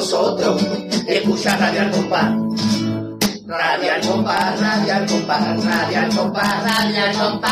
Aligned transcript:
nosotros 0.00 0.62
escucha 1.06 1.58
Radio 1.58 1.82
al 1.82 1.90
compás. 1.90 2.32
Radio 3.46 3.92
al 3.92 4.00
compás, 4.00 4.58
radio 4.58 4.94
al 4.94 5.06
compás, 5.06 5.64
radio 5.64 5.98
al 5.98 6.16
compás, 6.16 6.64
radio 6.64 7.04
al 7.04 7.18
compás. 7.18 7.50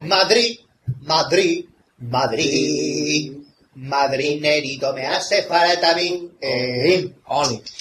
Madrid, 0.00 0.58
Madrid, 1.02 1.66
Madrid, 1.98 3.32
Madrinerito, 3.74 4.92
me 4.92 5.06
hace 5.06 5.44
falta 5.44 5.92
a 5.92 5.94
mí. 5.94 6.28
Eh, 6.40 7.14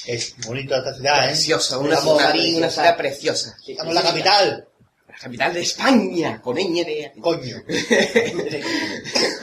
es 0.06 0.36
bonito 0.46 0.76
esta 0.76 0.94
ciudad, 0.94 1.24
¿eh? 1.24 1.28
Preciosa, 1.30 1.80
una 1.80 1.98
ciudad, 1.98 2.36
una 2.58 2.70
ciudad 2.70 2.96
preciosa. 2.96 3.58
Estamos 3.66 3.90
en 3.90 3.96
la 3.96 4.04
capital, 4.04 4.69
capital 5.22 5.54
de 5.54 5.62
España, 5.62 6.42
con 6.42 6.56
ñ 6.58 6.86
de... 6.86 7.12
coño. 7.20 7.58
siempre, 7.68 8.62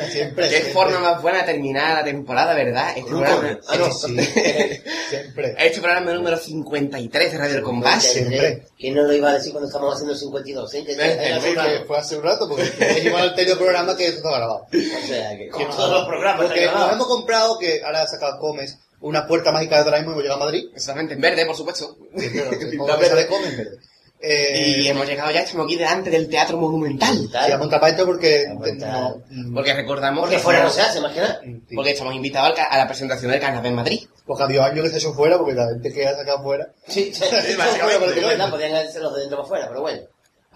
Qué 0.00 0.10
siempre. 0.10 0.48
forma 0.72 0.98
más 1.00 1.20
buena 1.22 1.40
de 1.40 1.44
terminar 1.52 1.98
la 1.98 2.04
temporada, 2.04 2.54
¿verdad? 2.54 2.90
Este 2.96 3.10
programa, 3.10 3.58
Ah, 3.68 3.76
no, 3.76 3.92
sí, 3.92 4.16
siempre. 5.10 5.54
este 5.58 5.80
programa 5.80 6.12
número 6.12 6.36
53 6.38 7.32
de 7.32 7.38
Radio 7.38 7.56
El 7.56 7.62
Compás. 7.62 8.04
Siempre. 8.04 8.66
¿Quién 8.78 8.94
no 8.94 9.02
lo 9.02 9.12
iba 9.12 9.30
a 9.30 9.34
decir 9.34 9.52
cuando 9.52 9.68
estamos 9.68 9.92
haciendo 9.94 10.14
el 10.14 10.18
52? 10.18 10.74
¿eh? 10.74 10.78
Sí, 10.78 10.84
que 10.86 11.84
fue 11.86 11.98
hace 11.98 12.16
un 12.16 12.22
rato, 12.22 12.48
porque 12.48 12.64
dijimos 12.94 13.20
al 13.20 13.28
anterior 13.30 13.58
programa 13.58 13.96
que 13.96 14.06
eso 14.06 14.16
estaba 14.16 14.38
grabado. 14.38 14.66
O 14.72 15.06
sea, 15.06 15.36
que 15.36 15.48
como 15.48 15.66
todos 15.68 15.90
los 15.90 16.06
programas 16.06 16.46
Porque 16.46 16.66
nos 16.66 16.92
hemos 16.92 17.06
comprado, 17.06 17.58
que 17.58 17.82
ahora 17.84 18.02
ha 18.02 18.06
sacado 18.06 18.38
Comes, 18.38 18.78
una 19.00 19.26
puerta 19.26 19.52
mágica 19.52 19.78
de 19.78 19.84
Doraemon 19.84 20.08
y 20.08 20.12
hemos 20.12 20.22
llegado 20.22 20.42
a 20.42 20.44
Madrid. 20.46 20.64
Exactamente, 20.74 21.14
en 21.14 21.20
verde, 21.20 21.44
por 21.46 21.56
supuesto. 21.56 21.96
Sí, 22.16 22.28
que 22.30 22.40
verde. 22.40 23.08
sale 23.08 23.26
Comes 23.26 23.50
en 23.50 23.56
verde. 23.58 23.76
Eh, 24.20 24.80
Y 24.82 24.88
hemos 24.88 25.06
llegado 25.06 25.30
ya, 25.30 25.40
estamos 25.40 25.66
aquí 25.66 25.76
delante 25.76 26.10
del 26.10 26.28
Teatro 26.28 26.56
Monumental. 26.56 27.16
Sí, 27.16 27.28
vamos 27.32 27.52
a 27.52 27.58
montar 27.58 27.80
para 27.80 27.92
esto 27.92 28.06
porque... 28.06 28.44
No, 28.48 29.22
Porque 29.54 29.74
recordamos 29.74 30.20
Porque 30.20 30.36
que 30.36 30.42
fuera 30.42 30.62
no 30.62 30.70
se 30.70 30.80
hace, 30.80 31.00
sí. 31.00 31.62
porque 31.74 31.90
estamos 31.90 32.14
invitados 32.14 32.58
a 32.58 32.78
la 32.78 32.86
presentación 32.86 33.30
del 33.30 33.40
Carnaval 33.40 33.66
en 33.66 33.74
Madrid. 33.74 34.00
Porque 34.24 34.42
había 34.42 34.64
años 34.64 34.84
que 34.84 34.90
se 34.90 34.98
echó 34.98 35.12
fuera, 35.12 35.38
porque 35.38 35.54
la 35.54 35.68
gente 35.68 35.92
que 35.92 36.06
ha 36.06 36.16
sacado 36.16 36.42
fuera... 36.42 36.68
Sí, 36.88 37.12
sí, 37.14 37.22
básicamente. 37.58 38.18
Es 38.18 38.26
verdad, 38.26 38.50
podían 38.50 38.74
hacer 38.74 39.02
los 39.02 39.14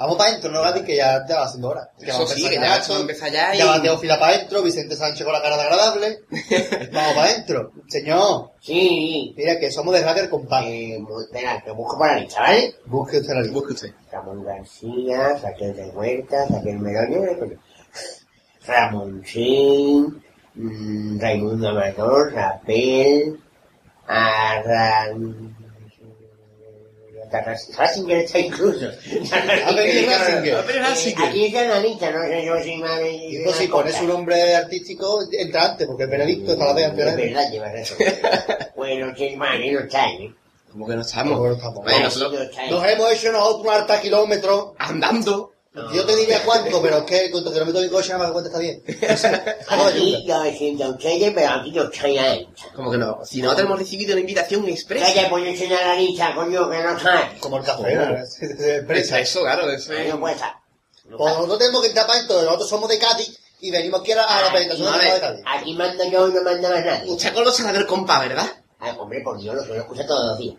para. 0.01 0.07
Vamos 0.07 0.17
para 0.17 0.31
adentro, 0.31 0.51
no 0.51 0.63
Gati, 0.63 0.81
que 0.83 0.97
ya 0.97 1.25
te 1.27 1.35
va 1.35 1.45
haciendo 1.45 1.69
hora. 1.69 1.91
Que 1.99 2.11
Eso 2.11 2.27
sí, 2.27 2.49
que 2.49 2.55
ya 2.57 2.77
esto, 2.77 2.93
vamos 2.95 2.97
a 2.97 3.01
empezar 3.01 3.31
ya 3.33 3.55
y- 3.55 3.59
Ya 3.59 3.67
va 3.67 3.83
Teófila 3.83 4.19
para 4.19 4.35
adentro, 4.35 4.63
Vicente 4.63 4.97
Sánchez 4.97 5.25
con 5.25 5.33
la 5.33 5.43
cara 5.43 5.57
de 5.57 5.63
agradable. 5.63 6.19
vamos 6.93 7.15
para 7.15 7.25
adentro. 7.29 7.73
Señor, 7.89 8.51
Sí. 8.61 9.35
mira 9.37 9.59
que 9.59 9.71
somos 9.71 9.95
de 9.95 10.03
Hacker 10.03 10.29
Compás. 10.31 10.65
Eh, 10.67 10.99
espera, 11.25 11.63
te 11.65 11.71
busco 11.73 11.99
por 11.99 12.07
la 12.09 12.19
lista, 12.19 12.41
¿vale? 12.43 12.75
Busque 12.87 13.19
usted 13.19 13.35
la 13.35 13.41
lista. 13.43 13.55
Busque 13.55 13.73
usted. 13.75 13.91
Ramón 14.11 14.45
García, 14.45 15.39
Raquel 15.43 15.77
de 15.77 15.89
Huerta, 15.91 16.47
Raquel 16.51 16.79
Meroño, 16.79 17.21
Ramoncín, 18.67 20.23
mm, 20.55 21.21
Raimundo 21.21 21.69
Amador, 21.69 22.33
Rapel, 22.33 23.39
Arran... 24.07 25.57
Ratzinger 27.31 28.19
está 28.19 28.39
incluso. 28.39 28.87
A 28.87 29.73
ver, 29.73 30.07
Ratzinger. 30.07 31.25
Aquí 31.25 31.47
está 31.47 31.65
la 31.65 31.81
lista, 31.81 32.11
no 32.11 32.23
sé 32.23 32.45
yo 32.45 32.61
si 32.63 32.77
me 32.77 33.13
Y 33.13 33.45
pues 33.45 33.57
si 33.57 33.69
pones 33.69 33.95
su 33.95 34.05
nombre 34.05 34.57
artístico, 34.57 35.21
entra 35.33 35.71
antes, 35.71 35.87
porque 35.87 36.05
el 36.05 36.11
Benedicto 36.11 36.53
está 36.53 36.67
la 36.67 36.73
vez 36.73 36.87
antes. 36.87 37.07
Es 37.07 37.17
verdad, 37.17 37.51
lleva 37.51 37.73
razón. 37.73 37.97
bueno, 38.77 39.15
que 39.15 39.37
no 39.37 39.81
está, 39.81 40.09
¿eh? 40.09 40.33
Como 40.73 40.87
que 40.87 40.95
no 40.95 41.01
estamos. 41.03 41.39
Bueno, 41.39 42.05
nosotros 42.05 42.49
¿eh? 42.59 42.71
Nos 42.71 42.87
hemos 42.87 43.13
hecho 43.13 43.33
nosotros 43.33 43.67
un 43.67 43.71
harta 43.71 44.01
kilómetros. 44.01 44.73
andando. 44.79 45.53
Yo 45.73 46.05
te 46.05 46.17
diría 46.17 46.43
cuánto, 46.45 46.83
pero 46.83 46.99
es 46.99 47.05
que 47.05 47.31
con 47.31 47.45
tu 47.45 47.53
kilómetro 47.53 47.81
de 47.81 47.89
coche 47.91 48.09
nada 48.09 48.25
más 48.25 48.33
cuenta 48.33 48.49
está 48.51 48.59
bien. 48.59 48.83
A 49.69 49.87
Aquí 49.87 50.57
siento 50.59 50.85
a 50.85 50.97
pero 50.99 51.49
aquí 51.49 51.71
no. 51.71 51.91
Como 52.75 52.91
que 52.91 52.99
no. 52.99 53.21
Si 53.25 53.41
nosotros 53.41 53.67
hemos 53.67 53.79
recibido 53.79 54.13
una 54.13 54.21
invitación 54.21 54.69
expresa. 54.69 55.07
Calla, 55.07 55.31
pues 55.31 55.47
enseñar 55.47 55.87
la 55.87 55.95
lista, 55.95 56.35
coño, 56.35 56.69
que 56.69 56.83
no 56.83 56.97
está. 56.97 57.33
Como 57.39 57.59
el 57.59 57.65
café, 57.65 57.95
¿no? 57.95 58.17
Es- 58.19 58.43
es 58.43 58.59
de 58.59 58.71
Eso, 58.71 58.81
empresa. 58.81 59.21
eso, 59.21 59.41
claro, 59.43 59.71
eso 59.71 59.93
es. 59.93 60.09
No. 60.09 60.19
No 60.19 61.17
Pues 61.17 61.35
nosotros 61.35 61.59
tenemos 61.59 61.81
que 61.83 61.89
entrar 61.89 62.07
para 62.07 62.19
adentro, 62.19 62.43
nosotros 62.43 62.69
somos 62.69 62.89
de 62.89 62.99
Cádiz 62.99 63.39
y 63.61 63.71
venimos 63.71 64.01
aquí 64.01 64.13
a 64.13 64.17
la, 64.17 64.25
a 64.25 64.43
la 64.43 64.51
presentación 64.51 64.89
a 64.93 64.99
de 64.99 65.21
Cádiz. 65.21 65.45
Aquí 65.47 65.75
mando 65.75 66.05
yo 66.11 66.29
y 66.29 66.33
no 66.33 66.43
manda 66.43 66.69
más 66.71 66.85
nadie. 66.85 67.11
Usted 67.13 67.33
conoce 67.33 67.63
la 67.63 67.73
del 67.73 67.87
compa, 67.87 68.19
¿verdad? 68.21 68.47
Ay, 68.81 68.95
hombre, 68.99 69.21
por 69.23 69.39
Dios, 69.39 69.55
lo 69.55 69.65
suelo 69.65 69.83
escuchar 69.83 70.07
todos 70.07 70.27
los 70.31 70.39
días. 70.39 70.55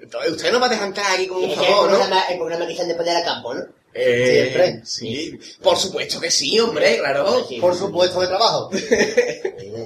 Entonces, 0.00 0.30
usted 0.32 0.52
no 0.52 0.60
va 0.60 0.66
a 0.66 0.70
dejar 0.70 0.88
entrar 0.88 1.06
aquí 1.14 1.26
con 1.26 1.42
un 1.44 1.54
favor, 1.54 1.90
¿no? 1.90 1.98
el 2.28 2.36
programa 2.38 2.66
que 2.66 2.74
se 2.74 2.82
han 2.82 2.88
de 2.88 2.94
poner 2.94 3.16
a 3.16 3.24
campo, 3.24 3.54
¿no? 3.54 3.62
Eh, 3.94 4.50
Siempre. 4.52 4.82
Sí, 4.84 5.38
por 5.62 5.76
supuesto 5.76 6.20
que 6.20 6.30
sí, 6.30 6.60
hombre, 6.60 6.98
claro. 6.98 7.44
Sí. 7.48 7.56
Por 7.58 7.74
supuesto 7.74 8.20
de 8.20 8.26
trabajo. 8.28 8.70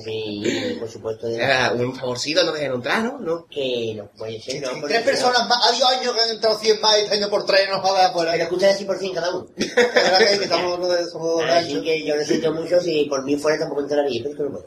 Sí, 0.04 0.76
por 0.80 0.88
supuesto. 0.90 1.26
de- 1.28 1.36
Eh, 1.36 1.70
un 1.76 1.94
favorcito, 1.94 2.42
no 2.44 2.52
dejen 2.52 2.72
entrar, 2.72 3.02
¿no? 3.04 3.18
¿no? 3.18 3.46
Que 3.46 3.92
no 3.96 4.10
puede 4.16 4.40
ser, 4.40 4.62
no. 4.62 4.86
Tres 4.86 5.02
personas 5.02 5.46
más, 5.48 5.66
habido 5.68 5.86
años 5.88 6.14
que 6.14 6.20
han 6.20 6.30
entrado 6.30 6.58
100 6.58 6.80
más 6.80 6.98
y 6.98 7.02
este 7.02 7.16
año 7.16 7.28
por 7.28 7.44
tres 7.44 7.68
nos 7.68 7.84
va 7.84 7.90
a 7.90 7.92
dar 7.92 8.02
no- 8.04 8.08
afuera. 8.10 8.32
Pero 8.32 8.44
escuchan 8.44 8.70
así 8.70 8.84
por 8.84 8.98
100 8.98 9.14
cada 9.14 9.30
uno. 9.36 9.46
La 9.56 10.18
verdad 10.18 10.18
que 10.38 10.44
estamos 10.44 10.88
de- 10.88 11.52
Así 11.52 11.82
que 11.82 12.04
yo 12.06 12.14
siento 12.24 12.52
mucho, 12.52 12.80
si 12.80 13.04
por 13.04 13.22
mí 13.24 13.36
fuera 13.36 13.58
tampoco 13.58 13.82
entraría, 13.82 14.22
pero 14.22 14.30
es 14.32 14.36
que 14.38 14.42
no 14.44 14.50
puedo. 14.50 14.66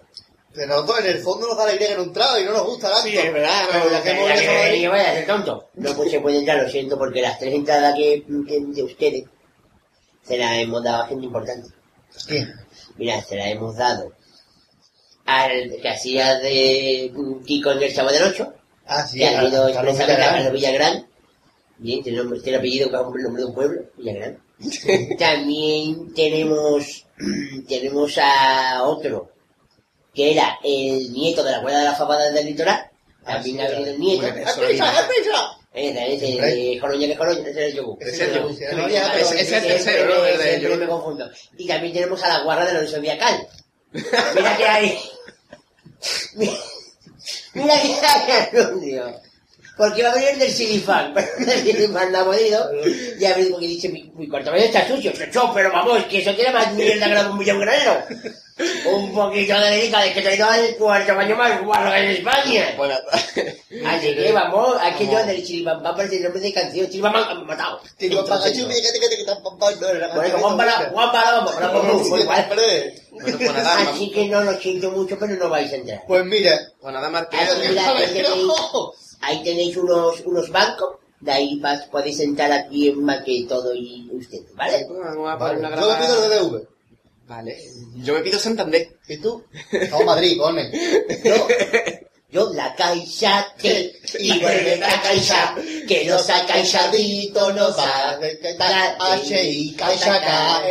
Pero 0.55 0.67
nosotros 0.67 0.99
en 1.01 1.05
el 1.07 1.17
fondo 1.19 1.47
nos 1.47 1.57
da 1.57 1.65
la 1.65 1.75
idea 1.75 1.89
que 1.89 1.95
no 1.95 2.03
entrado 2.03 2.39
y 2.39 2.43
no 2.45 2.51
nos 2.53 2.65
gusta 2.65 2.87
el 2.87 2.93
acto. 2.93 3.07
Sí, 3.09 3.17
es 3.17 3.33
verdad, 3.33 3.61
Pero 3.71 3.91
ya 3.91 4.03
que 4.03 4.09
hemos 4.11 4.27
Ya 4.29 4.35
dejado 4.35 4.57
que 4.57 4.63
ahí- 4.63 4.81
yo 4.81 4.89
vaya 4.91 5.11
a 5.11 5.13
ser 5.15 5.27
tonto. 5.27 5.69
No 5.75 5.93
pues 5.95 6.11
se 6.11 6.19
puede 6.21 6.37
entrar, 6.39 6.63
lo 6.63 6.69
siento, 6.69 6.97
porque 6.97 7.21
las 7.21 7.37
tres 7.39 7.53
entradas 7.53 7.95
que, 7.95 8.23
que 8.47 8.59
de 8.61 8.83
ustedes 8.83 9.23
se 10.23 10.37
las 10.37 10.57
hemos 10.57 10.83
dado 10.83 11.03
a 11.03 11.07
gente 11.07 11.25
importante. 11.25 11.69
Mira, 12.97 13.21
se 13.21 13.35
las 13.35 13.47
hemos 13.47 13.75
dado 13.75 14.13
al 15.25 15.75
que 15.81 15.89
hacía 15.89 16.35
de 16.39 17.11
Kiko 17.45 17.71
en 17.71 17.83
el 17.83 17.93
Chavo 17.93 18.11
del 18.11 18.23
Ocho, 18.23 18.53
Ah, 18.87 19.05
sí, 19.05 19.17
que 19.17 19.25
ha 19.25 19.43
ido 19.43 19.71
Carlos 19.73 19.99
expresamente 19.99 20.13
a 20.13 20.15
Villagrán. 20.15 20.33
Carlos 20.43 20.53
Villagrán. 20.53 21.07
Bien, 21.77 22.03
tiene, 22.03 22.17
nombre, 22.19 22.39
tiene 22.39 22.57
apellido 22.59 22.89
que 22.89 22.95
es 22.95 23.01
el 23.01 23.23
nombre 23.23 23.41
de 23.41 23.47
un 23.49 23.53
pueblo, 23.55 23.81
Villagrán. 23.97 24.39
También 25.19 26.13
tenemos, 26.13 27.05
tenemos 27.67 28.17
a 28.21 28.83
otro, 28.83 29.31
que 30.15 30.31
era 30.31 30.57
el 30.63 31.11
nieto 31.11 31.43
de 31.43 31.51
la 31.51 31.57
abuela 31.57 31.79
de 31.79 31.85
la 31.85 31.95
fabada 31.95 32.31
del 32.31 32.45
litoral. 32.45 32.89
También 33.25 33.57
sí, 33.57 33.61
ha 33.61 33.69
venido 33.69 33.91
el 33.91 33.99
nieto. 33.99 34.27
¡Es 34.27 34.53
prisa, 34.53 34.93
es 34.93 35.05
prisa! 35.07 35.57
Ese, 35.73 36.17
que 36.19 36.73
es 36.75 36.81
Coroña, 36.81 37.05
ese 37.07 37.49
es 37.49 37.57
el 37.57 37.75
yogur. 37.75 37.97
Ese 38.01 39.41
es 39.41 39.51
el 39.51 39.63
tercero, 39.67 40.05
¿no? 40.15 40.21
me- 40.21 40.59
siempre 40.59 40.87
confundo. 40.87 41.29
Y 41.57 41.67
también 41.67 41.93
tenemos 41.93 42.23
a 42.23 42.29
la 42.29 42.43
guarda 42.43 42.65
de 42.65 42.73
Lorenzo 42.73 43.01
Viacal. 43.01 43.47
Mira 43.91 44.57
que 44.57 44.65
hay... 44.65 44.99
Mira 47.53 47.81
que 47.81 47.87
hay 48.05 48.61
anuncio. 48.61 49.21
Porque 49.77 50.03
va 50.03 50.11
a 50.11 50.15
venir 50.15 50.29
el 50.29 50.39
del 50.39 50.51
Silifan, 50.51 51.13
pero 51.13 51.27
el 51.51 51.59
Silifan 51.65 52.11
no 52.11 52.19
ha 52.19 52.25
podido. 52.25 52.71
Y 53.19 53.25
a 53.25 53.35
ver, 53.35 53.49
porque 53.51 53.67
dice, 53.67 53.89
mi, 53.89 54.09
mi 54.15 54.29
cuarto 54.29 54.53
está 54.53 54.87
sucio, 54.87 55.11
chocho, 55.11 55.51
pero 55.53 55.71
vamos, 55.71 56.05
que 56.05 56.19
eso 56.19 56.33
tiene 56.33 56.51
más 56.51 56.71
mierda 56.73 57.07
que 57.07 57.13
la 57.13 57.23
de 57.23 57.29
un 57.29 57.59
granero. 57.59 58.03
Un 58.85 59.13
poquito 59.13 59.53
de 59.59 59.69
delicadez 59.69 60.13
que 60.13 60.21
te 60.21 60.37
da 60.37 60.57
el 60.57 60.77
cuarto 60.77 61.13
baño 61.13 61.35
más 61.35 61.61
guarro 61.61 61.91
que 61.91 61.97
en 61.97 62.11
España. 62.11 62.73
Bueno, 62.77 62.95
Así 63.85 64.15
que 64.15 64.31
vamos, 64.33 64.77
hay 64.79 64.93
que 64.93 65.07
yo 65.07 65.25
del 65.25 65.43
Chilibam 65.45 65.83
parece 65.83 66.17
el 66.17 66.23
nombre 66.23 66.39
de 66.41 66.53
canción, 66.53 66.87
han 67.05 67.45
matado. 67.45 67.81
Que 67.99 68.09
que 68.09 68.15
que 68.15 69.09
que 69.09 69.25
la 69.99 70.07
Bueno, 70.15 70.39
canción 70.39 70.39
Juan 70.39 70.57
vamos, 71.11 71.55
vamos, 71.59 72.07
pues 72.07 73.55
Así 73.89 74.11
que 74.11 74.25
no 74.27 74.41
lo 74.43 74.53
siento 74.57 74.91
mucho, 74.91 75.17
pero 75.19 75.35
no 75.35 75.49
vais 75.49 75.71
a 75.73 75.75
entrar. 75.75 76.03
Pues 76.07 76.23
mira, 76.25 76.57
pues 76.79 76.93
nada, 76.93 77.09
Marqués. 77.09 77.39
Ahí, 77.39 77.69
mira, 77.69 77.93
ahí 79.21 79.43
tenéis, 79.43 79.75
unos, 79.75 80.21
unos 80.21 80.49
bancos, 80.49 80.95
de 81.19 81.31
ahí 81.31 81.59
vas- 81.59 81.87
podéis 81.87 82.17
sentar 82.17 82.51
aquí 82.53 82.87
en 82.89 83.03
más 83.03 83.21
que 83.25 83.45
todo 83.49 83.73
y 83.75 84.09
usted, 84.13 84.39
¿vale? 84.53 84.85
Vamos 84.89 85.29
a 85.29 85.35
Vale, 85.35 85.55
poner 85.59 85.73
una 85.73 85.81
Yo 85.81 85.97
pido 85.97 86.23
el 86.33 86.39
BBV. 86.51 86.74
Vale. 87.27 87.57
Yo 87.95 88.13
me 88.13 88.21
pido 88.21 88.39
Santander. 88.39 88.97
¿Y 89.07 89.17
tú? 89.17 89.43
A 89.91 90.03
Madrid, 90.03 90.37
pone. 90.37 90.71
Yo, 91.23 91.47
yo 92.29 92.51
la 92.53 92.73
caixa 92.75 93.53
te, 93.61 93.93
y 94.19 94.39
vuelve 94.39 94.77
la 94.77 95.01
caixa, 95.01 95.55
que 95.87 96.05
los 96.05 96.29
acaixaditos 96.29 97.55
nos 97.55 97.77
va 97.77 98.09
a 98.09 98.17
dar 98.17 98.97
H 98.99 99.75
Caixa 99.77 100.19
K 100.21 100.61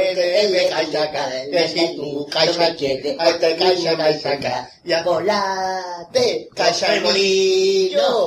que 1.50 1.68
si 1.68 1.96
tú 1.96 2.26
Caixa 2.30 2.76
K 2.76 2.84
este 2.84 3.56
Caixa 3.56 3.96
Caixa 3.96 4.38
K 4.38 4.70
ya 4.84 5.02
Volate, 5.02 6.48
Caixa 6.54 6.96
el 6.96 7.02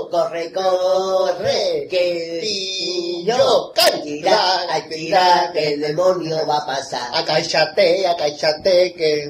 corre, 0.10 0.52
corre, 0.52 1.88
que 1.90 2.40
Pillo, 2.42 3.74
ay, 3.76 4.84
tira, 4.90 5.52
que 5.54 5.74
el 5.74 5.82
demonio 5.82 6.48
va 6.48 6.58
a 6.58 6.66
pasar. 6.66 7.12
Acaíchate, 7.14 8.08
acaíchate 8.08 8.94
que 8.94 9.30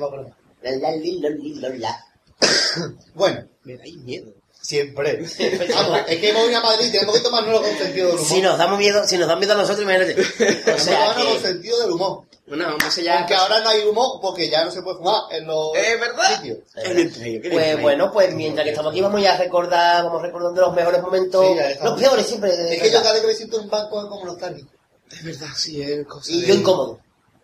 La, 0.61 0.71
la, 0.71 0.91
li, 0.91 1.19
lo, 1.19 1.69
la. 1.75 2.05
bueno 3.13 3.56
Me 3.67 3.77
dais 3.77 3.95
miedo. 3.97 4.31
Siempre. 4.61 5.23
Vamos, 5.75 5.99
es 6.07 6.17
que 6.19 6.29
hemos 6.29 6.49
ido 6.49 6.57
a 6.57 6.61
Madrid, 6.61 6.91
tenemos 6.91 7.15
que 7.15 7.21
tomarnos 7.21 7.61
con 7.61 7.77
sentido 7.77 8.07
del 8.07 8.15
humor. 8.15 8.27
Si 8.27 8.41
nos 8.41 8.57
damos 8.57 8.79
miedo, 8.79 9.07
si 9.07 9.17
nos 9.17 9.27
dan 9.27 9.39
miedo 9.39 9.53
a 9.53 9.57
nosotros, 9.57 9.81
imagínate. 9.83 10.13
O 10.21 10.75
que 10.75 10.79
sea 10.79 11.15
que, 11.15 11.39
sentido 11.39 11.79
del 11.81 11.91
humor. 11.91 12.23
Bueno, 12.47 12.71
entonces 12.71 13.03
ya... 13.03 13.19
Aunque 13.19 13.35
ahora 13.35 13.59
no 13.59 13.69
hay 13.69 13.81
humor 13.83 14.19
porque 14.21 14.49
ya 14.49 14.63
no 14.63 14.71
se 14.71 14.81
puede 14.81 14.97
fumar 14.97 15.23
en 15.31 15.45
los 15.47 15.75
¿Es 15.75 15.99
verdad? 15.99 16.35
sitios. 16.37 16.57
Tren, 17.13 17.41
¿qué 17.41 17.49
pues 17.51 17.81
bueno, 17.81 18.09
pues 18.11 18.33
mientras 18.33 18.63
que 18.63 18.69
estamos 18.71 18.91
aquí 18.91 19.01
vamos 19.01 19.21
ya 19.21 19.33
a 19.33 19.37
recordar, 19.37 20.05
vamos 20.05 20.21
recordando 20.21 20.61
los 20.61 20.73
mejores 20.73 21.01
momentos, 21.01 21.45
Sí, 21.45 21.55
los 21.83 21.99
peores 21.99 22.25
siempre. 22.25 22.51
Es 22.51 22.81
que 22.81 22.89
yo 22.89 22.99
verdad. 22.99 23.01
cada 23.03 23.13
vez 23.13 23.21
que 23.21 23.27
me 23.27 23.33
siento 23.35 23.57
en 23.57 23.63
un 23.65 23.69
banco 23.69 24.01
es 24.01 24.07
como 24.07 24.25
nostálgico. 24.25 24.69
Es 25.11 25.23
verdad, 25.23 25.47
sí, 25.55 25.81
es 25.81 26.05
cosa 26.07 26.31
Y 26.31 26.41
de- 26.41 26.47
yo 26.47 26.53
incómodo. 26.55 26.99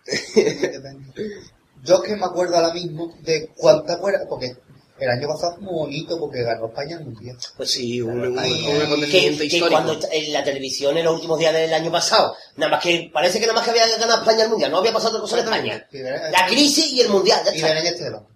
Yo 1.83 2.01
que 2.01 2.15
me 2.15 2.25
acuerdo 2.25 2.55
ahora 2.55 2.73
mismo 2.73 3.13
de 3.21 3.49
cuánta 3.57 3.93
acuerdas, 3.95 4.23
porque 4.29 4.55
el 4.99 5.09
año 5.09 5.27
pasado 5.27 5.55
fue 5.55 5.63
muy 5.63 5.73
bonito 5.73 6.19
porque 6.19 6.43
ganó 6.43 6.67
España 6.67 6.97
el 6.97 7.05
mundial. 7.05 7.35
Pues 7.57 7.71
sí, 7.71 8.01
un, 8.01 8.11
un, 8.19 8.27
un 8.27 8.39
acontecimiento 8.39 9.09
Que, 9.41 9.49
que 9.49 9.55
histórico. 9.57 9.69
cuando 9.69 9.99
en 10.11 10.33
la 10.33 10.43
televisión 10.43 10.97
en 10.97 11.05
los 11.05 11.15
últimos 11.15 11.39
días 11.39 11.53
del 11.53 11.73
año 11.73 11.91
pasado, 11.91 12.35
nada 12.57 12.71
más 12.73 12.83
que 12.83 13.09
parece 13.11 13.39
que 13.39 13.45
nada 13.47 13.55
más 13.55 13.63
que 13.65 13.71
había 13.71 13.87
ganado 13.97 14.19
España 14.21 14.43
el 14.43 14.49
mundial, 14.49 14.71
no 14.71 14.77
había 14.77 14.93
pasado 14.93 15.11
otra 15.17 15.21
cosa 15.21 15.39
en 15.39 15.43
España. 15.45 15.87
Y 15.91 15.97
verán- 15.99 16.31
La 16.31 16.45
crisis 16.47 16.91
y 16.93 17.01
el 17.01 17.09
mundial, 17.09 17.41
ya 17.45 17.51
Y 17.53 17.55
está. 17.55 17.67
verán 17.69 17.85
este 17.85 18.03
balón. 18.03 18.27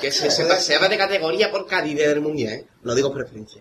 Que 0.00 0.12
se, 0.12 0.30
se 0.30 0.44
paseaba 0.44 0.88
de 0.88 0.96
categoría 0.96 1.50
por 1.50 1.66
Cádiz 1.66 1.96
del 1.96 2.20
Mundial, 2.20 2.52
¿eh? 2.52 2.66
Lo 2.82 2.94
digo 2.94 3.08
por 3.12 3.22
preferencia. 3.24 3.60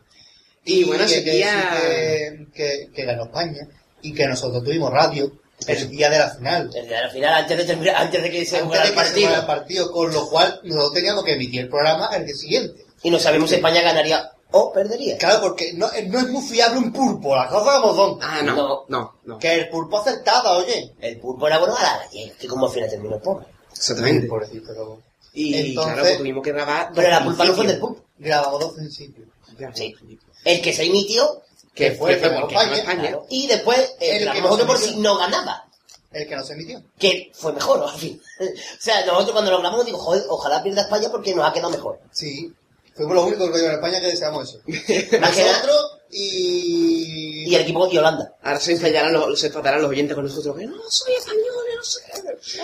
Y, 0.63 0.83
bueno, 0.83 1.05
que, 1.07 2.45
que- 2.53 2.89
que 2.93 3.05
ganó 3.05 3.23
España 3.23 3.67
y 4.01 4.13
que 4.13 4.27
nosotros 4.27 4.63
tuvimos 4.63 4.91
radio 4.91 5.31
el 5.67 5.89
día 5.89 6.09
de 6.09 6.19
la 6.19 6.29
final. 6.29 6.69
Desde 6.71 6.95
al 6.95 7.11
final, 7.11 7.33
antes 7.33 7.57
de 7.57 7.63
terminar, 7.65 7.95
antes 7.95 8.23
de 8.23 8.31
que 8.31 8.45
se 8.45 8.55
Antes 8.57 8.65
jugara 8.65 8.83
de 8.83 8.89
el 8.89 8.95
que 8.95 8.99
se 9.05 9.45
partido. 9.45 9.85
el 9.85 9.91
con 9.91 10.13
lo 10.13 10.29
cual 10.29 10.59
nosotros 10.63 10.93
teníamos 10.93 11.23
que 11.23 11.33
emitir 11.33 11.61
el 11.61 11.69
programa 11.69 12.09
el 12.15 12.25
día 12.25 12.35
siguiente. 12.35 12.85
Y 13.03 13.11
no 13.11 13.19
sabemos 13.19 13.49
si 13.49 13.55
España 13.57 13.81
ganaría 13.81 14.31
o 14.51 14.73
perdería. 14.73 15.17
Claro, 15.17 15.41
porque 15.41 15.73
no, 15.73 15.87
no 16.07 16.19
es 16.19 16.27
muy 16.29 16.41
fiable 16.43 16.79
un 16.79 16.91
pulpo, 16.91 17.35
las 17.35 17.49
cosas 17.51 17.79
como 17.81 17.95
son. 17.95 18.19
Ah, 18.21 18.41
no, 18.43 18.55
No. 18.55 18.85
no, 18.89 19.15
no. 19.23 19.37
Que 19.39 19.53
el 19.53 19.69
pulpo 19.69 19.99
acertaba, 19.99 20.57
oye. 20.57 20.93
El 20.99 21.19
pulpo 21.19 21.47
era 21.47 21.59
bueno 21.59 21.75
a 21.77 21.81
la 21.83 21.97
gallega, 21.99 22.33
que 22.37 22.47
como 22.47 22.65
al 22.65 22.71
final 22.71 22.89
terminó 22.89 23.15
el 23.15 23.21
pobre. 23.21 23.45
Exactamente. 23.71 24.27
Pobrecito. 24.27 25.01
Y 25.33 25.53
Entonces- 25.55 25.93
claro, 25.93 26.01
pues 26.01 26.17
tuvimos 26.17 26.43
que 26.43 26.51
grabar... 26.51 26.91
Pero 26.95 27.09
la 27.09 27.23
culpa 27.23 27.45
no 27.45 27.53
fue 27.53 27.67
del 27.67 27.79
pulpo. 27.79 28.01
Grabamos 28.17 28.59
dos 28.59 28.73
principios. 28.73 29.27
Sí. 29.75 29.95
El 30.45 30.61
que 30.61 30.73
se 30.73 30.83
emitió, 30.85 31.41
Que 31.73 31.91
fue 31.91 32.19
que 32.19 32.29
ganó 32.29 32.47
España. 32.47 32.75
España. 32.75 33.01
claro, 33.01 33.25
y 33.29 33.47
después 33.47 33.95
El 33.99 34.27
el 34.27 34.33
que 34.33 34.41
no 34.41 34.67
por 34.67 34.77
si 34.77 34.95
no 34.97 35.17
ganaba. 35.17 35.65
El 36.11 36.27
que 36.27 36.35
no 36.35 36.43
se 36.43 36.53
emitió. 36.53 36.81
Que 36.97 37.31
fue 37.33 37.53
mejor, 37.53 37.83
al 37.87 37.99
fin. 37.99 38.21
O 38.39 38.45
sea, 38.79 39.05
nosotros 39.05 39.31
cuando 39.31 39.51
lo 39.51 39.59
grabamos 39.59 39.85
digo, 39.85 39.97
joder, 39.99 40.23
ojalá 40.29 40.63
pierda 40.63 40.81
España 40.81 41.09
porque 41.11 41.35
nos 41.35 41.47
ha 41.47 41.53
quedado 41.53 41.69
mejor. 41.69 41.99
Sí. 42.11 42.53
Fuimos 42.95 43.15
los 43.15 43.25
únicos 43.25 43.51
que 43.51 43.65
en 43.65 43.71
España 43.71 43.99
que 44.01 44.07
deseamos 44.07 44.49
eso. 44.49 44.61
Nosotros 45.19 45.98
y... 46.11 47.49
Y 47.49 47.55
el 47.55 47.61
equipo 47.61 47.87
y 47.91 47.97
Holanda. 47.97 48.33
Ahora 48.43 48.59
se 48.59 48.73
ensayarán 48.73 49.11
los, 49.13 49.39
se 49.39 49.49
tratarán 49.49 49.81
los 49.81 49.89
oyentes 49.89 50.13
con 50.15 50.23
nosotros 50.25 50.55
que 50.57 50.65
no 50.67 50.75
soy 50.89 51.13
español, 51.13 51.43
no 51.75 51.83
sé. 51.83 51.99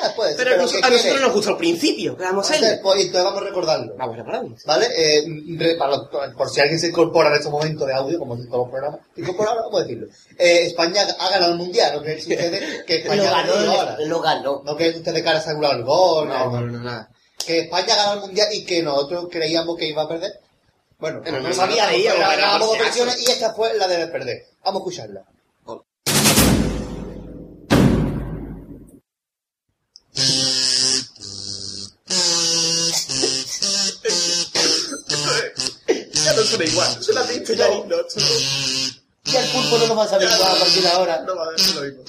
Ah, 0.01 0.13
Pero, 0.38 0.53
a, 0.53 0.57
nos- 0.57 0.71
¿qué 0.74 0.80
a 0.83 0.89
nosotros 0.89 1.21
nos 1.21 1.33
gustó 1.33 1.50
al 1.51 1.57
principio, 1.57 2.15
¿qué 2.15 2.24
vamos 2.24 2.50
a 2.50 2.53
hacer? 2.53 2.81
pues, 2.81 2.97
entonces 3.01 3.24
vamos 3.24 3.42
a 3.42 3.45
recordarlo. 3.45 3.95
Vamos 3.97 4.13
a 4.13 4.18
repararnos. 4.19 4.63
¿Vale? 4.63 4.88
Eh, 4.95 5.25
re- 5.57 5.75
para 5.75 5.97
los- 5.97 6.07
por 6.36 6.50
si 6.50 6.59
alguien 6.62 6.80
se 6.80 6.88
incorpora 6.88 7.30
en 7.30 7.36
estos 7.36 7.51
momentos 7.51 7.88
de 7.88 7.94
audio, 7.94 8.19
como 8.19 8.36
en 8.36 8.47
todos 8.47 8.59
los 8.65 8.69
programas, 8.69 9.00
incorporar, 9.15 9.56
vamos 9.57 9.80
a 9.80 9.83
decirlo. 9.83 10.07
Eh, 10.38 10.65
España 10.68 11.01
ha 11.19 11.30
ganado 11.30 11.51
el 11.53 11.57
mundial, 11.57 11.94
no 11.95 12.01
creen 12.03 12.19
ustedes 12.19 12.83
que 12.83 12.94
Lo 13.06 13.13
España 13.13 13.30
ha 13.30 13.42
ganó, 13.42 13.53
ganado 13.53 13.71
ahora. 13.80 13.97
lo 14.06 14.21
ganó. 14.21 14.62
No 14.65 14.75
creen 14.77 14.95
ustedes 14.97 15.21
que 15.24 15.27
ahora 15.27 15.42
se 15.42 15.50
ha 15.50 15.53
el 15.53 15.83
gol, 15.83 16.27
No, 16.30 16.50
no, 16.51 16.51
no, 16.51 16.62
no, 16.62 16.80
nada. 16.83 17.09
Que 17.45 17.59
España 17.62 17.94
ha 17.94 17.97
ganado 17.97 18.13
el 18.15 18.21
mundial 18.21 18.47
y 18.53 18.63
que 18.65 18.81
nosotros 18.83 19.27
creíamos 19.31 19.75
que 19.77 19.88
iba 19.88 20.03
a 20.03 20.07
perder. 20.07 20.39
Bueno, 20.97 21.19
no 21.19 21.24
no 21.24 21.31
creíamos, 21.31 21.53
pero 21.56 21.68
pero 21.68 22.30
ganábamos 22.30 22.68
dos 22.68 22.80
versiones 22.80 23.27
y 23.27 23.31
esta 23.31 23.53
fue 23.53 23.77
la 23.77 23.88
de 23.88 24.07
perder. 24.07 24.45
Vamos 24.63 24.81
a 24.81 24.83
escucharla. 24.83 25.25
Ya 36.13 36.33
no 36.33 36.42
suena 36.44 36.65
igual, 36.65 37.03
suena 37.03 37.24
distinto 37.24 37.53
ya. 37.53 37.68
No. 37.68 37.86
No, 37.86 37.95
Y 39.25 39.36
el 39.36 39.50
pulpo 39.51 39.77
no 39.77 39.88
lo 39.88 39.95
va 39.95 40.03
a 40.06 40.07
saber 40.07 40.30
igual 40.30 40.51
a 40.51 40.59
partir 40.59 40.81
de 40.81 40.89
ahora. 40.89 41.21
no 41.21 41.36
va 41.36 41.53
a 41.53 41.57
ser 41.57 41.75
lo 41.75 41.81
mismo. 41.81 42.03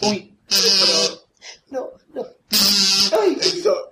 Uy, 0.00 0.36
no, 1.70 1.90
no. 2.14 2.26
Ay, 3.20 3.38
esto... 3.40 3.90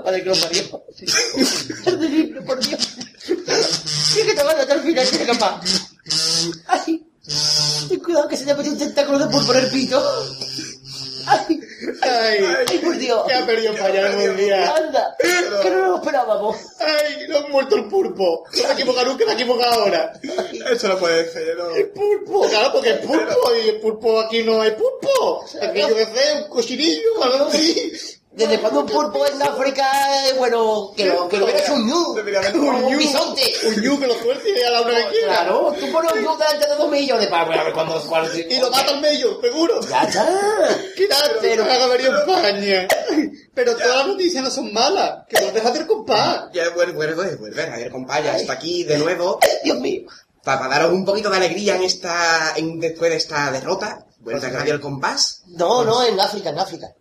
madre 0.00 0.22
que 0.22 0.28
lo 0.30 0.36
parió. 0.36 0.84
Terrible, 1.84 2.42
por 2.42 2.60
Dios. 2.64 2.80
Sí 4.12 4.22
que 4.22 4.34
te 4.34 4.42
van 4.42 4.56
a 4.58 4.60
hasta 4.62 4.74
el 4.74 4.80
final, 4.82 5.08
que 5.08 5.26
capaz. 5.26 5.60
Ay, 6.66 7.06
ten 7.88 8.00
cuidado 8.00 8.28
que 8.28 8.36
se 8.36 8.44
te 8.44 8.50
ha 8.50 8.54
metido 8.56 8.74
un 8.74 8.78
tentáculo 8.78 9.18
de 9.18 9.26
pulpo 9.26 9.54
en 9.54 9.64
el 9.64 9.70
pito. 9.70 10.02
Ay, 11.26 11.60
Ay, 12.02 12.38
ay, 12.68 12.78
por 12.78 12.96
Dios. 12.98 13.24
que 13.26 13.34
ha 13.34 13.46
perdido 13.46 13.72
España 13.72 14.08
el 14.08 14.28
mundial. 14.28 14.72
Anda, 14.76 15.16
que 15.62 15.70
no 15.70 15.86
lo 15.86 15.96
esperábamos. 15.96 16.56
Ay, 16.80 17.26
no 17.28 17.38
ha 17.38 17.48
muerto 17.48 17.76
el 17.76 17.84
pulpo. 17.86 18.44
No 18.62 18.68
ha 18.68 18.72
equivocado 18.72 19.06
nunca, 19.06 19.24
se 19.24 19.30
ha 19.30 19.34
equivocado 19.34 19.72
ahora. 19.72 20.12
Eso 20.70 20.88
no 20.88 20.98
puede 20.98 21.30
ser, 21.32 21.56
no. 21.56 21.70
El 21.74 21.88
pulpo, 21.88 22.46
claro, 22.48 22.72
porque 22.74 22.90
es 22.90 22.98
pulpo 22.98 23.54
y 23.64 23.68
el 23.70 23.80
pulpo 23.80 24.20
aquí 24.20 24.42
no 24.42 24.60
hay 24.60 24.72
pulpo. 24.72 25.44
Aquí 25.62 25.80
yo 25.80 25.88
que 25.96 26.04
sé, 26.06 26.42
un 26.42 26.48
cochinillo, 26.50 27.22
algo 27.22 27.46
así. 27.46 27.92
Desde 28.34 28.58
cuando 28.58 28.80
un 28.80 28.86
pulpo 28.86 29.24
en 29.26 29.40
África, 29.40 29.84
eh, 30.26 30.34
bueno, 30.36 30.92
que 30.96 31.04
lo, 31.04 31.28
que 31.28 31.36
lo 31.36 31.48
hecho 31.48 31.74
un 31.74 31.86
ñu. 31.86 32.14
Un, 32.54 32.98
bisonte. 32.98 33.42
Un 33.64 33.80
ñu 33.80 34.00
que 34.00 34.08
lo 34.08 34.14
suelte 34.14 34.50
y 34.50 34.60
a 34.60 34.70
la 34.70 34.80
una 34.82 34.96
que 34.96 35.08
quiera. 35.10 35.26
Claro, 35.26 35.74
tú 35.78 35.92
pones 35.92 36.12
un 36.12 36.22
ñu 36.22 36.36
delante 36.36 36.68
de 36.68 36.74
dos 36.74 36.90
millones 36.90 37.28
para 37.28 37.64
ver 37.64 37.72
cuando 37.72 38.02
Y 38.34 38.58
lo 38.58 38.70
mata 38.72 38.90
al 38.90 39.00
medio, 39.00 39.40
seguro. 39.40 39.80
Ya 39.88 40.02
está. 40.02 40.24
Claro, 41.04 41.34
pero 41.40 41.64
ha 41.64 41.86
venido 41.86 42.18
España. 42.18 42.88
Pero 43.54 43.76
todas 43.76 43.96
las 43.98 44.06
noticias 44.06 44.42
no 44.42 44.50
son 44.50 44.72
malas. 44.72 45.26
Que 45.28 45.40
nos 45.40 45.54
deja 45.54 45.68
hacer 45.68 45.86
compás. 45.86 46.46
Ya, 46.52 46.70
vuelve, 46.70 46.92
vuelve, 46.92 47.36
vuelve. 47.36 47.62
A 47.62 47.76
ver, 47.76 47.92
compadre, 47.92 48.24
ya 48.24 48.36
está 48.36 48.54
aquí 48.54 48.84
de 48.84 48.98
nuevo. 48.98 49.38
Dios 49.64 49.78
mío. 49.78 50.02
Para, 50.42 50.68
daros 50.68 50.92
un 50.92 51.04
poquito 51.04 51.30
de 51.30 51.36
alegría 51.36 51.76
en 51.76 51.84
esta, 51.84 52.54
después 52.56 53.10
de 53.10 53.16
esta 53.16 53.52
derrota. 53.52 54.06
Vuelta 54.18 54.48
a 54.48 54.50
Radio 54.50 54.74
El 54.74 54.80
Compás. 54.80 55.42
No, 55.46 55.84
no, 55.84 56.04
en 56.04 56.18
África, 56.18 56.50
en 56.50 56.58
África. 56.58 56.94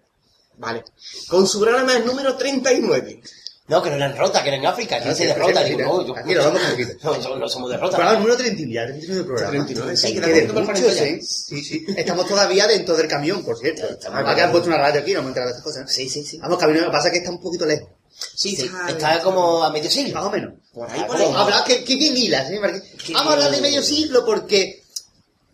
Vale. 0.57 0.83
Con 1.27 1.47
su 1.47 1.59
programa 1.59 1.97
número 1.99 2.35
39. 2.35 3.21
No, 3.65 3.81
que 3.81 3.89
no 3.89 3.95
era 3.95 4.07
en 4.07 4.17
rota, 4.17 4.43
que 4.43 4.49
era 4.49 4.57
en 4.57 4.65
África. 4.65 4.99
¿Quién 5.01 5.15
se 5.15 5.25
derrota? 5.25 5.63
Digo, 5.63 5.79
no, 5.79 6.05
yo... 6.05 6.17
Aquí 6.17 6.33
lo 6.33 6.43
vamos 6.43 6.61
un 6.63 6.69
poquito. 6.71 6.91
No, 7.03 7.17
no, 7.17 7.35
no 7.37 7.47
somos 7.49 7.71
derrota. 7.71 7.95
Programa 7.95 8.19
número 8.19 8.37
39, 8.37 8.73
ya 8.73 8.85
39 8.85 9.15
del 9.15 9.25
programa. 9.25 9.51
39, 9.65 9.97
sí, 9.97 10.13
que 10.13 10.19
poquito 10.19 10.33
ver 10.33 10.47
para 10.47 10.59
muchos, 10.61 10.79
40 10.81 11.03
ya. 11.05 11.21
Sí, 11.21 11.63
sí. 11.63 11.85
Estamos 11.95 12.27
todavía 12.27 12.67
dentro 12.67 12.95
del 12.97 13.07
camión, 13.07 13.43
por 13.43 13.57
cierto. 13.57 13.87
Estamos- 13.89 14.19
Acá 14.19 14.43
han 14.45 14.51
puesto 14.51 14.67
una 14.67 14.77
radio 14.77 14.99
aquí, 15.01 15.13
no 15.13 15.21
me 15.21 15.27
enterado 15.29 15.51
de 15.53 15.57
estas 15.57 15.63
cosas. 15.73 15.91
Sí, 15.93 16.09
sí, 16.09 16.23
sí. 16.25 16.37
Vamos, 16.39 16.57
camino, 16.59 16.81
lo 16.81 16.85
que 16.87 16.91
pasa 16.91 17.07
es 17.07 17.13
que 17.13 17.19
está 17.19 17.31
un 17.31 17.39
poquito 17.41 17.65
lejos. 17.65 17.87
Sí, 18.35 18.55
Sí, 18.55 18.69
está, 18.89 19.21
como 19.21 19.63
a 19.63 19.71
medio 19.71 19.85
Más 19.85 19.93
siglo. 19.93 20.27
o 20.27 20.29
menos. 20.29 20.53
por 20.73 20.89
ahí, 20.91 21.03
por 21.07 21.17
Sí. 21.17 21.23
ahí. 21.23 21.33
Hablar 21.35 21.63
que, 21.63 21.83
que 21.85 21.95
bien 21.95 22.15
hilas, 22.17 22.49
¿eh? 22.51 22.59
Vamos 22.59 23.31
a 23.31 23.33
hablar 23.33 23.51
de 23.51 23.61
medio 23.61 23.81
siglo 23.81 24.23
porque 24.25 24.82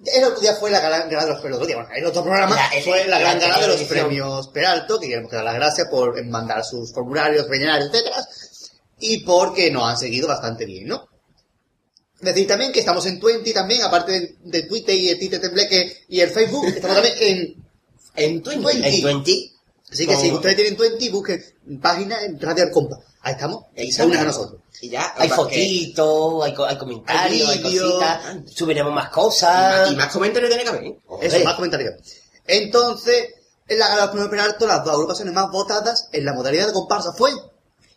el 0.06 0.24
otro 0.24 0.40
día 0.40 0.56
fue 0.56 0.72
la 0.72 0.80
gran 0.80 1.10
gala 1.10 1.26
de 1.26 1.32
los 1.32 1.42
premios. 1.42 1.60
Bueno, 1.60 1.88
el 1.96 2.06
otro 2.06 2.24
programa 2.24 2.56
La- 2.56 2.82
fue 2.84 3.06
la 3.06 3.18
la 3.18 3.20
gran 3.20 3.40
gala 3.40 3.60
de 3.60 3.68
los 3.68 3.82
premios 3.84 4.48
Peralto, 4.50 5.00
que 5.00 5.08
queremos 5.08 5.30
que 5.30 5.36
dar 5.36 5.46
las 5.46 5.56
gracias 5.56 5.88
por 5.90 6.24
mandar 6.26 6.64
sus 6.64 6.94
formularios, 6.94 7.48
rellenar, 7.50 7.82
etcétera, 7.82 8.24
y 9.00 9.24
porque 9.24 9.70
nos 9.72 9.84
han 9.90 9.98
seguido 9.98 10.28
bastante 10.28 10.66
bien, 10.66 10.88
¿no? 10.88 11.08
Decir 12.22 12.48
también 12.48 12.72
que 12.74 12.82
estamos 12.82 13.06
en 13.06 13.20
Twenty 13.20 13.54
también, 13.54 13.82
aparte 13.82 14.12
de, 14.12 14.36
de 14.44 14.64
Twitter 14.64 14.94
y 14.96 15.10
el 15.10 15.18
Twitter 15.20 15.40
Tembleque 15.40 15.98
y 16.10 16.20
el 16.20 16.30
Facebook, 16.30 16.66
estamos 16.76 16.98
también 16.98 17.16
en 17.20 17.56
En 18.16 18.42
tu 18.44 18.52
En 18.52 18.64
20. 18.64 19.52
Así 19.92 20.06
que 20.06 20.16
si 20.18 20.32
ustedes 20.32 20.56
tienen 20.56 20.76
Twenty, 20.76 21.10
busquen 21.10 21.44
página 21.82 22.22
en 22.24 22.40
Radio 22.40 22.70
Compa. 22.72 22.98
Ahí 23.22 23.34
estamos, 23.34 23.66
y 23.76 23.92
se 23.92 24.06
unen 24.06 24.20
a 24.20 24.24
nosotros. 24.24 24.62
Y 24.82 24.90
ya. 24.90 25.14
Hay 25.18 25.28
fotitos, 25.30 26.44
hay, 26.46 26.54
co- 26.54 26.66
hay 26.66 26.78
comentarios, 26.78 27.50
Hay 27.50 27.62
cositas, 27.62 28.22
subiremos 28.54 28.94
más 28.94 29.10
Y 29.10 29.12
cosas. 29.12 29.80
más, 29.82 29.92
y 29.92 29.96
más 29.96 30.08
comentarios 30.14 30.50
tiene 30.50 30.64
que 30.64 30.70
haber. 30.70 30.84
¿eh? 30.86 30.98
Eso, 31.22 31.40
más 31.44 31.56
comentarios. 31.56 31.94
Entonces, 32.48 33.28
en 33.68 33.78
la 33.80 33.88
gala 33.90 34.08
de 34.08 34.30
Peralto, 34.30 34.66
las 34.66 34.84
dos 34.84 34.94
agrupaciones 34.94 35.34
más 35.34 35.52
votadas 35.52 36.08
en 36.14 36.26
la 36.26 36.34
modalidad 36.34 36.68
de 36.68 36.74
comparsa 36.74 37.12
fue 37.14 37.32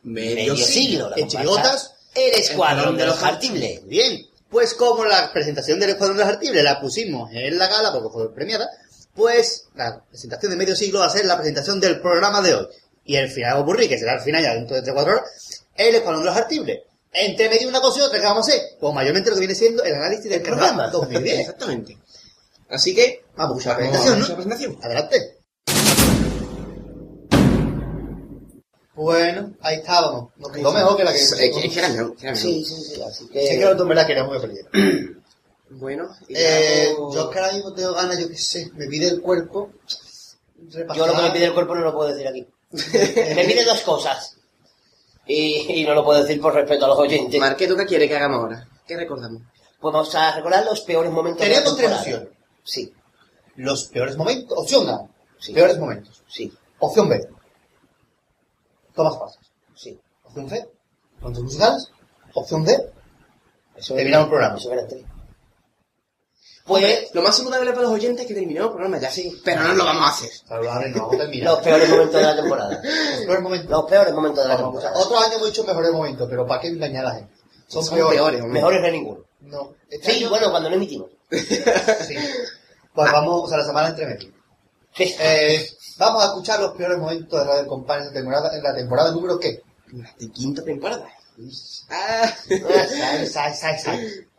Medio 0.02 0.56
siglo. 0.56 1.08
la 1.10 1.16
en. 1.16 1.28
Chirigotas. 1.28 1.92
El 2.14 2.34
escuadrón 2.34 2.96
de 2.98 3.06
los 3.06 3.18
Muy 3.20 3.28
artibles. 3.30 3.86
Bien. 3.86 4.26
Pues 4.50 4.74
como 4.74 5.04
la 5.06 5.32
presentación 5.32 5.80
del 5.80 5.90
Escuadrón 5.90 6.18
de 6.18 6.24
los 6.24 6.32
Artibles 6.34 6.62
la 6.62 6.78
pusimos 6.78 7.30
en 7.32 7.56
la 7.56 7.68
gala 7.68 7.90
porque 7.90 8.10
fue 8.12 8.34
premiada, 8.34 8.68
pues 9.14 9.64
la 9.74 10.02
presentación 10.10 10.50
de 10.50 10.56
medio 10.58 10.76
siglo 10.76 10.98
va 10.98 11.06
a 11.06 11.10
ser 11.10 11.24
la 11.24 11.36
presentación 11.38 11.80
del 11.80 12.02
programa 12.02 12.42
de 12.42 12.54
hoy. 12.56 12.66
Y 13.04 13.16
el 13.16 13.28
final 13.30 13.58
ocurrir, 13.58 13.88
que 13.88 13.98
será 13.98 14.14
el 14.14 14.20
final 14.20 14.42
ya 14.42 14.54
dentro 14.54 14.76
de 14.76 14.82
3 14.82 14.94
4 14.94 15.12
horas, 15.12 15.64
el 15.76 15.94
Escuadrón 15.94 16.22
de 16.22 16.26
los 16.30 16.36
Artibles. 16.36 16.80
Entre 17.12 17.48
medio 17.48 17.68
una 17.68 17.80
cosa 17.80 17.98
y 17.98 18.02
otra, 18.02 18.18
¿qué 18.20 18.24
vamos 18.26 18.48
a 18.48 18.52
hacer? 18.52 18.62
Pues 18.80 18.94
mayormente 18.94 19.28
lo 19.30 19.36
que 19.36 19.40
viene 19.40 19.54
siendo 19.54 19.82
el 19.84 19.94
análisis 19.94 20.24
del 20.24 20.34
El 20.34 20.42
programa. 20.42 20.90
programa 20.90 20.92
2010. 20.92 21.40
Exactamente. 21.40 21.98
Así 22.70 22.94
que. 22.94 23.24
Vamos 23.36 23.66
a 23.66 23.70
la 23.70 23.76
presentación, 23.76 24.18
¿no? 24.20 24.28
la 24.28 24.34
presentación. 24.34 24.78
Adelante. 24.82 25.36
Bueno, 28.94 29.52
ahí 29.62 29.76
estábamos. 29.76 30.30
Quedó 30.54 30.72
mejor 30.72 30.96
que 30.96 31.04
la 31.04 31.12
que... 31.12 31.18
Es 31.18 31.34
que 31.34 31.46
es 31.66 31.72
que 31.72 31.78
era 31.78 31.88
mejor, 31.88 32.16
que 32.16 32.26
era. 32.26 32.36
Sí, 32.36 32.64
sí, 32.64 32.74
sí, 32.76 33.02
así 33.02 33.24
Sí, 33.32 33.38
es 33.38 33.50
que 33.50 33.58
que... 33.58 33.64
los 33.64 33.76
dos 33.76 33.82
en 33.82 33.88
verdad 33.88 34.06
que 34.06 34.14
perdiera. 34.40 34.68
Bueno, 35.74 36.06
y 36.28 36.34
Eh, 36.36 36.90
hago- 36.92 37.14
yo 37.14 37.22
es 37.22 37.28
que 37.32 37.38
ahora 37.40 37.52
mismo 37.54 37.72
tengo 37.72 37.94
ganas, 37.94 38.18
yo 38.18 38.28
qué 38.28 38.36
sé, 38.36 38.70
me 38.74 38.86
pide 38.88 39.08
el 39.08 39.22
cuerpo. 39.22 39.70
repasar- 40.70 40.96
Yo 40.98 41.06
lo 41.06 41.16
que 41.16 41.22
me 41.22 41.30
pide 41.30 41.44
el 41.46 41.54
cuerpo 41.54 41.74
no 41.74 41.80
lo 41.80 41.94
puedo 41.94 42.10
decir 42.10 42.28
aquí. 42.28 42.46
me 42.92 43.44
pide 43.44 43.64
dos 43.64 43.80
cosas. 43.82 44.36
Y, 45.26 45.80
y 45.80 45.84
no 45.84 45.94
lo 45.94 46.04
puedo 46.04 46.22
decir 46.22 46.40
por 46.40 46.54
respeto 46.54 46.84
a 46.84 46.88
los 46.88 46.98
oyentes. 46.98 47.38
Marque, 47.40 47.68
¿tú 47.68 47.76
qué 47.76 47.86
quieres 47.86 48.08
que 48.08 48.16
hagamos 48.16 48.40
ahora? 48.40 48.68
¿Qué 48.86 48.96
recordamos? 48.96 49.42
Pues 49.80 49.92
vamos 49.92 50.14
a 50.14 50.34
recordar 50.34 50.64
los 50.64 50.80
peores 50.82 51.10
momentos 51.12 51.40
de 51.42 51.48
la 51.48 51.54
Tenemos 51.56 51.76
tres 51.76 51.90
temporada. 51.90 52.00
opciones. 52.20 52.38
Sí, 52.64 52.92
Los 53.56 53.84
peores 53.84 54.16
momentos. 54.16 54.58
Opción 54.58 54.88
A. 54.88 55.02
Sí. 55.38 55.52
Peores 55.52 55.78
momentos. 55.78 56.22
sí, 56.28 56.52
Opción 56.78 57.08
B. 57.08 57.28
Tomas 58.94 59.16
pasos. 59.16 59.38
sí. 59.74 59.98
Opción 60.24 60.48
C. 60.48 60.68
Momentos 61.20 61.44
musicales. 61.44 61.90
Opción 62.34 62.64
D. 62.64 62.90
Eso 63.76 63.94
Terminamos 63.94 64.24
el 64.26 64.30
programa. 64.30 64.56
Eso 64.58 64.72
eran 64.72 64.88
tres. 64.88 65.02
Pues 66.64 67.12
Lo 67.12 67.22
más 67.22 67.36
saludable 67.36 67.70
para 67.72 67.82
los 67.82 67.90
oyentes 67.92 68.22
es 68.22 68.28
que 68.28 68.34
terminemos 68.34 68.68
el 68.68 68.72
programa 68.74 68.98
ya. 68.98 69.10
Sí. 69.10 69.40
Pero 69.44 69.62
no 69.64 69.74
lo 69.74 69.84
vamos 69.84 70.06
a 70.06 70.10
hacer. 70.12 70.30
Saludable, 70.46 70.90
no 70.90 70.98
vamos 71.00 71.14
a 71.14 71.18
terminar. 71.18 71.50
los 71.54 71.60
peores 71.60 71.88
momentos 71.90 72.14
de 72.14 72.22
la 72.22 72.36
temporada. 72.36 72.70
Los 72.82 73.24
peores 73.26 73.42
momentos. 73.42 73.70
Los 73.70 73.84
peores 73.90 74.14
momentos 74.14 74.42
de 74.44 74.48
la 74.48 74.56
temporada. 74.56 74.92
Otros 74.98 75.22
años 75.24 75.34
hemos 75.36 75.46
dicho 75.48 75.64
mejores 75.64 75.90
momentos, 75.92 76.28
pero 76.30 76.46
¿para 76.46 76.60
qué 76.60 76.68
engañar 76.68 77.04
a 77.06 77.08
la 77.08 77.14
gente? 77.16 77.34
Son, 77.66 77.84
Son 77.84 77.94
peores. 77.96 78.16
peores, 78.18 78.40
hombre. 78.42 78.60
Mejores 78.60 78.82
de 78.82 78.92
ninguno. 78.92 79.20
No. 79.40 79.72
Este 79.90 80.12
Sí, 80.12 80.18
año- 80.20 80.28
bueno, 80.30 80.50
cuando 80.50 80.70
no 80.70 80.76
emitimos. 80.76 81.10
Sí. 81.30 82.14
Pues 82.94 83.10
vamos, 83.10 83.42
o 83.44 83.48
sea, 83.48 83.58
la 83.58 83.64
semana 83.64 83.88
entre 83.88 84.06
medio. 84.06 84.32
Sí. 84.94 85.14
Eh, 85.18 85.68
vamos 85.96 86.22
a 86.22 86.26
escuchar 86.26 86.60
los 86.60 86.72
peores 86.76 86.98
momentos 86.98 87.40
de 87.40 87.44
Radio 87.50 87.66
Company 87.66 88.02
en 88.02 88.06
la 88.08 88.12
temporada, 88.12 88.56
en 88.56 88.62
la 88.62 88.74
temporada 88.74 89.10
número 89.10 89.38
¿qué? 89.40 89.62
De 90.18 90.30
quinta 90.30 90.62
temporada. 90.62 91.08
Ah. 91.90 92.34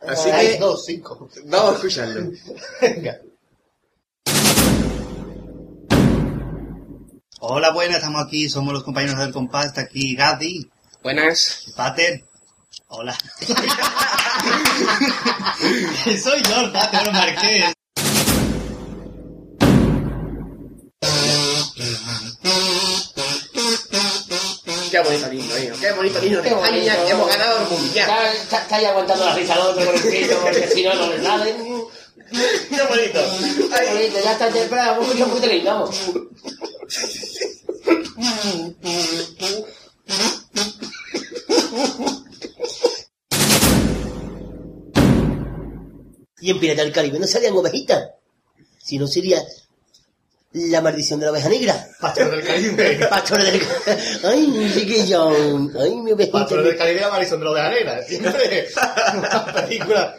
Así 0.07 0.29
Seis, 0.29 0.51
que- 0.53 0.57
dos, 0.59 0.85
cinco. 0.85 1.29
Vamos 1.45 1.71
a 1.71 1.75
escucharlo. 1.75 2.31
Venga. 2.81 3.19
Hola, 7.39 7.71
buenas, 7.71 7.97
estamos 7.97 8.23
aquí, 8.25 8.47
somos 8.49 8.73
los 8.73 8.83
compañeros 8.83 9.19
del 9.19 9.33
compás, 9.33 9.65
está 9.67 9.81
aquí 9.81 10.15
Gadi, 10.15 10.69
Buenas. 11.01 11.65
Pater. 11.75 12.23
Hola. 12.87 13.13
Soy 16.23 16.41
yo, 16.43 16.61
el 16.61 16.71
Pater, 16.71 17.05
lo 17.05 17.11
bonito 25.03 25.29
lindo. 25.29 25.75
Qué 25.79 25.91
bonito 25.91 26.19
lindo 26.19 26.41
de 26.41 26.49
España. 26.49 27.05
que 27.05 27.11
hemos 27.11 27.27
ganado 27.27 27.59
el 27.59 27.67
mundial. 27.69 28.11
Está, 28.33 28.75
aguantando 28.75 29.25
la 29.25 29.35
risa 29.35 29.53
al 29.53 29.61
otro 29.61 29.85
con 29.85 29.95
el 29.95 30.01
pito, 30.01 30.39
porque 30.41 30.67
si 30.67 30.83
no, 30.83 30.93
no 30.93 31.09
le 31.09 31.23
sale. 31.23 31.55
Qué 32.69 32.83
bonito. 32.89 33.19
Qué 33.75 33.93
bonito, 33.93 34.19
ya 34.23 34.31
está 34.31 34.49
temprano, 34.49 35.01
poquito 35.01 35.47
lindo, 35.47 35.71
vamos. 35.71 35.95
Y 46.41 46.49
en 46.49 46.59
Pirata 46.59 46.83
del 46.83 46.91
Caribe 46.91 47.19
no 47.19 47.27
salían 47.27 47.55
ovejitas, 47.55 48.09
si 48.77 48.97
no 48.97 49.07
sería 49.07 49.41
la 50.53 50.81
maldición 50.81 51.19
de 51.19 51.25
la 51.25 51.31
oveja 51.31 51.49
negra. 51.49 51.87
Pastor 51.99 52.29
del 52.29 52.43
Caribe. 52.45 53.07
Pastores 53.09 53.53
del 53.53 53.61
Ay, 54.23 54.47
mi 54.47 54.71
chiquillo. 54.71 55.29
Ay, 55.79 55.95
mi 55.95 56.11
ovejita. 56.11 56.39
Pastor 56.39 56.63
del 56.63 56.77
Caribe, 56.77 57.01
la 57.01 57.09
Marisol 57.09 57.39
de 57.39 57.45
la 57.45 57.51
Oveja 57.51 57.69
Negra. 57.69 58.03
Siempre. 58.03 58.67
Una 59.17 59.45
película. 59.53 60.17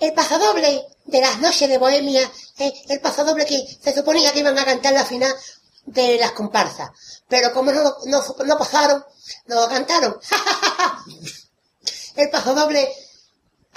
El 0.00 0.12
pasodoble 0.12 0.86
de 1.06 1.20
las 1.20 1.40
noches 1.40 1.68
de 1.68 1.78
Bohemia, 1.78 2.30
eh, 2.58 2.72
el 2.88 3.00
pasodoble 3.00 3.46
que 3.46 3.64
se 3.80 3.94
suponía 3.94 4.32
que 4.32 4.40
iban 4.40 4.58
a 4.58 4.64
cantar 4.64 4.92
la 4.92 5.04
final 5.04 5.32
de 5.86 6.18
las 6.18 6.32
comparsas. 6.32 6.90
Pero 7.28 7.52
como 7.52 7.72
no, 7.72 7.82
no, 8.06 8.22
no 8.44 8.58
pasaron, 8.58 9.04
no 9.46 9.60
lo 9.60 9.68
cantaron. 9.68 10.18
el 12.16 12.30
pasodoble 12.30 12.88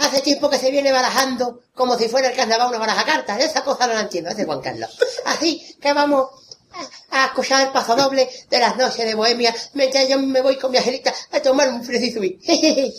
hace 0.01 0.21
tiempo 0.21 0.49
que 0.49 0.57
se 0.57 0.71
viene 0.71 0.91
barajando 0.91 1.61
como 1.73 1.97
si 1.97 2.09
fuera 2.09 2.29
el 2.29 2.35
carnaval 2.35 2.69
una 2.69 2.79
baraja 2.79 3.05
cartas. 3.05 3.39
Esa 3.39 3.63
cosa 3.63 3.87
no 3.87 3.93
la 3.93 4.01
entiendo, 4.01 4.29
ese 4.29 4.45
Juan 4.45 4.61
Carlos. 4.61 4.89
Así 5.25 5.77
que 5.79 5.93
vamos 5.93 6.29
a, 7.11 7.25
escuchar 7.25 7.67
el 7.67 7.73
pasodoble 7.73 8.29
de 8.49 8.59
las 8.59 8.77
noches 8.77 9.05
de 9.05 9.15
Bohemia 9.15 9.53
mientras 9.73 10.07
yo 10.07 10.19
me 10.19 10.41
voy 10.41 10.57
con 10.57 10.71
mi 10.71 10.77
angelita 10.77 11.13
a 11.31 11.39
tomar 11.41 11.69
un 11.69 11.83
fresizui. 11.83 12.39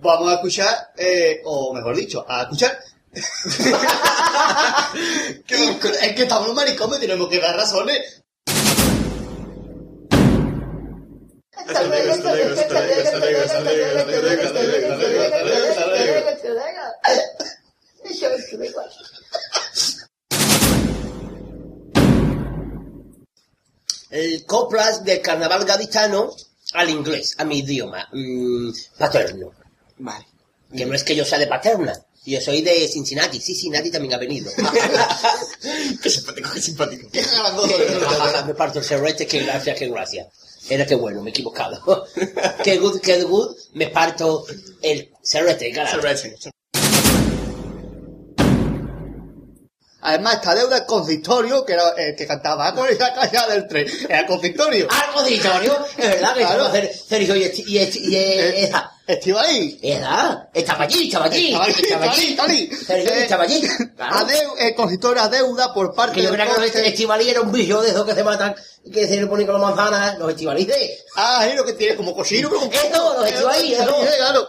Vamos 0.00 0.30
a 0.30 0.34
escuchar, 0.36 0.92
eh, 0.96 1.42
o 1.44 1.74
mejor 1.74 1.96
dicho, 1.96 2.24
a 2.26 2.42
escuchar. 2.42 2.78
Que, 5.46 5.78
es 6.02 6.14
que 6.14 6.22
estamos 6.22 6.54
maricones, 6.54 7.00
tenemos 7.00 7.28
que 7.28 7.40
dar 7.40 7.56
razones. 7.56 8.22
Hasta 11.52 11.82
luego, 11.82 12.12
hasta 12.12 12.34
luego, 12.34 12.60
hasta 12.60 12.80
luego, 12.80 13.02
hasta 13.02 13.18
luego, 13.18 13.40
hasta 13.42 13.60
luego, 13.60 13.88
hasta 13.88 14.20
luego, 14.20 14.42
hasta 14.42 14.62
luego, 14.62 14.88
hasta 14.88 15.02
luego, 15.02 15.24
hasta 15.28 15.46
luego, 15.46 15.68
hasta 15.68 15.86
luego, 15.86 16.28
hasta 16.28 16.46
luego. 16.46 16.82
Eso 18.04 18.30
es 18.30 18.46
que 18.48 18.56
me 18.56 18.66
igual. 18.66 18.88
el 24.10 24.44
coplas 24.46 25.04
del 25.04 25.20
carnaval 25.20 25.64
gaditano 25.64 26.34
al 26.74 26.90
inglés, 26.90 27.34
a 27.38 27.44
mi 27.44 27.58
idioma 27.58 28.08
mm, 28.12 28.70
paterno. 28.98 29.52
Vale. 29.98 30.26
Que 30.74 30.84
no 30.84 30.94
es 30.94 31.02
que 31.02 31.16
yo 31.16 31.24
sea 31.24 31.38
de 31.38 31.46
paterna, 31.46 31.94
yo 32.24 32.40
soy 32.40 32.62
de 32.62 32.86
Cincinnati, 32.88 33.40
Cincinnati 33.40 33.90
también 33.90 34.14
ha 34.14 34.18
venido. 34.18 34.50
Qué 36.02 36.10
simpático, 36.10 36.50
qué 36.52 36.60
simpático. 36.60 37.08
¿Qué 37.10 37.22
grandoso 37.22 38.46
me 38.46 38.54
parto 38.54 38.78
el 38.80 38.84
serrete, 38.84 39.26
qué 39.26 39.40
gracia, 39.40 39.74
qué 39.74 39.88
gracia. 39.88 40.28
Era 40.68 40.84
que 40.86 40.94
bueno, 40.94 41.22
me 41.22 41.30
he 41.30 41.32
equivocado. 41.32 42.06
qué 42.64 42.76
good, 42.76 43.00
qué 43.00 43.22
good, 43.22 43.56
me 43.74 43.88
parto 43.88 44.44
el 44.82 45.10
serrete, 45.22 45.72
carajo. 45.72 45.98
Además, 50.00 50.34
esta 50.36 50.54
deuda 50.54 50.76
es 50.78 50.82
consistorio, 50.84 51.64
que 51.64 51.72
era 51.72 51.88
el 51.96 52.14
que 52.14 52.26
cantaba 52.26 52.72
con 52.74 52.86
esa 52.88 53.12
calle 53.12 53.38
del 53.52 53.66
tren. 53.66 53.86
Era 54.08 54.26
consistorio. 54.26 54.86
Algo 54.90 55.22
diritorio, 55.24 55.76
es 55.96 56.08
verdad 56.08 56.34
que 56.34 56.40
Claro. 56.40 56.70
Sergio 57.08 57.34
y, 57.36 57.40
y, 57.42 57.78
Esti- 57.78 58.00
y, 58.04 58.14
Eh, 58.16 58.64
esa. 58.64 58.92
Estaba 59.08 59.40
ahí. 59.40 59.78
Es 59.80 59.98
verdad, 59.98 60.48
estaba 60.52 60.84
allí, 60.84 61.06
estaba 61.06 61.24
allí, 61.24 61.54
Estaba 61.54 62.04
allí, 62.04 62.34
estaba 62.34 62.52
Eh, 63.46 63.56
eh, 64.58 64.74
deuda 65.30 65.72
por 65.72 65.94
parte 65.94 66.22
yo 66.22 66.30
creía 66.30 66.54
que 66.54 66.60
los 66.60 66.76
estivalí 66.76 67.30
era 67.30 67.40
un 67.40 67.50
bicho 67.50 67.80
de 67.80 67.88
esos 67.88 68.04
que 68.04 68.14
se 68.14 68.22
matan, 68.22 68.54
que 68.92 69.08
se 69.08 69.16
le 69.16 69.26
ponen 69.26 69.46
con 69.46 69.58
las 69.58 69.74
manzanas, 69.74 70.18
los 70.18 70.28
estivalí 70.28 70.66
de... 70.66 70.98
Ah, 71.16 71.46
es 71.48 71.56
lo 71.56 71.64
que 71.64 71.72
tiene 71.72 71.96
como 71.96 72.14
cochino, 72.14 72.50
pero 72.50 72.70
Eso, 72.70 73.14
los 73.16 73.26
estivalí, 73.26 73.72
eso. 73.72 73.96
claro. 74.18 74.46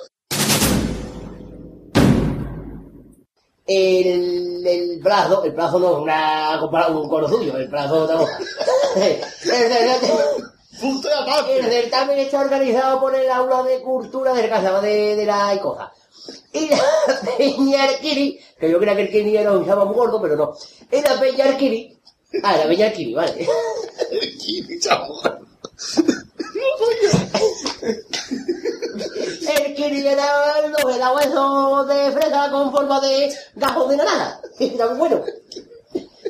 El, 3.65 4.67
el 4.67 4.99
brazo, 4.99 5.41
el 5.45 5.51
brazo 5.51 5.79
no 5.79 6.01
una, 6.01 6.61
un 6.61 7.07
coro 7.07 7.29
suyo, 7.29 7.55
el 7.55 7.69
brazo 7.69 8.03
otra 8.03 8.17
Punto 10.77 11.07
de 11.07 11.15
aparte. 11.15 11.59
el 11.59 11.65
certamen 11.65 12.19
está 12.19 12.41
organizado 12.41 12.99
por 12.99 13.15
el 13.15 13.29
aula 13.29 13.63
de 13.63 13.81
cultura 13.81 14.33
del 14.33 14.49
casado 14.49 14.81
de, 14.81 15.15
de 15.15 15.25
la 15.25 15.53
Icoja. 15.55 15.91
Y 16.53 16.69
la 16.69 16.83
Peña 17.37 17.83
Arquiri, 17.83 18.39
que 18.59 18.69
yo 18.69 18.77
creía 18.77 18.95
que 18.95 19.01
el 19.03 19.09
Kini 19.11 19.37
era 19.37 19.51
un 19.51 19.65
chavo 19.65 19.85
muy 19.85 19.95
gordo, 19.95 20.21
pero 20.21 20.35
no. 20.35 20.53
Y 20.91 21.01
la 21.01 21.19
Peña 21.19 21.45
Arquiri, 21.45 21.97
ah, 22.43 22.57
la 22.57 22.67
Peña 22.67 22.87
Arquiri, 22.87 23.13
vale. 23.13 23.47
El 29.49 29.75
Kiri 29.75 30.07
era 30.07 30.59
el 30.63 30.71
doble 30.71 30.97
de 30.97 31.07
hueso 31.07 31.85
de 31.85 32.11
fresa 32.11 32.51
con 32.51 32.71
forma 32.71 32.99
de 32.99 33.33
gajo 33.55 33.87
de 33.87 33.97
naranja. 33.97 34.41
Está 34.59 34.87
muy 34.89 34.97
bueno. 34.97 35.23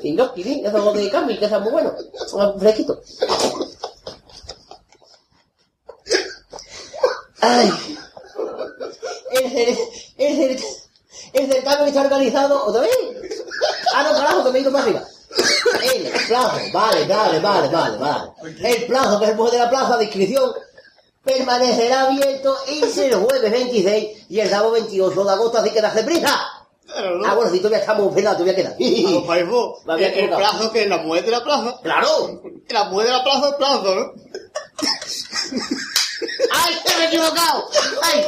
Y 0.02 0.14
no, 0.14 0.34
Kiri, 0.34 0.64
eso 0.66 0.94
de 0.94 1.10
cambi, 1.10 1.38
que 1.38 1.46
está 1.46 1.60
muy 1.60 1.72
bueno. 1.72 1.94
Un 2.34 2.60
Fresquito. 2.60 3.02
Ay. 7.42 7.72
El, 9.32 9.44
cer- 9.54 9.78
el, 10.18 10.38
cer- 10.38 10.66
el 11.34 11.52
certamen 11.52 11.88
está 11.88 12.02
organizado 12.02 12.66
otra 12.66 12.82
vez. 12.82 12.92
Ah, 13.96 14.04
no, 14.04 14.12
carajo, 14.18 14.44
que 14.46 14.52
me 14.52 14.60
he 14.60 14.62
ido 14.62 14.72
más 14.72 14.84
arriba. 14.84 15.04
El 15.94 16.10
plazo, 16.28 16.58
vale, 16.74 17.06
vale, 17.08 17.40
vale, 17.40 17.68
vale, 17.70 17.98
vale. 17.98 18.32
El 18.64 18.86
plazo, 18.88 19.20
que 19.20 19.26
es 19.26 19.32
el 19.32 19.38
mujer 19.38 19.54
de 19.54 19.60
la 19.60 19.70
plaza 19.70 19.98
de 19.98 20.06
inscripción 20.06 20.52
permanecerá 21.24 22.04
abierto 22.08 22.58
ese 22.68 23.08
el 23.08 23.16
jueves 23.16 23.52
26 23.52 24.26
y 24.30 24.40
el 24.40 24.50
sábado 24.50 24.72
28 24.72 25.24
de 25.24 25.32
agosto, 25.32 25.58
así 25.60 25.70
que 25.70 25.82
date 25.82 26.04
prisa. 26.04 26.40
Claro, 26.88 27.18
¿no? 27.20 27.26
Ah, 27.28 27.36
bueno, 27.36 27.52
si 27.52 27.58
todavía 27.60 27.80
estamos 27.80 28.14
pelados, 28.16 28.40
todavía 28.40 28.56
queda. 28.56 28.76
El, 28.80 30.04
el 30.24 30.30
plazo 30.30 30.72
que 30.72 30.84
es 30.84 30.90
la 30.90 30.98
muerte 30.98 31.26
de 31.30 31.38
la 31.38 31.44
plaza. 31.44 31.80
¡Claro! 31.84 32.42
La 32.70 32.86
muerte 32.86 33.12
de 33.12 33.18
la 33.18 33.24
plaza 33.24 33.50
es 33.50 33.56
plazo, 33.56 33.96
¿no? 33.96 34.14
¡Ay, 36.52 36.74
se 36.86 36.98
me 36.98 37.04
he 37.04 37.08
equivocado! 37.08 37.70
¡Ay! 38.02 38.26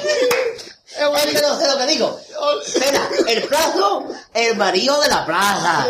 Es 0.94 1.26
que 1.34 1.42
no 1.42 1.58
sé 1.58 1.68
lo 1.68 1.78
que 1.78 1.86
digo. 1.88 2.20
Espera, 2.66 3.10
el 3.28 3.44
plazo, 3.48 4.06
el 4.34 4.58
marido 4.58 5.00
de 5.02 5.08
la 5.08 5.26
plaza. 5.26 5.88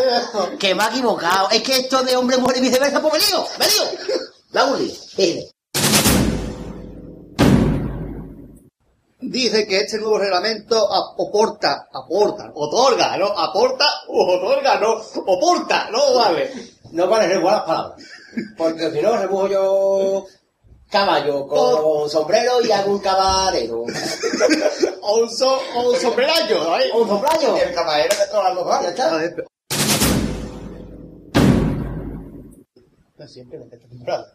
Que 0.60 0.76
me 0.76 0.84
ha 0.84 0.90
equivocado. 0.90 1.50
Es 1.50 1.64
que 1.64 1.78
esto 1.80 2.04
de 2.04 2.16
hombre, 2.16 2.38
mujer 2.38 2.58
y 2.58 2.62
viceversa, 2.62 3.02
pues 3.02 3.14
me 3.14 3.20
lío, 3.20 3.46
me 3.58 3.66
lío. 3.68 3.84
Lío. 4.78 4.96
Fíjate. 5.16 5.52
Dice 9.24 9.68
que 9.68 9.82
este 9.82 9.98
nuevo 10.00 10.18
reglamento 10.18 10.76
ap- 10.92 11.20
aporta, 11.20 11.88
aporta, 11.94 12.52
otorga, 12.56 13.18
¿no? 13.18 13.28
Aporta, 13.28 13.86
otorga, 14.08 14.80
no, 14.80 14.94
oporta, 15.26 15.90
no 15.92 16.16
vale. 16.16 16.52
No 16.92 17.08
vale 17.08 17.28
regular 17.28 17.58
las 17.58 17.66
palabras. 17.66 18.04
Porque 18.58 18.92
si 18.92 19.02
no, 19.02 19.16
rebujo 19.18 19.48
yo 19.48 20.26
caballo 20.92 21.48
con 21.48 22.10
sombrero 22.10 22.62
y 22.62 22.72
hago 22.72 22.92
un 22.92 23.00
cabalero. 23.00 23.86
O 25.04 25.18
un, 25.18 25.30
so, 25.30 25.60
o 25.76 25.90
un 25.90 26.00
sombrerayo, 26.00 26.64
¿no? 26.64 27.00
¿Un 27.00 27.08
sombrayo? 27.08 27.58
El 27.58 27.74
caballero 27.74 28.10
que 28.16 28.24
está 28.24 28.38
hablando 28.38 28.70
Ya 28.84 28.90
está. 28.90 29.20
Siempre 33.28 33.58
me 33.58 33.66
está 33.66 33.78
temprano. 33.80 34.26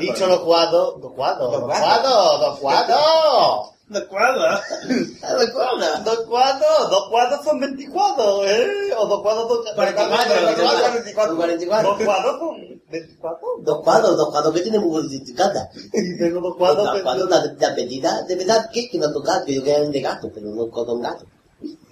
Dicho 0.00 0.26
los 0.26 0.40
cuadros, 0.40 1.00
dos 1.00 1.12
cuadros, 1.14 1.50
dos 1.50 2.58
cuadros, 2.58 3.73
dos 3.88 4.04
cuadros. 4.04 4.60
¿De 4.88 4.92
cuadra? 5.22 5.38
Recuerda. 5.38 6.00
Dos 6.04 6.20
cuadros, 6.26 6.90
dos 6.90 7.08
cuadros 7.10 7.44
son 7.44 7.60
24, 7.60 8.46
¿eh? 8.46 8.94
O 8.98 9.06
dos 9.06 9.22
cuadros 9.22 9.48
son 9.48 9.74
44, 9.74 10.34
44. 10.34 11.36
44, 11.36 11.36
44. 11.36 11.88
Dos 11.88 12.04
cuadros 12.04 12.38
son 12.38 12.82
24. 12.90 13.48
Dos 13.60 13.82
cuadros, 13.82 14.16
dos 14.16 14.30
cuadros 14.30 14.54
que 14.54 14.60
tienen 14.60 14.80
muy 14.80 14.90
modificada. 14.90 15.70
Y 15.92 16.18
tengo 16.18 16.40
dos 16.40 16.56
cuadros. 16.56 16.84
Dos 16.92 17.02
cuadros, 17.02 17.30
la, 17.30 17.74
medida 17.74 18.22
de 18.22 18.36
verdad 18.36 18.70
que, 18.72 18.88
que 18.88 18.98
no 18.98 19.12
son 19.12 19.22
gatos, 19.22 19.48
yo 19.48 19.62
que 19.62 19.70
eran 19.70 19.90
de 19.90 20.00
gato, 20.00 20.30
pero 20.34 20.48
no 20.48 20.70
son 20.72 21.00
gatos. 21.00 21.28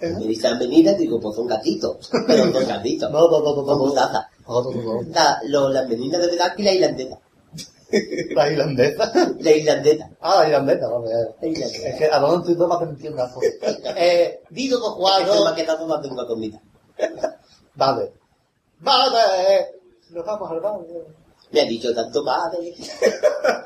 Me 0.01 0.27
dicen 0.27 0.59
medidas, 0.59 0.97
digo, 0.97 1.19
pues 1.19 1.35
son 1.35 1.47
gatitos, 1.47 2.09
pero 2.27 2.51
son 2.51 2.67
gatitos. 2.67 3.09
No, 3.11 3.27
no, 3.29 3.39
no, 3.39 3.55
no, 3.55 3.93
Son 4.43 5.73
las 5.73 5.89
medidas 5.89 6.21
de 6.21 6.27
verdad 6.27 6.53
y 6.57 6.63
la 6.63 6.73
irlandesa. 6.73 7.19
La 8.35 8.51
irlandesa. 8.51 9.11
La 9.39 9.51
irlandesa. 9.51 10.09
Ah, 10.21 10.39
la 10.41 10.47
irlandesa, 10.47 10.87
vale. 10.87 11.09
La 11.41 11.47
irlandesa. 11.47 11.87
Es 11.89 11.95
que 11.95 12.05
a 12.05 12.19
no 12.19 12.35
entiendo 12.35 12.67
más 12.67 12.77
que 12.79 12.83
entiendo 12.85 13.23
una 13.23 13.33
cosa. 13.33 13.47
Eh, 13.97 14.41
dicho 14.49 14.77
dos 14.79 14.93
Eso 14.93 14.99
me 14.99 15.09
ha 15.21 15.25
cuadros. 15.25 15.53
quedado 15.53 15.87
más 15.87 16.01
de 16.01 16.09
una 16.09 16.25
comida. 16.27 16.61
Vale. 17.75 18.13
Vale. 18.79 19.19
Nos 20.11 20.25
vamos 20.25 20.51
al 20.51 20.59
baño. 20.59 20.85
Me 21.51 21.61
ha 21.61 21.65
dicho 21.65 21.93
tanto. 21.93 22.23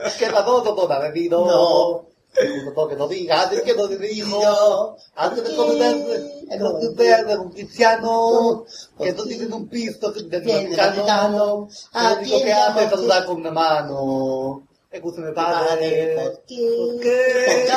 Es 0.06 0.14
que 0.16 0.30
la 0.30 0.44
todo, 0.44 0.62
todo, 0.76 0.92
ha 0.92 1.00
bebido. 1.00 1.46
No. 1.46 2.17
Que 2.38 2.96
no 2.96 3.08
diga, 3.08 3.42
antes 3.42 3.62
que 3.62 3.74
no. 3.74 3.88
No. 4.28 4.96
Antes 5.16 5.44
de 5.44 5.56
cometer, 5.56 5.96
no 6.60 6.78
te 6.78 6.90
pierdes 6.92 7.38
un 7.38 7.52
cristiano. 7.52 8.66
Que 8.98 9.14
no 9.14 9.24
tiene 9.24 9.56
un 9.56 9.68
Tiene 10.44 10.66
cristiano. 10.66 10.96
Vaticano. 10.96 11.70
Lo 11.94 12.20
único 12.20 12.44
que 12.44 12.54
hace 12.54 12.80
es 12.80 12.86
Atienda, 12.86 12.90
saludar 12.90 13.26
con 13.26 13.38
una 13.38 13.52
mano. 13.52 14.68
Escúchame, 14.90 15.32
padre. 15.32 16.16
¿Por 16.16 16.44
qué? 16.46 16.76
¿Por 16.78 17.02
qué? 17.02 17.68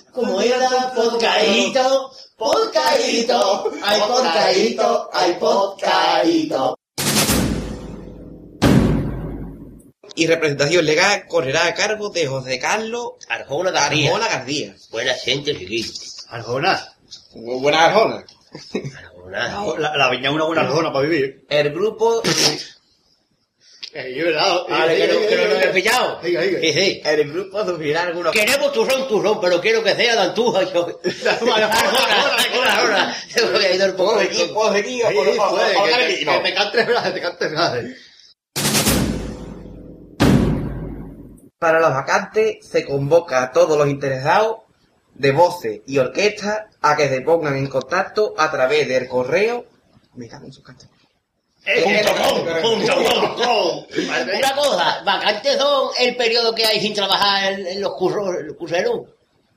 Como 0.12 0.40
era 0.40 0.92
podcaíto, 0.94 2.10
podcaíto, 2.36 3.70
ay 3.82 4.00
podcaíto, 4.08 5.10
ay 5.12 5.34
podcaíto. 5.34 6.79
Y 10.14 10.26
representación 10.26 10.84
legal 10.84 11.26
correrá 11.28 11.66
a 11.66 11.74
cargo 11.74 12.10
de 12.10 12.26
José 12.26 12.58
Carlos 12.58 13.12
Arjona 13.28 13.70
García. 13.70 14.10
Arjona 14.10 14.28
García. 14.28 14.74
Buena 14.90 15.14
gente, 15.14 15.56
chiquillo. 15.56 15.90
Arjona. 16.28 16.94
Buena 17.34 17.86
Arjona. 17.86 18.16
Arjona. 18.16 18.24
La, 19.78 19.96
la 19.96 20.10
viña 20.10 20.28
es 20.30 20.34
una 20.34 20.44
buena 20.44 20.62
arjona 20.62 20.92
para 20.92 21.06
vivir. 21.06 21.44
El 21.48 21.70
grupo, 21.72 22.20
yo, 23.94 24.24
¿verdad? 24.24 24.66
Que 24.88 25.06
no, 25.06 25.28
que 25.28 25.36
no 25.36 25.44
lo 25.46 25.60
he 25.60 25.68
pillado. 25.68 26.20
Sí, 26.22 26.36
sí. 26.72 27.00
el 27.04 27.32
grupo 27.32 27.64
sufrirá 27.64 28.02
algunos 28.02 28.32
Queremos 28.32 28.72
turrón, 28.72 29.06
turrón, 29.06 29.40
pero 29.40 29.60
quiero 29.60 29.84
que 29.84 29.94
sea 29.94 30.16
de 30.16 30.20
Antuja. 30.22 30.62
Yo. 30.72 31.00
Arjona, 31.28 31.66
Arjona, 31.66 32.72
Arjona. 32.72 33.16
Tengo 33.32 33.58
que 33.58 33.74
ir 33.76 33.82
un 33.84 33.96
poco 33.96 34.18
que- 34.18 34.28
que 34.28 34.34
te 36.42 36.54
cantes 36.54 36.86
frases, 36.86 37.14
te 37.14 37.20
cantes 37.20 37.48
frases. 37.50 37.96
Para 41.60 41.78
las 41.78 41.92
vacantes 41.92 42.66
se 42.66 42.86
convoca 42.86 43.42
a 43.42 43.52
todos 43.52 43.76
los 43.76 43.86
interesados 43.86 44.60
de 45.12 45.30
voces 45.30 45.82
y 45.86 45.98
orquestas 45.98 46.62
a 46.80 46.96
que 46.96 47.06
se 47.10 47.20
pongan 47.20 47.54
en 47.54 47.66
contacto 47.66 48.32
a 48.38 48.50
través 48.50 48.88
del 48.88 49.06
correo. 49.06 49.66
Me 50.14 50.26
cago 50.26 50.46
en 50.46 50.54
sus 50.54 50.64
cartas. 50.64 50.88
Punto 51.84 52.14
com, 52.16 52.62
punto 52.62 53.34
com. 53.34 53.86
Una 54.38 54.54
cosa, 54.56 55.02
vacantes 55.04 55.58
son 55.58 55.90
el 55.98 56.16
periodo 56.16 56.54
que 56.54 56.64
hay 56.64 56.80
sin 56.80 56.94
trabajar 56.94 57.52
en, 57.52 57.78
los 57.78 57.92
cursos, 57.92 58.36
en 58.38 58.46
los 58.46 58.56
curseros. 58.56 59.00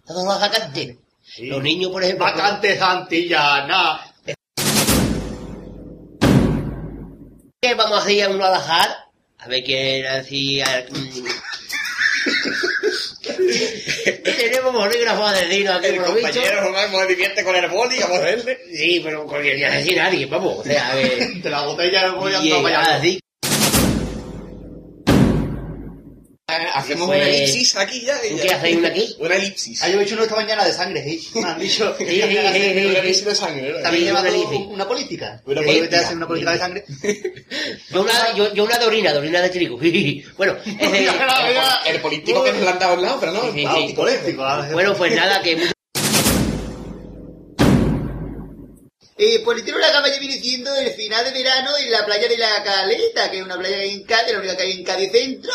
Todos 0.05 0.25
los 0.25 0.41
vacantes. 0.41 0.97
Los 1.37 1.63
niños, 1.63 1.89
por 1.89 2.03
ejemplo. 2.03 2.25
Vacante 2.25 2.77
Santillana. 2.77 4.01
¿Qué 7.61 7.75
vamos 7.75 7.97
a 7.97 8.01
hacer 8.01 8.29
en 8.29 8.35
un 8.35 8.41
alajar? 8.41 8.89
A 9.37 9.47
ver 9.47 9.63
quién 9.63 10.05
hacía. 10.05 10.85
Tenemos 14.23 14.73
bolígrafos 14.73 15.31
a 15.31 15.33
decirlo 15.33 15.73
aquí 15.73 15.87
El 15.87 16.01
compañero 16.01 16.61
Román 16.61 16.91
me 16.91 17.05
divierte 17.07 17.43
con 17.43 17.55
el 17.55 17.67
boli, 17.69 18.01
a 18.01 18.07
verle. 18.07 18.59
Sí, 18.75 19.01
pero 19.03 19.25
con 19.25 19.45
el 19.45 19.59
ya 19.59 19.71
decir 19.71 19.99
vamos. 20.29 20.59
O 20.59 20.63
sea, 20.63 20.91
a 20.91 20.95
ver. 20.95 21.33
De 21.35 21.49
la 21.49 21.63
botella 21.63 22.03
del 22.03 22.11
voy 22.13 22.33
a 22.33 22.99
y 23.03 23.19
Hacemos 26.83 27.07
Pues- 27.07 27.19
una 27.21 27.29
elipsis 27.29 27.75
aquí 27.75 28.01
ya. 28.01 28.19
y 28.25 28.35
¿Qué 28.35 28.47
ya. 28.47 28.55
hacéis 28.57 28.77
una 28.77 28.87
aquí? 28.89 29.15
Una 29.19 29.35
elipsis. 29.35 29.81
Ah, 29.83 29.89
yo 29.89 29.99
he 29.99 30.03
hecho 30.03 30.13
uno 30.15 30.23
esta 30.23 30.35
mañana 30.35 30.65
de 30.65 30.73
sangre, 30.73 31.03
sí. 31.03 31.29
Me 31.35 31.43
han 31.49 31.59
dicho. 31.59 31.95
Sí, 31.97 32.05
sí, 32.05 32.21
sí, 32.21 32.37
Una 32.37 32.49
elipsis 32.99 33.25
de 33.25 33.35
sangre. 33.35 33.73
También 33.81 34.05
lleva 34.05 34.21
una 34.21 34.29
una 34.29 34.87
política. 34.87 35.41
Una 35.45 35.61
política. 35.61 35.89
te 35.89 35.95
hacen 35.97 36.17
una 36.17 36.27
política 36.27 36.51
de 36.53 36.59
sangre. 36.59 36.85
Yo 37.91 38.01
una, 38.01 38.35
yo, 38.35 38.53
yo 38.53 38.63
una 38.63 38.77
de 38.77 38.85
orina, 38.85 39.11
de 39.13 39.17
orina 39.19 39.41
de 39.41 39.49
trigo. 39.49 39.77
bueno, 40.37 40.57
ese- 40.65 41.09
El 41.85 42.01
político 42.01 42.43
que 42.43 42.51
nos 42.53 42.67
han 42.67 42.79
dado 42.79 42.93
al 42.93 43.01
lado, 43.01 43.19
pero 43.19 43.31
no. 43.31 43.41
Un 43.43 43.95
político. 43.95 44.43
bueno, 44.73 44.95
pues 44.95 45.15
nada, 45.15 45.41
que 45.41 45.73
Eh, 49.15 49.39
por 49.45 49.57
el 49.57 49.75
una 49.75 49.91
cama 49.91 50.09
ya 50.09 50.19
viene 50.19 50.37
siendo 50.41 50.75
el 50.75 50.91
final 50.93 51.23
de 51.23 51.31
verano 51.31 51.69
en 51.77 51.91
la 51.91 52.03
playa 52.05 52.27
de 52.27 52.37
la 52.37 52.63
Caleta, 52.63 53.29
que 53.29 53.37
es 53.37 53.43
una 53.43 53.57
playa 53.57 53.77
que 53.77 53.83
hay 53.83 53.91
en 53.91 54.03
Cádiz, 54.03 54.33
la 54.33 54.39
única 54.39 54.57
que 54.57 54.63
hay 54.63 54.71
en 54.71 54.83
Cádiz 54.83 55.11
Centro, 55.11 55.51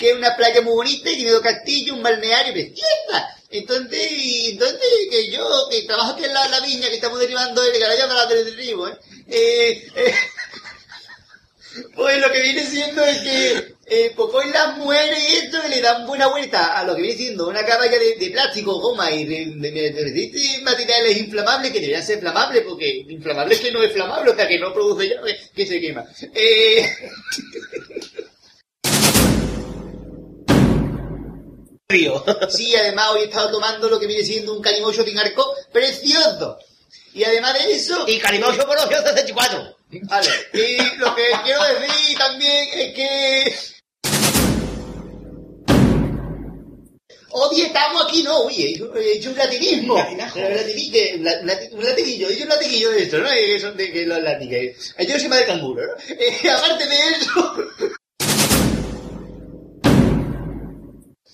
que 0.00 0.10
es 0.10 0.16
una 0.16 0.34
playa 0.34 0.62
muy 0.62 0.72
bonita 0.72 1.10
y 1.10 1.16
tiene 1.16 1.30
dos 1.30 1.42
castillos, 1.42 1.94
un 1.94 2.02
balneario 2.02 2.54
preciosa. 2.54 3.36
Entonces, 3.50 4.08
entonces 4.48 4.80
que 5.10 5.30
yo, 5.30 5.44
que 5.70 5.82
trabajo 5.82 6.14
aquí 6.14 6.24
en 6.24 6.32
la, 6.32 6.48
la 6.48 6.60
viña 6.60 6.88
que 6.88 6.94
estamos 6.94 7.20
derivando 7.20 7.60
de 7.60 7.78
la 7.78 7.94
llama 7.94 8.24
del 8.26 8.56
río, 8.56 8.88
¿eh? 8.88 8.98
Eh, 9.28 9.88
eh, 9.94 10.14
Pues 11.94 12.20
lo 12.20 12.30
que 12.32 12.42
viene 12.42 12.66
siendo 12.66 13.04
es 13.04 13.18
que 13.18 13.74
eh, 13.86 14.12
pues 14.16 14.50
las 14.52 14.76
mujeres 14.78 15.18
y 15.28 15.32
esto 15.34 15.58
y 15.66 15.70
le 15.70 15.80
dan 15.80 16.06
buena 16.06 16.28
vuelta 16.28 16.78
a 16.78 16.84
lo 16.84 16.94
que 16.94 17.02
viene 17.02 17.16
siendo 17.16 17.48
una 17.48 17.64
caballa 17.64 17.96
de, 17.98 18.30
plástico, 18.30 18.80
goma 18.80 19.10
y 19.10 19.24
de, 19.24 20.60
materiales 20.62 21.16
inflamables 21.18 21.72
que 21.72 21.80
deberían 21.80 22.02
ser 22.06 22.20
flamables 22.20 22.62
porque 22.68 23.04
inflamable 23.08 23.54
es 23.54 23.60
que 23.60 23.72
no 23.72 23.82
es 23.82 23.92
flamable, 23.92 24.30
o 24.30 24.36
sea 24.36 24.48
que 24.48 24.58
no 24.58 24.72
produce 24.72 25.08
llave, 25.08 25.38
que 25.54 25.66
se 25.66 25.80
quema. 25.80 26.04
Eh, 26.34 26.88
río. 31.90 32.24
sí, 32.48 32.74
además 32.74 33.10
hoy 33.12 33.20
he 33.22 33.24
estado 33.24 33.50
tomando 33.50 33.88
lo 33.90 34.00
que 34.00 34.06
viene 34.06 34.24
siendo 34.24 34.54
un 34.54 34.62
calimocho 34.62 35.04
sin 35.04 35.18
arco 35.18 35.54
precioso. 35.72 36.58
Y 37.12 37.24
además 37.24 37.54
de 37.54 37.72
eso... 37.74 38.04
Y 38.06 38.18
Calimocho 38.18 38.64
por 38.66 38.78
64. 38.78 39.76
Vale, 40.04 40.28
y 40.52 40.96
lo 40.98 41.12
que 41.16 41.24
quiero 41.44 41.60
decir 41.80 42.16
también 42.16 42.68
es 42.72 42.94
que... 42.94 43.54
Hoy 47.32 47.60
estamos 47.62 48.04
aquí, 48.06 48.22
no, 48.24 48.40
oye, 48.40 48.64
he 48.64 48.70
hecho- 48.74 48.94
he 48.96 49.12
hecho 49.12 49.30
un 49.30 49.36
latinismo. 49.38 49.94
Un 49.94 50.18
latiguillo, 51.84 52.28
he 52.28 52.32
hecho 52.34 52.42
un 52.44 52.48
latiguillo 52.48 52.90
de 52.90 53.02
esto, 53.04 53.18
¿no? 53.18 53.28
Eh, 53.30 53.46
Que 53.46 53.60
son 53.60 53.76
de 53.76 53.92
que 53.92 54.06
los 54.06 54.20
latigues. 54.22 54.94
Yo 54.98 55.18
soy 55.18 55.28
más 55.28 55.38
de 55.40 55.46
canguro, 55.46 55.82
¿no? 55.86 55.94
Eh, 56.14 56.50
aparte 56.50 56.86
de 56.86 56.96
eso... 57.10 57.54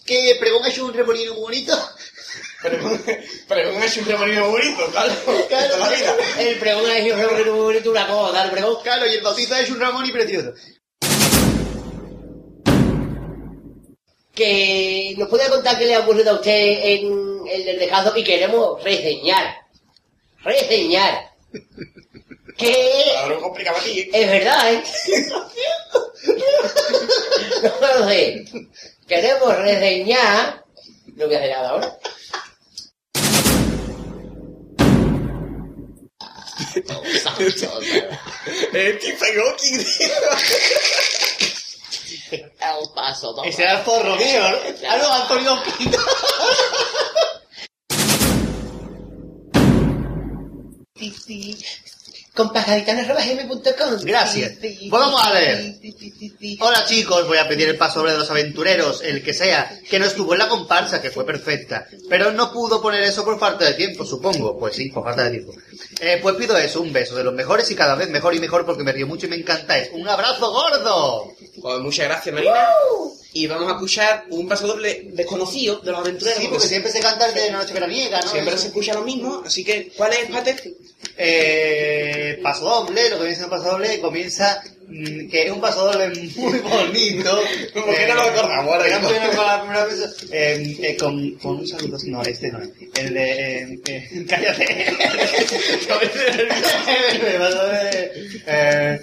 ¿Qué 0.06 0.36
pregón 0.38 0.64
ha 0.64 0.68
hecho 0.68 0.86
un 0.86 0.94
remolino 0.94 1.32
muy 1.34 1.42
bonito? 1.42 1.76
Pero 2.62 3.74
un 3.74 3.82
hecho 3.82 4.00
un 4.00 4.06
remolino 4.06 4.50
muy 4.50 4.60
bonito, 4.60 4.86
claro. 4.90 5.12
Claro. 5.48 5.74
Toda 5.74 5.90
la 5.90 5.96
vida. 5.96 6.16
El 6.38 6.58
pregón 6.58 6.90
es 6.90 7.12
un 7.12 7.20
pregón 7.20 7.56
muy 7.56 7.64
bonito, 7.64 7.90
una 7.90 8.06
cosa, 8.06 8.44
el 8.44 8.50
pregón. 8.50 8.76
Claro, 8.82 9.06
y 9.06 9.14
el 9.14 9.22
bautizo 9.22 9.54
ha 9.54 9.60
hecho 9.60 9.72
un 9.72 9.80
Ramón 9.80 10.06
y 10.06 10.12
precioso. 10.12 10.52
Que 14.34 15.14
nos 15.16 15.28
puede 15.28 15.48
contar 15.48 15.78
qué 15.78 15.86
le 15.86 15.94
ha 15.94 16.00
ocurrido 16.00 16.30
a 16.30 16.34
usted 16.34 16.52
en 16.52 17.40
el 17.48 17.78
descanso 17.78 18.16
y 18.16 18.24
queremos 18.24 18.82
reseñar. 18.82 19.56
Reseñar. 20.42 21.30
Que 22.56 23.02
Claro, 23.12 23.54
es 24.12 24.30
verdad, 24.30 24.72
¿eh? 24.72 24.82
No 27.62 28.00
lo 28.00 28.08
sé. 28.08 28.44
Queremos 29.06 29.56
reseñar. 29.58 30.64
No 31.14 31.26
voy 31.26 31.34
a 31.34 31.38
hacer 31.38 31.50
nada 31.50 31.68
ahora. 31.70 31.98
El 38.72 38.98
Hawking. 39.00 39.86
El 42.30 42.52
paso, 42.94 43.34
toma. 43.34 43.48
Ese 43.48 43.62
era 43.62 43.78
el 43.78 43.84
zorro 43.84 44.16
mío, 44.16 44.50
¿no? 44.50 44.74
Claro, 44.78 45.12
Antonio 45.12 45.62
Pinto. 45.78 45.98
Con 52.36 52.52
pajaritano.gm.com. 52.52 54.00
Gracias. 54.02 54.52
Pues 54.60 54.90
vamos 54.90 55.24
a 55.24 55.32
leer. 55.32 55.74
Hola 56.60 56.84
chicos, 56.84 57.26
voy 57.26 57.38
a 57.38 57.48
pedir 57.48 57.68
el 57.68 57.78
paso 57.78 58.00
sobre 58.00 58.12
los 58.12 58.30
aventureros, 58.30 59.02
el 59.02 59.22
que 59.22 59.32
sea, 59.32 59.80
que 59.88 59.98
no 59.98 60.04
estuvo 60.04 60.34
en 60.34 60.40
la 60.40 60.48
comparsa, 60.48 61.00
que 61.00 61.10
fue 61.10 61.24
perfecta, 61.24 61.86
pero 62.10 62.32
no 62.32 62.52
pudo 62.52 62.82
poner 62.82 63.02
eso 63.04 63.24
por 63.24 63.38
falta 63.38 63.64
de 63.64 63.72
tiempo, 63.72 64.04
supongo. 64.04 64.58
Pues 64.58 64.76
sí, 64.76 64.90
por 64.90 65.02
falta 65.04 65.24
de 65.24 65.30
tiempo. 65.30 65.54
Eh, 66.00 66.18
pues 66.22 66.36
pido 66.36 66.58
eso, 66.58 66.82
un 66.82 66.92
beso 66.92 67.16
de 67.16 67.24
los 67.24 67.32
mejores 67.32 67.70
y 67.70 67.74
cada 67.74 67.94
vez 67.94 68.10
mejor 68.10 68.34
y 68.34 68.38
mejor 68.38 68.66
porque 68.66 68.84
me 68.84 68.92
río 68.92 69.06
mucho 69.06 69.26
y 69.26 69.30
me 69.30 69.36
encantáis. 69.36 69.88
¡Un 69.92 70.06
abrazo 70.06 70.52
gordo! 70.52 71.32
Pues 71.62 71.78
muchas 71.80 72.06
gracias, 72.06 72.34
Marina. 72.34 72.66
Y 73.36 73.46
vamos 73.46 73.68
a 73.68 73.74
escuchar 73.74 74.24
un 74.30 74.48
paso 74.48 74.66
doble 74.66 75.10
desconocido 75.12 75.80
de 75.80 75.90
los 75.90 76.00
aventureros. 76.00 76.40
Sí, 76.40 76.48
porque 76.48 76.66
siempre 76.66 76.90
se 76.90 77.00
canta 77.00 77.28
el 77.28 77.34
de 77.34 77.50
la 77.50 77.58
noche 77.58 77.74
veraniega, 77.74 78.22
¿no? 78.22 78.30
siempre 78.30 78.56
se 78.56 78.68
escucha 78.68 78.94
lo 78.94 79.02
mismo. 79.02 79.42
Así 79.44 79.62
que, 79.62 79.92
¿cuál 79.94 80.14
es, 80.14 80.30
Pate? 80.30 80.56
Eh, 81.18 82.40
paso 82.42 82.64
doble, 82.64 83.10
lo 83.10 83.16
que 83.16 83.24
viene 83.24 83.36
siendo 83.36 83.54
paso 83.54 83.72
doble, 83.72 84.00
comienza 84.00 84.62
que 84.88 85.44
es 85.44 85.50
un 85.50 85.60
paso 85.60 85.84
doble 85.86 86.08
muy 86.36 86.58
bonito. 86.60 87.40
¿Por 87.74 87.94
qué 87.94 88.06
no 88.06 88.14
lo 88.14 88.30
recordamos 88.30 88.74
ahora 88.74 88.88
la 88.88 89.60
primera 89.60 89.84
vez, 89.84 90.16
eh, 90.30 90.76
eh, 90.80 90.96
con, 90.96 91.32
con 91.36 91.56
un 91.56 91.66
saludo, 91.66 91.98
no, 92.06 92.22
este 92.22 92.50
no 92.52 92.60
es. 92.62 92.70
El 92.94 93.14
de, 93.14 93.62
eh, 93.62 93.80
eh, 93.86 94.26
cállate. 94.28 94.66
Me 97.22 97.38
paso 97.38 97.56
doble, 97.56 98.12
eh, 98.46 99.00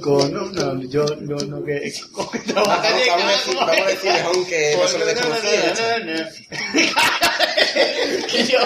con 0.00 0.36
un, 0.36 0.52
no, 0.52 0.82
yo, 0.84 1.04
no, 1.20 1.36
no, 1.36 1.64
que, 1.64 1.92
con 2.12 2.28
que 2.30 2.38
trabaja 2.40 2.82
Vamos, 2.82 3.04
de 3.04 3.10
vamos 3.10 3.24
a 3.24 3.30
decir, 3.32 3.54
vamos 3.56 3.78
a 3.78 3.86
decir, 3.86 4.10
aunque 4.24 4.76
no, 4.76 4.82
no, 4.98 5.38
no, 5.98 6.14
no. 6.14 6.24
Que 8.28 8.38
yo. 8.46 8.60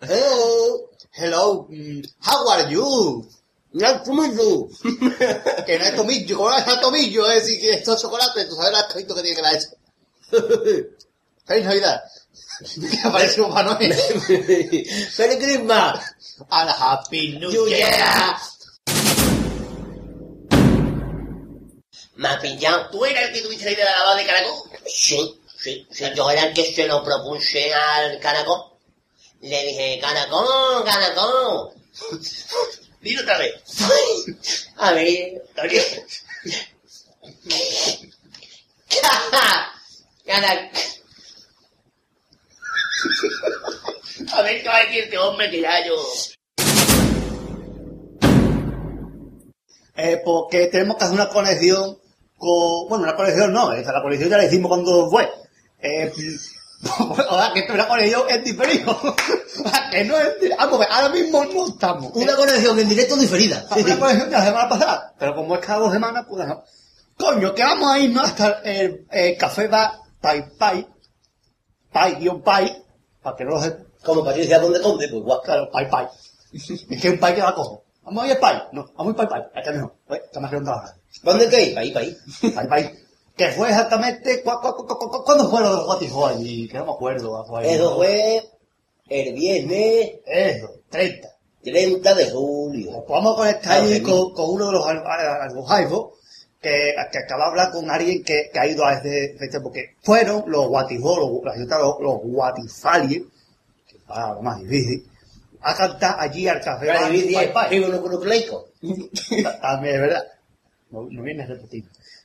Hello, 0.00 0.90
hello, 1.12 1.68
how 2.20 2.48
are 2.50 2.70
you? 2.70 3.28
¿cómo 4.04 4.24
es 4.24 4.36
tú? 4.36 4.70
Que 5.66 5.76
no 5.76 5.84
es 5.84 5.96
tomillo, 5.96 6.36
como 6.36 6.50
no 6.50 6.56
es 6.56 6.80
tomillo, 6.80 7.28
es 7.28 7.42
decir, 7.42 7.60
que 7.60 7.70
esto 7.72 7.94
es 7.94 8.02
chocolate, 8.02 8.44
tú 8.44 8.54
sabes 8.54 8.70
el 8.70 8.76
asquito 8.76 9.14
que 9.16 9.22
tiene 9.22 9.36
que 9.36 9.42
la 9.42 9.52
hecho. 9.54 9.68
Feliz 11.44 11.64
Navidad. 11.64 12.00
Que 12.60 13.10
parece 13.10 13.40
un 13.40 13.52
Noel. 13.52 13.92
Feliz 15.12 15.36
Christmas. 15.36 16.14
And 16.48 16.70
Happy 16.70 17.38
New 17.40 17.66
Year. 17.66 18.36
Me 22.14 22.28
ha 22.28 22.40
pillado. 22.40 22.90
¿Tú 22.90 23.04
eras 23.04 23.24
el 23.24 23.32
que 23.32 23.42
tuviste 23.42 23.64
la 23.64 23.72
idea 23.72 23.84
de 23.84 23.90
la 23.90 23.98
lavada 23.98 24.16
de 24.16 24.26
caracol? 24.26 24.52
Sí, 24.86 25.40
sí, 25.56 25.86
sí. 25.90 26.04
Yo 26.14 26.30
era 26.30 26.46
el 26.46 26.54
que 26.54 26.72
se 26.72 26.86
lo 26.86 27.02
propuse 27.02 27.74
al 27.74 28.20
Canacón. 28.20 28.77
Le 29.40 29.64
dije, 29.66 29.98
Canacón, 30.00 30.84
Canacón. 30.84 31.70
Dilo 33.00 33.22
otra 33.22 33.38
vez. 33.38 33.54
A 34.76 34.92
ver, 34.92 35.42
oye. 35.62 36.06
Cana- 40.26 40.70
A 44.32 44.42
ver 44.42 44.62
qué 44.62 44.68
va 44.68 44.76
a 44.76 44.84
decir 44.84 45.04
este 45.04 45.18
hombre 45.18 45.50
que 45.50 45.60
ya 45.60 45.86
yo... 45.86 45.94
Eh, 49.96 50.20
porque 50.24 50.66
tenemos 50.68 50.96
que 50.96 51.04
hacer 51.04 51.14
una 51.14 51.28
conexión 51.28 51.98
con... 52.36 52.88
Bueno, 52.88 53.04
una 53.04 53.16
conexión 53.16 53.52
no, 53.52 53.72
esa 53.72 53.92
la 53.92 54.02
conexión 54.02 54.30
ya 54.30 54.36
la 54.38 54.44
hicimos 54.46 54.68
cuando 54.68 55.08
fue. 55.10 55.28
Eh, 55.80 56.12
o 56.98 57.14
sea, 57.14 57.52
que 57.52 57.72
una 57.72 57.88
conexión 57.88 58.22
es 58.28 58.44
diferido. 58.44 58.96
O 59.58 59.68
sea, 59.68 59.90
que 59.90 60.04
no 60.04 60.16
es... 60.16 60.36
Vamos 60.56 60.76
a 60.76 60.78
ver, 60.78 60.88
ahora 60.88 61.08
mismo 61.08 61.44
no 61.44 61.66
estamos. 61.66 62.12
Una 62.14 62.36
conexión 62.36 62.78
en 62.78 62.88
directo 62.88 63.16
diferida. 63.16 63.66
Una 63.76 63.98
conexión 63.98 64.30
de 64.30 64.36
la 64.36 64.44
semana 64.44 64.68
pasada. 64.68 65.14
Pero 65.18 65.34
como 65.34 65.56
es 65.56 65.66
cada 65.66 65.80
dos 65.80 65.92
semanas, 65.92 66.26
pues 66.28 66.46
no. 66.46 66.62
Coño, 67.16 67.52
que 67.52 67.64
vamos 67.64 67.90
a 67.90 67.98
irnos 67.98 68.24
hasta 68.24 68.60
el, 68.60 69.04
el 69.10 69.36
café 69.36 69.66
va 69.66 70.00
Pai 70.20 70.44
Pai. 70.56 70.86
Pai 71.92 72.14
guion 72.20 72.40
Pai. 72.40 72.84
Para 73.20 73.36
que 73.36 73.44
no 73.44 73.50
lo 73.50 73.62
sepa. 73.62 73.82
Como 74.04 74.24
Patricia 74.24 74.60
Conde 74.60 74.80
Conde, 74.80 75.08
pues 75.08 75.22
guau. 75.24 75.42
Claro, 75.42 75.68
Pai 75.72 75.90
Pai. 75.90 76.06
Es 76.52 77.02
que 77.02 77.10
un 77.10 77.18
Pai 77.18 77.34
que 77.34 77.42
va 77.42 77.52
cojo. 77.52 77.84
Vamos 78.04 78.24
a 78.24 78.28
ir 78.28 78.38
Pai. 78.38 78.62
No, 78.70 78.86
vamos 78.96 79.08
a 79.08 79.10
ir 79.10 79.16
Pai 79.16 79.28
Pai. 79.28 79.42
Acá 79.60 79.72
no. 79.72 79.92
Está 80.08 80.38
más 80.38 80.52
redonda 80.52 80.74
ahora. 80.74 80.94
¿Dónde 81.24 81.48
te 81.48 81.76
Ahí, 81.76 81.92
ahí. 81.96 82.16
Pai 82.54 82.68
Pai. 82.68 83.07
Que 83.38 83.52
fue 83.52 83.68
exactamente... 83.70 84.42
cu- 84.42 84.60
cu- 84.60 84.86
cu- 84.86 84.98
cu- 84.98 85.24
¿Cuándo 85.24 85.48
fue 85.48 85.60
lo 85.62 85.76
del 85.76 85.84
Guatifó 85.86 86.26
allí? 86.26 86.68
Que 86.68 86.78
no 86.78 86.86
me 86.86 86.92
acuerdo. 86.92 87.44
fue 87.46 87.72
Eso 87.74 87.94
fue 87.96 88.42
el 89.08 89.32
viernes 89.34 90.10
Eso, 90.26 90.70
30. 90.90 91.28
30 91.62 92.14
de 92.14 92.30
julio. 92.30 92.90
Pues 92.92 93.08
vamos 93.08 93.34
a 93.34 93.36
conectar 93.36 93.78
Ah, 93.80 93.84
ahí 93.84 94.00
con, 94.02 94.32
con 94.32 94.50
uno 94.50 94.66
de 94.66 94.72
los 94.72 94.86
al- 94.86 95.06
al- 95.06 95.42
algojaifos 95.42 96.14
que, 96.60 96.94
que 97.12 97.18
acaba 97.18 97.44
de 97.44 97.50
hablar 97.50 97.70
con 97.70 97.88
alguien 97.90 98.22
que, 98.24 98.50
que 98.52 98.58
ha 98.58 98.66
ido 98.66 98.84
a 98.84 98.94
ese 98.94 99.36
festival, 99.38 99.62
porque 99.62 99.94
fueron 100.02 100.42
los 100.48 100.66
guatifos, 100.68 101.18
los, 101.18 101.56
los, 101.56 102.00
los 102.00 102.18
guatifalies, 102.22 103.22
que 103.88 103.96
es 103.96 104.02
lo 104.08 104.42
más 104.42 104.58
difícil, 104.60 105.06
a 105.60 105.74
cantar 105.76 106.16
allí 106.18 106.48
al 106.48 106.60
café. 106.60 106.86
Pai 107.32 107.52
Pai. 107.52 107.80
ribonucleico. 107.80 108.66
También 109.62 109.94
es 109.94 110.00
verdad. 110.00 110.24
No, 110.90 111.06
no 111.10 111.22
viene 111.22 111.44
a 111.44 111.46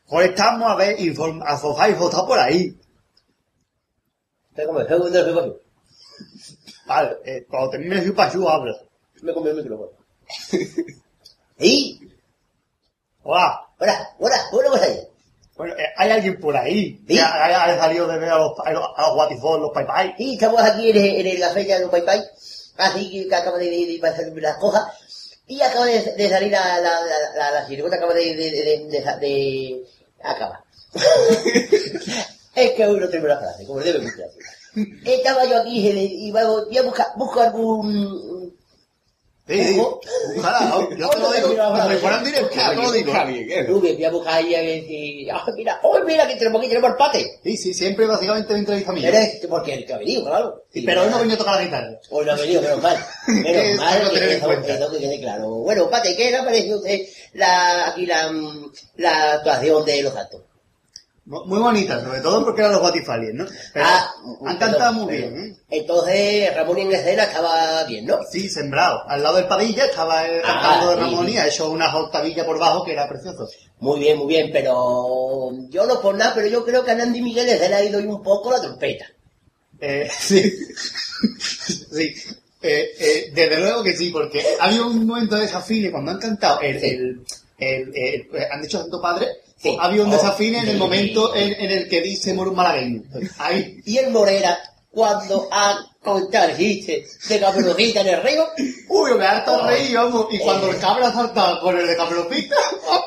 repetir. 0.06 0.36
Conectamos 0.36 0.72
a 0.72 0.76
ver, 0.76 0.96
a 1.46 1.54
Algojaifo 1.54 2.10
está 2.10 2.26
por 2.26 2.40
ahí. 2.40 2.76
Vale, 6.86 7.18
eh, 7.26 7.46
cuando 7.50 7.70
termine 7.72 7.96
el 8.00 8.06
Chupachu 8.06 8.48
habla. 8.48 8.76
Me 9.22 9.34
comió 9.34 9.52
el 9.52 9.58
micrófono. 9.58 9.92
¿Y? 11.60 12.00
Hola. 13.24 13.62
Hola, 13.80 14.10
hola, 14.20 14.36
hola, 14.52 14.70
hola. 14.72 14.88
Bueno, 15.56 15.76
eh, 15.76 15.86
hay 15.98 16.10
alguien 16.10 16.40
por 16.40 16.56
ahí 16.56 16.98
¿Sí? 17.08 17.16
que 17.16 17.22
ha, 17.22 17.78
salido 17.78 18.08
de 18.08 18.18
ver 18.18 18.30
a 18.30 18.38
los, 18.38 18.54
a 18.66 18.72
los, 18.72 18.84
a 18.96 19.02
los 19.04 19.16
guatifos, 19.16 19.60
los 19.60 19.72
pai 19.72 19.86
pai. 19.86 20.14
Sí, 20.18 20.34
estamos 20.34 20.62
aquí 20.62 20.90
en, 20.90 21.28
en 21.28 21.40
la 21.40 21.50
fecha 21.50 21.76
de 21.76 21.82
los 21.82 21.92
Pai 21.92 22.04
Pai. 22.04 22.24
Así 22.78 23.28
que 23.30 23.36
acaba 23.36 23.58
de, 23.58 23.70
de, 23.70 23.86
de 23.86 24.00
pasar 24.00 24.26
las 24.36 24.58
cosas. 24.58 24.84
Y 25.48 25.62
acaba 25.62 25.86
de, 25.86 26.00
de 26.02 26.30
salir 26.30 26.52
la, 26.52 26.80
la, 26.80 27.52
la, 27.52 27.68
sirigota, 27.68 27.98
acaba 27.98 28.14
de, 28.14 28.36
de, 28.36 28.52
de, 29.20 29.84
acaba. 30.24 30.64
es 32.56 32.72
que 32.72 32.86
hoy 32.86 33.00
no 33.00 33.10
tengo 33.10 33.28
la 33.28 33.40
frase, 33.40 33.66
como 33.66 33.82
debe 33.82 34.00
gustar. 34.00 34.30
Estaba 35.06 35.46
yo 35.46 35.62
aquí 35.62 35.88
y 35.88 36.28
iba 36.28 36.46
voy 36.46 36.78
a 36.78 36.82
buscar, 36.84 37.08
busco 37.16 37.42
algún... 37.42 38.43
Sí, 39.46 39.62
sí. 39.62 39.82
Ojalá, 40.38 40.88
yo 40.98 41.10
te 41.10 41.20
lo 41.20 41.34
digo, 41.34 41.48
como 41.58 41.90
si 41.90 41.98
fuera 41.98 42.18
en 42.20 42.24
directo, 42.24 42.56
yo 42.56 42.70
te 42.70 42.76
lo 42.76 42.92
digo. 42.94 43.12
Está 43.12 43.26
bien, 43.26 43.52
¿eh? 43.52 43.68
Voy 43.70 44.06
a 44.06 44.10
buscar 44.10 44.34
ahí 44.36 44.56
a 44.56 44.62
ver 44.62 44.86
si... 44.86 45.28
¡Ah, 45.30 45.46
mira! 45.58 45.80
¡Oh, 45.84 46.00
mira 46.06 46.26
que 46.28 46.36
tenemos 46.36 46.60
aquí, 46.62 46.70
tenemos 46.70 46.92
el 46.92 46.96
pate! 46.96 47.40
Sí, 47.44 47.58
sí, 47.58 47.74
siempre 47.74 48.06
básicamente 48.06 48.54
me 48.54 48.60
entrevista 48.60 48.92
a 48.92 48.94
mí. 48.96 49.06
Eres, 49.06 49.46
porque 49.50 49.74
el 49.74 49.86
que 49.86 49.94
ha 49.94 49.98
venido, 49.98 50.24
claro. 50.24 50.64
Sí, 50.72 50.82
pero 50.84 51.02
hoy 51.02 51.10
no 51.10 51.20
venía 51.20 51.36
a 51.36 51.38
tocar 51.38 51.56
la 51.56 51.64
guitarra. 51.66 52.00
Hoy 52.10 52.26
no 52.26 52.32
ha 52.32 52.36
venido, 52.36 52.62
menos 52.62 52.82
mal. 52.82 52.98
Menos 53.28 53.78
mal 53.80 54.10
que 54.12 54.20
que 54.20 54.36
eso, 54.36 54.46
cuenta. 54.46 54.74
eso 54.76 54.92
que 54.92 55.00
quede 55.00 55.20
claro. 55.20 55.50
Bueno, 55.50 55.90
Pate, 55.90 56.16
¿qué 56.16 56.32
le 56.32 56.38
ha 56.38 56.46
parecido 56.46 56.76
a 56.76 56.80
usted 56.80 57.00
la, 57.34 57.88
aquí 57.90 58.06
la, 58.06 58.32
la 58.96 59.34
actuación 59.34 59.84
de 59.84 60.04
los 60.04 60.16
actos? 60.16 60.42
Mu- 61.26 61.46
Muy 61.46 61.60
bonita, 61.60 62.04
sobre 62.04 62.20
todo 62.20 62.44
porque 62.44 62.62
eran 62.62 62.74
los 62.74 62.82
Guatifalies, 62.82 63.34
¿no? 63.34 63.46
Pero 63.74 63.86
Ah, 63.88 64.12
han 64.46 64.58
cantado 64.58 64.92
muy 64.94 65.16
bien, 65.16 65.38
¿eh? 65.38 65.56
Entonces, 65.70 66.54
Ramón 66.54 66.78
escena 66.94 67.24
estaba 67.24 67.84
bien, 67.86 68.06
¿no? 68.06 68.20
Sí, 68.30 68.50
sembrado. 68.50 69.04
Al 69.08 69.24
lado 69.24 69.38
del 69.38 69.48
Padilla 69.48 69.86
estaba 69.86 70.28
eh, 70.28 70.42
Ah, 70.44 70.60
cantando 70.62 70.90
de. 70.90 70.96
Ramón 70.98 71.30
y 71.30 71.38
ha 71.38 71.48
hecho 71.48 71.70
una 71.72 71.96
octavilla 71.96 72.46
por 72.46 72.60
bajo 72.60 72.84
que 72.84 72.92
era 72.92 73.08
precioso. 73.08 73.48
Muy 73.80 74.00
bien, 74.02 74.18
muy 74.18 74.28
bien, 74.28 74.50
pero 74.52 75.52
yo 75.70 75.86
no 75.86 76.02
por 76.02 76.16
nada, 76.16 76.34
pero 76.36 76.48
yo 76.48 76.66
creo 76.66 76.84
que 76.84 76.92
a 76.92 76.96
Nandi 76.96 77.22
Miguel 77.22 77.46
le 77.48 77.74
ha 77.76 77.84
ido 77.84 78.00
un 78.00 78.22
poco 78.22 78.52
la 78.52 78.62
trompeta. 78.62 79.06
Eh, 79.80 80.10
sí. 80.20 80.42
sí. 81.92 82.14
Eh, 82.62 82.92
eh, 83.00 83.32
desde 83.34 83.60
luego 83.60 83.84
que 83.84 83.96
sí, 83.96 84.10
porque 84.10 84.42
había 84.60 84.84
un 84.86 85.06
momento 85.06 85.36
de 85.36 85.42
desafine 85.44 85.92
cuando 85.92 86.12
han 86.12 86.20
cantado 86.20 86.62
el, 86.62 86.80
Sí. 86.80 86.86
el, 86.88 87.26
el- 87.58 87.92
el- 87.96 88.22
eh, 88.36 88.48
han 88.52 88.62
dicho 88.62 88.80
Santo 88.80 89.02
Padre, 89.02 89.28
Sí. 89.64 89.78
había 89.80 90.04
un 90.04 90.10
Oh, 90.10 90.16
desafine 90.16 90.60
en 90.60 90.68
el 90.68 90.78
momento 90.78 91.34
en, 91.36 91.54
en 91.54 91.72
el 91.72 91.88
que 91.90 92.02
dice 92.02 92.34
Moro 92.34 92.52
Malagueño. 92.54 93.04
Ahí. 93.40 93.80
Y 93.86 93.98
el 93.98 94.12
Morera, 94.12 94.60
cuando 94.92 95.48
ha 95.52 95.80
contado 96.04 96.50
el 96.50 96.58
chiste 96.58 97.06
de 97.30 97.40
Caperucita 97.40 98.02
en 98.02 98.08
el 98.08 98.22
río, 98.22 98.46
Uy, 98.90 99.14
me 99.18 99.26
harto 99.26 99.54
Oh. 99.54 99.66
reír, 99.68 99.96
vamos. 99.96 100.28
Y 100.32 100.38
cuando 100.40 100.70
el 100.70 100.78
cabra 100.78 101.08
ha 101.08 101.14
saltado 101.14 101.62
con 101.62 101.78
el 101.78 101.88
de 101.88 101.96
Caperucita, 101.96 102.56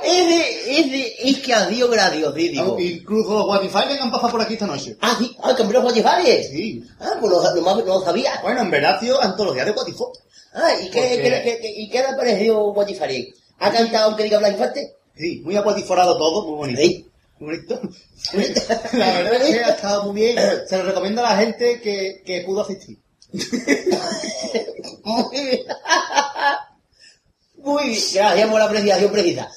ese, 0.02 0.80
ese, 0.80 1.14
es 1.28 1.38
que 1.40 1.52
ha 1.54 1.68
sido 1.68 1.88
gracioso, 1.88 2.32
vamos, 2.56 2.80
incluso 2.80 3.32
los 3.34 3.44
Guatifalies 3.46 4.00
han 4.00 4.10
pasado 4.10 4.32
por 4.32 4.40
aquí 4.42 4.54
esta 4.54 4.66
noche. 4.66 4.96
Ah, 5.00 5.14
sí, 5.18 5.36
ah, 5.42 5.54
cambió 5.56 5.80
los. 5.82 6.48
Sí. 6.50 6.82
Ah, 7.00 7.12
pues 7.20 7.30
no, 7.32 7.42
no 7.62 7.82
lo 7.84 8.00
sabía. 8.04 8.40
Bueno, 8.42 8.62
en 8.62 8.70
verdad 8.70 8.98
antología 9.20 9.64
de 9.64 9.72
Guatifo. 9.72 10.12
Ah, 10.54 10.70
¿y 10.82 10.90
qué, 10.90 11.00
qué- 11.22 11.42
qué- 11.44 11.58
qué- 11.60 11.74
¿y 11.82 11.88
qué 11.90 11.98
le 11.98 12.06
ha 12.06 12.16
parecido 12.16 12.72
Guatifales? 12.72 13.26
¿Ha 13.58 13.70
cantado 13.70 14.06
aunque 14.06 14.24
diga 14.24 14.38
Blas 14.38 14.52
Infante? 14.52 14.95
Sí, 15.16 15.40
muy 15.44 15.56
aguatiforado 15.56 16.18
todo, 16.18 16.46
muy 16.46 16.56
bonito. 16.56 16.80
Sí. 16.82 17.10
Muy 17.38 17.56
bonito. 17.56 17.80
La 18.92 19.12
verdad 19.12 19.42
es 19.42 19.54
que 19.54 19.64
ha 19.64 19.70
estado 19.70 20.04
muy 20.12 20.20
bien. 20.22 20.38
Se 20.68 20.78
lo 20.78 20.84
recomiendo 20.84 21.24
a 21.24 21.30
la 21.30 21.36
gente 21.36 21.80
que, 21.80 22.22
que 22.24 22.42
pudo 22.42 22.62
asistir. 22.62 22.98
Muy 25.04 25.40
bien. 25.40 25.60
Muy 27.58 27.88
bien. 27.88 28.00
Gracias 28.14 28.50
por 28.50 28.58
la 28.58 28.64
apreciación 28.66 29.12
precisa. 29.12 29.50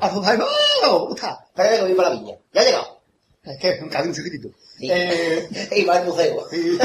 ¡A 0.00 0.10
su 0.10 0.18
¡Oh! 0.18 1.00
¿Cómo 1.00 1.14
está? 1.14 1.44
Espérate 1.48 1.76
que 1.76 1.82
voy 1.82 1.94
para 1.94 2.10
la 2.10 2.14
viña. 2.16 2.36
Ya 2.52 2.60
ha 2.60 2.64
llegado. 2.64 3.00
Es 3.44 3.58
que 3.58 3.88
casi 3.88 4.08
un 4.08 4.14
chiquitito. 4.14 4.48
Sí. 4.78 4.90
Eh, 4.90 5.48
Y 5.76 5.84
va 5.84 5.96
al 5.96 6.06
museo. 6.06 6.46
sí. 6.50 6.78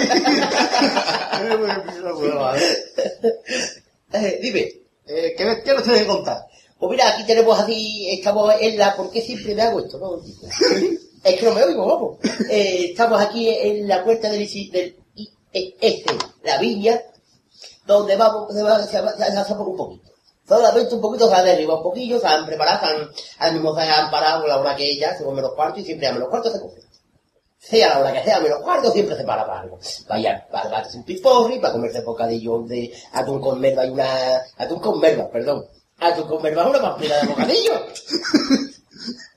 Eh, 4.14 4.40
dime. 4.42 4.60
Eh, 5.08 5.34
¿qué, 5.38 5.62
¿Qué 5.64 5.74
nos 5.74 5.84
tienes 5.84 6.02
que 6.02 6.08
contar? 6.08 6.46
Pues 6.80 6.90
mira, 6.92 7.10
aquí 7.10 7.24
tenemos 7.26 7.60
así, 7.60 8.10
estamos 8.10 8.54
en 8.60 8.78
la... 8.78 8.96
¿Por 8.96 9.12
qué 9.12 9.22
siempre 9.22 9.54
me 9.56 9.62
hago 9.62 9.80
esto? 9.80 9.98
No? 10.00 10.22
Es 11.24 11.40
que 11.40 11.46
no 11.46 11.54
me 11.54 11.64
oigo, 11.64 11.86
vamos. 11.86 12.18
Eh, 12.50 12.88
estamos 12.90 13.22
aquí 13.22 13.48
en 13.48 13.88
la 13.88 14.04
puerta 14.04 14.28
del, 14.32 14.40
del 14.72 14.96
IES, 15.54 16.04
la 16.44 16.58
viña, 16.58 17.00
donde 17.86 18.16
vamos, 18.16 18.52
se, 18.52 18.64
va, 18.64 18.84
se, 18.84 19.00
va- 19.02 19.16
se 19.16 19.24
hace 19.24 19.54
por 19.54 19.68
un 19.70 19.78
poquito. 19.78 20.10
Solamente 20.50 20.96
un 20.96 21.02
poquito 21.02 21.30
se 21.30 21.36
ha 21.36 21.44
derribado 21.44 21.78
un 21.78 21.84
poquillo, 21.84 22.20
se 22.20 22.26
han 22.26 22.44
preparado, 22.48 22.80
se 22.80 23.14
han, 23.38 23.54
mismo 23.54 23.76
han 23.78 24.10
parado 24.10 24.48
la 24.48 24.58
hora 24.60 24.76
que 24.76 24.90
ella, 24.90 25.16
se 25.16 25.24
come 25.24 25.44
los 25.44 25.54
cuartos 25.54 25.82
y 25.82 25.86
siempre 25.86 26.08
a 26.08 26.14
menos 26.14 26.28
cuartos 26.30 26.54
se 26.54 26.60
come. 26.60 26.74
Sea 27.64 27.90
la 27.90 28.00
hora 28.00 28.12
que 28.14 28.24
sea, 28.24 28.40
menos 28.40 28.60
cuartos 28.64 28.92
siempre 28.92 29.16
se 29.16 29.24
para 29.24 29.46
para 29.46 29.62
algo. 29.62 29.78
Vaya, 30.10 30.48
para 30.52 30.68
gatos 30.70 30.96
un 30.96 31.04
piporri, 31.04 31.60
para 31.60 31.74
comerse 31.74 32.02
bocadillo 32.02 32.60
de 32.64 32.92
atún 33.14 33.40
con 33.40 33.60
merva 33.60 33.86
y 33.86 33.90
una... 33.92 34.08
Atún 34.58 34.80
con 34.80 35.00
merva, 35.00 35.30
perdón. 35.30 35.66
Atún 36.00 36.28
con 36.28 36.42
merva 36.42 36.64
es 36.64 36.70
una 36.70 36.82
pamplina 36.82 37.18
de 37.20 37.28
bocadillo. 37.28 37.74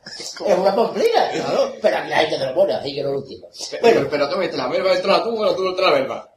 es 0.07 0.59
una 0.59 0.75
pamplina, 0.75 1.31
claro. 1.33 1.73
Pero 1.83 1.97
aquí 1.99 2.09
la 2.09 2.17
gente 2.17 2.39
te 2.39 2.47
lo 2.47 2.55
pone, 2.55 2.73
así 2.75 2.95
que 2.95 3.03
no 3.03 3.13
lo 3.13 3.19
entiendo. 3.21 3.47
Bueno, 3.83 3.97
Bueno, 4.01 4.09
pero 4.11 4.29
¿qué 4.31 4.37
ves? 4.39 4.55
¿La 4.57 4.69
melva 4.69 4.95
entra 4.95 5.23
tú 5.23 5.37
o 5.39 5.45
la 5.45 5.55
tú 5.55 5.69
entra 5.69 5.91
la 5.91 5.97
melva? 5.99 6.31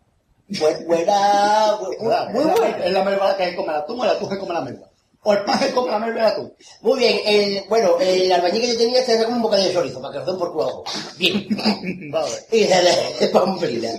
bu- 0.50 0.86
buena... 0.88 1.78
bu- 1.80 1.98
bu- 2.00 2.30
muy 2.34 2.44
buena. 2.46 2.86
Es 2.86 2.92
la 2.92 3.04
melva 3.04 3.38
que 3.38 3.56
come 3.56 3.72
la 3.74 3.86
tú, 3.86 3.96
la 4.04 4.20
tú 4.20 4.28
que 4.30 4.38
come 4.38 4.54
la 4.54 4.62
melva. 4.62 4.88
O 5.28 5.34
el 5.34 5.44
pan 5.44 5.60
melva 5.60 6.08
y 6.08 6.14
la 6.14 6.36
tú. 6.36 6.54
Muy 6.84 7.00
bien, 7.00 7.20
el, 7.26 7.64
bueno, 7.68 8.00
el 8.00 8.32
albañil 8.32 8.62
que 8.62 8.68
yo 8.70 8.78
tenía 8.78 9.04
se 9.04 9.22
como 9.26 9.36
un 9.36 9.42
bocadillo 9.42 9.68
de 9.68 9.74
chorizo, 9.74 10.02
para 10.02 10.14
que 10.14 10.26
den 10.26 10.38
por 10.38 10.54
culo. 10.54 10.68
todos. 10.70 11.18
Bien. 11.18 11.46
Y 12.54 12.64
de, 12.64 13.16
de 13.20 13.28
pamplina. 13.28 13.90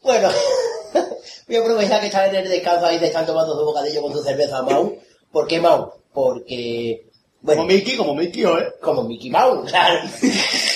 Bueno, 0.00 0.28
voy 1.48 1.56
a 1.56 1.60
aprovechar 1.60 2.00
que 2.00 2.06
están 2.06 2.28
en 2.28 2.36
el 2.36 2.48
descanso 2.48 2.86
ahí, 2.86 3.00
se 3.00 3.06
están 3.06 3.26
tomando 3.26 3.58
su 3.58 3.64
bocadillo 3.64 4.00
con 4.00 4.12
su 4.12 4.22
cerveza 4.22 4.62
Mau. 4.62 4.96
¿Por 5.32 5.48
qué 5.48 5.60
Mau? 5.60 5.92
Porque, 6.12 7.04
bueno, 7.40 7.62
Como 7.62 7.72
Mickey, 7.74 7.96
como 7.96 8.14
Mickey, 8.14 8.44
¿eh? 8.44 8.68
como 8.80 9.02
Mickey 9.02 9.28
Mouse, 9.28 9.68
claro. 9.72 10.08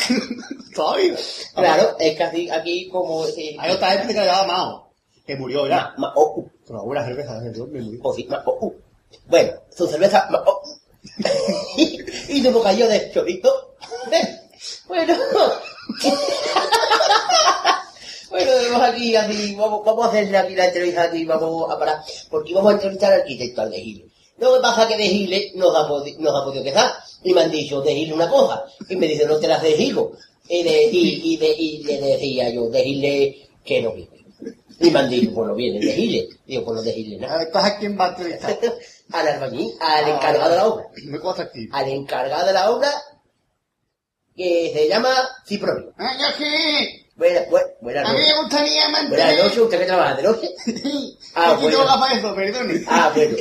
Todavía. 0.75 1.15
Claro, 1.55 1.97
es 2.01 2.17
que 2.17 2.23
así, 2.25 2.51
aquí 2.51 2.89
como... 2.89 3.25
sí, 3.27 3.57
Hay 3.61 3.71
otra 3.71 3.93
gente 3.93 4.13
que 4.13 4.21
le 4.21 4.27
llama 4.27 4.53
Mao, 4.55 4.91
que 5.25 5.37
murió 5.37 5.69
ya. 5.69 5.95
Ma, 5.99 6.09
ma, 6.09 6.13
oh, 6.17 6.41
uh, 6.41 6.51
Con 6.67 6.81
una 6.81 7.05
cerveza, 7.05 7.37
¿eh? 7.47 7.53
Me 7.71 7.81
murió. 7.81 8.01
oh, 8.03 8.13
sí, 8.13 8.27
ma, 8.29 8.43
oh, 8.45 8.59
uh. 8.61 8.75
Bueno, 9.27 9.53
su 9.77 9.87
cerveza... 9.87 10.29
Oh, 10.47 10.63
y 12.29 12.43
su 12.43 12.53
bocadillo 12.53 12.89
de 12.89 13.11
chorizo. 13.13 13.77
bueno... 14.89 15.15
Bueno, 18.31 18.51
vemos 18.51 18.83
aquí, 18.83 19.15
así, 19.15 19.55
vamos, 19.55 19.85
vamos 19.85 20.07
a 20.07 20.09
hacer 20.09 20.37
aquí 20.37 20.57
la 20.57 20.67
entrevista 20.67 21.05
aquí, 21.05 21.25
vamos 21.25 21.71
a 21.71 21.79
parar, 21.79 22.01
porque 22.29 22.53
vamos 22.53 22.73
a 22.73 22.75
entrevistar 22.75 23.13
al 23.13 23.21
arquitecto, 23.21 23.63
al 23.63 23.71
de 23.71 23.81
Gile. 23.81 24.07
Lo 24.39 24.55
que 24.55 24.61
pasa 24.61 24.83
es 24.83 24.89
que 24.89 24.97
de 24.97 25.09
Gile 25.09 25.53
nos 25.55 25.73
ha, 25.73 25.87
nos 25.87 26.35
ha 26.35 26.45
podido 26.45 26.65
quedar, 26.65 26.95
y 27.23 27.33
me 27.33 27.43
han 27.43 27.51
dicho 27.53 27.81
de 27.81 27.95
Gile 27.95 28.13
una 28.13 28.29
cosa, 28.29 28.65
y 28.89 28.97
me 28.97 29.07
dicen, 29.07 29.29
no 29.29 29.37
te 29.37 29.47
las 29.47 29.63
de 29.63 29.77
Higo. 29.77 30.17
Y, 30.49 30.65
de, 30.65 30.85
y, 30.91 31.33
y, 31.33 31.37
de, 31.37 31.49
y 31.57 31.85
le 31.85 32.01
decía 32.01 32.51
yo, 32.51 32.69
de 32.71 32.83
Gile 32.83 33.49
que 33.65 33.83
no 33.83 33.93
viene. 33.93 34.25
Y 34.81 34.91
me 34.91 34.99
han 34.99 35.09
dicho, 35.09 35.33
pues 35.33 35.47
no 35.47 35.55
viene 35.55 35.79
de 35.79 35.93
Gile. 35.93 36.29
Digo, 36.45 36.65
pues 36.65 36.75
no 36.75 36.83
de 36.83 36.93
Gile 36.93 37.19
nada. 37.19 37.45
Entonces, 37.45 37.73
¿a 37.73 37.79
quién 37.79 37.99
va 37.99 38.07
a 38.07 38.09
entrevistar? 38.09 38.59
Al 39.13 39.29
albañil, 39.29 39.73
al 39.81 40.09
encargado 40.09 40.51
de 40.51 40.57
la 40.57 40.67
obra. 40.67 40.85
Me 41.05 41.21
cuesta 41.21 41.43
aquí. 41.45 41.69
Al 41.73 41.89
encargado 41.89 42.47
de 42.47 42.53
la 42.53 42.71
obra, 42.71 42.91
que 44.37 44.71
se 44.73 44.89
llama 44.89 45.15
Cipronio. 45.47 45.93
¡Ay, 45.97 46.19
yo 46.19 46.27
sí! 46.37 47.01
Buenas, 47.17 47.49
buenas, 47.49 47.71
buenas 47.81 48.09
A 48.09 48.13
mí 48.13 48.19
me 48.19 48.41
gustaría 48.41 48.83
Buenas 48.89 49.03
mantener... 49.03 49.39
noches, 49.39 49.59
¿usted 49.59 49.79
que 49.79 49.87
trabaja 49.87 50.15
de 50.17 50.23
noche? 50.25 50.49
Ah, 51.37 51.55
bueno. 51.61 51.79
no 51.79 51.83
haga 51.85 52.01
para 52.01 52.15
eso, 52.17 52.35
perdone. 52.35 52.85
Ah, 52.87 53.13
bueno. 53.15 53.37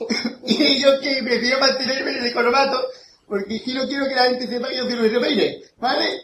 Y 0.44 0.80
yo 0.80 1.00
que 1.00 1.22
prefiero 1.22 1.60
mantenerme 1.60 2.10
en 2.10 2.16
el 2.18 2.26
economato, 2.26 2.84
porque 3.28 3.60
si 3.60 3.72
no 3.74 3.86
quiero 3.86 4.08
que 4.08 4.14
la 4.16 4.24
gente 4.24 4.48
sepa 4.48 4.68
que 4.68 4.76
yo 4.76 4.84
soy 4.84 4.94
Luis 4.94 5.12
Ramírez, 5.12 5.72
¿vale? 5.78 6.20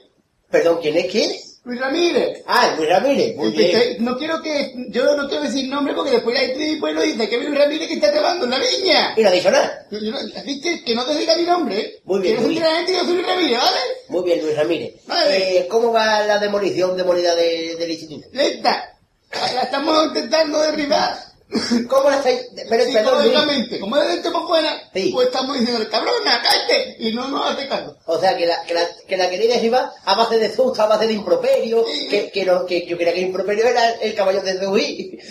Perdón, 0.50 0.78
¿quién 0.82 0.96
es 0.96 1.10
quién? 1.10 1.30
Luis 1.64 1.80
Ramírez. 1.80 2.42
Ah, 2.46 2.74
Luis 2.76 2.88
Ramírez. 2.88 3.36
Muy 3.36 3.50
bien. 3.50 3.66
Entonces, 3.66 4.00
no 4.00 4.16
quiero 4.16 4.40
que, 4.40 4.74
yo 4.88 5.16
no 5.16 5.28
quiero 5.28 5.44
decir 5.44 5.68
nombre 5.68 5.92
porque 5.94 6.12
después 6.12 6.34
la 6.34 6.46
gente 6.46 6.64
después 6.64 6.94
lo 6.94 7.02
dice 7.02 7.28
que 7.28 7.36
es 7.36 7.44
Luis 7.44 7.58
Ramírez 7.58 7.88
que 7.88 7.94
está 7.94 8.10
trabajando 8.10 8.44
en 8.44 8.50
la 8.50 8.58
viña. 8.58 9.14
Y 9.16 9.22
no 9.22 9.28
ha 9.28 9.32
dicho 9.32 9.50
nada. 9.50 9.86
Yo, 9.90 9.98
yo 9.98 10.10
no, 10.10 10.18
así 10.18 10.60
que, 10.60 10.84
que 10.84 10.94
no 10.94 11.04
te 11.04 11.14
diga 11.18 11.36
mi 11.36 11.42
nombre. 11.42 12.00
Muy 12.04 12.20
bien, 12.20 12.36
Que 12.36 12.40
no 12.40 12.46
se 12.46 12.46
muy 12.46 12.56
entere 12.56 12.72
la 12.72 12.76
gente 12.78 12.92
que 12.92 12.98
yo 12.98 13.04
soy 13.04 13.14
Luis 13.14 13.26
Ramírez, 13.26 13.58
¿vale? 13.58 13.78
Muy 14.08 14.24
bien, 14.24 14.40
Luis 14.42 14.56
Ramírez. 14.56 14.94
Vale. 15.06 15.58
Eh, 15.58 15.68
¿Cómo 15.68 15.92
va 15.92 16.22
la 16.22 16.38
demolición 16.38 16.96
demolida 16.96 17.34
de, 17.34 17.76
del 17.76 17.90
instituto? 17.90 18.28
Lenta. 18.32 18.94
La 19.30 19.62
estamos 19.62 20.06
intentando 20.06 20.60
derribar. 20.60 21.27
¿Cómo 21.88 22.10
la 22.10 22.16
estáis...? 22.16 22.40
Pero. 22.68 22.84
Psicológicamente, 22.84 23.80
como 23.80 23.96
es 23.96 24.06
de 24.08 24.14
este 24.14 24.30
buena, 24.30 24.76
Sí. 24.94 25.10
pues 25.12 25.28
estamos 25.28 25.58
diciendo, 25.58 25.88
cabrona, 25.90 26.42
cállate, 26.42 26.96
y 26.98 27.12
no 27.14 27.28
nos 27.28 27.50
hace 27.50 27.68
caso. 27.68 27.96
O 28.06 28.18
sea, 28.18 28.36
que 28.36 28.46
la, 28.46 28.62
que 28.64 28.74
la, 28.74 28.86
que 29.06 29.16
la 29.16 29.30
queréis 29.30 29.52
derribar 29.54 29.90
a 30.04 30.14
base 30.14 30.38
de 30.38 30.54
susto, 30.54 30.82
a 30.82 30.86
base 30.86 31.06
de 31.06 31.12
improperio, 31.14 31.84
Sí. 31.86 32.08
que, 32.08 32.30
que, 32.30 32.44
no, 32.44 32.66
que 32.66 32.86
yo 32.86 32.96
creía 32.96 33.12
que 33.14 33.20
el 33.20 33.26
improperio 33.26 33.66
era 33.66 33.90
el 33.92 34.14
caballo 34.14 34.42
de 34.42 34.58
Zeus. 34.58 34.82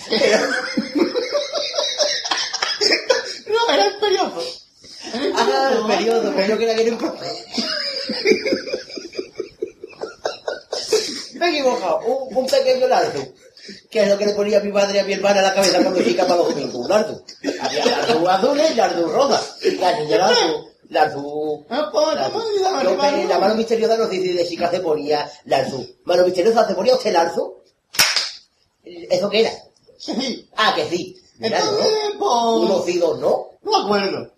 Pero, 0.10 0.38
No, 3.48 3.74
era 3.74 3.86
el 3.88 3.96
periodo. 3.98 4.44
Era 5.14 5.24
el 5.26 5.34
ah, 5.36 5.70
el 5.72 5.86
periodo, 5.86 5.88
periodo, 5.88 6.34
pero 6.36 6.48
yo 6.50 6.58
creía 6.58 6.76
que 6.76 6.82
era 6.82 6.92
improperio. 6.92 7.34
Me 11.36 11.46
he 11.46 11.50
equivocado, 11.52 12.00
un, 12.00 12.36
un 12.38 12.48
pequeño 12.48 12.88
lardo. 12.88 13.22
Que 13.90 14.04
es 14.04 14.10
lo 14.10 14.18
que 14.18 14.26
le 14.26 14.34
ponía 14.34 14.60
a 14.60 14.62
mi 14.62 14.72
madre 14.72 14.98
y 14.98 15.00
a 15.00 15.04
mi 15.04 15.14
hermana 15.14 15.40
a 15.40 15.44
la 15.44 15.54
cabeza 15.54 15.82
cuando 15.82 16.04
chica 16.04 16.24
para 16.24 16.38
los 16.38 16.50
domingos, 16.50 16.76
un 16.76 16.90
lardo. 16.90 17.22
Había 17.62 17.86
lardo 17.86 18.30
azules 18.30 18.72
y 18.72 18.76
lardo 18.76 19.10
rosa. 19.10 19.56
La 19.80 20.00
niña 20.00 20.18
lardo, 20.18 20.66
lardo... 20.90 21.66
No, 21.70 21.92
pues, 21.92 22.08
estamos 22.16 22.44
ayudando 22.50 22.80
a 22.80 22.84
Yo, 22.84 22.90
derribar, 22.90 23.14
¿no? 23.14 23.30
la 23.30 23.40
mano 23.40 23.56
misteriosa 23.56 23.98
no 23.98 24.06
sé 24.06 24.12
si 24.12 24.34
de 24.34 24.48
chica 24.48 24.72
se 24.72 24.80
ponía 24.80 25.30
larzo. 25.46 25.86
Mano 26.06 26.26
misteriosa 26.26 26.68
se 26.68 26.76
ponía 26.76 26.96
usted 26.96 27.14
larzo. 27.14 27.64
¿Eso 28.84 29.30
qué 29.30 29.42
era? 29.42 29.52
Sí. 29.98 30.50
Ah, 30.56 30.74
que 30.76 30.88
sí. 30.88 31.18
Mira, 31.40 31.60
Entonces, 31.60 31.94
¿no? 32.20 32.68
Pues, 32.68 32.86
sí, 32.86 33.00
dos, 33.00 33.20
¿no? 33.20 33.48
no 33.64 33.72
me 33.72 33.84
acuerdo. 33.84 34.32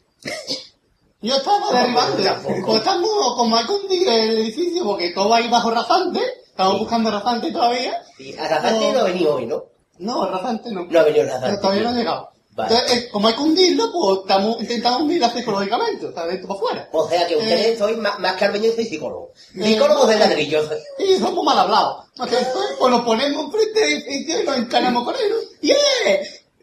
Yo 1.22 1.36
estaba 1.36 1.72
derribando. 1.72 2.24
Tampoco. 2.24 2.66
Pues 2.66 2.78
estamos 2.78 3.36
como 3.36 3.58
hay 3.58 3.66
que 3.66 3.72
hundir 3.74 4.08
el 4.08 4.38
edificio 4.40 4.86
porque 4.86 5.12
todo 5.14 5.30
va 5.30 5.38
ahí 5.38 5.50
bajo 5.50 5.70
rasante. 5.72 6.22
Estamos 6.60 6.80
buscando 6.82 7.10
rasante 7.10 7.52
todavía. 7.54 8.04
Sí, 8.18 8.36
a 8.38 8.46
Razante 8.50 8.92
no 8.92 9.00
ha 9.00 9.04
venido 9.04 9.36
hoy, 9.36 9.46
¿no? 9.46 9.64
No, 10.00 10.30
rasante 10.30 10.70
no. 10.72 10.86
No 10.90 11.00
ha 11.00 11.04
venido 11.04 11.24
Razante. 11.24 11.48
Pero 11.48 11.62
todavía 11.62 11.84
no 11.84 11.90
ha 11.90 11.94
llegado. 11.94 12.30
Vale. 12.52 12.76
Entonces, 12.76 12.98
eh, 13.06 13.10
como 13.14 13.28
hay 13.30 13.34
que 13.36 13.42
hundirlo, 13.42 13.92
pues 13.94 14.20
estamos 14.20 14.60
intentando 14.60 15.00
hundirla 15.00 15.30
psicológicamente, 15.30 16.06
o 16.08 16.12
sea, 16.14 16.26
de 16.26 16.38
para 16.40 16.54
afuera. 16.56 16.90
O 16.92 17.08
sea 17.08 17.26
que 17.28 17.38
ustedes 17.38 17.66
Eh. 17.68 17.78
sois 17.78 17.98
más, 17.98 18.20
más 18.20 18.36
que 18.36 18.44
arbeños 18.44 18.78
y 18.78 18.84
psicólogos. 18.84 19.30
Eh, 19.56 19.64
Psicólogos 19.64 20.10
de 20.10 20.16
eh, 20.16 20.20
ladrillos. 20.20 20.70
Y 20.98 21.16
somos 21.16 21.46
mal 21.46 21.60
hablados. 21.60 22.08
Entonces, 22.18 22.46
pues 22.78 22.92
nos 22.92 23.06
ponemos 23.06 23.52
frente 23.54 23.82
al 23.82 23.90
edificio 23.92 24.42
y 24.42 24.46
nos 24.46 24.58
encaramos 24.58 25.06
con 25.06 25.16
él. 25.16 25.34
¡Yeah! 25.62 25.76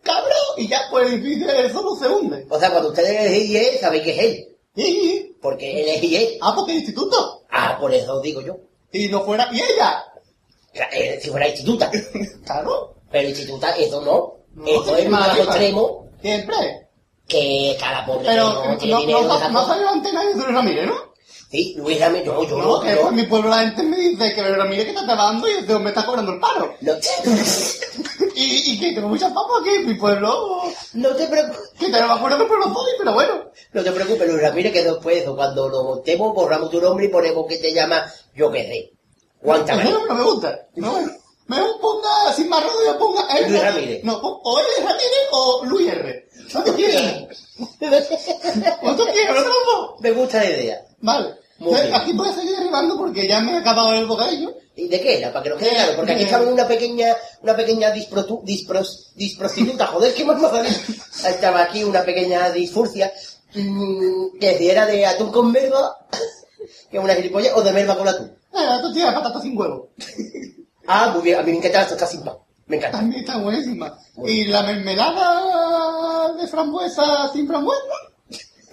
¡Cabrón! 0.03 0.35
Y 0.59 0.69
ya, 0.69 0.83
pues 0.91 1.07
el 1.07 1.15
edificio 1.15 1.49
solo 1.73 1.97
se 1.97 2.07
hunde. 2.09 2.47
O 2.51 2.59
sea, 2.61 2.71
cuando 2.71 2.91
ustedes 2.91 3.31
decís 3.33 3.49
IE, 3.49 3.79
sabéis 3.81 4.03
que 4.03 4.11
es 4.11 4.19
él. 4.25 4.57
Y, 4.77 5.33
Porque 5.41 5.81
él 5.81 5.89
es 5.89 6.03
IE. 6.03 6.39
ah, 6.43 6.53
porque 6.55 6.73
es 6.73 6.79
instituto. 6.81 7.45
Ah, 7.51 7.79
por 7.81 7.95
eso 7.95 8.21
digo 8.21 8.43
yo. 8.43 8.59
Y 8.97 9.09
no 9.09 9.25
fuera, 9.25 9.49
y 9.53 9.61
ella. 9.61 10.05
Eh, 10.93 11.19
si 11.23 11.31
fuera 11.31 11.49
instituta. 11.49 11.91
Claro. 12.45 12.95
Pero 13.11 13.29
instituta, 13.29 13.71
eso 13.77 14.01
no. 14.01 14.37
No, 14.55 14.67
Esto 14.67 14.97
que 14.97 15.03
es 15.03 15.09
más 15.11 15.39
extremo 15.39 16.09
Siempre. 16.23 16.89
que 17.29 17.77
cada 17.79 18.07
pobre 18.07 18.25
Pero 18.27 18.45
no 18.45 18.77
no, 18.77 19.07
no, 19.07 19.49
no, 19.51 19.67
salió 19.67 19.89
antena 19.91 20.25
de 20.25 20.35
Luis 20.35 20.47
Ramírez, 20.49 20.87
¿no? 20.87 20.95
Sí, 21.51 21.75
Luis 21.79 22.01
Ramírez, 22.01 22.27
yo, 22.27 22.45
yo, 22.45 22.57
No, 22.59 22.81
que 22.81 22.95
yo, 22.95 23.03
por 23.03 23.13
mi 23.13 23.23
pueblo 23.25 23.51
la 23.51 23.59
gente 23.61 23.83
me 23.85 23.97
dice 23.97 24.35
que 24.35 24.43
Luis 24.43 24.57
Ramírez 24.57 24.85
que 24.85 24.91
está 24.91 25.05
trabajando 25.05 25.49
y 25.49 25.53
este 25.53 25.75
hombre 25.75 25.91
está 25.91 26.05
cobrando 26.05 26.33
el 26.33 26.41
paro. 26.41 26.75
no, 26.81 26.93
Y, 28.35 28.73
y 28.73 28.79
que 28.81 28.93
tengo 28.93 29.09
mucha 29.09 29.29
fama 29.29 29.61
aquí 29.61 29.71
en 29.77 29.87
mi 29.87 29.95
pueblo. 29.95 30.63
no 30.95 31.09
te 31.17 31.27
preocupes. 31.27 31.71
Que 31.79 31.87
te 31.87 32.01
no 32.01 32.09
me 32.09 32.13
acuerdo 32.15 32.39
qué 32.39 32.45
pueblo 32.45 32.67
soy, 32.75 32.93
pero 32.99 33.15
bueno. 33.15 33.45
No 33.73 33.83
te 33.83 33.93
preocupes, 33.93 34.29
Luis 34.29 34.43
Ramírez, 34.43 34.73
que 34.73 34.85
después, 34.85 35.25
cuando 35.25 35.69
lo 35.71 35.85
montemos, 35.85 36.35
borramos 36.35 36.71
tu 36.71 36.81
nombre 36.81 37.07
y 37.07 37.09
ponemos 37.09 37.47
que 37.47 37.57
te 37.57 37.73
llama, 37.73 38.05
yo 38.35 38.51
qué 38.51 38.63
sé, 38.65 38.93
Eso 39.43 39.65
Tamayo. 39.65 40.07
no 40.07 40.15
me 40.15 40.23
gusta. 40.25 40.67
No, 40.75 40.93
bueno. 40.93 41.13
Me 41.47 41.59
ponga 41.81 42.33
sin 42.35 42.49
más 42.49 42.61
rodillas, 42.65 42.97
ponga. 42.97 43.25
Luis 43.47 43.63
Ramírez. 43.63 44.03
No, 44.03 44.17
o 44.19 44.59
es 44.59 44.85
Ramírez 44.85 45.29
o 45.31 45.65
Luis 45.65 45.89
R. 45.93 46.29
No. 46.53 46.65
No 46.65 47.91
no 48.83 48.97
te 48.97 49.25
lo 49.25 49.45
pongo. 49.45 49.97
Me 50.01 50.11
gusta 50.11 50.39
la 50.39 50.51
idea. 50.51 50.86
Vale. 51.01 51.35
Muy 51.59 51.69
Entonces, 51.71 51.89
bien. 51.91 52.01
aquí 52.03 52.13
voy 52.13 52.29
a 52.29 52.33
seguir 52.33 52.57
derribando 52.57 52.97
porque 52.99 53.27
ya 53.27 53.41
me 53.41 53.53
he 53.53 53.57
acabado 53.57 53.93
el 53.95 54.07
bocadillo. 54.07 54.55
¿Y 54.79 54.89
de 54.89 55.01
qué 55.01 55.19
era? 55.19 55.33
Para 55.33 55.43
que 55.43 55.49
nos 55.51 55.59
quede 55.59 55.71
claro, 55.71 55.93
porque 55.97 56.13
aquí 56.13 56.23
Eh, 56.23 56.25
estaba 56.27 56.47
una 56.47 56.69
pequeña, 56.69 57.17
una 57.43 57.57
pequeña 57.57 57.91
disprotu, 57.93 58.43
dispros, 58.45 59.13
disprostituta, 59.15 59.87
joder, 59.87 60.13
¿qué 60.13 60.23
más 60.25 60.39
Estaba 61.27 61.63
aquí 61.63 61.83
una 61.83 62.03
pequeña 62.05 62.51
disfurcia, 62.51 63.11
mm, 63.55 64.39
que 64.39 64.59
si 64.59 64.69
era 64.69 64.85
de 64.85 65.07
atún 65.07 65.33
con 65.33 65.51
melva, 65.51 65.97
que 66.91 66.99
es 66.99 67.03
una 67.03 67.15
gilipollas, 67.15 67.55
o 67.55 67.63
de 67.63 67.73
melva 67.73 67.97
con 67.97 68.07
atún. 68.07 68.27
Eh, 68.53 68.79
tortilla 68.83 69.07
de 69.07 69.13
patata 69.13 69.41
sin 69.41 69.57
huevo. 69.57 69.89
Ah, 70.89 71.11
muy 71.13 71.23
bien, 71.23 71.41
a 71.41 71.43
mí 71.43 71.51
me 71.51 71.59
encanta 71.59 71.81
la 71.81 71.89
tostada 71.89 72.09
sin 72.09 72.23
pan. 72.23 72.37
Me 72.67 72.77
encanta. 72.77 72.99
También 72.99 73.23
está 73.23 73.39
buenísima. 73.39 73.99
Bueno. 74.15 74.33
Y 74.33 74.45
la 74.45 74.63
mermelada 74.63 76.33
de 76.35 76.47
frambuesa 76.47 77.29
sin 77.33 77.49
frambuesa. 77.49 77.83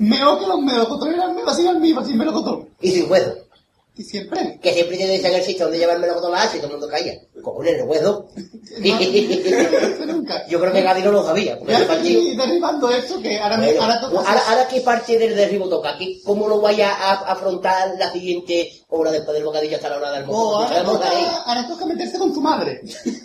Mejor 0.04 0.40
que 0.40 0.48
los 0.48 0.62
melocotones 0.62 1.16
eran 1.16 1.36
melos 1.36 1.56
sin 1.56 1.68
almíbar, 1.68 2.06
sin 2.06 2.18
melocotón. 2.18 2.68
Y 2.82 2.92
sin 2.92 3.10
hueso. 3.10 3.36
Y 3.96 4.04
siempre. 4.04 4.60
Que 4.62 4.74
siempre 4.74 4.98
te 4.98 5.08
decían 5.08 5.34
el 5.34 5.44
sitio 5.44 5.66
donde 5.66 5.80
llevarme 5.80 6.08
con 6.08 6.32
la 6.32 6.46
y 6.46 6.58
todo 6.58 6.66
el 6.66 6.72
mundo 6.72 6.90
caía. 6.90 7.14
Cojones, 7.44 7.76
el 7.80 7.84
hueso. 7.88 8.26
Yo 10.50 10.60
creo 10.60 10.74
que 10.74 10.82
Gadi 10.82 11.02
no 11.04 11.12
lo 11.12 11.24
sabía, 11.26 11.58
porque 11.58 11.74
Ya 11.74 11.80
estoy 11.80 12.36
derribando 12.36 12.90
esto 12.90 13.22
que 13.22 13.38
ahora, 13.40 13.58
me, 13.58 13.66
Bueno, 13.68 13.82
ahora 13.84 14.02
toca 14.02 14.18
ahora, 14.30 14.42
ahora 14.50 14.68
qué 14.68 14.82
parte 14.82 15.18
del 15.18 15.36
derribo 15.36 15.70
toca, 15.70 15.98
¿Qué- 15.98 16.20
¿cómo 16.24 16.48
lo 16.48 16.60
vaya 16.62 16.92
a 16.92 17.14
afrontar 17.32 17.92
la 18.00 18.12
siguiente 18.12 18.72
hora 18.90 19.12
después 19.12 19.36
del 19.36 19.44
bocadillo 19.46 19.76
hasta 19.76 19.90
la 19.90 19.98
hora 19.98 20.12
del 20.12 20.24
Oh, 20.28 20.58
almuerzo? 20.58 20.58
ahora, 20.58 20.68
Sabemos 20.70 20.94
toca, 20.94 21.44
ahora 21.46 21.68
toca 21.68 21.86
meterse 21.86 22.18
con 22.18 22.34
tu 22.34 22.42
madre. 22.42 22.82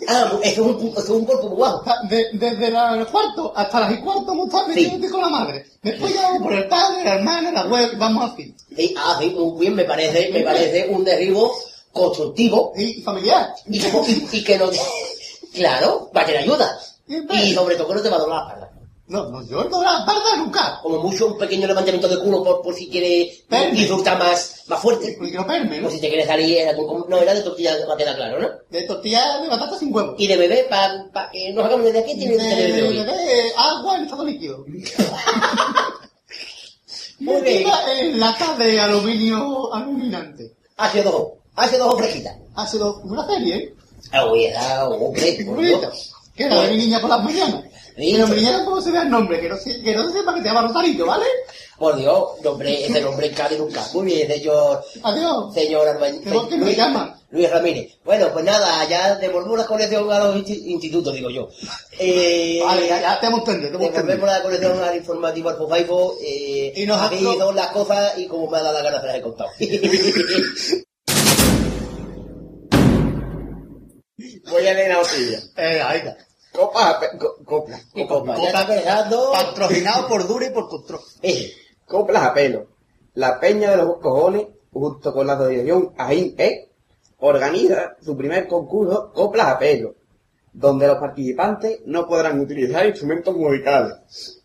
Ah, 0.07 0.31
eso 0.43 0.51
es 0.51 0.57
un, 0.59 0.87
eso 0.89 0.99
es 0.99 1.09
un 1.09 1.25
cuerpo 1.25 1.47
muy 1.47 1.57
guapo. 1.57 1.83
Sea, 1.83 1.95
de- 2.09 2.27
desde 2.33 2.71
la- 2.71 2.95
el 2.95 3.07
cuarto 3.07 3.53
hasta 3.55 3.79
las 3.79 3.93
y 3.93 3.97
cuarto 4.01 4.31
a 4.31 4.45
estar 4.45 4.67
metiéndote 4.67 5.09
con 5.11 5.21
la 5.21 5.29
madre. 5.29 5.65
Después 5.81 6.13
ya 6.13 6.21
vamos 6.23 6.43
por 6.43 6.53
el 6.53 6.67
padre, 6.67 7.03
la 7.05 7.15
hermana, 7.15 7.51
la 7.51 7.61
abuela, 7.61 7.89
vamos 7.97 8.31
así. 8.33 8.53
Sí, 8.75 8.93
ah, 8.97 9.17
sí, 9.19 9.29
muy 9.29 9.59
bien, 9.61 9.75
me 9.75 9.85
parece, 9.85 10.29
me 10.31 10.41
parece 10.41 10.87
un 10.89 11.03
derribo 11.03 11.51
constructivo 11.99 12.73
Y 12.75 13.01
familiar. 13.01 13.53
y, 13.67 13.79
como- 13.79 14.07
y- 14.07 14.27
y 14.31 14.43
que 14.43 14.57
no... 14.57 14.69
Claro, 15.53 16.09
va 16.15 16.21
a 16.21 16.25
tener 16.25 16.41
ayuda. 16.43 16.79
Y 17.07 17.53
sobre 17.53 17.75
todo 17.75 17.87
que 17.89 17.95
no 17.95 18.01
te 18.01 18.09
va 18.09 18.17
a 18.17 18.19
doblar 18.19 18.43
la 18.43 18.47
espalda. 18.53 18.71
No, 19.07 19.27
no, 19.31 19.43
yo 19.47 19.63
no 19.63 19.81
la 19.81 20.05
parda 20.05 20.35
nunca. 20.37 20.79
Como 20.83 21.01
mucho 21.01 21.25
un 21.25 21.37
pequeño 21.39 21.65
levantamiento 21.65 22.07
de 22.07 22.19
culo 22.19 22.43
por, 22.43 22.61
por 22.61 22.75
si 22.75 22.87
quieres 22.87 23.41
disfrutar 23.71 24.19
más, 24.19 24.61
más 24.67 24.79
fuerte. 24.79 25.15
Porque 25.17 25.33
no 25.33 25.89
si 25.89 25.99
te 25.99 26.09
quieres 26.09 26.27
salir, 26.27 26.59
era 26.59 26.73
no, 26.73 27.17
era 27.17 27.33
de 27.33 27.41
tortilla, 27.41 27.75
va 27.87 27.95
a 27.95 27.97
quedar 27.97 28.15
claro, 28.15 28.39
¿no? 28.39 28.47
De 28.69 28.83
tortilla 28.83 29.39
de 29.39 29.47
batata 29.47 29.79
sin 29.79 29.91
huevo. 29.91 30.13
Y 30.19 30.27
de 30.27 30.37
bebé, 30.37 30.67
para 30.69 31.31
que 31.31 31.51
nos 31.51 31.65
hagamos 31.65 31.91
de 31.91 31.97
aquí, 31.99 32.15
tiene 32.19 32.37
de 32.37 32.71
de, 32.73 32.83
hoy. 32.83 32.97
de 32.97 33.51
agua 33.57 33.97
en 33.97 34.03
estado 34.03 34.25
líquido. 34.25 34.63
Muy 37.19 37.41
bien. 37.41 37.67
En 37.97 38.19
lata 38.19 38.55
de 38.57 38.79
aluminio 38.79 39.73
aluminante. 39.73 40.53
Hace 41.59 41.77
dos, 41.77 41.95
hace 42.55 42.77
dos. 42.77 42.97
Ha 42.97 43.05
una 43.05 43.25
serie, 43.27 43.55
¿eh? 43.55 43.73
Ah, 44.11 44.25
uy, 44.25 44.45
era, 44.45 44.87
hombre, 44.87 45.37
por 45.45 45.55
Muy 45.55 45.65
Dios. 45.65 45.79
bonita. 45.81 45.97
Que 46.35 46.43
era 46.45 46.61
de 46.61 46.69
mi 46.69 46.77
niña 46.77 46.99
por 47.01 47.09
las 47.09 47.23
mañanas. 47.23 47.63
Pero 47.95 48.27
mi 48.29 48.35
niña 48.37 48.51
tampoco 48.53 48.81
se 48.81 48.91
vea 48.91 49.01
el 49.01 49.09
nombre, 49.09 49.41
que 49.41 49.49
no, 49.49 49.57
se, 49.57 49.81
que 49.81 49.93
no 49.93 50.07
se 50.07 50.19
sepa 50.19 50.33
que 50.33 50.41
se 50.41 50.47
llama 50.47 50.61
Rosarito, 50.67 51.05
¿vale? 51.05 51.25
Por 51.77 51.97
Dios, 51.97 52.23
nombre, 52.41 52.85
ese 52.85 53.01
nombre 53.01 53.27
en 53.27 53.33
Cádiz 53.33 53.59
nunca. 53.59 53.85
Muy 53.93 54.05
bien, 54.05 54.27
señor, 54.29 54.81
Adiós. 55.03 55.53
señor 55.53 55.85
Arbañ. 55.87 56.21
¿Pero 56.23 56.47
qué 56.47 56.57
me 56.57 56.73
llama? 56.73 57.19
Luis 57.31 57.49
Ramírez. 57.51 57.97
Bueno, 58.05 58.31
pues 58.31 58.45
nada, 58.45 58.87
ya 58.87 59.15
devolvemos 59.15 59.57
la 59.57 59.65
colección 59.65 60.09
a 60.11 60.19
los 60.19 60.35
insti- 60.37 60.63
institutos, 60.65 61.13
digo 61.13 61.29
yo. 61.29 61.49
Eh, 61.99 62.61
Vale, 62.63 62.87
ya, 62.87 63.01
ya 63.01 63.19
te 63.19 63.27
hemos 63.27 63.39
entendido, 63.41 63.71
te 63.71 63.75
hemos 63.85 63.93
Devolvemos 63.93 64.29
la 64.29 64.41
colección 64.43 64.81
al 64.83 64.95
informativo 64.95 65.49
al 65.49 65.57
Fofaifo. 65.57 66.15
Eh, 66.23 66.73
Y 66.77 66.85
nosotros- 66.85 67.19
Aquí 67.21 67.37
dos 67.37 67.53
las 67.55 67.67
cosas 67.71 68.17
y 68.17 68.27
como 68.27 68.49
me 68.49 68.57
ha 68.57 68.63
dado 68.63 68.77
la 68.77 68.83
gana 68.83 69.01
se 69.01 69.07
las 69.07 69.15
he 69.17 69.21
contado. 69.21 69.49
Voy 74.49 74.67
a 74.67 74.73
leer 74.73 74.89
la 74.89 74.97
notilla. 74.97 75.39
Eh, 75.57 75.81
ahí 75.81 75.97
está. 75.99 76.17
Copas 76.51 76.95
a 76.95 76.99
pe- 76.99 77.17
co- 77.17 77.37
compa, 77.45 77.77
ya 78.37 78.47
está 78.47 78.67
pensando. 78.67 79.31
Patrocinado 79.33 80.07
por 80.07 80.27
Dura 80.27 80.47
y 80.47 80.49
por 80.51 80.67
Control. 80.69 80.99
Eh, 81.21 81.51
Coplas 81.85 82.23
a 82.23 82.33
pelo. 82.33 82.67
La 83.15 83.39
Peña 83.39 83.71
de 83.71 83.77
los 83.77 83.97
Cojones, 83.99 84.47
junto 84.71 85.13
con 85.13 85.27
la 85.27 85.33
asociación 85.33 85.93
AIN 85.97 86.35
E, 86.37 86.69
organiza 87.19 87.95
su 88.01 88.15
primer 88.15 88.47
concurso 88.47 89.11
Coplas 89.13 89.47
a 89.47 89.59
pelo, 89.59 89.95
donde 90.53 90.87
los 90.87 90.97
participantes 90.99 91.79
no 91.85 92.07
podrán 92.07 92.39
utilizar 92.39 92.85
instrumentos 92.85 93.35
musicales. 93.35 94.41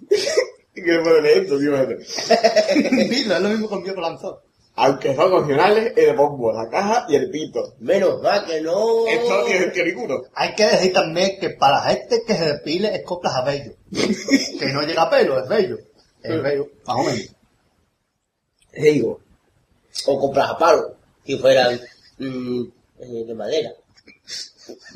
¿Qué 0.74 0.82
le 0.82 1.02
puedo 1.02 1.20
leer 1.20 1.38
esto, 1.44 1.58
tío? 1.58 1.76
Es 1.98 3.26
lo 3.40 3.48
mismo 3.48 3.68
con 3.68 3.82
Diego 3.82 4.00
Lanzó. 4.00 4.42
Aunque 4.80 5.14
son 5.16 5.32
opcionales 5.32 5.92
el 5.96 6.14
bombo, 6.14 6.52
la 6.52 6.68
caja 6.70 7.04
y 7.08 7.16
el 7.16 7.30
pito. 7.30 7.74
menos 7.80 8.22
mal 8.22 8.44
que 8.46 8.60
no. 8.60 9.06
Esto 9.08 9.38
no 9.38 9.44
tiene 9.44 9.60
sentido 9.62 9.84
ninguno. 9.86 10.22
Hay 10.34 10.54
que 10.54 10.66
decir 10.66 10.92
también 10.92 11.38
que 11.40 11.50
para 11.50 11.78
la 11.78 11.82
gente 11.90 12.22
que 12.26 12.34
se 12.34 12.44
depile 12.46 12.94
es 12.94 13.02
coplas 13.02 13.34
a 13.34 13.42
bello. 13.42 13.72
que 13.90 14.66
no 14.72 14.82
llega 14.82 15.02
a 15.02 15.10
pelo, 15.10 15.42
es 15.42 15.48
bello. 15.48 15.78
Es 16.22 16.42
bello, 16.42 16.68
más 16.86 16.96
o 16.96 17.02
menos. 17.02 17.34
Digo, 18.72 19.20
O 20.06 20.20
compras 20.20 20.50
a 20.50 20.58
palo, 20.58 20.94
si 21.24 21.36
fueran 21.38 21.80
mm, 22.18 22.62
eh, 23.00 23.24
de 23.26 23.34
madera. 23.34 23.72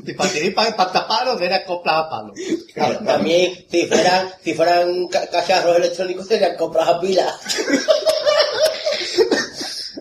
Y 0.04 0.12
para 0.12 0.30
para, 0.54 0.76
para 0.76 0.92
taparlo, 0.92 1.40
era 1.40 1.64
coplas 1.64 1.96
a 1.96 2.08
palo. 2.10 2.34
Claro, 2.74 2.98
también, 3.04 3.66
si 3.70 3.86
fueran, 3.86 4.28
si 4.44 4.54
fueran 4.54 5.08
ca- 5.08 5.26
cacharros 5.28 5.76
electrónicos, 5.76 6.26
serían 6.28 6.56
compras 6.56 6.88
a 6.88 7.00
pila. 7.00 7.34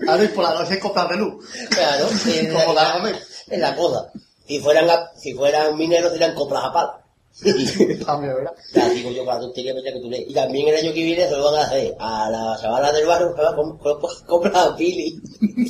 Ahora 0.08 0.24
y 0.24 0.28
por 0.30 0.44
la 0.44 0.54
noche 0.56 0.80
coplas 0.80 1.10
de 1.10 1.16
luz. 1.18 1.46
Claro, 1.70 2.08
en 2.28 2.54
Como 2.54 2.74
la, 2.74 2.94
comer. 2.94 3.16
en 3.50 3.62
la 3.62 3.76
cosa. 3.76 4.12
Si 4.48 4.60
fueran, 4.60 4.90
a- 4.90 5.12
si 5.18 5.34
fueran 5.34 5.78
mineros, 5.78 6.12
serían 6.12 6.36
compras 6.36 6.64
a 6.66 6.74
pala. 6.74 6.98
También, 8.06 8.36
¿verdad? 8.36 8.54
Digo 8.94 9.10
yo 9.12 9.24
para 9.26 9.38
la 9.38 9.42
tontería 9.46 9.74
que 9.74 10.00
tú 10.02 10.10
lees. 10.10 10.30
Y 10.30 10.34
también 10.34 10.68
el 10.68 10.76
año 10.76 10.94
que 10.94 11.02
viene 11.04 11.26
se 11.30 11.38
lo 11.38 11.46
van 11.52 11.62
a 11.62 11.66
hacer 11.66 11.96
a 11.98 12.30
la 12.30 12.58
chavala 12.62 12.92
del 12.92 13.06
barrio 13.08 13.34
que 13.34 13.42
va 13.42 13.52
a 13.52 13.56
com- 13.56 13.78
com- 13.80 14.00
comprar 14.28 14.56
a 14.68 14.76
Pili. 14.76 15.18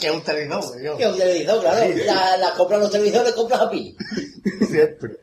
Que 0.00 0.06
es 0.06 0.12
un 0.12 0.22
televisor, 0.22 0.66
güey, 0.68 0.84
yo. 0.84 0.96
Que 0.96 1.02
es 1.04 1.10
un 1.10 1.18
televisor, 1.18 1.60
claro. 1.60 1.94
La, 2.06 2.36
la 2.36 2.54
compran 2.54 2.80
los 2.80 2.90
televisores, 2.90 3.32
compras 3.32 3.60
a 3.62 3.70
Pili. 3.70 3.96
Siempre. 4.70 5.16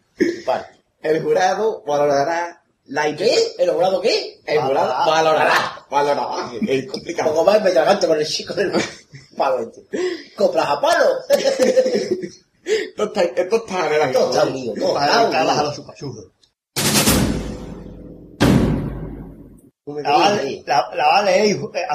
Vale. 0.45 0.65
el 1.01 1.23
jurado 1.23 1.83
valorará 1.87 2.61
la 2.87 3.15
¿Qué? 3.15 3.35
¿El 3.57 3.71
jurado 3.71 4.01
qué? 4.01 4.39
El 4.45 4.61
jurado 4.61 5.05
valorará. 5.05 5.85
Valorará. 5.89 6.51
Es 6.67 6.85
complicado. 6.87 7.31
poco 7.31 7.45
más 7.45 7.61
me 7.63 7.71
tragante 7.71 8.07
con 8.07 8.19
el 8.19 8.27
chico 8.27 8.53
del 8.53 8.71
palo 9.35 9.59
este. 9.59 9.81
Compras 10.35 10.67
a 10.67 10.81
palo. 10.81 11.05
Esto 12.65 13.03
está, 13.03 13.21
esto 13.21 13.63
en 13.67 14.07
el. 14.07 14.13
Todo 14.13 14.31
está 14.31 14.43
unido, 14.45 14.73
todo 14.73 14.95
La 19.85 20.17
va, 20.17 20.37
dices, 20.39 20.65
la, 20.65 20.89
la 20.95 21.07
va 21.07 21.17
a 21.19 21.23
leer 21.23 21.45
eh, 21.45 21.85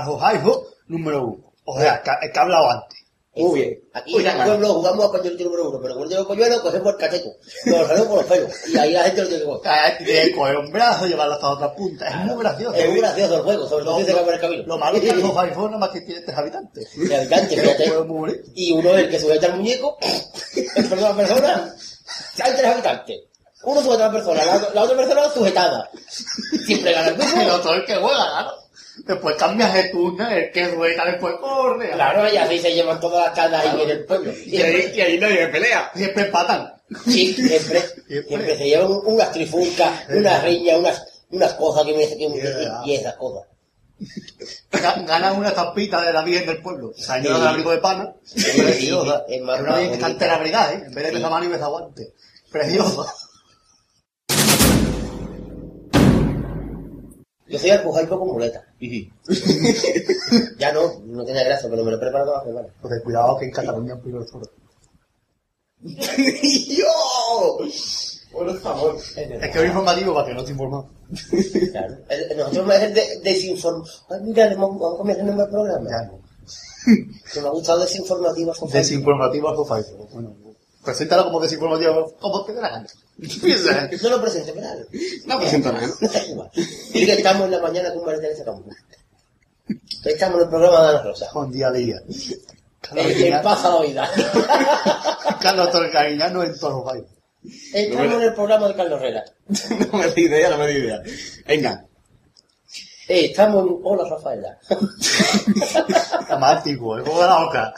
número 0.86 1.24
uno. 1.24 1.52
O 1.64 1.80
sea, 1.80 1.96
el 2.22 2.30
que 2.30 2.38
ha 2.38 2.42
hablado 2.42 2.70
antes. 2.70 2.99
Muy 3.36 3.60
bien. 3.60 3.78
Aquí 3.94 4.16
en 4.16 4.26
el 4.26 4.44
pueblo 4.44 4.74
jugamos 4.74 5.06
a 5.06 5.12
pañuelo 5.12 5.44
número 5.44 5.68
uno, 5.70 5.78
pero 5.80 5.94
cuando 5.94 6.10
llega 6.10 6.20
el 6.22 6.26
pañuelo 6.26 6.62
cogemos 6.62 6.92
el 6.92 6.98
cateco, 6.98 7.30
nos 7.66 7.78
lo 7.78 7.86
salimos 7.86 8.08
por 8.08 8.16
los 8.18 8.26
pelos, 8.26 8.50
y 8.68 8.76
ahí 8.76 8.92
la 8.92 9.02
gente 9.04 9.22
lo 9.22 9.28
tiene 9.28 9.42
que 9.42 9.48
coger. 9.48 9.98
Tiene 9.98 10.22
que 10.30 10.34
coger 10.34 10.56
un 10.56 10.72
brazo, 10.72 11.06
llevarlo 11.06 11.34
hasta 11.34 11.50
otra 11.50 11.74
punta. 11.74 12.08
Es 12.08 12.16
muy 12.26 12.42
gracioso. 12.42 12.74
Es 12.74 12.88
muy 12.88 12.98
gracioso 12.98 13.36
el 13.36 13.42
juego, 13.42 13.68
sobre 13.68 13.84
todo 13.84 13.98
si 13.98 14.04
se 14.04 14.12
acaba 14.12 14.34
el 14.34 14.40
camino. 14.40 14.62
Lo 14.66 14.78
malo 14.78 14.96
es 14.96 15.02
que 15.04 15.14
los 15.14 15.36
iPhone 15.36 15.66
nada 15.66 15.78
más 15.78 15.90
que 15.90 16.00
tiene 16.00 16.20
tres 16.22 16.36
habitantes. 16.36 16.88
De 17.08 17.16
habitante, 17.16 17.54
Es 17.54 17.90
un 17.92 18.24
fíjate. 18.26 18.42
Y 18.54 18.72
uno 18.72 18.90
es 18.90 19.04
el 19.04 19.10
que 19.10 19.20
sujeta 19.20 19.46
al 19.46 19.56
muñeco, 19.56 19.96
persona 20.74 21.16
persona, 21.16 21.74
hay 22.42 22.52
tres 22.52 22.64
habitantes. 22.64 23.20
Uno 23.62 23.82
sujeta 23.82 24.04
a 24.04 24.06
la 24.08 24.12
persona, 24.12 24.44
la, 24.74 24.82
otra 24.82 24.96
persona 24.96 25.30
sujetada. 25.30 25.90
Siempre 26.66 26.92
gana 26.92 27.08
el 27.08 27.14
El 27.14 27.20
mismo. 27.20 27.54
otro 27.54 27.74
es 27.74 27.78
el 27.78 27.84
que 27.84 27.94
juega, 27.94 28.28
claro. 28.30 28.59
Después 29.06 29.36
cambias 29.36 29.72
de 29.74 29.84
turno, 29.90 30.28
el 30.30 30.50
que 30.52 30.70
suelta 30.72 31.04
después 31.06 31.34
corre. 31.40 31.90
Claro, 31.90 32.32
y 32.32 32.36
así 32.36 32.58
se 32.58 32.72
llevan 32.74 33.00
todas 33.00 33.26
las 33.26 33.34
canas 33.34 33.64
ahí 33.64 33.82
en 33.82 33.90
el 33.90 34.04
pueblo. 34.04 34.32
Y 34.46 34.60
ahí, 34.60 34.92
y 34.94 35.00
ahí 35.00 35.18
nadie 35.18 35.46
pelea. 35.48 35.90
Siempre 35.94 36.24
empatan. 36.24 36.72
Sí, 37.06 37.32
siempre, 37.34 37.82
siempre 38.28 38.56
se 38.58 38.64
llevan 38.68 38.88
unas 39.04 39.32
trifulcas, 39.32 39.90
unas 40.10 40.42
riñas, 40.44 40.78
unas, 40.78 41.06
unas 41.30 41.52
cosas 41.54 41.84
que 41.84 41.92
me 41.96 41.98
que, 42.08 42.16
que- 42.42 42.68
y 42.86 42.94
esas 42.94 43.14
cosas. 43.14 43.46
Ga- 44.72 45.04
Ganan 45.06 45.36
una 45.38 45.48
estampita 45.50 46.00
de 46.02 46.12
la 46.12 46.22
Virgen 46.22 46.46
del 46.46 46.62
Pueblo. 46.62 46.92
Señora 46.96 47.34
Sí. 47.36 47.40
del 47.40 47.48
abrigo 47.48 47.70
de 47.70 47.78
pana. 47.78 48.12
Sí, 48.24 48.60
Preciosa. 48.60 49.24
es 49.28 49.40
una 49.40 49.76
Virgen 49.78 49.92
que 49.92 50.00
la 50.00 50.72
¿eh? 50.72 50.82
En 50.86 50.94
vez 50.94 51.04
de 51.04 51.10
Sí. 51.10 51.16
besa 51.16 51.30
mano 51.30 51.44
y 51.44 51.48
besa 51.48 51.66
guante. 51.66 52.12
Preciosa. 52.50 53.14
Yo 57.50 57.58
soy 57.58 57.70
alpujaico 57.70 58.18
con 58.18 58.28
muleta. 58.28 58.64
Ya 60.58 60.72
no, 60.72 61.00
no 61.06 61.24
tiene 61.24 61.42
gracia, 61.44 61.68
pero 61.68 61.84
me 61.84 61.90
lo 61.90 61.98
preparo 61.98 62.24
todas 62.26 62.38
las 62.44 62.46
semanas. 62.54 62.72
Porque 62.80 63.00
cuidado 63.02 63.36
que 63.38 63.46
en 63.46 63.50
Cataluña 63.50 63.94
es 63.94 64.00
primero 64.00 64.24
solo. 64.26 64.46
¡Yo! 65.82 67.58
Por 68.32 68.58
favor. 68.60 68.96
Es 68.96 69.14
que 69.16 69.58
es 69.58 69.66
informativo 69.66 70.14
para 70.14 70.28
que 70.28 70.34
no 70.34 70.44
te 70.44 70.52
informado. 70.52 70.88
Claro. 71.72 71.96
El- 72.08 72.36
Nosotros 72.36 72.66
me 72.66 72.78
de, 72.78 73.20
desinform... 73.24 73.82
Ay, 74.10 74.20
mira, 74.22 74.46
le 74.48 74.54
vamos 74.54 74.94
a 74.94 74.98
cambiar 74.98 75.18
el 75.18 75.26
nombre 75.26 75.44
del 75.44 75.52
programa. 75.52 75.90
Ya 75.90 76.02
no. 76.06 76.20
Que 77.32 77.40
me 77.40 77.48
ha 77.48 77.50
gustado 77.50 77.80
desinformativo. 77.80 78.54
Sofá. 78.54 78.78
Desinformativo 78.78 79.48
a 79.48 79.56
Sofá. 79.56 79.80
Bueno, 80.12 80.36
preséntalo 80.84 81.24
como 81.24 81.40
desinformativo 81.40 82.14
como 82.20 82.44
te 82.44 82.52
dé 82.52 82.60
la 82.60 82.68
gana. 82.70 82.86
Piensa. 83.42 83.88
No 84.02 84.10
lo 84.10 84.22
presente, 84.22 84.52
¿verdad? 84.52 84.76
No 85.26 85.38
presenta 85.38 85.72
nada. 85.72 85.86
No 86.00 86.08
da 86.08 86.26
igual. 86.26 86.50
Y 86.54 87.06
que 87.06 87.12
estamos 87.12 87.44
en 87.44 87.50
la 87.50 87.60
mañana 87.60 87.92
con 87.92 88.04
María 88.04 88.20
Teresa 88.20 88.44
Campos. 88.44 88.74
Estamos 90.04 90.36
en 90.36 90.42
el 90.44 90.48
programa 90.48 90.82
de 90.82 90.88
Ana 90.88 91.02
Rosa. 91.02 91.28
Con 91.32 91.52
día 91.52 91.68
a 91.68 91.72
día. 91.72 91.96
El, 92.94 93.22
el 93.22 93.40
pájaro 93.42 93.82
vida. 93.82 94.10
Carlos 95.40 95.70
Torcariñano 95.70 96.42
en 96.42 96.58
todos 96.58 96.74
los 96.74 96.84
bailes. 96.84 97.10
Estamos 97.72 98.14
en 98.14 98.22
el 98.22 98.34
programa 98.34 98.68
de 98.68 98.74
Carlos 98.74 99.00
Herrera. 99.00 99.24
No 99.92 99.98
me 99.98 100.10
di 100.12 100.22
idea, 100.22 100.50
no 100.50 100.58
me 100.58 100.66
di 100.68 100.78
idea. 100.78 101.02
Venga. 101.46 101.84
Eh, 103.08 103.26
estamos 103.26 103.66
en 103.66 103.80
Hola 103.82 104.08
Rafaela. 104.08 104.58
Antiguo, 106.28 106.96
el 106.96 107.02
juego 107.02 107.20
de 107.20 107.26
la 107.26 107.44
oca. 107.46 107.74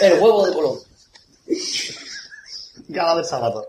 El 0.00 0.12
huevo 0.14 0.46
de 0.46 0.52
color. 0.52 0.78
Gala 2.88 3.16
del 3.16 3.24
sábado. 3.24 3.68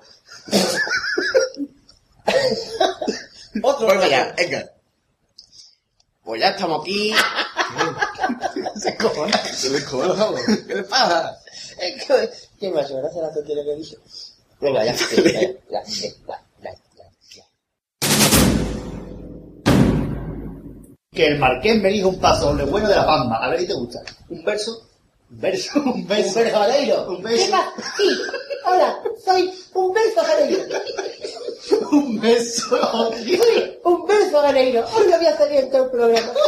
Otro 3.64 3.88
pues 3.88 4.00
venga. 4.00 4.36
Pues 6.24 6.42
ya 6.42 6.50
estamos 6.50 6.82
aquí. 6.82 7.14
se 8.76 8.98
¿Qué 8.98 10.76
le 10.76 10.84
pasa? 10.84 11.38
Es 11.80 12.06
que, 12.60 12.70
me 12.70 12.82
ha 12.82 12.84
hecho 12.84 12.98
gracia 12.98 13.22
la 13.22 13.34
tontería 13.34 13.64
que 13.64 13.72
he 13.72 13.76
dicho. 13.76 13.98
Venga, 14.60 14.84
ya. 14.84 14.94
ya, 14.94 15.04
ya, 15.70 15.84
ya, 16.62 16.72
ya, 17.30 17.44
Que 21.12 21.28
el 21.28 21.40
marqués 21.40 21.82
me 21.82 21.90
dijo 21.90 22.10
un 22.10 22.20
paso, 22.20 22.54
lo 22.54 22.68
bueno 22.68 22.90
de 22.90 22.96
la 22.96 23.06
palma. 23.06 23.38
A 23.38 23.50
ver 23.50 23.62
si 23.62 23.68
te 23.68 23.74
gusta. 23.74 24.02
Un 24.30 24.44
verso. 24.44 24.88
Un 25.30 25.40
verso. 25.40 25.80
Un 25.80 26.08
verso. 26.08 26.40
Un 26.40 26.48
verso, 26.48 27.10
Un 27.10 27.24
verso. 27.24 27.58
Sí 27.98 28.18
hola, 28.66 29.00
soy 29.24 29.54
un 29.74 29.94
verso 29.94 30.22
Janeiro. 30.22 30.64
Un 31.92 32.20
beso. 32.20 33.12
Sí, 33.14 33.40
un 33.84 34.06
verso 34.06 34.42
Janeiro. 34.42 34.86
Hoy 34.96 35.08
no 35.10 35.18
voy 35.18 35.26
a 35.28 35.38
salir 35.38 35.60
en 35.60 35.72
todo 35.72 35.84
el 35.86 35.92
programa. 35.92 36.32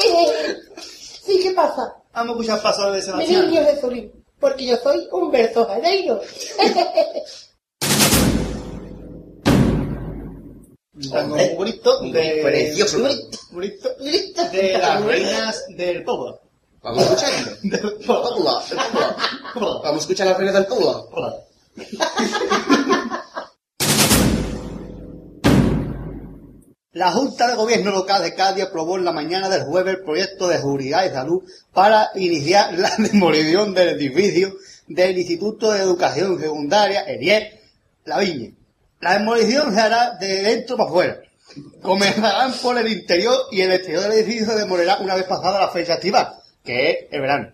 Sí, 0.81 1.39
¿qué 1.43 1.51
pasa? 1.51 1.93
Vamos 2.13 2.29
a 2.29 2.39
escuchar 2.39 2.61
paso 2.63 2.89
de 2.91 2.97
Mi 2.97 3.01
Sebastián. 3.03 3.47
niño 3.51 3.63
Jesulín, 3.63 4.25
porque 4.39 4.65
yo 4.65 4.75
soy 4.77 5.07
un 5.11 5.29
verso 5.29 5.63
Janeiro. 5.67 6.19
Un 10.95 11.09
tango 11.11 11.35
muy 11.35 11.49
bonito 11.55 11.99
de... 12.11 12.39
Precioso. 12.43 12.97
Bonito. 13.51 13.89
De 14.51 14.77
las 14.77 15.03
reinas 15.05 15.65
del 15.69 16.03
pueblo. 16.03 16.41
Vamos 16.81 16.99
a 16.99 17.13
escucharlo. 17.13 17.57
Del 17.61 17.93
pueblo. 18.05 18.61
Vamos 19.83 19.83
a 19.83 19.97
escuchar 19.99 20.27
la 20.27 20.33
reina 20.33 20.51
del 20.51 20.65
pueblo. 20.65 21.07
La 26.91 27.11
Junta 27.11 27.47
de 27.47 27.55
Gobierno 27.55 27.91
Local 27.91 28.23
de 28.23 28.33
Cádiz 28.33 28.65
aprobó 28.65 28.97
en 28.97 29.05
la 29.05 29.11
mañana 29.11 29.47
del 29.47 29.63
jueves 29.63 29.95
el 29.95 30.03
proyecto 30.03 30.47
de 30.47 30.57
seguridad 30.57 31.05
y 31.05 31.09
salud 31.09 31.43
para 31.71 32.09
iniciar 32.15 32.73
la 32.77 32.91
demolición 32.97 33.73
del 33.73 33.89
edificio 33.89 34.57
del 34.87 35.17
Instituto 35.17 35.71
de 35.71 35.81
Educación 35.81 36.39
Secundaria, 36.39 37.03
ERIE, 37.03 37.61
La 38.05 38.19
Viña. 38.19 38.51
La 39.01 39.19
demolición 39.19 39.73
se 39.73 39.79
hará 39.79 40.17
de 40.19 40.41
dentro 40.41 40.75
para 40.75 40.89
afuera. 40.89 41.21
Comenzarán 41.81 42.53
por 42.53 42.77
el 42.77 42.87
interior 42.91 43.35
y 43.51 43.61
el 43.61 43.71
exterior 43.71 44.03
del 44.03 44.13
edificio 44.13 44.47
se 44.47 44.55
demorará 44.55 44.97
una 44.97 45.15
vez 45.15 45.25
pasada 45.25 45.59
la 45.59 45.69
fecha 45.69 45.93
activa, 45.93 46.41
que 46.63 46.91
es 46.91 46.97
el 47.11 47.21
verano. 47.21 47.51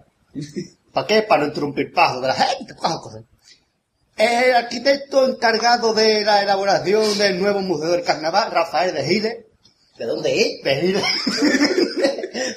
¿Para 0.92 1.08
qué? 1.08 1.22
Para 1.22 1.42
no 1.42 1.48
interrumpir 1.50 1.94
paso 1.94 2.22
de 2.22 2.30
la 2.30 2.34
gente, 2.34 2.74
cosas, 2.74 3.22
cosas. 4.18 4.44
El 4.44 4.56
arquitecto 4.56 5.26
encargado 5.28 5.94
de 5.94 6.24
la 6.24 6.42
elaboración 6.44 7.18
del 7.18 7.40
nuevo 7.40 7.62
Museo 7.62 7.92
del 7.92 8.04
Carnaval, 8.04 8.52
Rafael 8.52 8.94
de 8.94 9.04
Giles, 9.06 9.38
¿De 9.98 10.06
dónde 10.06 10.42
es? 10.42 10.64
de 10.64 10.76
Giles, 10.82 11.04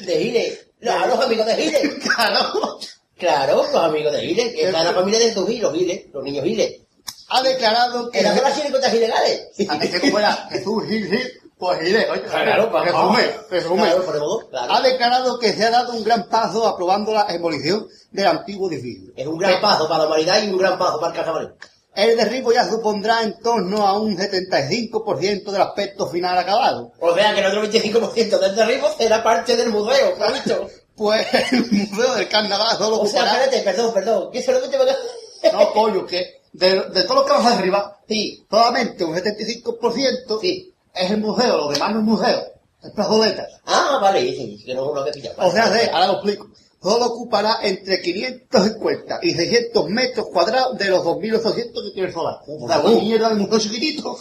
De 0.06 0.18
Gile. 0.18 0.58
Los, 0.80 0.94
a 0.94 1.06
los 1.06 1.24
amigos 1.24 1.46
de 1.46 1.54
Gile. 1.56 1.98
claro, 2.02 2.78
Claro, 3.16 3.56
los 3.72 3.74
amigos 3.82 4.12
de 4.12 4.20
Gile, 4.20 4.52
que 4.54 4.66
está 4.66 4.84
la 4.84 4.92
familia 4.92 5.18
de 5.20 5.32
tus 5.32 5.48
Giles, 5.48 5.70
Gile, 5.72 6.10
los 6.12 6.22
niños 6.24 6.44
Gile. 6.44 6.80
ha 7.28 7.42
declarado 7.42 8.10
que... 8.10 8.20
¿Eran 8.20 8.34
de 8.36 8.42
las 8.42 8.56
chiricotas 8.56 8.92
ilegales? 8.94 9.48
Antes 9.68 9.90
que 9.90 10.00
como 10.00 10.18
era 10.20 10.32
Jesús 10.50 10.84
Gil 10.88 11.06
Gil, 11.08 11.32
pues 11.58 11.80
Giles, 11.80 12.06
oye, 12.10 12.22
Claro, 12.22 12.70
vamos. 12.70 12.84
resume, 12.86 13.34
resume. 13.50 13.82
Claro, 13.82 14.18
dos, 14.20 14.44
claro. 14.50 14.72
Ha 14.72 14.80
declarado 14.82 15.38
que 15.38 15.52
se 15.52 15.64
ha 15.64 15.70
dado 15.70 15.92
un 15.92 16.04
gran 16.04 16.28
paso 16.28 16.66
aprobando 16.66 17.12
la 17.12 17.24
demolición 17.24 17.86
del 18.10 18.26
antiguo 18.26 18.70
edificio. 18.70 19.12
Es 19.16 19.26
un 19.26 19.38
gran 19.38 19.60
paso 19.60 19.88
para 19.88 20.02
la 20.04 20.06
humanidad 20.08 20.42
y 20.42 20.50
un 20.50 20.58
gran 20.58 20.78
paso 20.78 21.00
para 21.00 21.12
el 21.12 21.16
carnaval. 21.16 21.54
El 21.94 22.16
derribo 22.16 22.52
ya 22.52 22.68
supondrá 22.68 23.22
en 23.24 23.40
torno 23.40 23.84
a 23.84 23.98
un 23.98 24.16
75% 24.16 25.50
del 25.50 25.62
aspecto 25.62 26.06
final 26.06 26.38
acabado. 26.38 26.92
O 27.00 27.12
sea 27.14 27.34
que 27.34 27.40
el 27.40 27.46
otro 27.46 27.64
25% 27.64 28.38
del 28.38 28.54
derribo 28.54 28.88
será 28.96 29.22
parte 29.22 29.56
del 29.56 29.70
museo, 29.70 30.14
¿lo 30.18 30.32
visto? 30.32 30.68
Pues 30.98 31.28
el 31.52 31.64
Museo 31.70 32.16
del 32.16 32.28
Carnaval 32.28 32.76
solo 32.76 32.98
O 33.00 33.06
sea, 33.06 33.22
ocupará... 33.22 33.44
espérate, 33.44 33.62
perdón, 33.62 33.94
perdón, 33.94 34.30
que 34.32 34.42
solamente 34.42 34.76
va 34.76 34.84
a... 34.84 35.52
No, 35.52 35.72
pollo, 35.72 36.04
que 36.04 36.40
de, 36.52 36.74
de 36.90 37.04
todo 37.04 37.20
lo 37.20 37.24
que 37.24 37.30
vamos 37.30 37.52
a 37.52 37.56
derribar, 37.56 37.98
Sí, 38.08 38.44
solamente 38.50 39.04
un 39.04 39.14
75% 39.14 40.40
sí. 40.40 40.74
Es 40.94 41.10
el 41.10 41.18
museo, 41.18 41.56
lo 41.56 41.68
demás 41.68 41.92
no 41.92 41.98
es 42.00 42.04
museo, 42.04 42.42
es 42.82 42.90
plazoletas. 42.92 43.60
Ah, 43.66 43.98
vale, 44.00 44.20
sí, 44.20 44.62
que 44.64 44.74
no 44.74 44.92
lo 44.92 45.04
que 45.04 45.12
pillado. 45.12 45.46
O 45.46 45.50
sea, 45.50 45.70
de, 45.70 45.86
ahora 45.90 46.06
lo 46.08 46.12
explico. 46.14 46.48
Solo 46.80 47.06
ocupará 47.06 47.58
entre 47.62 48.00
550 48.00 49.18
y 49.22 49.32
600 49.32 49.88
metros 49.88 50.26
cuadrados 50.32 50.78
de 50.78 50.90
los 50.90 51.04
2.800 51.04 51.54
que 51.54 51.90
tiene 51.92 52.08
el 52.08 52.14
solar. 52.14 52.38
O 52.46 52.68
sea, 52.68 52.80
una 52.80 53.00
mierda 53.00 53.28
del 53.30 53.38
museo 53.38 53.58
chiquitito. 53.58 54.16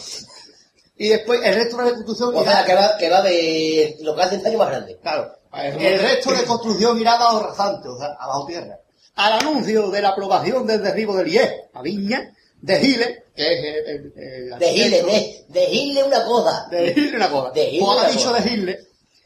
Y 0.98 1.10
después 1.10 1.40
el 1.44 1.54
resto 1.54 1.78
de 1.78 1.84
la 1.84 1.92
construcción 1.92 2.36
O 2.36 2.44
sea, 2.44 2.66
que 2.66 2.74
va, 2.74 2.98
que 2.98 3.10
va 3.10 3.22
de 3.22 3.98
local 4.02 4.32
de 4.32 4.36
ensayo 4.38 4.58
más 4.58 4.70
grande. 4.70 4.98
Claro, 5.02 5.32
el 5.54 6.00
resto 6.00 6.32
de 6.32 6.44
construcción 6.46 7.00
irá 7.00 7.18
bajo 7.18 7.42
rasante, 7.42 7.88
o 7.88 7.98
sea, 7.98 8.16
abajo 8.20 8.48
tierra. 8.48 8.80
Al 9.16 9.34
anuncio 9.34 9.90
de 9.90 10.02
la 10.02 10.10
aprobación 10.10 10.66
del 10.66 10.82
derribo 10.82 11.16
del 11.16 11.28
IES, 11.28 11.52
a 11.74 11.82
Viña, 11.82 12.34
de 12.62 12.80
Giles, 12.80 13.10
que 13.36 13.54
es 13.54 14.60
De 14.60 14.68
Gile, 14.74 15.04
de, 15.04 15.46
de 15.48 15.66
Gile 15.68 16.04
una 16.04 16.26
cosa. 16.26 16.68
de 16.72 17.12
una 17.16 17.30
cosa. 17.30 17.52
De 17.52 17.62
ha 17.62 18.10
dicho 18.10 18.30
cosa. 18.32 18.44
de 18.44 18.50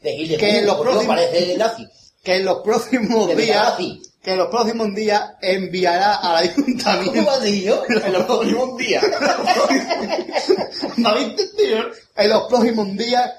De 0.02 0.12
Gile, 0.16 0.36
Que 0.36 0.60
uh, 0.62 0.66
los 0.66 0.76
próximos- 0.80 1.06
parece 1.16 1.56
nazi. 1.56 1.86
que 2.22 2.36
en 2.36 2.44
los 2.44 2.58
próximos 2.58 3.28
De 3.28 3.36
días, 3.36 3.72
que 4.22 4.32
en 4.32 4.38
los 4.38 4.48
próximos 4.48 4.94
días 4.94 5.22
enviará 5.40 6.14
al 6.16 6.52
¿Cómo 6.54 6.66
ayuntamiento. 6.66 7.30
has 7.30 7.42
dicho? 7.42 7.82
En 7.88 8.12
los 8.12 8.24
próximos 8.24 8.76
días. 8.78 9.04
¿Me 10.96 11.08
habéis 11.08 11.28
entendido? 11.28 11.78
En 12.16 12.28
los 12.28 12.42
próximos 12.48 12.96
días 12.96 13.30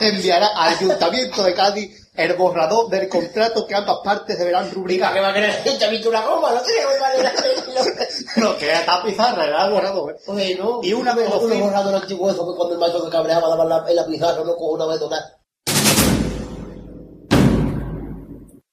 enviará 0.00 0.48
al 0.56 0.74
ayuntamiento 0.76 1.42
de 1.44 1.54
Cádiz 1.54 1.99
el 2.20 2.34
borrador 2.34 2.88
del 2.88 3.08
contrato 3.08 3.66
que 3.66 3.74
ambas 3.74 3.98
partes 4.04 4.38
deberán 4.38 4.62
¿Para 4.62 4.70
qué 4.70 4.76
rubricar. 4.76 5.22
va 5.22 5.28
a 5.28 5.32
querer 5.34 5.50
gente 5.52 5.84
ha 5.84 5.88
visto 5.90 6.08
una 6.08 6.20
goma? 6.26 6.52
No 6.52 6.60
de 7.20 7.26
hacerlo. 7.26 7.80
No, 8.36 8.56
que 8.56 8.66
era 8.66 8.80
esta 8.80 9.02
pizarra, 9.02 9.44
era 9.46 9.66
el 9.66 9.72
borrador. 9.72 10.12
¿eh? 10.12 10.16
Bueno, 10.26 10.80
Y 10.82 10.92
una 10.92 11.14
vez 11.14 11.28
lo 11.28 11.38
uno 11.40 11.48
firma- 11.54 11.66
borrador 11.70 11.94
antiguo 11.96 12.30
eso 12.30 12.48
que 12.50 12.56
cuando 12.56 12.74
el 12.74 12.80
maestro 12.80 13.04
se 13.04 13.10
cabreaba 13.10 13.48
daba 13.48 13.64
la, 13.64 13.84
en 13.88 13.96
la 13.96 14.06
pizarra, 14.06 14.44
no 14.44 14.54
cojo 14.56 14.72
una 14.74 14.86
vez. 14.86 15.00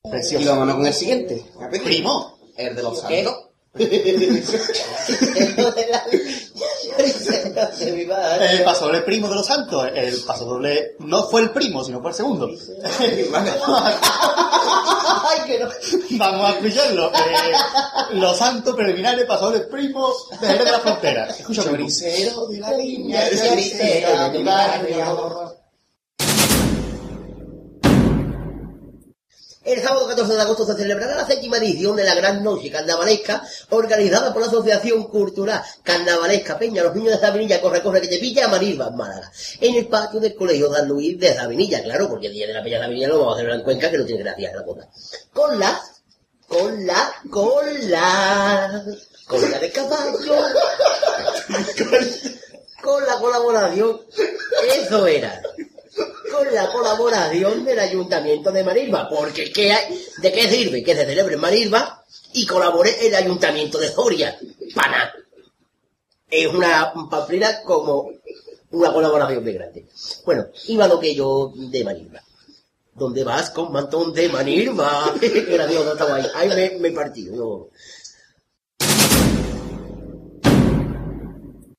Y 0.03 0.09
Precioso. 0.09 0.49
vámonos 0.49 0.75
con 0.75 0.85
el 0.85 0.93
siguiente. 0.93 1.45
Primo. 1.83 2.37
El 2.55 2.75
de 2.75 2.83
los 2.83 2.99
santos. 2.99 3.46
El 8.39 8.63
pasodoble 8.63 9.01
primo 9.01 9.30
de 9.30 9.36
los 9.36 9.45
santos. 9.45 9.88
El 9.93 10.24
pasodoble 10.24 10.95
no 10.99 11.28
fue 11.28 11.41
el 11.41 11.51
primo, 11.51 11.84
sino 11.84 12.01
fue 12.01 12.09
el 12.11 12.15
segundo. 12.15 12.49
Ay, 15.30 15.39
que 15.45 15.59
no. 15.59 15.70
Vamos 16.11 16.49
a 16.49 16.53
escucharlo. 16.53 17.11
Eh, 17.13 17.51
los 18.13 18.38
santos 18.38 18.76
preliminares, 18.76 19.26
pasodobles 19.26 19.68
primos 19.68 20.30
de 20.41 20.65
la 20.65 20.80
Frontera. 20.80 21.28
Escucha, 21.28 21.63
primo. 21.63 21.76
Choricero 21.78 22.47
de 22.47 22.59
la 22.59 22.72
de 24.82 25.57
El 29.68 29.82
sábado 29.82 30.07
14 30.07 30.34
de 30.34 30.41
agosto 30.41 30.65
se 30.65 30.76
celebrará 30.76 31.18
la 31.18 31.28
séptima 31.28 31.57
edición 31.57 31.97
de 31.97 32.05
la 32.05 32.15
Gran 32.15 32.41
Noche 32.41 32.72
Carnavalesca, 32.72 33.43
organizada 33.72 34.32
por 34.32 34.41
la 34.41 34.47
Asociación 34.47 35.03
Cultural 35.09 35.61
Carnavalesca 35.84 36.57
Peña, 36.57 36.84
los 36.84 36.95
niños 36.95 37.11
de 37.11 37.20
Sabinilla, 37.20 37.59
corre, 37.59 37.84
corre, 37.84 37.99
que 37.99 38.07
te 38.07 38.18
pilla, 38.18 38.47
Marilva, 38.47 38.91
Málaga, 38.91 39.30
en 39.59 39.76
el 39.76 39.88
patio 39.89 40.22
del 40.22 40.36
Colegio 40.36 40.70
Dan 40.70 40.88
Luis 40.88 41.20
de 41.20 41.36
Sabinilla, 41.36 41.84
claro, 41.84 42.07
porque 42.07 42.28
el 42.28 42.34
día 42.34 42.47
de 42.47 42.53
la 42.53 42.63
Peña 42.63 42.78
de 42.78 42.84
Sabinilla 42.86 43.09
lo 43.09 43.20
vamos 43.20 43.34
a 43.34 43.38
celebrar 43.39 43.59
en 43.59 43.65
Cuenca, 43.65 43.91
que 43.91 43.97
no 43.97 44.05
tiene 44.05 44.24
gracia 44.24 44.55
la 44.55 44.63
cosa. 44.63 44.88
Con 45.34 45.59
la, 45.59 45.82
con 46.47 46.88
la, 46.88 47.13
con 47.30 47.89
la, 47.89 48.86
con 49.28 49.51
la 49.51 49.59
de 49.59 49.70
caballo, 49.70 50.36
con 52.82 53.05
la 53.05 53.20
colaboración, 53.20 53.99
eso 54.78 55.07
era 55.07 55.41
con 56.31 56.53
la 56.53 56.71
colaboración 56.71 57.65
del 57.65 57.79
Ayuntamiento 57.79 58.51
de 58.51 58.63
Marilva, 58.63 59.09
porque 59.09 59.51
¿qué 59.51 59.71
hay? 59.71 60.05
¿de 60.17 60.31
qué 60.31 60.49
sirve 60.49 60.83
que 60.83 60.95
se 60.95 61.05
celebre 61.05 61.35
en 61.35 61.41
Marilva 61.41 62.03
y 62.33 62.45
colabore 62.45 63.07
el 63.07 63.15
Ayuntamiento 63.15 63.77
de 63.77 63.89
Soria? 63.89 64.37
Para 64.75 64.91
nada. 64.91 65.13
Es 66.29 66.47
una 66.47 66.93
pamplina 67.09 67.61
como 67.63 68.11
una 68.71 68.91
colaboración 68.91 69.43
muy 69.43 69.53
grande. 69.53 69.87
Bueno, 70.25 70.47
iba 70.67 70.87
lo 70.87 70.99
que 70.99 71.15
yo 71.15 71.53
de 71.55 71.83
Marilva. 71.83 72.21
¿Dónde 72.93 73.23
vas 73.23 73.51
con 73.51 73.71
mantón 73.71 74.11
de 74.13 74.27
Dios, 74.27 74.41
no 75.85 75.91
estaba 75.91 76.15
ahí. 76.15 76.25
Ahí 76.35 76.49
me, 76.49 76.79
me 76.79 76.91
partí. 76.91 77.25
yo. 77.25 77.69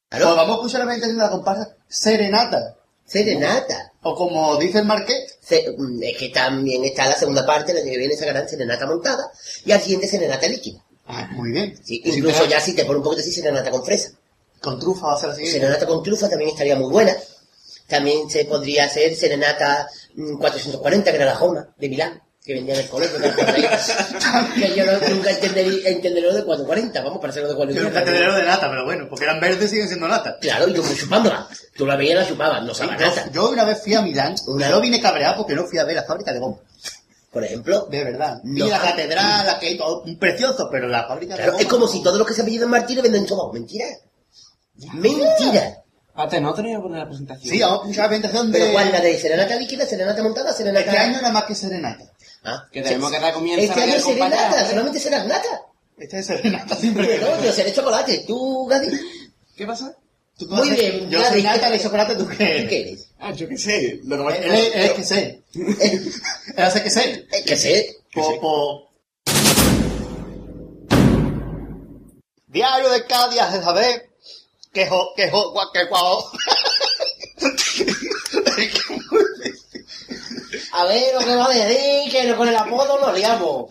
Pues 0.09 0.23
vamos 0.25 0.49
a 0.49 0.55
escuchar 0.55 0.87
la 0.87 0.97
de 0.97 1.13
la 1.13 1.31
comparsa 1.31 1.77
Serenata. 1.87 2.78
Serenata. 3.09 3.93
O 4.03 4.15
como 4.15 4.57
dice 4.59 4.79
el 4.81 4.85
Marqués, 4.85 5.39
mm, 5.77 6.03
es 6.03 6.17
que 6.17 6.29
también 6.29 6.85
está 6.85 7.07
la 7.07 7.17
segunda 7.17 7.45
parte, 7.45 7.73
la 7.73 7.83
que 7.83 7.97
viene 7.97 8.15
esa 8.15 8.27
gran 8.27 8.49
serenata 8.49 8.87
montada, 8.87 9.33
y 9.65 9.73
al 9.73 9.81
siguiente 9.81 10.07
serenata 10.07 10.47
líquida. 10.47 10.85
Ah, 11.07 11.29
muy 11.33 11.51
bien. 11.53 11.75
Sí, 11.83 12.03
Sí, 12.05 12.11
incluso 12.17 12.45
ya 12.47 12.61
si 12.61 12.75
te 12.75 12.85
pone 12.85 12.99
un 12.99 13.03
poco 13.03 13.17
de 13.17 13.23
así, 13.23 13.33
serenata 13.33 13.71
con 13.71 13.85
fresa. 13.85 14.11
Con 14.61 14.79
trufa 14.79 15.07
va 15.07 15.15
a 15.15 15.19
ser 15.19 15.31
la 15.31 15.35
siguiente. 15.35 15.59
Serenata 15.59 15.87
con 15.87 16.03
trufa 16.03 16.29
también 16.29 16.51
estaría 16.51 16.77
muy 16.77 16.91
buena. 16.91 17.17
También 17.87 18.29
se 18.29 18.45
podría 18.45 18.85
hacer 18.85 19.17
serenata 19.17 19.89
mm, 20.15 20.37
440, 20.37 21.11
que 21.11 21.17
era 21.17 21.25
la 21.25 21.37
Joma, 21.37 21.75
de 21.79 21.89
Milán, 21.89 22.23
que 22.49 22.55
vendía 22.55 22.77
en 22.77 22.81
el 22.81 22.89
colegio. 22.89 23.19
que 24.55 24.75
yo 24.75 24.87
no- 24.87 25.09
nunca 25.15 25.31
entenderí, 25.31 25.83
entenderé 25.85 26.29
lo 26.29 26.35
de 26.35 26.45
440, 26.45 27.03
vamos, 27.03 27.19
para 27.21 27.31
hacerlo 27.31 27.49
de 27.51 27.53
Yo 27.53 27.59
440. 27.59 28.01
nunca 28.01 28.05
te 28.05 28.41
de 28.41 28.43
nata, 28.47 28.71
pero 28.71 28.85
bueno, 28.87 29.07
porque 29.11 29.27
eran 29.27 29.39
verdes 29.39 29.67
y 29.67 29.69
siguen 29.69 29.89
siendo 29.89 30.09
nata. 30.09 30.39
Claro, 30.41 30.67
y 30.67 30.73
yo 30.73 30.83
fui 30.83 30.97
chupándola. 30.97 31.47
Tú 31.77 31.85
la 31.87 31.97
veías 31.97 32.15
y 32.17 32.23
la 32.23 32.27
chupabas, 32.27 32.63
no 32.65 32.73
sabía 32.75 32.97
nata. 32.97 33.27
Yo, 33.27 33.33
yo 33.33 33.51
una 33.51 33.65
vez 33.65 33.83
fui 33.83 33.93
a 33.93 34.01
Milán, 34.01 34.35
Una- 34.47 34.67
pero 34.67 34.81
vine 34.81 34.99
cabreado 34.99 35.37
porque 35.37 35.55
no 35.55 35.67
fui 35.67 35.79
a 35.79 35.85
ver 35.85 35.97
la 35.97 36.05
fábrica 36.05 36.33
de 36.33 36.39
goma. 36.39 36.57
Por 37.31 37.45
ejemplo, 37.45 37.87
De 37.91 38.03
verdad. 38.03 38.41
Vi 38.43 38.61
No. 38.61 38.69
la 38.69 38.81
catedral, 38.81 39.47
la 39.47 39.59
que 39.59 39.75
todo 39.75 40.03
precioso, 40.19 40.71
pero 40.73 40.89
la 40.89 41.07
fábrica 41.07 41.37
de 41.37 41.49
goma. 41.51 41.61
es 41.61 41.67
como 41.67 41.87
si 41.87 42.03
todos 42.03 42.17
los 42.17 42.27
que 42.27 42.33
se 42.33 42.41
apellidan 42.41 42.71
Martínez 42.71 43.03
venden 43.03 43.29
sobaos. 43.29 43.53
Mentira. 43.53 43.85
Mentira. 44.95 45.83
Pate, 46.15 46.41
no 46.41 46.53
tenía 46.53 46.77
que 46.77 46.83
poner 46.83 46.99
la 47.01 47.07
presentación. 47.07 47.55
Sí, 47.55 47.61
vamos 47.61 47.79
a 47.79 47.83
escuchar 47.83 48.05
la 48.05 48.09
presentación 48.09 48.51
de... 48.51 48.59
Pero 48.59 48.73
¿cuál 48.73 48.91
la 48.91 49.01
de 49.01 49.19
serenata 49.21 49.55
líquida, 49.55 49.87
serenata 49.87 50.21
montada, 50.21 50.53
serenata... 50.53 50.87
Este 50.91 50.99
año 50.99 51.13
nada 51.21 51.31
más 51.33 51.45
que 51.45 51.55
serenata. 51.55 52.05
Ah, 52.45 52.67
Que 52.73 52.83
tenemos 52.83 53.11
que 53.11 53.19
dar 53.19 53.33
comienzo 53.35 53.65
Este 53.65 53.83
año 53.83 53.95
es 53.95 54.05
serenata, 54.05 54.37
compañía. 54.43 54.69
solamente 54.71 55.01
será 55.01 55.25
nata. 55.25 55.63
Este 55.99 56.19
es 56.21 56.27
serenata 56.27 56.77
siempre. 56.77 57.07
Pero 57.07 57.37
no, 57.37 57.45
yo 57.45 57.53
seré 57.53 57.73
chocolate. 57.73 58.25
¿Tú, 58.27 58.67
Gadi? 58.67 58.89
¿Qué 59.57 59.67
pasa? 59.67 59.95
¿Tú 60.39 60.47
Muy 60.47 60.71
bien, 60.71 61.11
Yo 61.11 61.21
soy 61.25 61.43
nata 61.43 61.69
de 61.69 61.81
chocolate, 61.81 62.15
¿tú 62.15 62.29
qué 62.29 62.37
¿Tú 62.37 62.43
eres? 62.45 62.69
qué 62.69 62.81
eres? 62.81 63.09
Ah, 63.19 63.33
yo 63.33 63.49
qué 63.49 63.59
sé. 63.59 64.01
Lo 64.05 64.17
que 64.19 64.23
pasa 64.23 64.37
es 64.39 64.45
Él 64.45 64.55
es, 64.55 64.75
él 64.75 64.83
es 64.83 64.93
que 64.93 65.05
sé. 65.05 65.43
Él 65.55 66.15
hace 66.57 66.83
que 66.85 66.91
sé. 66.91 67.27
Eh, 67.33 67.45
que 67.45 67.57
sé. 67.57 67.97
Po, 68.15 68.41
po. 68.41 68.89
Diario 72.47 72.89
de 72.91 73.05
cada 73.07 73.29
día 73.29 73.51
saber 73.63 74.09
que 74.73 74.87
jo, 74.87 75.13
que 75.17 75.29
jo, 75.29 75.53
que 75.73 75.85
guau. 75.87 76.23
A 80.79 80.85
ver 80.85 81.13
lo 81.13 81.19
que 81.19 81.35
va 81.35 81.47
a 81.47 81.49
decir, 81.49 82.13
que 82.13 82.37
con 82.37 82.47
el 82.47 82.55
apodo 82.55 83.01
nos 83.01 83.13
liamos. 83.13 83.67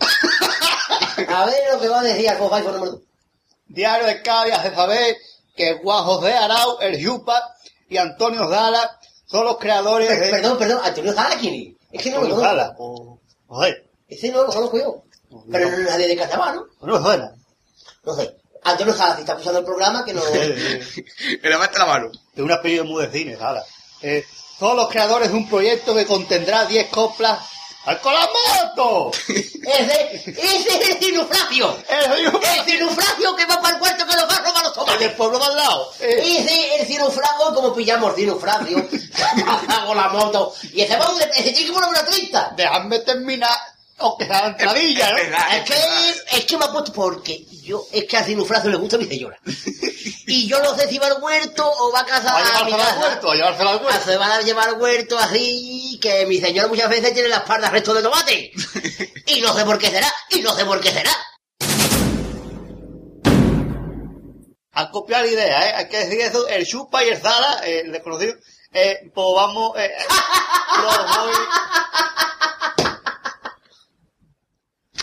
A 1.26 1.46
ver 1.46 1.72
lo 1.72 1.80
que 1.80 1.88
va 1.88 2.00
a 2.00 2.02
decir 2.02 2.28
al 2.28 2.36
coja 2.36 2.60
número. 2.60 3.00
Diario 3.66 4.06
de 4.06 4.14
día 4.16 4.58
de 4.62 4.74
saber 4.74 5.16
que 5.56 5.78
Juan 5.82 6.04
José 6.04 6.34
Arau, 6.34 6.76
el 6.82 6.98
Yupa 6.98 7.54
y 7.88 7.96
Antonio 7.96 8.46
Zala 8.50 8.98
son 9.24 9.46
los 9.46 9.56
creadores 9.56 10.06
de... 10.06 10.30
Perdón, 10.30 10.58
perdón, 10.58 10.80
Antonio 10.84 11.14
Zala, 11.14 11.36
¿quién 11.38 11.54
es? 11.54 11.76
Es 11.92 12.02
que 12.02 12.10
no 12.10 12.16
lo 12.16 12.22
Antonio 12.24 12.36
conozco. 12.36 12.60
Zala, 12.60 12.76
o... 12.78 13.18
Joder, 13.46 13.84
Ese 14.06 14.30
no 14.30 14.42
lo 14.42 14.46
conozco 14.52 14.78
yo. 14.78 15.02
Pero 15.50 15.70
no 15.70 15.76
es 15.78 15.84
nadie 15.88 16.08
de 16.08 16.16
Catabá, 16.16 16.52
¿no? 16.52 16.66
no 16.82 16.98
me 16.98 17.02
suena. 17.02 17.32
No 18.04 18.14
sé. 18.14 18.36
Antonio 18.64 18.92
Zala, 18.92 19.14
si 19.14 19.20
está 19.22 19.32
escuchando 19.32 19.60
el 19.60 19.64
programa, 19.64 20.04
que 20.04 20.12
no... 20.12 20.20
Levanta 21.42 21.78
la 21.78 21.86
mano. 21.86 22.10
de 22.34 22.42
un 22.42 22.52
apellido 22.52 22.84
muy 22.84 23.06
de 23.06 23.12
cine, 23.12 23.36
Zala. 23.36 23.64
Eh, 24.02 24.22
son 24.58 24.76
los 24.76 24.88
creadores 24.88 25.30
de 25.30 25.36
un 25.36 25.48
proyecto 25.48 25.94
que 25.94 26.06
contendrá 26.06 26.64
10 26.66 26.88
coplas 26.88 27.38
¡Al 27.88 28.02
colamoto! 28.02 29.10
Ese, 29.28 29.52
ese 30.26 30.68
es 30.68 30.88
el 30.90 30.98
cinufragio. 31.02 31.74
El 31.88 32.64
cinufragio 32.70 33.34
que 33.34 33.46
va 33.46 33.62
para 33.62 33.74
el 33.76 33.78
cuarto 33.80 34.06
que 34.06 34.14
nos 34.14 34.28
va 34.28 34.34
a 34.36 34.42
robar 34.42 34.62
los 34.62 34.72
El 34.72 34.74
tomates. 34.74 35.00
del 35.00 35.12
pueblo 35.12 35.38
de 35.38 35.44
al 35.46 35.56
lado. 35.56 35.92
Ese, 35.98 36.80
el 36.80 36.86
cinufragio, 36.86 37.54
como 37.54 37.74
pillamos 37.74 38.14
cinufragio, 38.14 38.86
hago 39.68 39.94
la 39.94 40.08
moto, 40.08 40.54
y 40.74 40.82
ese 40.82 40.98
va 40.98 41.10
ese 41.34 41.54
que 41.54 41.72
poner 41.72 41.88
una 41.88 42.04
30. 42.04 42.52
Dejadme 42.56 42.98
terminar, 42.98 43.56
aunque 43.96 44.26
sea 44.26 44.42
la 44.42 44.48
entradilla, 44.48 45.10
¿no? 45.10 45.16
Es 45.16 45.64
que, 45.64 46.36
es 46.36 46.44
que 46.44 46.58
me 46.58 46.66
ha 46.66 46.72
puesto 46.72 46.92
porque 46.92 47.46
yo, 47.62 47.86
es 47.90 48.04
que 48.04 48.18
a 48.18 48.24
cinufragio 48.24 48.68
le 48.68 48.76
gusta 48.76 48.98
mi 48.98 49.06
señora. 49.06 49.38
Y 50.30 50.46
yo 50.46 50.62
no 50.62 50.76
sé 50.76 50.86
si 50.88 50.98
va 50.98 51.06
al 51.06 51.22
huerto 51.22 51.64
o 51.66 51.90
va 51.90 52.00
a 52.00 52.04
casa 52.04 52.30
a 52.36 52.36
a 52.36 52.64
mi 52.64 52.70
llevársela 52.70 52.82
al 52.82 52.94
casa. 52.94 53.00
huerto, 53.00 53.30
a 53.30 53.34
llevársela 53.34 53.70
al 53.70 53.76
Ah, 53.78 53.82
huerto. 53.82 54.04
Se 54.04 54.16
van 54.18 54.30
a 54.30 54.42
llevar 54.42 54.68
al 54.68 54.74
huerto 54.80 55.18
así, 55.18 55.98
que 56.02 56.26
mi 56.26 56.38
señora 56.38 56.68
muchas 56.68 56.90
veces 56.90 57.14
tiene 57.14 57.30
la 57.30 57.38
espalda 57.38 57.70
resto 57.70 57.94
de 57.94 58.02
tomate. 58.02 58.52
Y 59.26 59.40
no 59.40 59.54
sé 59.54 59.64
por 59.64 59.78
qué 59.78 59.88
será, 59.90 60.12
y 60.30 60.40
no 60.40 60.54
sé 60.54 60.64
por 60.64 60.80
qué 60.80 60.90
será. 60.90 61.10
Han 64.72 64.90
copiado 64.90 65.24
la 65.24 65.30
idea, 65.30 65.68
¿eh? 65.68 65.74
Hay 65.76 65.88
que 65.88 65.98
decir 65.98 66.20
eso, 66.20 66.46
el 66.48 66.66
Chupa 66.66 67.04
y 67.04 67.08
el 67.08 67.18
Zara, 67.18 67.60
eh, 67.66 67.80
el 67.84 67.92
desconocido, 67.92 68.34
eh, 68.72 69.10
pues 69.14 69.26
vamos, 69.34 69.76
eh, 69.78 69.90
los 70.82 71.16
voy... 71.16 71.32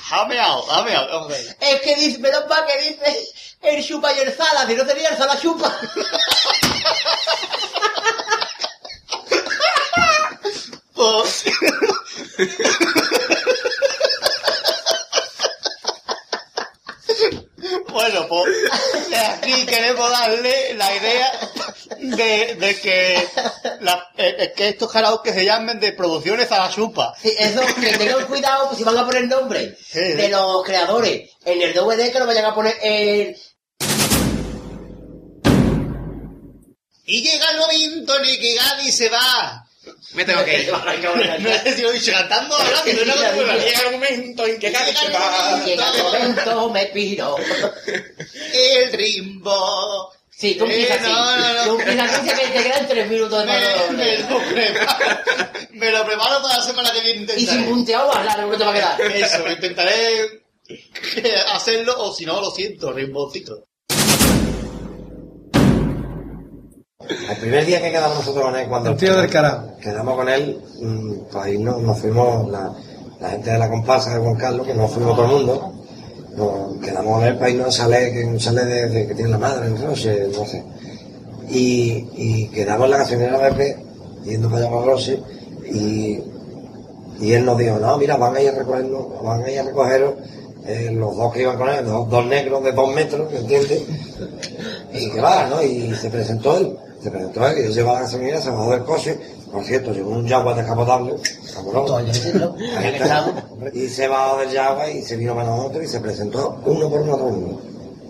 Jameado, 0.07 0.61
jameado, 0.63 1.07
vamos 1.09 1.33
a 1.33 1.35
ver. 1.35 1.57
Es 1.59 1.81
que 1.81 1.95
dice, 1.95 2.19
menos 2.19 2.47
mal 2.47 2.65
que 2.65 2.89
dice 2.89 3.27
el 3.65 3.85
chupa 3.85 4.13
y 4.13 4.19
el 4.19 4.33
zala, 4.33 4.65
si 4.67 4.75
no 4.75 4.85
sería 4.85 5.09
el 5.09 5.17
zala 5.17 5.39
chupa. 5.39 5.77
Pues... 10.93 11.43
Bueno, 17.89 18.27
pues 18.27 19.09
de 19.09 19.17
aquí 19.17 19.65
queremos 19.65 20.09
darle 20.11 20.73
la 20.75 20.95
idea 20.95 21.31
de, 21.99 22.55
de 22.55 22.79
que, 22.79 23.27
la- 23.81 24.09
eh, 24.17 24.35
eh, 24.39 24.53
que 24.55 24.69
estos 24.69 24.91
karaoke 24.91 25.33
se 25.33 25.45
llamen 25.45 25.79
de 25.79 25.93
producciones 25.93 26.51
a 26.51 26.59
la 26.59 26.69
chupa. 26.69 27.13
Sí, 27.21 27.33
eso, 27.37 27.61
que 27.79 27.97
tengan 27.97 28.25
cuidado 28.27 28.65
pues, 28.67 28.77
si 28.77 28.83
van 28.83 28.97
a 28.97 29.05
poner 29.05 29.27
nombre 29.27 29.77
Sí, 29.81 29.99
de 29.99 30.25
sí. 30.25 30.29
los 30.29 30.63
creadores 30.63 31.31
en 31.45 31.61
el 31.61 31.73
DVD 31.73 32.11
que 32.11 32.19
no 32.19 32.27
vayan 32.27 32.45
a 32.45 32.53
poner 32.55 32.75
el... 32.83 33.35
Y 37.05 37.21
llega 37.23 37.51
el 37.51 37.57
momento 37.59 38.17
en 38.17 38.25
el 38.25 38.39
que 38.39 38.55
Gaby 38.55 38.91
se 38.91 39.09
va 39.09 39.65
Me 40.13 40.25
tengo 40.25 40.43
que 40.43 40.63
ir. 40.63 40.71
No 41.39 41.53
sé 41.63 41.73
si 41.75 41.81
lo 41.83 41.89
he 41.91 41.93
dicho 41.93 42.11
cantando 42.11 42.55
hablando, 42.55 43.05
no 43.05 43.13
rara. 43.15 43.57
Llega 43.57 43.79
el 43.81 43.91
momento 43.93 44.45
en 44.45 44.59
que 44.59 44.69
vez 44.71 44.79
se 44.97 45.09
va. 45.11 45.63
Llega 45.65 45.91
el 45.95 46.03
momento, 46.03 46.69
me 46.71 46.85
piro. 46.87 47.35
El 48.53 48.91
rimbo. 48.93 50.11
Sí, 50.37 50.55
tú 50.55 50.65
empiezas 50.65 50.97
Eh, 50.97 51.01
así. 51.03 51.11
no, 51.11 51.37
no, 51.37 51.53
no. 51.53 51.63
Tú 51.75 51.79
empiezas 51.79 52.11
así 52.19 52.29
que 52.29 52.47
te 52.47 52.63
quedan 52.63 52.87
tres 52.87 53.09
minutos 53.09 53.39
de 53.39 53.45
Me, 53.45 53.97
me 53.97 54.17
lo 54.17 54.37
preparo. 54.39 55.21
Me 55.71 55.91
lo 55.91 56.05
preparo 56.05 56.41
para 56.41 56.57
la 56.57 56.63
semana 56.63 56.91
que 56.91 56.99
viene 57.01 57.21
Y 57.21 57.25
sin 57.25 57.39
intentaré. 57.39 57.65
punteado 57.69 58.07
bailar, 58.09 58.39
no 58.39 58.57
te 58.57 58.63
va 58.65 58.71
a 58.71 58.73
quedar. 58.73 59.01
Eso, 59.01 59.47
intentaré 59.49 60.43
hacerlo 61.53 61.95
o 61.99 62.13
si 62.13 62.25
no, 62.25 62.41
lo 62.41 62.51
siento, 62.51 62.91
rimboncito. 62.91 63.67
El 67.29 67.37
primer 67.37 67.65
día 67.65 67.81
que 67.81 67.91
quedamos 67.91 68.17
nosotros 68.17 68.43
con 68.45 68.55
él, 68.55 68.67
cuando 68.67 68.91
El 68.91 68.97
tío 68.97 69.15
del 69.15 69.29
carajo. 69.29 69.67
quedamos 69.81 70.15
con 70.15 70.29
él, 70.29 70.59
mm, 70.81 71.11
pues 71.31 71.43
ahí 71.45 71.57
nos, 71.57 71.81
nos 71.81 71.99
fuimos, 71.99 72.49
la, 72.49 72.73
la 73.19 73.29
gente 73.29 73.51
de 73.51 73.57
la 73.59 73.69
comparsa 73.69 74.13
de 74.13 74.19
Juan 74.19 74.35
Carlos, 74.35 74.65
que 74.65 74.73
nos 74.73 74.91
fuimos 74.91 75.15
todo 75.15 75.25
el 75.25 75.31
mundo, 75.31 75.73
nos 76.35 76.77
quedamos 76.85 77.17
con 77.19 77.23
él 77.27 77.37
para 77.37 77.49
irnos 77.51 77.67
a 77.67 77.71
sale, 77.83 78.11
que 78.11 78.39
sale 78.39 78.65
de, 78.65 78.89
de- 78.89 79.07
que 79.07 79.13
tiene 79.15 79.29
la 79.31 79.37
madre, 79.37 79.69
no 79.69 79.95
sé, 79.95 80.27
no 80.35 80.45
sé. 80.45 80.63
Y, 81.49 82.07
y 82.15 82.47
quedamos 82.49 82.85
en 82.85 82.91
la 82.91 82.97
gasolinera 82.97 83.39
Pepe, 83.49 83.77
yendo 84.23 84.49
para 84.49 84.63
allá 84.63 84.71
para 84.71 84.85
Rossi, 84.85 85.19
y, 85.71 86.19
y 87.19 87.31
él 87.33 87.45
nos 87.45 87.57
dijo, 87.57 87.77
no, 87.77 87.97
mira, 87.97 88.17
van 88.17 88.35
a 88.35 88.41
ir 88.41 88.49
a 88.49 88.53
recogernos, 88.53 89.21
van 89.23 89.43
a 89.43 89.51
ir 89.51 89.59
a 89.59 89.63
recogeros 89.63 90.15
eh, 90.67 90.89
los 90.91 91.15
dos 91.15 91.31
que 91.31 91.41
iban 91.43 91.57
con 91.57 91.69
él, 91.69 91.85
dos, 91.85 92.09
dos 92.09 92.25
negros 92.25 92.63
de 92.63 92.71
dos 92.71 92.93
metros, 92.93 93.31
¿me 93.31 93.37
entiendes? 93.39 93.83
Y 94.93 95.11
que 95.11 95.21
va, 95.21 95.47
¿no? 95.47 95.61
Y 95.61 95.93
se 95.93 96.09
presentó 96.09 96.57
él, 96.57 96.75
se 97.05 97.11
presentó 97.11 97.47
él, 97.47 97.59
y 97.59 97.61
él 97.67 97.73
lleva 97.73 97.93
la 97.93 97.99
gasolinera, 98.01 98.41
se 98.41 98.49
bajó 98.49 98.71
del 98.71 98.83
coche, 98.83 99.19
por 99.51 99.63
cierto, 99.63 99.93
llevó 99.93 100.09
un 100.09 100.27
Jaguar 100.27 100.55
descapotable, 100.55 101.13
cabrón. 101.53 102.09
Está. 102.09 103.45
Y 103.73 103.87
se 103.87 104.07
bajó 104.07 104.39
del 104.39 104.49
Jaguar 104.51 104.89
y 104.89 105.03
se 105.03 105.15
vino 105.15 105.35
para 105.35 105.49
nosotros 105.49 105.83
y 105.83 105.87
se 105.87 105.99
presentó 105.99 106.59
uno 106.65 106.89
por 106.89 107.01
uno 107.01 107.13
a 107.13 107.17
todo 107.17 107.29
el 107.29 107.35
mundo. 107.35 107.61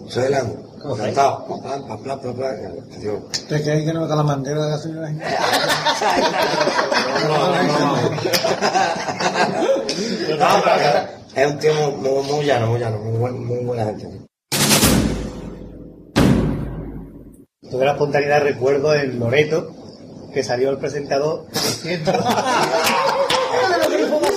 Soy 0.07 0.23
el 0.27 0.33
amo. 0.35 0.53
Cantado. 0.97 1.45
Pam, 1.45 1.61
pam, 1.61 1.87
pam, 1.87 2.03
pam, 2.03 2.19
pam, 2.21 2.35
pam. 2.35 2.99
Digo, 3.01 3.27
¿Te 3.49 3.61
crees 3.61 3.85
que 3.85 3.93
no 3.93 4.07
da 4.07 4.15
la 4.15 4.23
manguera 4.23 4.63
de 4.63 4.71
gasolina? 4.71 5.09
No, 10.37 10.45
pero 10.63 11.07
es 11.35 11.51
un 11.51 11.59
tío 11.59 11.73
muy, 11.91 12.23
muy, 12.23 12.45
llano, 12.45 12.67
muy 12.67 12.79
llano, 12.79 12.97
muy 12.97 13.65
buena 13.65 13.85
gente. 13.85 14.24
Tuve 17.69 17.85
la 17.85 17.91
espontaneidad, 17.91 18.41
recuerdo 18.41 18.93
en 18.93 19.19
Loreto, 19.19 19.73
que 20.33 20.43
salió 20.43 20.69
el 20.69 20.77
presentador 20.77 21.45
diciendo, 21.51 22.11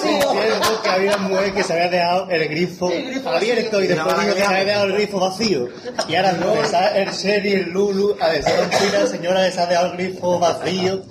diciendo 0.02 0.82
que 0.82 0.88
había 0.88 1.16
una 1.16 1.28
mujer 1.28 1.52
que 1.52 1.62
se 1.62 1.72
había 1.72 1.88
dejado 1.88 2.30
el 2.30 2.48
grifo 2.48 2.90
abierto 3.26 3.82
y 3.82 3.86
después 3.86 4.16
dijo 4.20 4.34
que 4.34 4.40
se 4.40 4.46
había 4.46 4.64
dejado 4.64 4.84
el 4.86 4.92
grifo 4.94 5.20
vacío. 5.20 5.68
Y 6.08 6.14
ahora 6.14 6.32
no, 6.32 6.54
está 6.62 6.96
el 6.96 7.10
Sherry, 7.10 7.52
el 7.52 7.70
Lulu, 7.70 8.16
a 8.20 8.28
la 8.28 9.06
señora 9.06 9.50
se 9.50 9.60
ha 9.60 9.66
dejado 9.66 9.92
el 9.92 9.96
grifo 9.96 10.38
vacío, 10.38 11.02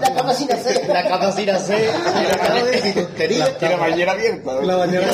La 0.00 0.14
cama 0.14 0.32
sin 0.34 0.52
hacer. 0.52 0.88
la 0.88 1.08
cama 1.08 1.32
sin 1.32 1.50
hacer, 1.50 1.90
y 1.90 2.28
la 2.28 2.36
cama 2.36 2.62
de 2.62 2.70
decir 2.70 2.94
tonterías. 2.94 3.50
Y 3.60 3.64
la 3.64 3.76
bañera 3.76 4.12
abierta. 4.12 4.52
La 4.62 4.76
bañera. 4.76 5.06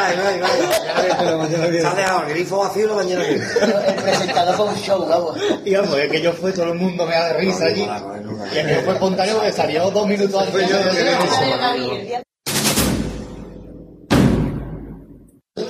Ay. 0.00 0.16
La 1.24 1.36
bañera 1.36 1.64
Se 1.64 1.70
bien. 1.70 1.86
ha 1.86 1.94
dejado 1.94 2.22
el 2.26 2.28
grifo 2.30 2.58
vacío 2.58 2.84
y 2.84 2.88
la 2.88 2.94
bañera 2.94 3.22
abierta. 3.22 3.86
El 3.86 3.94
presentador 3.94 4.56
con 4.56 4.68
un 4.68 4.76
show, 4.76 5.06
vamos. 5.06 5.36
Y 5.64 5.74
vamos, 5.74 5.96
es 5.98 6.10
que 6.10 6.20
yo 6.20 6.32
fui, 6.32 6.52
todo 6.52 6.66
el 6.66 6.74
mundo 6.74 7.06
me 7.06 7.14
da 7.14 7.28
de 7.28 7.32
risa 7.34 7.66
allí. 7.66 7.88
Y 8.54 8.58
el 8.58 8.66
que 8.66 8.74
fue 8.76 8.94
espontáneo 8.94 9.34
porque 9.36 9.52
salió 9.52 9.90
dos 9.90 10.06
minutos 10.06 10.42
antes. 10.42 10.70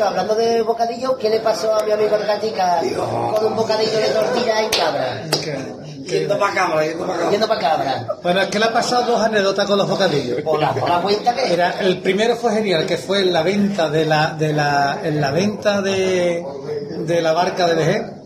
Hablando 0.03 0.34
de 0.34 0.62
bocadillo, 0.62 1.16
¿qué 1.18 1.28
le 1.28 1.40
pasó 1.40 1.74
a 1.74 1.84
mi 1.84 1.92
amigo 1.92 2.16
el 2.16 2.26
Gatica 2.26 2.80
con 3.34 3.44
un 3.46 3.57
bocadillo 3.57 3.98
de 3.98 4.09
tortilla 4.09 4.61
en 4.62 4.70
cabra? 4.70 5.24
Yendo 6.07 6.38
para 6.38 6.55
cámara, 6.55 6.86
yendo 6.86 7.07
para 7.07 7.18
cámara. 7.18 7.30
Yendo 7.30 7.48
para 7.48 7.61
cabra. 7.61 8.07
Bueno, 8.22 8.40
es 8.40 8.48
que 8.48 8.59
le 8.59 8.64
ha 8.64 8.72
pasado 8.72 9.12
dos 9.12 9.22
anécdotas 9.22 9.66
con 9.66 9.78
los 9.78 9.88
bocadillos. 9.88 10.40
Por 10.42 10.61
la, 10.61 10.72
por 10.72 10.88
la 10.88 11.01
cuenta 11.01 11.34
que 11.34 11.53
Era, 11.53 11.80
el 11.80 11.98
primero 11.98 12.36
fue 12.36 12.53
genial, 12.53 12.86
que 12.86 12.96
fue 12.96 13.20
en 13.20 13.32
la 13.32 13.42
venta 13.42 13.88
de 13.88 14.07
la, 14.07 14.34
de 14.38 14.53
la, 14.53 15.01
en 15.03 15.20
la 15.20 15.30
venta 15.30 15.80
de, 15.80 16.44
de 17.07 17.22
la 17.22 17.32
barca 17.32 17.66
de 17.66 17.74
Vejer, 17.74 18.20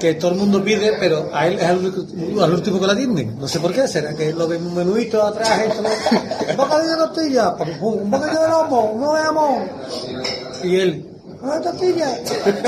que 0.00 0.14
todo 0.14 0.32
el 0.32 0.38
mundo 0.38 0.64
pide, 0.64 0.94
pero 0.98 1.28
a 1.32 1.46
él 1.46 1.58
es 1.58 1.64
al, 1.64 2.52
último 2.52 2.80
que 2.80 2.86
la 2.86 2.94
atienden. 2.94 3.38
No 3.38 3.46
sé 3.46 3.60
por 3.60 3.72
qué, 3.72 3.86
será 3.86 4.14
que 4.14 4.32
lo 4.32 4.48
ven 4.48 4.66
un 4.66 4.74
menudito 4.74 5.22
atrás, 5.22 5.60
esto, 5.60 5.82
¿no? 5.82 5.88
un 6.50 6.56
bocadillo 6.56 6.92
de 6.92 6.96
tortilla, 6.96 7.54
un 7.80 8.10
bocadillo 8.10 8.40
de 8.40 8.48
lomo, 8.48 8.92
uno 8.94 9.14
de 9.14 9.20
jamón. 9.20 9.70
Y 10.64 10.76
él, 10.76 11.10
¡ah, 11.42 11.60
tortilla! 11.62 12.18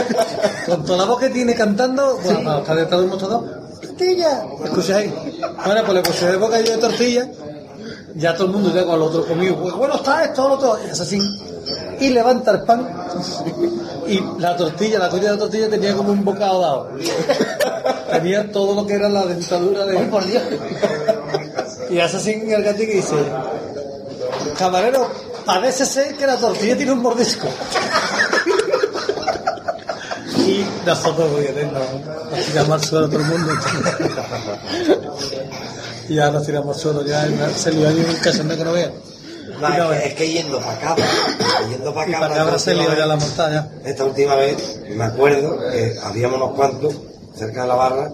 Con 0.67 0.85
toda 0.85 0.99
la 0.99 1.05
voz 1.07 1.21
que 1.21 1.31
tiene 1.31 1.55
cantando, 1.55 2.19
bueno, 2.23 2.43
no, 2.43 2.59
está 2.59 2.75
detrás 2.75 3.01
de 3.01 3.05
un 3.05 3.11
mostrador, 3.11 3.62
¡tortilla! 3.97 4.45
¿Escucháis? 4.65 5.13
Bueno, 5.65 5.83
pues 5.85 5.95
le 5.95 6.03
puse 6.03 6.31
el 6.31 6.39
bocadillo 6.39 6.73
de 6.73 6.79
tortilla 6.79 7.29
ya 8.15 8.35
todo 8.35 8.47
el 8.47 8.53
mundo 8.53 8.73
ya 8.75 8.85
con 8.85 8.97
el 8.97 9.03
otro 9.03 9.27
comido, 9.27 9.57
pues 9.57 9.75
bueno 9.75 9.95
está 9.95 10.25
esto, 10.25 10.49
lo 10.49 10.55
otro, 10.55 10.79
y 10.87 10.91
es 10.91 11.01
así. 11.01 11.21
Y 12.01 12.11
levanta 12.11 12.51
el 12.51 12.63
pan 12.63 12.89
y 14.07 14.21
la 14.39 14.57
tortilla, 14.57 14.99
la 14.99 15.09
tortilla 15.09 15.31
de 15.31 15.37
la 15.37 15.43
tortilla 15.43 15.71
tenía 15.71 15.95
como 15.95 16.13
un 16.13 16.25
bocado 16.25 16.61
dado. 16.61 16.89
Tenía 18.11 18.51
todo 18.51 18.75
lo 18.75 18.87
que 18.87 18.95
era 18.95 19.09
la 19.09 19.25
dentadura 19.25 19.87
de... 19.87 19.99
por 20.07 20.25
Dios! 20.27 20.43
Y 21.89 22.01
hace 22.01 22.17
así 22.17 22.33
el 22.47 22.63
gatito 22.63 22.93
y 22.93 22.97
dice, 22.97 23.15
camarero, 24.59 25.09
parece 25.47 25.87
ser 25.87 26.15
que 26.17 26.27
la 26.27 26.37
tortilla 26.37 26.77
tiene 26.77 26.93
un 26.93 27.03
mordisco. 27.03 27.49
Y 30.53 30.67
nosotros, 30.87 31.29
porque 31.31 31.65
nos, 31.65 32.47
tiramos 32.47 32.71
al 32.71 32.85
suelo 32.85 33.09
todo 33.09 33.21
el 33.21 33.27
mundo. 33.27 33.53
Y 36.09 36.15
ya 36.15 36.31
nos 36.31 36.45
tiramos 36.45 36.77
al 36.77 36.83
suelo, 36.83 37.05
ya 37.07 37.27
se 37.55 37.73
lió 37.73 37.89
ahí 37.89 38.07
un 38.09 38.17
cachondeo 38.17 38.57
que 38.59 38.65
no 38.65 38.73
vea. 38.73 38.93
No, 39.61 39.69
no 39.69 39.93
es, 39.93 40.01
que, 40.01 40.09
es 40.09 40.15
que 40.15 40.31
yendo 40.31 40.59
para 40.59 40.73
acá, 40.73 40.97
yendo 41.69 41.95
para 41.95 42.11
Y 42.11 42.15
acá. 42.15 42.21
para 42.21 42.35
cabra 42.35 42.59
se 42.59 42.75
lió 42.75 42.97
ya 42.97 43.07
la 43.07 43.17
montaña. 43.17 43.69
Esta 43.85 44.05
última 44.05 44.35
vez, 44.35 44.81
me 44.91 45.05
acuerdo 45.05 45.59
que 45.71 45.95
habíamos 46.03 46.37
unos 46.37 46.55
cuantos 46.55 46.95
cerca 47.35 47.63
de 47.63 47.69
la 47.69 47.75
barra 47.75 48.13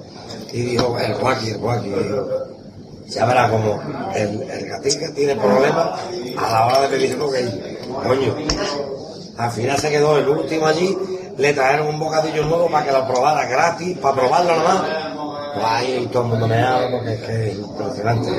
y 0.52 0.60
dijo, 0.62 0.98
el 0.98 1.14
guaki, 1.14 1.50
el 1.50 1.58
guaki. 1.58 1.92
Ya 3.08 3.24
verá 3.24 3.48
como 3.48 3.80
el, 4.14 4.42
el 4.42 4.68
gatica 4.68 5.10
tiene 5.14 5.34
problemas 5.36 6.00
a 6.36 6.52
la 6.52 6.66
hora 6.66 6.80
de 6.82 6.88
pedir. 6.88 7.18
Coño, 7.18 8.36
al 9.38 9.50
final 9.50 9.78
se 9.78 9.90
quedó 9.90 10.18
el 10.18 10.28
último 10.28 10.66
allí, 10.66 10.96
le 11.38 11.52
trajeron 11.54 11.86
un 11.88 11.98
bocadillo 11.98 12.44
nuevo 12.44 12.68
para 12.70 12.84
que 12.86 12.92
lo 12.92 13.06
probara 13.06 13.46
gratis, 13.46 13.96
para 13.98 14.14
probarlo 14.16 14.56
nomás. 14.56 14.82
Pues 15.54 15.64
ahí 15.66 16.08
todo 16.12 16.22
el 16.24 16.28
mundo 16.28 16.46
me 16.46 16.62
habla 16.62 16.90
porque 16.90 17.14
es 17.14 17.20
que 17.22 17.50
es 17.50 17.58
impresionante. 17.58 18.30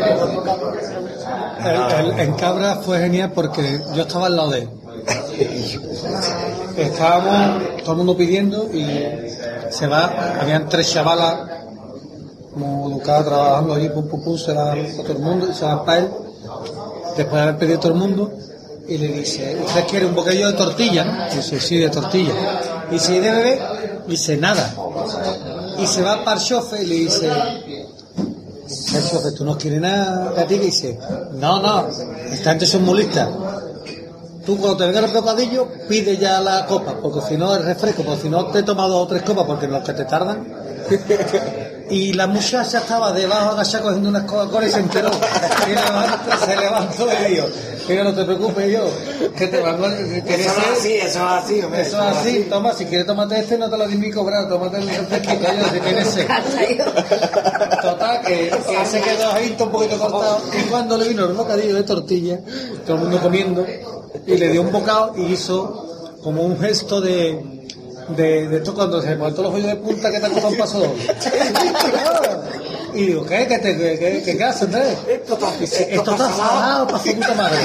El- 1.65 2.05
el- 2.13 2.19
en 2.19 2.33
Cabra 2.33 2.75
fue 2.77 2.99
genial 2.99 3.31
porque 3.33 3.81
yo 3.93 4.01
estaba 4.03 4.27
al 4.27 4.35
lado 4.35 4.49
de 4.51 4.59
él. 4.59 4.69
Estábamos 6.77 7.63
todo 7.83 7.91
el 7.93 7.97
mundo 7.97 8.15
pidiendo 8.17 8.69
y 8.73 8.85
se 9.69 9.87
va, 9.87 10.37
habían 10.39 10.67
tres 10.69 10.91
chavalas 10.91 11.39
como 12.53 12.89
educadas 12.89 13.25
trabajando 13.25 13.73
allí, 13.75 13.89
pum 13.89 14.07
pum 14.07 14.23
pum, 14.23 14.37
se 14.37 14.53
para 14.53 14.75
todo 15.03 15.11
el 15.13 15.19
mundo 15.19 15.47
y 15.51 15.53
se 15.53 15.65
van 15.65 15.85
para 15.85 15.99
él, 15.99 16.09
después 17.15 17.33
de 17.35 17.41
haber 17.41 17.57
pedido 17.57 17.79
todo 17.79 17.91
el 17.93 17.97
mundo, 17.99 18.31
y 18.87 18.97
le 18.97 19.07
dice, 19.07 19.57
¿usted 19.63 19.85
quiere 19.87 20.05
un 20.07 20.15
bocadillo 20.15 20.47
de 20.47 20.53
tortilla? 20.53 21.05
no?". 21.05 21.35
Dice, 21.35 21.59
sí, 21.59 21.77
de 21.77 21.89
tortilla. 21.89 22.33
Y 22.91 22.95
¿y 22.95 23.19
de 23.19 23.31
bebé? 23.31 23.61
Dice, 24.07 24.37
nada. 24.37 24.73
Y 25.77 25.87
se 25.87 26.01
va 26.01 26.23
para 26.23 26.39
el 26.39 26.45
chofer 26.45 26.83
y 26.83 26.85
le 26.87 26.95
dice, 26.95 27.27
el 27.27 29.09
chofer, 29.09 29.33
¿tú 29.33 29.45
no 29.45 29.57
quieres 29.57 29.81
nada, 29.81 30.33
gatita? 30.35 30.63
Y 30.63 30.65
dice, 30.65 30.99
no, 31.33 31.61
no, 31.61 31.87
esta 32.31 32.51
gente 32.51 32.65
son 32.65 32.83
muy 32.83 32.99
listas. 32.99 33.29
Tú 34.45 34.57
cuando 34.57 34.77
te 34.77 34.85
venga 34.87 34.99
el 35.05 35.13
bocadillo, 35.13 35.67
pide 35.87 36.17
ya 36.17 36.39
la 36.41 36.65
copa, 36.65 36.95
porque 37.01 37.21
si 37.27 37.37
no 37.37 37.55
el 37.55 37.63
refresco, 37.63 38.03
porque 38.03 38.23
si 38.23 38.29
no 38.29 38.47
te 38.47 38.59
he 38.59 38.63
tomado 38.63 39.05
tres 39.05 39.21
copas, 39.21 39.45
porque 39.45 39.67
los 39.67 39.83
que 39.83 39.93
te 39.93 40.05
tardan. 40.05 40.47
Y 41.89 42.13
la 42.13 42.27
muchacha 42.27 42.77
estaba 42.79 43.11
debajo 43.11 43.51
agachada 43.51 43.83
cogiendo 43.85 44.09
unas 44.09 44.23
Coca-Cola 44.23 44.67
y 44.67 44.71
se 44.71 44.79
enteró. 44.79 45.09
Y 45.67 45.69
levanta- 45.71 46.37
se 46.45 46.55
levantó 46.55 47.07
y 47.11 47.33
dijo, 47.33 47.47
mira, 47.87 48.03
no 48.03 48.13
te 48.13 48.23
preocupes 48.25 48.71
yo, 48.71 48.81
que 49.35 49.47
te 49.47 49.59
van 49.59 49.83
a... 49.83 49.87
Eso 49.87 50.33
es 50.35 50.57
así, 50.79 50.93
eso 50.93 51.07
es 51.07 51.17
así, 51.17 51.61
hombre. 51.61 51.81
Eso 51.81 51.97
es 52.01 52.17
así, 52.17 52.47
toma, 52.49 52.73
si 52.73 52.85
quieres 52.85 53.07
tomate 53.07 53.39
este, 53.39 53.57
no 53.57 53.69
te 53.69 53.77
lo 53.77 53.87
di 53.87 53.95
mi 53.95 54.11
cobrar, 54.11 54.47
tómate 54.47 54.77
el 54.77 54.87
refresquito, 54.89 55.43
yo, 55.57 55.69
si 55.73 55.79
tienes 55.79 56.07
sed. 56.09 56.27
Total, 57.81 58.21
que, 58.21 58.49
que 58.49 58.85
se 58.85 59.01
quedó 59.01 59.31
ahí 59.33 59.55
un 59.59 59.69
poquito 59.69 59.97
cortado. 59.97 60.41
Y 60.57 60.69
cuando 60.69 60.97
le 60.97 61.07
vino 61.09 61.25
el 61.25 61.33
bocadillo 61.33 61.75
de 61.75 61.83
tortilla, 61.83 62.39
todo 62.85 62.97
el 62.97 63.01
mundo 63.03 63.19
comiendo, 63.19 63.65
y 64.27 64.37
le 64.37 64.49
dio 64.49 64.61
un 64.61 64.71
bocado 64.71 65.13
y 65.17 65.33
hizo 65.33 66.15
como 66.23 66.43
un 66.43 66.59
gesto 66.59 67.01
de, 67.01 67.58
de, 68.15 68.47
de 68.47 68.57
esto 68.57 68.73
cuando 68.73 69.01
se 69.01 69.15
todos 69.15 69.37
los 69.39 69.53
hoyos 69.53 69.67
de 69.67 69.75
punta 69.77 70.11
que 70.11 70.19
te 70.19 70.29
costado 70.29 70.47
un 70.49 70.57
paso 70.57 70.79
doble. 70.79 71.07
Y 72.93 73.05
digo, 73.07 73.25
¿qué? 73.25 73.47
¿Qué, 73.47 73.59
te, 73.59 73.77
qué, 73.77 73.99
qué, 73.99 74.23
qué, 74.23 74.37
qué 74.37 74.43
haces, 74.43 74.63
Andrés? 74.63 74.97
Esto 75.07 75.33
está, 75.33 75.51
Dice, 75.57 75.87
esto 75.93 76.11
está 76.11 76.31
salado 76.31 76.87
para 76.87 76.99
su 76.99 77.13
puta 77.13 77.33
madre. 77.35 77.57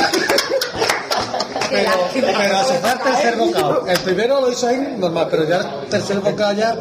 Pero, 1.71 1.91
pero 2.13 2.57
hace 2.59 2.75
falta 2.75 3.09
el 3.09 3.15
tercer 3.15 3.37
bocado. 3.37 3.87
El 3.87 3.99
primero 4.01 4.41
lo 4.41 4.53
hizo 4.53 4.69
ahí 4.69 4.97
normal, 4.99 5.29
pero 5.31 5.49
ya 5.49 5.81
el 5.83 5.89
tercer 5.89 6.21
bocado 6.21 6.53
ya. 6.53 6.79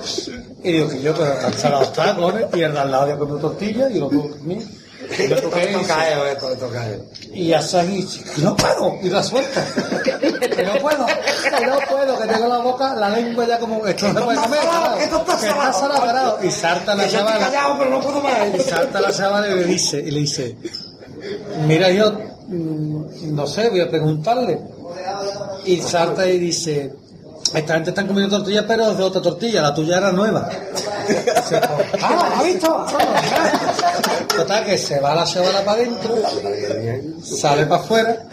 Y 0.64 0.72
digo 0.74 0.90
que 0.90 1.02
yo, 1.02 1.14
pero 1.16 1.34
tan 1.36 1.54
salado 1.54 1.84
está, 1.84 2.16
cojones. 2.16 2.46
Y 2.54 2.62
el 2.62 2.74
de 2.74 2.80
al 2.80 2.92
lado 2.92 3.08
ya 3.08 3.18
comió 3.18 3.38
tortilla 3.38 3.90
y 3.90 4.00
lo 4.00 4.10
comí. 4.10 4.56
Y 4.56 4.83
yo 5.30 5.42
toqué 5.42 5.72
y 5.72 5.86
cae, 5.86 6.32
esto, 6.32 6.70
cae. 6.72 7.00
y 7.34 7.52
que 7.52 8.42
no 8.42 8.56
puedo, 8.56 8.98
y 9.02 9.10
la 9.10 9.24
suelta. 9.24 9.66
Que 10.04 10.64
no 10.64 10.74
puedo, 10.76 11.06
que 11.06 11.66
no 11.66 11.78
puedo, 11.90 12.20
que 12.20 12.28
tengo 12.28 12.48
la 12.48 12.58
boca, 12.60 12.96
la 12.96 13.10
lengua 13.10 13.46
ya 13.46 13.60
como, 13.60 13.86
esto 13.86 14.12
no 14.14 14.26
puede 14.26 14.40
comer, 14.40 14.60
esto 15.02 15.18
está 15.18 15.38
salado. 15.74 16.40
Y 16.44 16.52
salta 16.52 16.96
la 16.96 17.08
chavala, 17.08 17.40
callado, 17.40 17.78
pero 17.80 17.90
no 17.90 18.02
puedo 18.02 18.22
más. 18.22 18.34
y 18.56 18.60
salta 18.60 19.02
la 19.02 19.12
chavala 19.12 19.48
y 19.48 19.56
le 19.56 19.64
dice, 19.66 20.00
y 20.00 20.12
le 20.12 20.20
dice, 20.20 20.58
mira 21.68 21.90
yo, 21.92 22.12
mm, 22.48 23.36
no 23.36 23.48
sé, 23.48 23.70
voy 23.70 23.82
a 23.82 23.90
preguntarle. 23.90 24.60
Y 25.66 25.82
salta 25.82 26.28
y 26.28 26.40
dice, 26.40 26.94
esta 27.54 27.74
gente 27.76 27.90
está 27.90 28.08
comiendo 28.08 28.38
tortillas, 28.38 28.66
pero 28.68 28.92
es 28.92 28.98
de 28.98 29.04
otra 29.04 29.22
tortilla, 29.22 29.62
la 29.62 29.74
tuya 29.74 29.98
era 29.98 30.12
nueva. 30.12 30.50
Ah, 32.02 32.36
¿ha 32.38 32.44
visto? 32.44 32.86
Total, 34.36 34.66
que 34.66 34.78
se 34.78 35.00
va 35.00 35.14
la 35.14 35.26
chavala 35.26 35.64
para 35.64 35.82
adentro, 35.82 36.16
sale 37.22 37.66
para 37.66 37.82
afuera, 37.82 38.26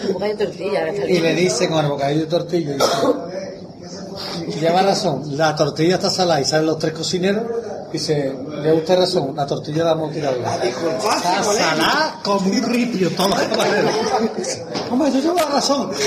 y 1.08 1.18
le 1.18 1.34
dice 1.34 1.68
con 1.68 1.84
el 1.84 1.90
bocadillo 1.90 2.22
de 2.22 2.26
tortilla, 2.26 2.72
dice, 2.72 4.60
lleva 4.60 4.82
razón, 4.82 5.36
la 5.36 5.54
tortilla 5.54 5.96
está 5.96 6.10
salada 6.10 6.40
y 6.40 6.44
salen 6.44 6.66
los 6.66 6.78
tres 6.78 6.94
cocineros, 6.94 7.44
dice, 7.92 8.34
le 8.62 8.72
usted 8.72 8.98
razón, 8.98 9.32
la 9.34 9.46
tortilla 9.46 9.84
la 9.84 9.92
hemos 9.92 10.12
tirado. 10.12 10.36
Está 10.36 11.42
salada 11.42 12.20
como 12.22 12.50
un 12.50 12.62
ripio, 12.62 13.10
toda 13.10 13.28
la. 13.28 13.36
Hombre, 14.90 15.10
yo 15.12 15.20
llevo 15.20 15.36
la 15.36 15.46
razón. 15.46 15.90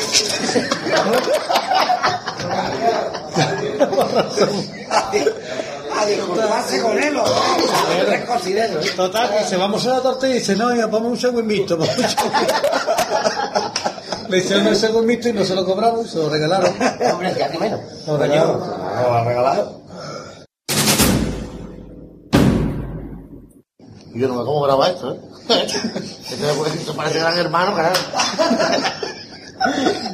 Llevo 3.73 4.03
razón. 4.03 4.49
A 5.99 6.05
disculparse 6.05 6.81
con 6.81 6.97
él. 6.97 7.15
Total, 8.95 9.29
dice, 9.39 9.57
vamos 9.57 9.85
a 9.85 9.89
la 9.89 10.01
tortilla 10.01 10.35
y 10.35 10.39
dice, 10.39 10.55
no, 10.55 10.73
ya 10.75 10.89
ponme 10.89 11.07
un 11.07 11.19
segundo 11.19 11.43
mixto. 11.43 11.75
un. 11.77 11.87
Le 14.29 14.37
hicieron 14.39 14.67
el 14.67 14.75
segundo 14.75 15.05
mixto 15.07 15.29
y 15.29 15.33
no 15.33 15.43
se 15.43 15.53
lo 15.53 15.63
cobraron, 15.65 16.07
se 16.07 16.17
lo 16.17 16.29
regalaron. 16.29 16.73
Hombre, 17.11 17.35
ya 17.37 17.51
que 17.51 17.59
menos. 17.59 17.79
Lo 18.07 18.17
regalaron. 18.17 18.61
¿Me 19.25 19.33
lo 19.33 19.47
has 19.47 19.59
regalado? 24.13 24.19
Yo 24.19 24.27
no 24.27 24.33
me 24.35 24.45
como 24.45 24.61
graba 24.61 24.87
esto, 24.89 25.13
¿eh? 25.13 25.19
Esto, 25.49 26.65
esto 26.65 26.93
parece 26.95 27.19
gran 27.19 27.37
hermano, 27.37 27.75
carajo. 27.75 27.95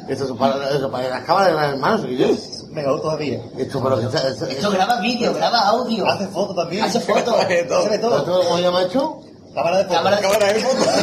Esto 0.08 0.28
se 0.28 0.34
para- 0.36 0.70
eso 0.70 0.91
parece 0.91 1.10
las 1.10 1.24
cámaras 1.24 1.47
de 1.50 1.54
gran 1.56 1.70
hermano, 1.72 1.97
soy 2.02 2.18
yo. 2.18 2.28
Mejor 2.72 3.02
todavía. 3.02 3.39
Esto, 3.58 3.82
pero 3.82 3.97
que 4.00 4.06
esto- 4.06 4.45
Esto 4.45 4.70
graba 4.72 5.00
vídeo, 5.02 5.34
graba 5.34 5.60
audio. 5.70 6.06
Hace 6.08 6.28
fotos 6.28 6.56
también. 6.56 6.84
Hace 6.84 7.00
fotos. 7.00 7.34
Hace 7.39 7.64
todo. 7.64 7.80
Hace 7.80 7.97
todo. 8.00 8.18
¿Esto 8.20 8.41
cómo 8.43 8.58
se 8.58 8.62
llama 8.64 8.82
esto? 8.84 9.22
Cámara 9.56 9.78
de 9.78 9.84
fotos. 9.86 9.97
Cámara 9.97 10.16
de- 10.18 10.22
Cámara 10.22 10.54
de 10.54 10.60
fotos. 10.60 10.88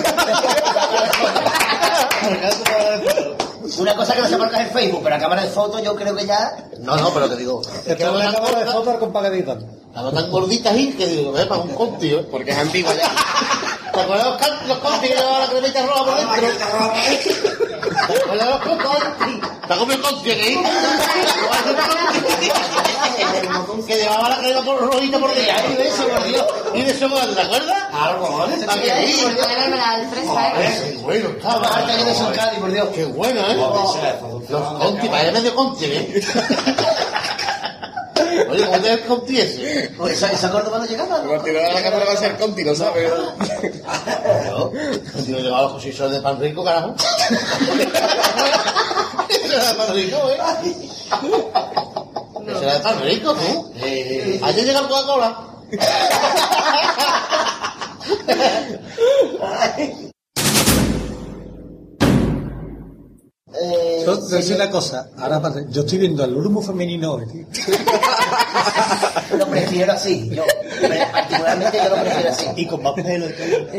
Cámara 2.20 2.98
de 2.98 3.10
fotos. 3.10 3.78
Una 3.78 3.96
cosa 3.96 4.14
que 4.14 4.20
no 4.20 4.28
se 4.28 4.36
marca 4.38 4.62
en 4.62 4.70
Facebook, 4.70 5.00
pero 5.02 5.16
a 5.16 5.18
cámara 5.18 5.42
de 5.42 5.48
fotos 5.48 5.82
yo 5.82 5.96
creo 5.96 6.14
que 6.14 6.24
ya... 6.26 6.68
No, 6.80 6.96
no, 6.96 7.10
pero 7.12 7.28
te 7.28 7.36
digo. 7.36 7.60
Esto 7.84 7.92
es 8.04 8.08
una 8.12 8.32
cámara 8.32 8.60
de 8.60 8.66
fotos 8.66 8.96
con 8.98 9.12
pagadita. 9.12 9.58
Estaba 9.96 10.12
tan 10.12 10.28
gordita 10.30 10.70
ahí 10.72 10.92
que 10.92 11.06
digo, 11.06 11.38
eh, 11.38 11.46
para 11.46 11.62
un 11.62 11.74
conti, 11.74 12.10
¿eh? 12.10 12.22
Porque 12.30 12.50
es 12.50 12.58
antigua 12.58 12.94
ya. 12.94 13.10
¿Te 13.94 14.00
acuerdas 14.02 14.26
los, 14.26 14.38
los 14.68 14.76
conti 14.80 15.08
que 15.08 15.14
llevaban 15.14 15.40
la 15.40 15.48
cremita 15.48 15.86
roja 15.86 16.04
por 16.04 16.16
dentro? 16.18 16.36
¿Te 18.06 18.18
acuerdas 18.18 18.46
los 18.46 18.60
conti? 18.60 19.40
¿Te 19.66 19.72
has 19.72 19.78
comido 19.78 20.02
conti 20.02 20.30
aquí? 20.32 20.52
que 23.86 23.96
llevaba 23.96 24.28
la 24.28 24.36
crema 24.36 24.62
por 24.62 24.78
rojita 24.80 25.18
por 25.18 25.34
dentro. 25.34 25.54
Ay, 25.66 25.76
de 25.76 25.88
eso, 25.88 26.06
por 26.08 26.24
Dios. 26.24 26.44
¿Y 26.74 26.82
de 26.82 26.90
eso 26.90 27.08
¿te 27.08 27.40
acuerdas? 27.40 27.84
Algo, 27.94 28.36
¿vale? 28.36 28.54
¿A 28.68 28.74
que 28.74 29.06
sí? 29.06 29.22
Porque 29.22 29.40
era 29.50 29.66
la 29.68 29.98
de 29.98 30.08
fresa, 30.08 30.48
¿eh? 30.60 30.90
Qué 30.90 30.96
bueno 30.98 31.30
estaba. 31.30 31.70
Marca 31.70 31.96
que 31.96 32.04
de 32.04 32.14
son 32.14 32.34
Cádiz, 32.34 32.60
por 32.60 32.70
Dios. 32.70 32.86
Qué 32.94 33.06
bueno, 33.06 33.40
¿eh? 33.50 33.56
Los 34.50 34.74
conti, 34.74 35.08
vaya 35.08 35.32
medio 35.32 35.54
conti, 35.54 35.86
¿eh? 35.86 36.20
Oye, 38.50 38.64
¿cómo 38.66 38.80
te 38.80 38.88
ves 38.96 39.00
conti 39.06 39.38
ese? 39.40 39.90
Pues 39.96 40.12
esa, 40.14 40.32
esa 40.32 40.50
Córdoba 40.50 40.78
no 40.78 40.86
llegaba. 40.86 41.18
¿no? 41.18 41.30
Continuar 41.30 41.72
la 41.72 41.82
cámara 41.82 42.04
va 42.04 42.12
a 42.12 42.16
ser 42.16 42.36
conti, 42.36 42.64
lo 42.64 42.74
sabes. 42.74 43.10
Yo, 44.46 44.72
tío, 45.24 45.38
llevaba 45.38 45.62
los 45.62 45.72
cositos 45.74 46.10
de 46.10 46.20
pan 46.20 46.40
rico, 46.40 46.64
carajo. 46.64 46.94
Ese 49.28 49.46
era 49.46 49.68
de 49.68 49.74
pan 49.74 49.94
rico, 49.94 50.16
¿eh? 50.30 50.38
Ese 52.48 52.64
era 52.64 52.74
de 52.74 52.80
pan 52.80 53.00
rico, 53.02 53.34
tú. 53.34 53.72
Ayer 54.44 54.64
llega 54.64 54.80
el 54.80 54.88
Coca-Cola. 54.88 55.38
Eh, 63.62 64.02
Yo 64.04 64.14
te 64.18 64.24
voy 64.24 64.32
a 64.34 64.36
decir 64.36 64.56
una 64.56 64.70
cosa, 64.70 65.08
ahora 65.18 65.36
aparte, 65.36 65.64
yo 65.70 65.80
estoy 65.82 65.98
viendo 65.98 66.22
al 66.22 66.36
Urmo 66.36 66.60
femenino 66.60 67.12
hoy, 67.14 67.26
tío. 67.26 67.46
lo 69.38 69.46
prefiero 69.48 69.92
así. 69.92 70.28
Yo, 70.30 70.42
particularmente 71.12 71.78
yo 71.82 71.88
lo 71.88 72.02
prefiero 72.02 72.30
así. 72.30 72.46
Y 72.56 72.66
con 72.66 72.82
más 72.82 72.92
pelo. 72.94 73.26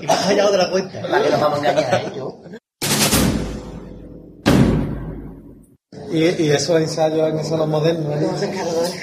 y 0.00 0.06
más 0.06 0.26
allá 0.26 0.50
de 0.50 0.58
la 0.58 0.70
cuenta. 0.70 1.02
Para 1.02 1.22
que 1.22 1.30
nos 1.30 1.40
vamos 1.40 1.62
a 1.62 1.70
engañar, 1.70 1.94
¿eh? 1.94 2.12
Y, 6.12 6.42
y 6.42 6.50
esos 6.50 6.78
ensayos 6.78 7.30
en 7.30 7.38
esos 7.38 7.66
modernos, 7.66 8.14
¿eh? 8.42 8.50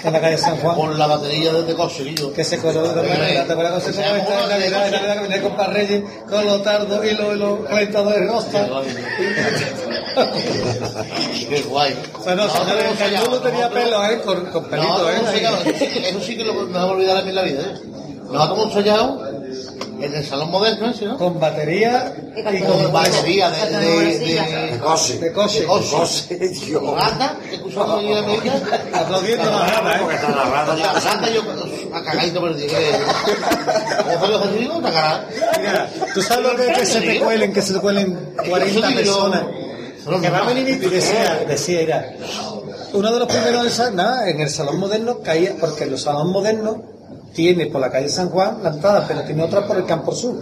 en 0.04 0.14
la 0.14 0.22
calle 0.22 0.38
San 0.38 0.58
Juan. 0.58 0.76
Con 0.76 0.98
la 1.00 1.08
batería 1.08 1.52
de 1.54 1.74
cosillo. 1.74 2.32
Que 2.34 2.44
se 2.44 2.58
coló 2.60 2.88
de 2.88 3.02
Navidad, 3.18 3.46
¿te 3.48 3.54
acuerdas 3.54 3.82
cuando 3.84 4.02
se 4.02 4.08
coló 4.08 4.16
esta 4.18 4.42
de 4.44 4.48
Navidad, 4.60 4.86
de 4.86 4.92
Navidad 4.92 5.14
que 5.16 5.22
venía 5.24 5.42
con 5.42 5.56
Parreyes, 5.58 6.04
con 6.30 6.46
los 6.46 6.64
tardos 6.64 7.06
y 7.06 7.16
los, 7.16 7.36
los 7.38 7.60
calentadores? 7.68 8.30
Qué 11.50 11.62
guay. 11.64 11.96
Bueno, 12.24 12.48
señores, 12.50 12.86
el 12.92 12.98
cañudo 12.98 13.40
tenía 13.40 13.70
pelo, 13.70 14.04
¿eh? 14.06 14.22
Con, 14.24 14.46
con 14.48 14.64
No, 14.64 14.70
pelito, 14.70 15.10
¿eh? 15.10 15.14
eso 15.16 15.32
sí, 15.32 15.38
eso 15.44 15.90
que- 15.94 16.10
eso 16.10 16.20
que 16.28 16.44
lo, 16.44 16.54
me 16.68 16.74
va 16.74 16.82
a 16.82 16.86
olvidar 16.88 17.18
a 17.18 17.22
mí 17.22 17.30
en 17.30 17.36
la 17.36 17.42
vida, 17.44 17.62
¿eh? 17.62 17.80
Nos 18.32 18.46
hemos 18.52 18.66
ensayado 18.68 19.29
en 20.02 20.14
el 20.16 20.26
salón 20.26 20.52
moderno, 20.52 20.90
¿eh? 20.90 20.94
¿sí, 20.98 21.06
no? 21.06 21.18
Con 21.18 21.40
batería 21.40 22.14
y 22.36 22.60
Con 22.62 22.84
con 22.84 22.94
batería 22.94 23.50
de, 23.50 23.78
de, 23.78 24.20
de, 24.20 24.72
De 24.72 24.80
coche. 24.80 25.20
de 25.20 25.34
coche. 25.34 25.66
de 26.36 26.50
tío. 26.50 26.82
Con 26.82 27.00
Anda, 27.00 27.38
que 27.50 27.56
escuchamos 27.56 28.00
allí 28.00 28.12
en 28.12 28.18
América. 28.18 28.54
Aplaudiendo 28.94 29.52
la 29.52 29.68
rama, 29.68 29.96
Porque 30.00 30.16
¿eh? 30.16 30.18
está 30.18 30.30
narrando 30.30 30.74
La 30.76 30.94
ya. 30.94 31.02
santa 31.02 31.30
yo 31.30 31.42
a 31.94 32.04
cagadito 32.04 32.40
por 32.40 32.52
el 32.52 32.58
día. 32.58 32.70
¿Cómo 34.14 34.28
lo 34.28 34.44
que 34.44 34.58
digo? 34.60 34.78
Una 34.78 34.92
cara. 34.92 35.28
Mira, 35.60 35.90
¿tú 36.14 36.22
sabes 36.22 36.46
lo 36.46 36.56
que 36.56 36.72
es 36.72 36.78
que 36.78 36.86
se 36.86 37.02
te 37.02 37.20
cuelen, 37.20 37.54
que 37.54 37.62
se 37.62 37.74
te 37.74 37.80
cuelen 37.80 38.36
40 38.48 38.88
personas? 38.90 39.44
Que 40.22 40.30
va 40.30 40.40
a 40.40 40.46
venir 40.46 40.68
y 40.70 40.76
decía, 40.78 41.44
decía, 41.48 41.82
era, 41.82 42.14
uno 42.94 43.14
de 43.14 43.20
los 43.20 43.28
primeros 43.28 43.80
en 43.80 44.42
el 44.42 44.50
salón 44.50 44.80
moderno 44.80 45.20
caía, 45.20 45.54
porque 45.60 45.84
en 45.84 45.92
los 45.92 46.02
salones 46.02 46.32
modernos 46.34 46.78
tiene 47.34 47.68
por 47.68 47.82
la 47.82 47.90
calle 47.92 48.10
San 48.10 48.30
Juan 48.30 48.60
la 48.64 48.70
entrada, 48.70 49.06
pero 49.08 49.22
tiene 49.24 49.44
otra 49.44 49.66
por 49.66 49.78
el 49.78 49.86
Campo 49.86 50.14
Sur. 50.14 50.36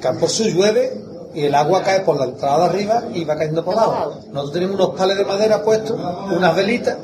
Campo 0.00 0.28
Sur 0.28 0.46
llueve 0.48 1.00
y 1.34 1.44
el 1.44 1.54
agua 1.54 1.82
cae 1.82 2.00
por 2.00 2.16
la 2.18 2.24
entrada 2.26 2.58
de 2.60 2.64
arriba 2.66 3.02
y 3.14 3.24
va 3.24 3.36
cayendo 3.36 3.64
por 3.64 3.74
abajo. 3.74 4.20
Nosotros 4.28 4.52
tenemos 4.52 4.76
unos 4.76 4.90
pales 4.98 5.16
de 5.18 5.24
madera 5.24 5.62
puestos, 5.62 5.98
unas 6.30 6.54
velitas 6.56 6.96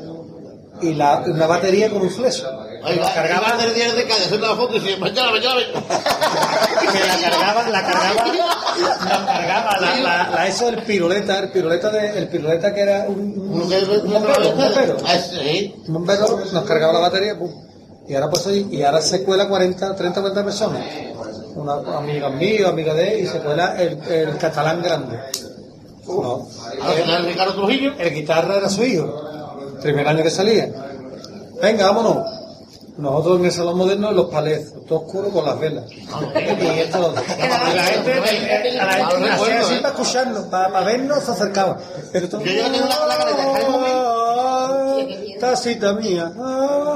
y 0.81 0.93
la, 0.93 1.23
una 1.25 1.47
batería 1.47 1.89
con 1.89 2.01
un 2.01 2.09
fleso. 2.09 2.51
Nos 2.85 3.09
cargaban 3.09 3.13
cargaban 3.15 3.57
del 3.57 3.73
día 3.73 3.91
de 3.93 4.03
calle, 4.03 4.25
haciendo 4.25 4.47
la 4.47 4.55
foto 4.55 4.75
y 4.75 4.79
decían, 4.79 4.99
mañana, 4.99 5.31
mañana, 5.31 5.55
que 6.91 6.99
la 6.99 7.29
cargaban, 7.29 7.71
la 7.71 7.83
cargaban, 7.83 8.37
la 8.37 9.25
cargaba, 9.25 9.79
la, 9.79 9.95
la, 10.01 10.29
la- 10.29 10.47
eso 10.47 10.65
del 10.67 10.83
piruleta, 10.83 11.39
el 11.39 11.49
piruleta 11.49 11.89
de, 11.89 12.17
el 12.19 12.27
piruleta 12.27 12.73
que 12.75 12.81
era 12.81 13.05
un, 13.07 13.15
un, 13.19 13.49
Uno 13.61 13.67
que 13.69 13.77
un 13.83 14.13
bombero, 14.13 14.49
un 14.51 14.57
bombero. 14.57 14.97
Ah. 15.03 15.15
Un 15.87 15.93
bombero 15.93 16.39
nos 16.53 16.63
cargaba 16.65 16.93
la 16.93 16.99
batería, 16.99 17.35
pum. 17.39 17.49
Y 18.07 18.13
ahora 18.15 18.29
pues 18.29 18.45
ahí- 18.47 18.67
y 18.71 18.83
ahora 18.83 19.01
se 19.01 19.23
cuela 19.23 19.47
40, 19.47 19.95
30, 19.95 20.21
40 20.21 20.43
personas. 20.43 20.81
Una 21.55 21.73
amiga 21.97 22.29
mío, 22.29 22.67
amiga 22.67 22.93
de 22.93 23.13
él, 23.19 23.23
y 23.23 23.27
se 23.27 23.39
cuela 23.39 23.81
el, 23.81 23.97
el 24.11 24.37
catalán 24.37 24.81
grande. 24.83 25.19
No. 26.07 26.47
El 27.17 27.25
Ricardo 27.25 27.53
Trujillo. 27.55 27.93
El 27.97 28.13
guitarra 28.13 28.57
era 28.57 28.69
su 28.69 28.83
hijo, 28.83 29.11
primer 29.81 30.07
año 30.07 30.21
que 30.21 30.29
salía. 30.29 30.69
Venga, 31.61 31.85
vámonos. 31.91 32.17
Nosotros 32.97 33.39
en 33.39 33.45
el 33.45 33.51
salón 33.51 33.77
moderno, 33.77 34.11
los 34.13 34.27
palés, 34.29 34.71
todo 34.87 34.99
oscuro 34.99 35.29
con 35.29 35.43
las 35.45 35.59
velas. 35.59 35.83
Y 35.91 36.79
esto 36.79 36.99
lo- 36.99 37.11
y 37.11 37.75
la 37.75 37.83
gente, 37.83 38.13
a 38.13 38.85
la 38.85 38.93
gente 38.93 39.29
hacía 39.31 39.59
así 39.61 39.75
para 39.81 39.89
escucharnos, 39.89 40.45
para, 40.45 40.71
para 40.71 40.85
vernos, 40.85 41.23
se 41.23 41.31
acercaba. 41.31 41.77
Pero 42.13 42.29
todo, 42.29 42.41
Yo 42.45 42.51
ya 42.53 42.71
tengo 42.71 42.87
la- 42.87 43.05
la 43.07 43.17
careta, 43.17 43.43
Jaime 43.53 43.77
"Ah, 43.89 44.97
tacita 45.41 45.93
mía. 45.93 46.31
ah". 46.39 46.94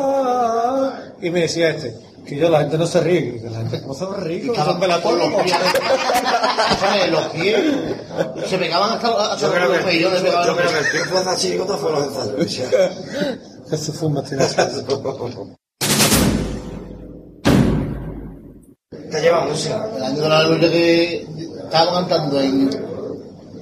Y 1.21 1.29
me 1.29 1.41
decía 1.41 1.71
este, 1.71 1.93
Que 2.25 2.37
yo, 2.37 2.49
la 2.49 2.59
gente 2.59 2.77
no 2.77 2.87
se 2.87 3.01
ríe. 3.01 3.41
Que 3.41 3.49
la 3.49 3.57
gente 3.59 3.81
no 3.85 3.93
se 3.93 4.05
ríe. 4.05 4.41
que 4.41 4.55
son 4.55 4.79
con 4.79 4.89
los 7.11 7.25
pies. 7.29 7.59
Se 8.47 8.57
pegaban 8.57 8.91
hasta, 8.91 9.07
hasta 9.07 9.47
Yo 9.47 9.51
creo 9.53 9.67
los 9.69 9.77
que, 9.79 9.99
yo, 9.99 10.09
yo 10.09 10.13
los 10.23 10.47
creo 10.55 10.55
que 10.55 10.63
el 10.79 10.91
que 10.91 10.99
fue 11.09 11.17
a 11.17 11.21
hacer 11.21 11.37
chirigota 11.37 11.77
fue 11.77 11.91
los 11.91 12.07
ensayos. 12.07 12.61
Jesús 13.69 13.95
fue 13.95 14.07
un 14.07 14.13
martinazo. 14.15 15.59
Te 19.11 19.21
lleva 19.21 19.45
música. 19.45 19.87
El 19.95 20.03
año 20.03 20.21
de 20.21 20.29
la 20.29 20.43
lucha 20.43 20.69
que 20.69 21.25
estábamos 21.63 22.07
cantando 22.07 22.39
en, 22.41 22.69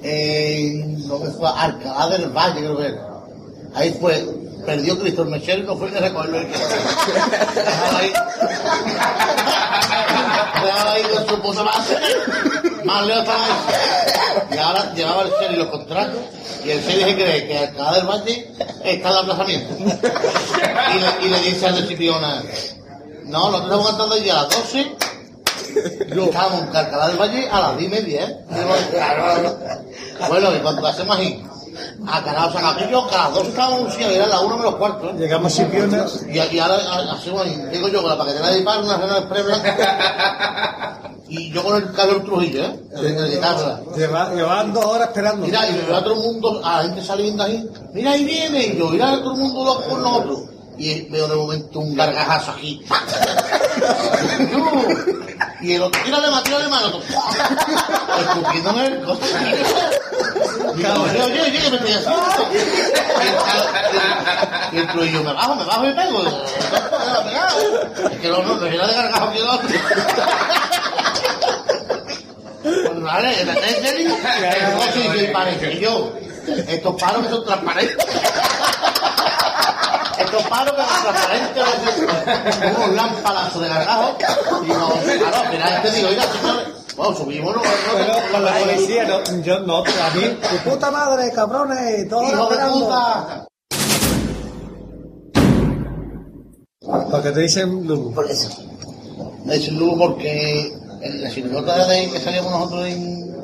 en 0.02 1.08
lo 1.08 1.22
que 1.22 1.30
fue 1.30 1.48
Alcalá 1.48 2.08
del 2.10 2.28
Valle, 2.30 2.60
creo 2.60 2.76
que 2.76 2.86
era. 2.86 3.08
Ahí 3.74 3.96
fue, 4.00 4.24
perdió 4.68 4.98
Cristo 4.98 5.22
el 5.22 5.28
Mechero 5.28 5.60
y 5.60 5.62
no 5.66 5.78
fue 5.78 5.88
a 5.88 5.98
recogerlo. 5.98 6.40
Dejaba 6.40 7.98
ahí. 7.98 8.12
Dejaba 10.62 10.92
ahí 10.92 11.02
con 11.04 11.26
su 11.26 11.34
esposa 11.36 11.62
más, 11.62 11.88
más 12.84 13.06
lejos 13.06 13.22
estaba 13.22 13.46
él. 13.46 13.52
Y 14.50 14.58
ahora 14.58 14.92
llevaba 14.94 15.22
el 15.22 15.30
Sheri 15.30 15.56
los 15.56 15.68
contratos 15.68 16.20
y 16.66 16.70
el 16.70 16.82
Sheri 16.82 17.04
se 17.04 17.14
cree 17.14 17.46
que 17.46 17.58
Alcalá 17.58 17.92
del 17.94 18.06
Valle 18.06 18.52
está 18.84 19.08
en 19.08 19.14
el 19.14 19.16
aplazamiento. 19.16 19.74
Y 19.78 20.98
le, 21.00 21.26
y 21.26 21.28
le 21.30 21.40
dice 21.50 21.66
al 21.66 21.88
Cipiona, 21.88 22.42
no, 23.24 23.50
nosotros 23.50 23.62
estamos 23.62 23.86
cantando 23.88 24.16
ya 24.18 24.40
a 24.40 24.42
las 24.42 24.50
12 24.50 24.96
y 26.14 26.20
estábamos 26.20 26.62
en 26.62 26.68
Carcalá 26.68 27.08
del 27.08 27.16
Valle 27.16 27.48
a 27.50 27.60
las 27.60 27.78
10 27.78 27.90
y 27.90 27.94
media, 27.94 28.22
¿eh? 28.26 28.36
Bueno, 30.28 30.54
y 30.54 30.58
cuando 30.58 30.86
hacemos 30.86 31.16
ahí, 31.16 31.42
a 32.06 32.22
Canal 32.24 32.52
Sacapillo, 32.52 33.06
que 33.08 33.14
a 33.14 33.18
las 33.24 33.34
2 33.34 33.48
estábamos 33.48 33.78
en 33.80 33.86
un 33.86 33.92
sitio, 33.92 34.10
y 34.10 34.14
era 34.14 34.26
la 34.26 34.40
1 34.40 34.56
menos 34.56 34.74
cuarto, 34.76 35.10
¿eh? 35.10 35.14
Llegamos 35.18 35.52
Sipionas. 35.52 36.22
Y, 36.28 36.38
y 36.38 36.58
ahora 36.58 36.76
hacemos 37.12 37.44
digo 37.72 37.88
yo, 37.88 38.00
con 38.02 38.10
la 38.10 38.18
paquetera 38.18 38.48
de 38.48 38.62
pan, 38.62 38.84
una 38.84 38.98
cena 38.98 39.20
de 39.20 39.42
blanca. 39.42 40.94
Y 41.30 41.50
yo 41.52 41.62
con 41.62 41.76
el 41.76 41.92
Carlos 41.92 42.24
Trujillo, 42.24 42.64
¿eh? 42.64 42.80
De. 43.02 43.38
Lleva- 43.94 44.32
Llevaban 44.34 44.72
dos 44.72 44.82
horas 44.86 45.08
esperando. 45.08 45.44
Mira, 45.44 45.68
y 45.68 45.72
me 45.74 45.82
veo 45.82 45.96
a 45.96 46.02
todo 46.02 46.14
el 46.14 46.20
mundo, 46.20 46.60
a 46.64 46.78
la 46.78 46.82
gente 46.84 47.04
saliendo 47.04 47.42
ahí, 47.42 47.68
mira, 47.92 48.12
ahí 48.12 48.24
viene, 48.24 48.64
y 48.68 48.78
yo, 48.78 48.86
mira 48.88 49.12
a 49.12 49.18
todo 49.22 49.34
el 49.34 49.40
mundo 49.40 49.62
loco 49.62 49.82
por 49.90 49.98
nosotros. 49.98 50.38
Y 50.78 51.02
veo 51.10 51.26
de 51.26 51.34
momento 51.34 51.80
un 51.80 51.96
gargajazo 51.96 52.52
aquí. 52.52 52.80
y 55.60 55.72
el 55.72 55.82
otro, 55.82 56.00
tírale 56.04 56.30
más, 56.30 56.44
tírale 56.44 56.68
más, 56.68 56.84
el 56.84 56.92
escupiéndome 58.20 58.86
el 58.86 59.02
coche. 59.02 59.26
Y 60.76 60.82
yo, 60.82 61.02
oye, 61.02 61.52
que 61.52 61.70
me 61.70 61.76
estoy 61.76 61.92
haciendo. 61.92 62.22
Y 64.72 64.76
el 64.76 64.78
Y 64.78 64.78
el 64.78 64.88
trujillo, 64.88 65.24
me 65.24 65.32
bajo, 65.32 65.54
me 65.56 65.64
bajo 65.64 65.88
y 65.88 65.92
pego. 65.92 66.22
Digo. 66.22 66.44
Es 68.10 68.18
que 68.20 68.28
no, 68.28 68.42
no, 68.42 68.54
me 68.54 68.70
viene 68.70 68.86
de 68.86 68.94
gargajo 68.94 69.32
que 69.32 69.38
el 69.38 69.48
otro. 69.48 69.68
Pues 72.62 73.02
vale, 73.02 73.40
en 73.40 73.46
la 73.48 73.54
tele, 73.54 74.02
el 74.02 74.12
coche 74.12 75.30
parece 75.32 75.80
yo. 75.80 76.12
Estos 76.68 77.00
paros 77.00 77.24
que 77.24 77.30
son 77.30 77.44
transparentes. 77.44 78.06
Estos 80.18 80.42
paros 80.48 80.74
que 80.74 80.82
son 80.82 81.02
transparentes, 81.02 81.64
unos 82.76 82.94
lámparazos 82.94 83.62
de 83.62 83.68
gargajo. 83.68 84.16
Y 84.64 84.68
no, 84.68 84.88
claro, 84.88 85.36
al 85.36 85.48
final 85.48 85.82
te 85.82 85.90
digo, 85.90 86.08
oiga, 86.08 86.24
bueno, 86.96 87.16
subimos, 87.16 87.54
no, 87.54 87.62
Pero 87.62 88.32
con 88.32 88.44
la 88.44 88.58
policía, 88.58 89.04
no, 89.04 89.42
yo 89.42 89.60
no, 89.60 89.78
a 89.78 90.10
mí, 90.14 90.38
tu 90.50 90.70
puta 90.70 90.90
madre, 90.90 91.30
cabrones, 91.32 92.08
todos 92.08 92.32
Hijo 92.32 92.48
de 92.48 92.56
puta. 92.66 93.46
Porque 97.10 97.30
te 97.30 97.40
dicen 97.40 97.86
Lulu. 97.86 98.12
Por 98.12 98.30
eso. 98.30 98.48
Es 99.48 99.72
Lugo 99.72 99.96
porque 99.98 100.72
en 101.02 101.22
la 101.22 101.30
chirigota 101.30 101.86
de 101.86 102.10
que 102.10 102.18
salíamos 102.18 102.50
nosotros 102.50 102.86
en, 102.86 103.36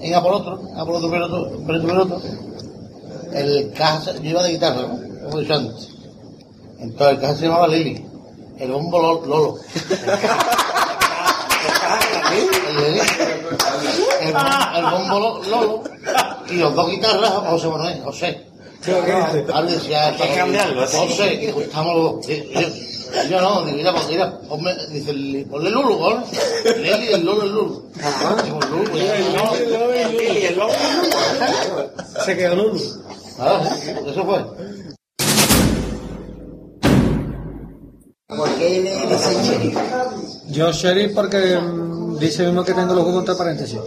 en 0.00 0.14
Apolotro, 0.14 0.60
Apolotro 0.76 1.10
Peroto, 1.10 2.22
el 3.32 3.72
caja, 3.72 4.12
yo 4.12 4.30
iba 4.30 4.42
de 4.42 4.52
guitarra, 4.52 4.82
¿no? 4.82 5.09
Entonces 6.78 7.14
el 7.14 7.20
caja 7.20 7.34
se 7.36 7.42
llamaba 7.46 7.68
Lili, 7.68 8.04
el 8.58 8.70
bombo 8.72 9.00
Lo- 9.00 9.26
Lolo. 9.26 9.56
El 12.30 12.76
Lili, 12.76 13.00
el, 14.20 14.32
bom- 14.34 14.76
el 14.76 14.84
bombo 14.84 15.18
Lo- 15.18 15.42
Lolo 15.44 15.82
y 16.48 16.54
los 16.54 16.74
dos 16.74 16.90
guitarras 16.90 17.30
José 17.30 17.68
Manuel, 17.68 18.02
José. 18.04 18.46
Ahora 19.52 19.66
decía, 19.70 20.06
Hay 20.08 20.16
que 20.16 20.34
cambiarlo, 20.36 20.82
así. 20.82 20.96
José, 20.96 21.34
y 21.34 21.46
estamos 21.60 21.94
los 21.96 22.04
dos. 22.16 22.26
Yo, 22.26 23.24
yo 23.28 23.40
no, 23.40 23.62
digo, 23.64 23.76
mira, 23.76 23.92
pues, 23.92 24.08
mira, 24.08 24.38
ponme, 24.48 24.72
dice, 24.90 25.12
Lili, 25.12 25.44
ponle 25.44 25.68
Lulu, 25.70 25.98
¿no? 25.98 26.24
Lili, 26.76 27.08
el 27.12 27.24
Lulu, 27.26 27.42
el 27.42 27.50
Lulu. 27.52 27.90
Digo, 28.44 28.60
Lulu, 28.70 28.90
pues, 28.90 29.04
ya, 29.04 30.50
no. 30.56 30.68
Se 32.24 32.36
quedó 32.36 32.54
Lulu. 32.56 32.80
Claro, 33.36 33.64
sí, 33.82 33.90
eso 34.06 34.24
fue. 34.24 34.44
¿Por 38.40 38.54
qué 38.56 38.80
le 38.80 39.06
dicen 39.06 39.42
sheriff? 39.42 39.78
Yo 40.48 40.72
sheriff 40.72 41.14
porque 41.14 41.58
mm, 41.58 42.18
dice 42.18 42.46
mismo 42.46 42.64
que 42.64 42.72
tengo 42.72 42.94
los 42.94 43.04
ojos 43.06 43.18
entre 43.20 43.34
paréntesis. 43.34 43.78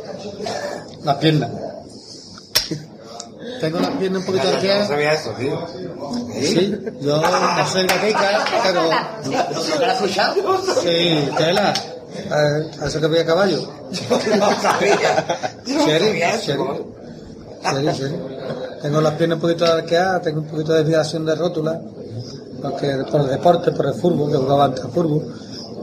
Las 1.03 1.15
piernas. 1.17 1.49
Tengo 3.59 3.79
las 3.79 3.91
piernas 3.91 4.19
un 4.21 4.25
poquito 4.25 4.43
Yo 4.43 4.49
no 4.51 4.55
arqueadas. 4.57 4.87
sabía 4.89 5.13
eso, 5.13 5.29
tío. 5.31 5.67
Sí, 6.41 6.77
yo 7.01 7.17
no 7.21 7.67
soy 7.67 7.87
gatica, 7.87 8.45
pero 8.63 8.83
¿Lo 8.83 9.79
que 9.79 9.85
has 9.85 9.95
escuchado? 10.01 10.35
sí, 10.81 11.29
tela. 11.37 11.73
A 12.79 12.85
eso 12.87 12.99
que 13.01 13.07
voy 13.07 13.17
a 13.19 13.25
caballo. 13.25 13.59
No 14.37 14.61
sabía. 14.61 15.25
Yo 15.65 15.75
no 15.75 15.85
sabía 15.85 16.35
eso. 16.35 16.51
sheriff. 16.51 16.81
Sheriff, 17.63 17.97
sheriff. 17.97 18.81
Tengo 18.81 19.01
las 19.01 19.13
piernas 19.13 19.37
un 19.37 19.41
poquito 19.41 19.65
arqueadas, 19.65 20.21
tengo 20.21 20.41
un 20.41 20.47
poquito 20.47 20.73
de 20.73 20.79
desviación 20.83 21.25
de 21.25 21.35
rótula, 21.35 21.81
porque 22.63 23.03
por 23.11 23.21
el 23.21 23.27
deporte, 23.27 23.71
por 23.71 23.85
el 23.85 23.93
fútbol, 23.93 24.31
que 24.31 24.37
jugaba 24.37 24.65
antes 24.65 24.83
al 24.85 24.91
fútbol, 24.91 25.35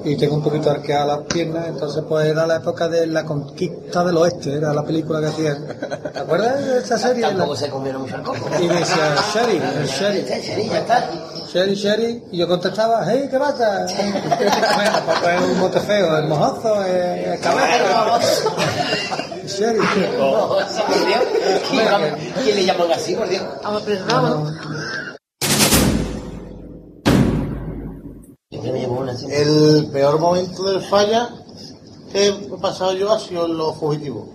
y 0.03 0.17
tengo 0.17 0.37
un 0.37 0.43
poquito 0.43 0.71
arqueadas 0.71 1.07
las 1.09 1.19
piernas, 1.27 1.67
entonces 1.69 2.03
pues 2.09 2.25
era 2.27 2.47
la 2.47 2.57
época 2.57 2.89
de 2.89 3.07
la 3.07 3.23
conquista 3.25 4.03
del 4.03 4.17
oeste, 4.17 4.55
era 4.55 4.73
la 4.73 4.83
película 4.83 5.21
que 5.21 5.27
hacían. 5.27 5.67
¿Te 6.13 6.19
acuerdas 6.19 6.65
de 6.65 6.79
esa 6.79 6.97
serie? 6.99 7.23
Tampoco 7.23 7.55
se 7.55 7.69
comieron 7.69 8.01
mucho 8.03 8.17
el 8.17 8.23
coco. 8.23 8.39
Y 8.59 8.67
me 8.67 8.77
decía, 8.77 9.15
Sheriff, 9.35 9.63
el 9.77 9.87
Sheriff. 9.87 10.29
Sheriff, 10.43 10.73
ya 10.73 10.79
está. 10.79 11.11
Sherry, 11.53 11.75
Sherry, 11.75 12.25
y 12.31 12.39
yo 12.39 12.47
contestaba, 12.49 13.03
hey, 13.07 13.27
¿qué 13.31 13.37
pasa? 13.39 13.85
Bueno, 14.77 14.93
papá 15.07 15.35
es 15.35 15.43
un 15.43 15.59
mote 15.59 15.81
feo, 15.81 16.17
el 16.17 16.29
mojozo, 16.29 16.83
el, 16.85 16.93
el 17.25 17.41
caballo. 17.41 18.19
Sherry. 19.47 19.81
Dios. 19.81 20.67
¿Quién- 21.71 22.33
¿Quién 22.45 22.57
le 22.57 22.65
llaman 22.65 22.93
así, 22.93 23.15
por 23.17 23.29
Dios? 23.29 23.43
Siempre 23.85 23.99
me 23.99 25.10
El 29.29 29.89
peor 29.93 30.19
momento 30.19 30.65
del 30.65 30.83
falla 30.83 31.31
que 32.13 32.29
he 32.29 32.33
pasado 32.61 32.93
yo 32.95 33.13
ha 33.13 33.21
sido 33.21 33.47
en 33.47 33.57
los 33.57 33.77
fugitivos. 33.77 34.29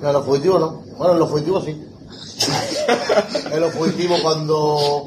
No, 0.00 0.08
en 0.08 0.12
los 0.12 0.24
fugitivos 0.24 0.60
no. 0.60 0.82
Bueno, 0.96 1.14
en 1.14 1.18
los 1.18 1.30
fugitivos 1.30 1.64
sí. 1.64 1.70
en 3.52 3.60
los 3.60 3.72
fugitivos 3.72 4.20
cuando 4.20 5.06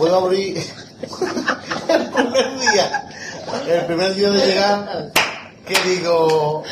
a 0.00 0.16
abrir 0.16 0.58
el 1.88 2.10
primer 2.10 2.60
día, 2.60 3.08
el 3.68 3.86
primer 3.86 4.14
día 4.14 4.30
de 4.30 4.46
llegar, 4.46 5.12
que 5.66 5.88
digo, 5.88 6.62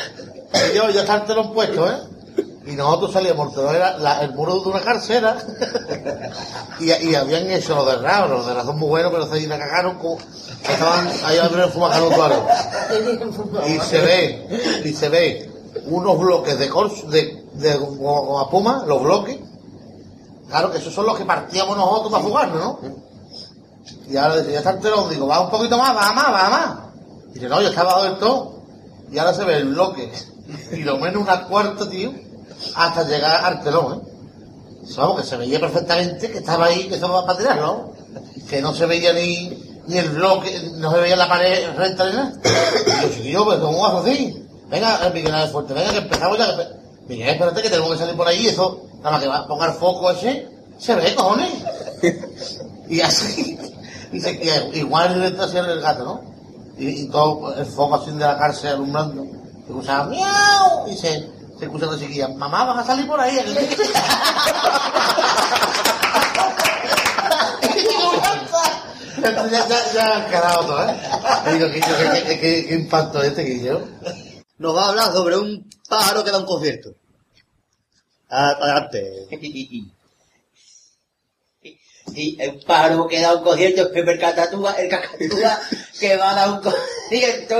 yo 0.75 0.89
ya 0.89 1.01
está 1.01 1.15
el 1.15 1.23
telón 1.25 1.53
puesto, 1.53 1.89
¿eh? 1.89 1.97
Y 2.65 2.71
nosotros 2.77 3.11
salíamos, 3.11 3.57
era 3.57 3.97
la- 3.97 4.21
el 4.21 4.33
muro 4.33 4.59
de 4.61 4.69
una 4.69 4.79
carcera, 4.79 5.35
y, 6.79 6.91
y 7.09 7.15
habían 7.15 7.49
hecho 7.51 7.75
los 7.75 7.85
de 7.85 7.97
Rao, 7.97 8.27
los 8.29 8.45
de 8.47 8.53
dos 8.53 8.75
muy 8.75 8.87
buenos, 8.87 9.11
pero 9.11 9.27
se 9.27 9.45
la 9.47 9.59
cagaron 9.59 9.95
como, 9.97 10.17
estaban 10.69 11.07
ahí 11.25 11.39
primer 11.49 11.69
fumacano 11.69 12.09
algo. 12.23 12.47
Y 13.67 13.79
se 13.81 14.01
ve, 14.01 14.81
y 14.85 14.93
se 14.93 15.09
ve 15.09 15.51
unos 15.87 16.17
bloques 16.17 16.57
de 16.57 16.69
cors, 16.69 17.09
de, 17.09 17.43
de 17.53 17.73
goma 17.75 18.49
puma, 18.49 18.83
los 18.87 19.03
bloques, 19.03 19.39
claro 20.47 20.71
que 20.71 20.77
esos 20.77 20.93
son 20.93 21.05
los 21.05 21.17
que 21.17 21.25
partíamos 21.25 21.75
nosotros 21.75 22.11
para 22.13 22.23
jugarnos, 22.23 22.59
¿no? 22.59 22.79
Y 24.09 24.15
ahora 24.15 24.37
dice, 24.37 24.53
ya 24.53 24.59
está 24.59 24.69
el 24.71 24.79
telón, 24.79 25.09
digo, 25.09 25.27
va 25.27 25.41
un 25.41 25.49
poquito 25.49 25.77
más, 25.77 25.93
va 25.95 26.13
más, 26.13 26.27
va 26.33 26.49
más. 26.49 26.75
Y 27.31 27.33
dice, 27.35 27.49
no, 27.49 27.61
yo 27.61 27.67
estaba 27.69 27.91
abajo 27.91 28.05
del 28.05 28.19
todo. 28.19 28.53
Y 29.11 29.17
ahora 29.17 29.33
se 29.33 29.43
ve 29.43 29.57
el 29.57 29.65
bloque, 29.69 30.09
y 30.71 30.77
lo 30.83 30.97
menos 30.97 31.21
una 31.23 31.43
cuarta, 31.45 31.89
tío, 31.89 32.11
hasta 32.75 33.03
llegar 33.03 33.43
al 33.45 33.63
telón, 33.63 33.93
¿eh? 33.93 34.09
Vamos, 34.97 35.21
que 35.21 35.27
se 35.27 35.37
veía 35.37 35.59
perfectamente 35.59 36.29
que 36.29 36.39
estaba 36.39 36.65
ahí, 36.65 36.87
que 36.87 36.95
estaba 36.95 37.25
para 37.25 37.37
tirar, 37.39 37.57
¿no? 37.57 37.93
Que 38.49 38.61
no 38.61 38.73
se 38.73 38.85
veía 38.85 39.13
ni, 39.13 39.49
ni 39.87 39.97
el 39.97 40.09
bloque, 40.09 40.71
no 40.75 40.91
se 40.91 40.99
veía 40.99 41.15
la 41.15 41.29
pared 41.29 41.69
recta 41.75 42.05
ni 42.09 42.15
nada. 42.15 42.33
Y 42.43 43.01
yo, 43.01 43.09
chiquillo, 43.13 43.45
pues, 43.45 43.59
¿cómo 43.59 43.81
vas 43.81 44.05
así? 44.05 44.45
Venga, 44.69 45.09
Miguel 45.13 45.33
Ángel 45.33 45.49
Fuerte, 45.51 45.73
venga, 45.73 45.91
que 45.91 45.97
empezamos 45.99 46.37
ya. 46.37 46.57
que 46.57 46.67
Miguel, 47.07 47.29
espérate 47.29 47.61
que 47.61 47.69
tenemos 47.69 47.91
que 47.91 47.97
salir 47.97 48.15
por 48.15 48.27
ahí, 48.27 48.47
eso, 48.47 48.81
nada 48.97 49.11
más 49.11 49.21
que 49.21 49.27
va 49.27 49.37
a 49.37 49.47
ponga 49.47 49.67
el 49.67 49.73
foco 49.73 50.11
ese, 50.11 50.49
se 50.77 50.95
ve, 50.95 51.15
cojones. 51.15 51.51
Y 52.89 52.99
así, 52.99 53.57
y 54.11 54.19
se, 54.19 54.31
y 54.73 54.79
igual 54.79 55.19
le 55.19 55.27
haciendo 55.41 55.71
el 55.71 55.79
gato, 55.79 56.03
¿no? 56.03 56.33
y, 56.77 56.87
y 57.03 57.07
todo 57.07 57.53
el 57.55 57.65
foco 57.65 57.95
así 57.95 58.11
de 58.11 58.19
la 58.19 58.37
cárcel 58.37 58.73
alumbrando. 58.73 59.23
Se 59.23 59.69
escuchaba 59.69 60.05
miau 60.05 60.87
y 60.87 60.97
se, 60.97 61.29
se 61.57 61.65
escucha 61.65 61.85
la 61.85 61.97
chiquilla, 61.99 62.27
mamá, 62.29 62.65
van 62.65 62.79
a 62.79 62.83
salir 62.85 63.07
por 63.07 63.19
ahí. 63.19 63.37
Ya, 69.21 69.67
ya, 69.67 69.93
ya 69.93 70.15
han 70.17 70.29
quedado 70.29 70.65
todo, 70.65 70.89
¿eh? 70.89 70.95
Digo, 71.53 71.67
¿qué, 71.71 71.79
qué, 71.79 72.23
qué, 72.27 72.39
qué- 72.39 72.65
qué 72.67 72.73
impacto 72.75 73.21
este 73.23 73.45
que 73.45 73.63
yo? 73.63 73.81
Nos 74.57 74.75
va 74.75 74.85
a 74.85 74.89
hablar 74.89 75.13
sobre 75.13 75.37
un 75.37 75.69
pájaro 75.87 76.23
que 76.23 76.31
da 76.31 76.39
un 76.39 76.45
concierto. 76.45 76.93
Adelante. 78.29 79.27
Sí, 82.13 82.35
el 82.37 82.59
pájaro 82.59 83.07
que 83.07 83.21
da 83.21 83.33
un 83.33 83.43
concierto 83.43 83.83
es 83.83 83.87
Pepe 83.87 84.11
el 84.11 84.19
Cacatúa, 84.19 84.73
el 84.73 84.89
Cacatúa 84.89 85.57
que 85.99 86.17
va 86.17 86.31
a 86.31 86.35
dar 86.35 86.49
un 86.51 86.59
concierto 86.61 87.55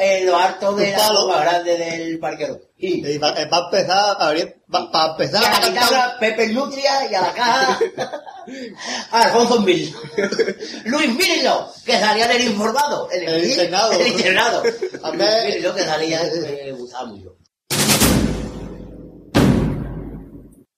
en 0.00 0.26
lo 0.26 0.36
alto 0.36 0.74
de 0.74 0.90
la 0.92 1.12
más 1.12 1.40
grande 1.42 1.76
del 1.76 2.18
parquero. 2.18 2.58
Y, 2.76 3.06
Y 3.06 3.18
va, 3.18 3.30
eh, 3.38 3.46
va 3.52 3.58
a 3.58 3.64
empezar 3.66 3.98
a 3.98 4.26
abrir, 4.28 4.62
va, 4.74 4.90
va 4.90 5.04
a 5.04 5.10
empezar 5.10 5.42
y 5.42 5.44
a 5.44 5.48
a 5.48 5.52
la 5.52 5.60
cantar. 5.60 5.72
guitarra 5.84 6.18
Pepe 6.18 6.44
el 6.44 6.54
Nutria 6.54 7.10
y 7.10 7.14
a 7.14 7.20
la 7.20 7.32
caja 7.34 7.78
Alfonso 9.12 9.60
Mil. 9.60 9.94
Luis 10.86 11.14
Mírenlo, 11.14 11.68
que 11.84 11.98
salía 11.98 12.24
en 12.24 12.40
el 12.40 12.48
informado. 12.50 13.08
En 13.12 13.28
El 13.28 13.44
internado. 13.44 13.92
El 13.92 14.06
internado. 14.06 14.62
A 15.02 15.10
ver. 15.10 15.46
Mírenlo 15.46 15.74
que 15.74 15.82
salía, 15.84 16.20
me 16.64 16.72
gustaba 16.72 17.04
mucho. 17.06 17.36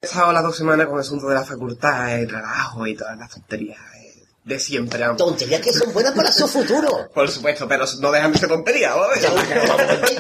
He 0.01 0.07
estado 0.07 0.33
las 0.33 0.43
dos 0.43 0.57
semanas 0.57 0.87
con 0.87 0.97
el 0.97 1.03
asunto 1.03 1.29
de 1.29 1.35
la 1.37 1.45
facultad, 1.45 2.13
el 2.19 2.29
relajo 2.29 2.85
y 2.89 2.97
todas 2.97 3.17
las 3.17 3.31
tonterías 3.31 3.79
eh, 3.92 3.92
de 4.45 4.59
siempre. 4.59 5.05
Tonterías 5.17 5.61
que 5.61 5.73
son 5.73 5.93
buenas 5.93 6.13
para 6.13 6.33
su 6.33 6.49
futuro. 6.49 7.09
Por 7.15 7.31
supuesto, 7.31 7.69
pero 7.69 7.85
no 8.01 8.11
dejan 8.11 8.33
de 8.33 8.39
ser 8.39 8.49
tonterías, 8.49 8.95
¿vale? 8.95 9.21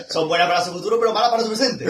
Son 0.08 0.28
buenas 0.28 0.48
para 0.48 0.64
su 0.64 0.72
futuro, 0.72 0.98
pero 1.00 1.12
malas 1.12 1.30
para 1.30 1.42
su 1.42 1.48
presente. 1.48 1.84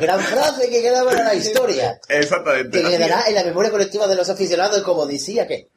Gran 0.00 0.20
frase 0.20 0.68
que 0.68 0.82
queda 0.82 1.04
para 1.04 1.24
la 1.24 1.34
historia. 1.34 2.00
Exactamente. 2.08 2.82
Que 2.82 2.88
quedará 2.88 3.28
en 3.28 3.34
la 3.34 3.44
memoria 3.44 3.70
colectiva 3.70 4.06
de 4.08 4.16
los 4.16 4.28
aficionados, 4.28 4.82
como 4.82 5.06
decía 5.06 5.46
que. 5.46 5.70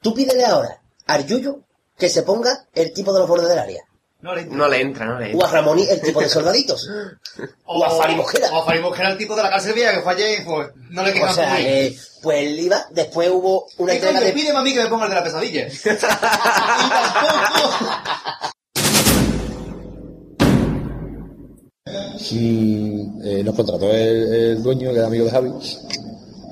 Tú 0.00 0.14
pídele 0.14 0.44
ahora 0.44 0.82
al 1.06 1.26
Yuyo 1.26 1.60
que 1.96 2.08
se 2.08 2.22
ponga 2.22 2.68
el 2.74 2.92
tipo 2.92 3.12
de 3.12 3.20
los 3.20 3.28
bordes 3.28 3.48
del 3.48 3.58
área. 3.58 3.82
No 4.24 4.34
le 4.34 4.46
No 4.46 4.66
le 4.68 4.80
entra, 4.80 5.04
no 5.04 5.18
le 5.18 5.26
O 5.26 5.30
entra. 5.32 5.48
a 5.48 5.52
Ramón 5.52 5.78
el 5.80 6.00
tipo 6.00 6.18
de 6.20 6.30
soldaditos. 6.30 6.88
O 7.66 7.84
a 7.84 7.90
Fari 7.90 8.16
Mosquera. 8.16 8.48
O 8.52 8.62
a 8.62 8.64
Fari 8.64 8.80
Mosquera, 8.80 9.10
el 9.10 9.18
tipo 9.18 9.36
de 9.36 9.42
la 9.42 9.50
cárcel 9.50 9.74
vieja 9.74 9.92
que 9.94 10.00
fue 10.00 10.12
ayer 10.14 10.42
pues 10.46 10.68
no 10.90 11.02
le 11.02 11.10
O 11.10 11.12
quedan 11.14 11.34
sea, 11.34 11.56
que, 11.56 11.94
pues 12.22 12.38
él 12.38 12.58
iba, 12.60 12.86
después 12.90 13.28
hubo 13.30 13.66
una 13.76 13.92
¿Qué 13.92 13.96
entrega 13.98 14.18
coño? 14.20 14.26
de... 14.26 14.32
Pídeme 14.32 14.58
a 14.58 14.62
mí 14.62 14.72
que 14.72 14.82
me 14.82 14.88
ponga 14.88 15.04
el 15.04 15.10
de 15.10 15.16
la 15.16 15.24
pesadilla. 15.24 15.66
y 15.84 15.98
tampoco. 16.90 17.84
Mm, 22.32 23.20
eh, 23.24 23.42
nos 23.44 23.54
contrató 23.54 23.90
el, 23.90 24.34
el 24.34 24.62
dueño, 24.62 24.90
que 24.92 24.96
era 24.98 25.06
amigo 25.06 25.26
de 25.26 25.30
Javi, 25.30 25.50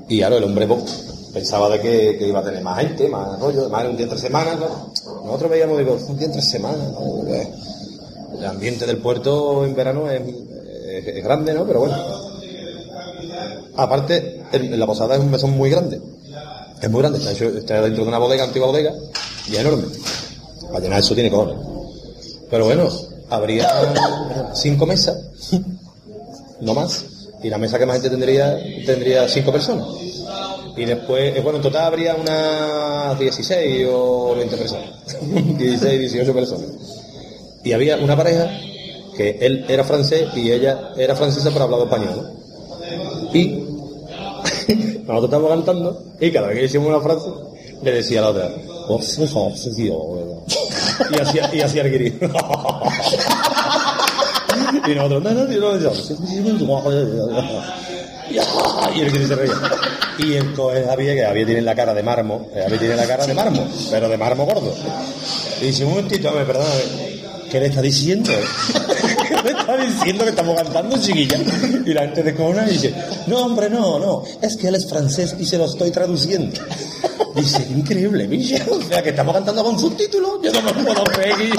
y 0.08 0.18
claro, 0.18 0.36
el 0.36 0.44
hombre 0.44 0.66
pues, 0.66 1.11
pensaba 1.32 1.68
de 1.70 1.80
que, 1.80 2.26
iba 2.26 2.40
a 2.40 2.44
tener 2.44 2.62
más 2.62 2.78
gente, 2.80 3.08
más 3.08 3.38
rollo, 3.40 3.68
más 3.68 3.86
un 3.86 3.96
día 3.96 4.04
entre 4.04 4.18
semanas, 4.18 4.56
claro. 4.56 4.92
Nosotros 5.24 5.50
veíamos, 5.50 6.02
un 6.08 6.18
día 6.18 6.26
entre 6.26 6.42
semanas, 6.42 6.92
¿no? 6.92 7.22
Pues, 7.22 7.48
el 8.38 8.44
ambiente 8.46 8.86
del 8.86 8.98
puerto 8.98 9.64
en 9.64 9.74
verano 9.74 10.10
es, 10.10 10.22
grande, 11.22 11.54
¿no? 11.54 11.66
Pero 11.66 11.80
bueno. 11.80 11.96
Aparte, 13.76 14.42
la 14.52 14.86
posada 14.86 15.14
es 15.14 15.20
un 15.20 15.30
mesón 15.30 15.52
muy 15.52 15.70
grande. 15.70 16.00
Es 16.80 16.90
muy 16.90 17.00
grande, 17.00 17.18
está, 17.18 17.80
dentro 17.82 18.02
de 18.02 18.08
una 18.08 18.18
bodega, 18.18 18.44
antigua 18.44 18.66
bodega, 18.66 18.92
y 19.48 19.54
es 19.54 19.60
enorme. 19.60 19.84
Para 20.68 20.80
llenar 20.80 21.00
eso 21.00 21.14
tiene 21.14 21.30
cojones. 21.30 21.56
Pero 22.50 22.64
bueno, 22.64 22.88
habría 23.30 24.52
cinco 24.54 24.84
mesas, 24.84 25.16
no 26.60 26.74
más, 26.74 27.04
y 27.42 27.48
la 27.48 27.58
mesa 27.58 27.78
que 27.78 27.86
más 27.86 27.94
gente 27.94 28.10
tendría 28.10 28.58
tendría 28.84 29.28
cinco 29.28 29.52
personas. 29.52 29.86
Y 30.76 30.84
después, 30.84 31.36
eh, 31.36 31.40
bueno, 31.40 31.58
en 31.58 31.62
total 31.62 31.84
habría 31.84 32.14
unas 32.14 33.18
16 33.18 33.86
o 33.92 34.34
20 34.36 34.56
personas, 34.56 34.90
16, 35.58 36.00
18 36.00 36.32
personas. 36.32 36.66
Y 37.62 37.72
había 37.72 37.96
una 37.98 38.16
pareja 38.16 38.50
que 39.16 39.38
él 39.40 39.66
era 39.68 39.84
francés 39.84 40.28
y 40.34 40.50
ella 40.50 40.92
era 40.96 41.14
francesa 41.14 41.50
pero 41.52 41.64
hablaba 41.64 41.84
español. 41.84 42.16
¿no? 42.16 43.34
Y 43.34 43.46
nosotros 45.06 45.24
estábamos 45.24 45.50
cantando 45.50 46.02
y 46.20 46.30
cada 46.30 46.46
vez 46.48 46.56
que 46.56 46.62
decíamos 46.62 46.88
una 46.88 47.00
frase 47.00 47.28
le 47.82 47.92
decía 47.92 48.20
a 48.20 48.22
la 48.22 48.30
otra, 48.30 48.50
"Oh, 48.88 48.94
oh, 48.94 49.00
oh, 49.34 49.52
oh". 49.90 50.44
y 51.10 51.20
hacía, 51.20 51.50
y 51.52 51.60
hacía 51.60 51.82
el 51.82 51.90
guiri. 51.92 52.18
y 54.86 54.94
nosotros, 54.94 55.22
no, 55.22 55.30
no, 55.30 55.44
no, 55.44 55.58
no, 55.58 55.78
no, 55.78 55.94
sí, 55.94 56.14
sí, 56.16 56.26
sí, 56.26 56.42
sí, 56.58 56.62
y 58.30 59.00
el 59.00 59.12
guiri 59.12 59.26
se 59.26 59.34
reía. 59.34 59.54
Y 60.18 60.38
Javier, 60.86 61.16
que 61.16 61.24
Javier 61.24 61.46
tiene 61.46 61.62
la 61.62 61.74
cara 61.74 61.94
de 61.94 62.02
mármol, 62.02 62.46
eh, 62.54 62.60
Javier 62.62 62.78
tiene 62.78 62.96
la 62.96 63.06
cara 63.06 63.26
de 63.26 63.34
mármol, 63.34 63.68
pero 63.90 64.08
de 64.08 64.16
mármol 64.16 64.46
gordo. 64.46 64.74
Y 65.60 65.66
dice, 65.66 65.84
un 65.84 65.90
momentito, 65.90 66.28
a 66.28 66.32
ver, 66.32 66.46
perdóname, 66.46 67.22
¿qué 67.50 67.60
le 67.60 67.66
está 67.66 67.80
diciendo? 67.80 68.30
¿Qué 69.28 69.42
le 69.42 69.58
está 69.58 69.76
diciendo 69.76 70.24
que 70.24 70.30
estamos 70.30 70.56
cantando, 70.56 70.98
chiquilla? 70.98 71.38
Y 71.84 71.92
la 71.92 72.02
gente 72.02 72.22
de 72.22 72.34
Cona 72.34 72.64
dice, 72.64 72.94
no, 73.26 73.44
hombre, 73.44 73.70
no, 73.70 73.98
no, 73.98 74.22
es 74.40 74.56
que 74.56 74.68
él 74.68 74.74
es 74.74 74.88
francés 74.88 75.34
y 75.38 75.46
se 75.46 75.58
lo 75.58 75.64
estoy 75.64 75.90
traduciendo. 75.90 76.60
Dice, 77.34 77.66
increíble, 77.70 78.26
bicho. 78.26 78.56
O 78.70 78.82
sea, 78.82 79.02
que 79.02 79.10
estamos 79.10 79.34
cantando 79.34 79.64
con 79.64 79.78
subtítulos, 79.78 80.32
yo 80.42 80.52
no 80.52 80.62
me 80.62 80.84
puedo 80.84 81.04
reír. 81.04 81.54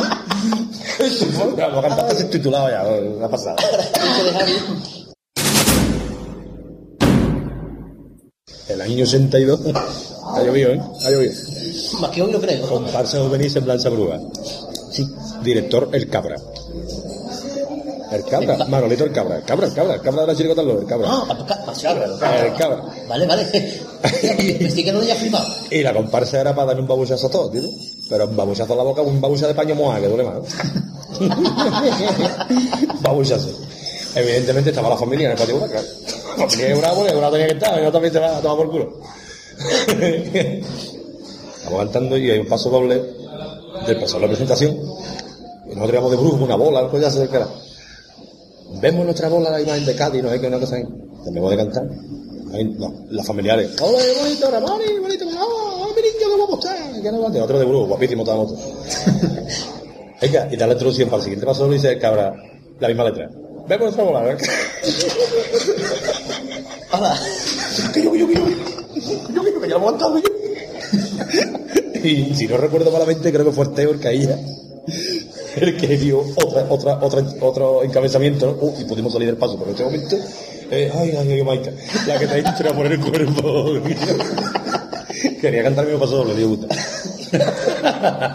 Vamos 1.57 1.59
a 1.85 1.87
cantar 1.87 2.15
subtitulado 2.15 2.69
ya, 2.69 2.83
la 3.19 3.29
pasada. 3.29 3.55
El 8.67 8.81
año 8.81 9.03
82. 9.03 9.59
Ha 10.35 10.41
llovido, 10.41 10.71
¿eh? 10.71 10.81
Ha 11.05 11.11
llovido. 11.11 11.33
Más 11.99 12.09
que 12.09 12.21
hoy 12.21 12.31
lo 12.31 12.39
creo. 12.39 12.67
Comparsa 12.67 13.19
juvenil 13.19 13.51
Semblanza 13.51 13.89
Bruja. 13.89 14.19
Sí. 14.89 15.07
Director 15.43 15.89
El 15.91 16.09
Cabra. 16.09 16.37
El 18.11 18.23
Cabra. 18.23 18.65
Manolito 18.65 19.03
El 19.03 19.11
Cabra. 19.11 19.35
El 19.37 19.43
Cabra, 19.43 19.67
el 19.67 19.73
Cabra. 19.73 19.95
El 19.95 20.01
Cabra 20.01 20.21
de 20.21 20.27
la 20.27 20.35
chiricota 20.35 20.61
El 20.61 20.85
Cabra. 20.85 21.07
Ah, 21.11 21.45
cabra. 21.81 22.05
El 22.45 22.53
Cabra. 22.55 22.83
Vale, 23.07 23.27
vale. 23.27 23.81
Me 24.01 24.67
estoy 24.67 24.83
quedando 24.83 25.03
ya 25.03 25.15
flipado. 25.15 25.45
Y 25.69 25.83
la 25.83 25.93
comparsa 25.93 26.41
era 26.41 26.55
para 26.55 26.67
darle 26.67 26.81
un 26.83 26.87
babuchazo 26.87 27.27
a 27.27 27.31
todos, 27.31 27.51
tío. 27.51 27.61
Pero 28.09 28.27
un 28.27 28.35
babuchazo 28.35 28.73
a 28.73 28.75
la 28.77 28.83
boca, 28.83 29.01
un 29.01 29.19
babuchazo 29.19 29.47
de 29.47 29.55
paño 29.55 29.75
moja, 29.75 29.99
que 29.99 30.07
duele 30.07 30.23
más. 30.23 30.37
babuchazo. 33.01 33.49
Evidentemente 34.15 34.69
estaba 34.69 34.89
la 34.89 34.97
familia 34.97 35.25
en 35.27 35.31
el 35.33 35.37
patio, 35.37 35.59
claro. 35.59 35.87
La 36.37 36.47
familia 36.47 36.67
de 36.67 36.75
Bravo, 36.75 37.05
que 37.05 37.13
Bravo 37.13 37.31
tenía 37.31 37.47
que 37.47 37.53
estar, 37.53 37.79
y 37.79 37.83
no 37.83 37.91
también 37.91 38.13
te 38.13 38.19
va 38.19 38.37
a 38.37 38.41
tomar 38.41 38.57
por 38.57 38.71
culo. 38.71 38.99
Estamos 41.57 41.79
cantando 41.79 42.17
y 42.17 42.31
hay 42.31 42.39
un 42.39 42.47
paso 42.47 42.69
doble 42.69 43.01
del 43.85 43.99
paso 43.99 44.15
de 44.15 44.21
la 44.21 44.27
presentación. 44.27 44.71
Y 45.65 45.75
nosotros 45.75 45.91
íbamos 45.91 46.11
de 46.11 46.17
brujo, 46.17 46.43
una 46.43 46.55
bola, 46.55 46.79
algo 46.79 46.99
ya 46.99 47.11
se 47.11 47.27
cara. 47.27 47.47
Vemos 48.81 49.05
nuestra 49.05 49.29
bola, 49.29 49.51
la 49.51 49.61
imagen 49.61 49.85
de 49.85 49.95
Cádiz, 49.95 50.23
no 50.23 50.29
hay 50.29 50.39
que 50.39 50.47
una 50.47 50.59
cosa 50.59 50.75
ahí. 50.75 50.83
Terminamos 51.23 51.51
de 51.51 51.57
cantar. 51.57 51.83
Ahí, 52.53 52.65
no, 52.65 52.93
las 53.09 53.25
familiares. 53.25 53.71
¡Hola, 53.81 53.99
qué 53.99 54.21
bonito, 54.21 54.51
Ramón! 54.51 54.81
¡Qué 54.85 54.99
bonito! 54.99 55.25
¡Oh, 55.39 55.87
mi 55.95 56.01
niño, 56.01 56.13
qué 56.19 56.35
guapo 56.35 56.59
está! 56.59 56.75
¿Qué 57.01 57.11
no? 57.11 57.43
Otro 57.43 57.59
de 57.59 57.65
brujo, 57.65 57.87
guapísimo, 57.87 58.23
estábamos 58.23 58.53
todos. 58.53 59.67
Venga, 60.21 60.47
y 60.51 60.55
da 60.55 60.67
la 60.67 60.73
introducción 60.73 61.09
para 61.09 61.17
el 61.17 61.23
siguiente 61.23 61.45
paso 61.45 61.69
dice 61.69 61.91
el 61.91 61.99
cabra, 61.99 62.33
la 62.79 62.87
misma 62.87 63.05
letra. 63.05 63.29
Vemos 63.67 63.85
nuestra 63.85 64.03
bola, 64.03 64.21
¿verdad? 64.21 64.41
Hola. 66.95 67.19
que 67.91 68.03
yo, 68.03 68.11
que 68.11 68.19
yo, 68.19 68.27
que 68.27 68.35
yo, 68.35 68.45
que 68.45 68.53
yo, 68.53 69.43
que 69.43 69.51
yo, 69.51 69.61
que 69.61 69.67
yo. 69.67 70.33
Y 72.03 72.35
si 72.35 72.47
no 72.47 72.57
recuerdo 72.57 72.91
malamente, 72.91 73.31
creo 73.31 73.45
que 73.45 73.51
fue 73.51 73.65
Teo 73.69 73.91
el 73.91 73.99
caía. 73.99 74.37
El 75.55 75.75
que 75.75 75.97
dio 75.97 76.19
otra, 76.19 76.67
otra, 76.69 76.99
otra, 77.01 77.23
otro 77.41 77.83
encabezamiento, 77.83 78.45
¿no? 78.45 78.53
Uh, 78.59 78.75
y 78.79 78.83
pudimos 78.83 79.11
salir 79.11 79.27
del 79.27 79.37
paso, 79.37 79.57
pero 79.57 79.69
en 79.69 79.71
este 79.71 79.83
momento, 79.85 80.17
eh, 80.69 80.91
ay, 80.93 81.15
ay, 81.17 81.31
ay, 81.31 81.43
Maika, 81.43 81.71
la 82.05 82.19
que 82.19 82.27
te 82.27 82.33
ha 82.33 82.37
dicho 82.37 82.55
era 82.59 82.73
poner 82.73 82.91
el 82.91 82.99
cuerpo. 82.99 83.65
Quería 85.41 85.63
cantar 85.63 85.85
mismo 85.85 85.99
paso 85.99 86.17
doble, 86.17 86.35
dio 86.35 86.49
gusta. 86.49 86.67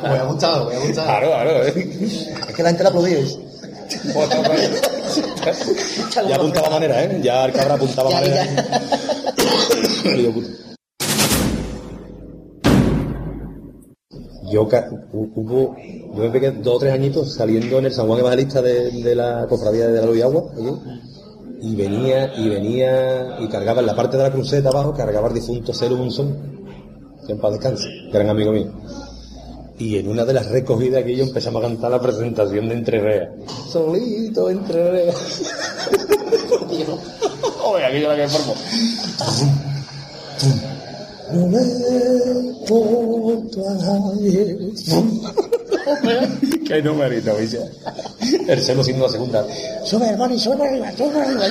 Voy 0.00 0.18
a 0.18 0.24
gustado, 0.24 0.64
voy 0.64 0.74
a 0.74 0.78
gustado. 0.80 1.06
Claro, 1.06 1.26
claro, 1.28 1.64
eh. 1.64 1.90
Es 2.48 2.54
que 2.56 2.62
la 2.62 2.70
gente 2.70 2.82
la 2.82 2.88
aplaudía. 2.88 3.18
¿Eh? 5.16 5.54
ya 6.28 6.36
apuntaba 6.36 6.70
manera, 6.70 7.04
¿eh? 7.04 7.20
Ya 7.22 7.44
el 7.44 7.52
cabra 7.52 7.74
apuntaba 7.74 8.10
Ya, 8.10 8.16
manera. 8.20 8.44
ya. 10.04 10.12
Digo, 10.12 10.32
puta. 10.32 10.48
Yo 14.50 14.66
hubo, 15.12 15.76
yo 16.14 16.22
me 16.22 16.30
pegué 16.30 16.50
dos 16.52 16.76
o 16.76 16.78
tres 16.78 16.94
añitos 16.94 17.34
saliendo 17.34 17.78
en 17.78 17.86
el 17.86 17.92
San 17.92 18.06
Juan 18.06 18.20
Evangelista 18.20 18.62
de, 18.62 18.90
de 18.90 19.14
la 19.14 19.46
cofradía 19.46 19.88
de 19.88 20.00
la 20.00 20.06
Luz 20.06 20.16
y 20.16 20.22
Agua, 20.22 20.50
allí, 20.56 20.70
y 21.60 21.76
venía, 21.76 22.32
y 22.34 22.48
venía, 22.48 23.36
y 23.40 23.48
cargaba 23.48 23.80
en 23.80 23.86
la 23.86 23.94
parte 23.94 24.16
de 24.16 24.22
la 24.22 24.32
cruceta 24.32 24.70
abajo, 24.70 24.94
cargaba 24.94 25.28
el 25.28 25.34
difunto 25.34 25.74
Celo 25.74 25.96
Monzón, 25.96 26.34
que 27.26 27.32
en 27.32 27.40
paz 27.40 27.52
descanse, 27.52 27.88
gran 28.10 28.28
amigo 28.30 28.52
mío. 28.52 28.72
Y 29.78 29.98
en 29.98 30.08
una 30.08 30.24
de 30.24 30.32
las 30.32 30.50
recogidas 30.50 31.04
que 31.04 31.16
yo 31.16 31.24
empezamos 31.24 31.62
a 31.62 31.68
cantar 31.68 31.90
la 31.90 32.00
presentación 32.00 32.68
de 32.68 32.74
Entre 32.74 33.00
Reas. 33.00 33.28
Solito 33.70 34.50
Entre 34.50 34.90
Reas. 34.90 35.42
Oye, 37.64 37.84
aquí 37.84 38.00
yo 38.00 38.08
la 38.08 38.16
que 38.16 38.28
formo. 38.28 38.54
No 41.32 41.46
me 41.46 41.60
importa 42.50 43.60
a 43.70 43.74
nadie. 43.74 44.72
Qué 46.66 46.82
numerito, 46.82 47.36
¿viste? 47.36 47.60
El 48.46 48.60
celo 48.60 48.82
siendo 48.82 49.06
la 49.06 49.12
segunda. 49.12 49.46
Sube, 49.84 50.16
Moni, 50.16 50.38
sube 50.38 50.56
para 50.56 50.70
arriba, 50.70 50.92
sube 50.96 51.20
arriba. 51.20 51.46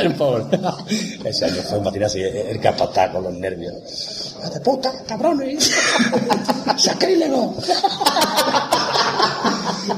El 0.00 0.14
pobre. 0.14 0.44
Ese 1.24 1.44
año 1.44 1.62
fue, 1.62 1.78
imagina 1.78 2.06
así, 2.06 2.20
el 2.22 2.60
capataz 2.60 3.10
con 3.10 3.24
los 3.24 3.34
nervios. 3.34 3.74
¡De 4.52 4.60
puta, 4.60 4.92
cabrones! 5.06 5.70
¡Sacrílego! 6.78 7.54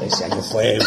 Ese 0.01 0.25
año 0.25 0.43
fue. 0.43 0.79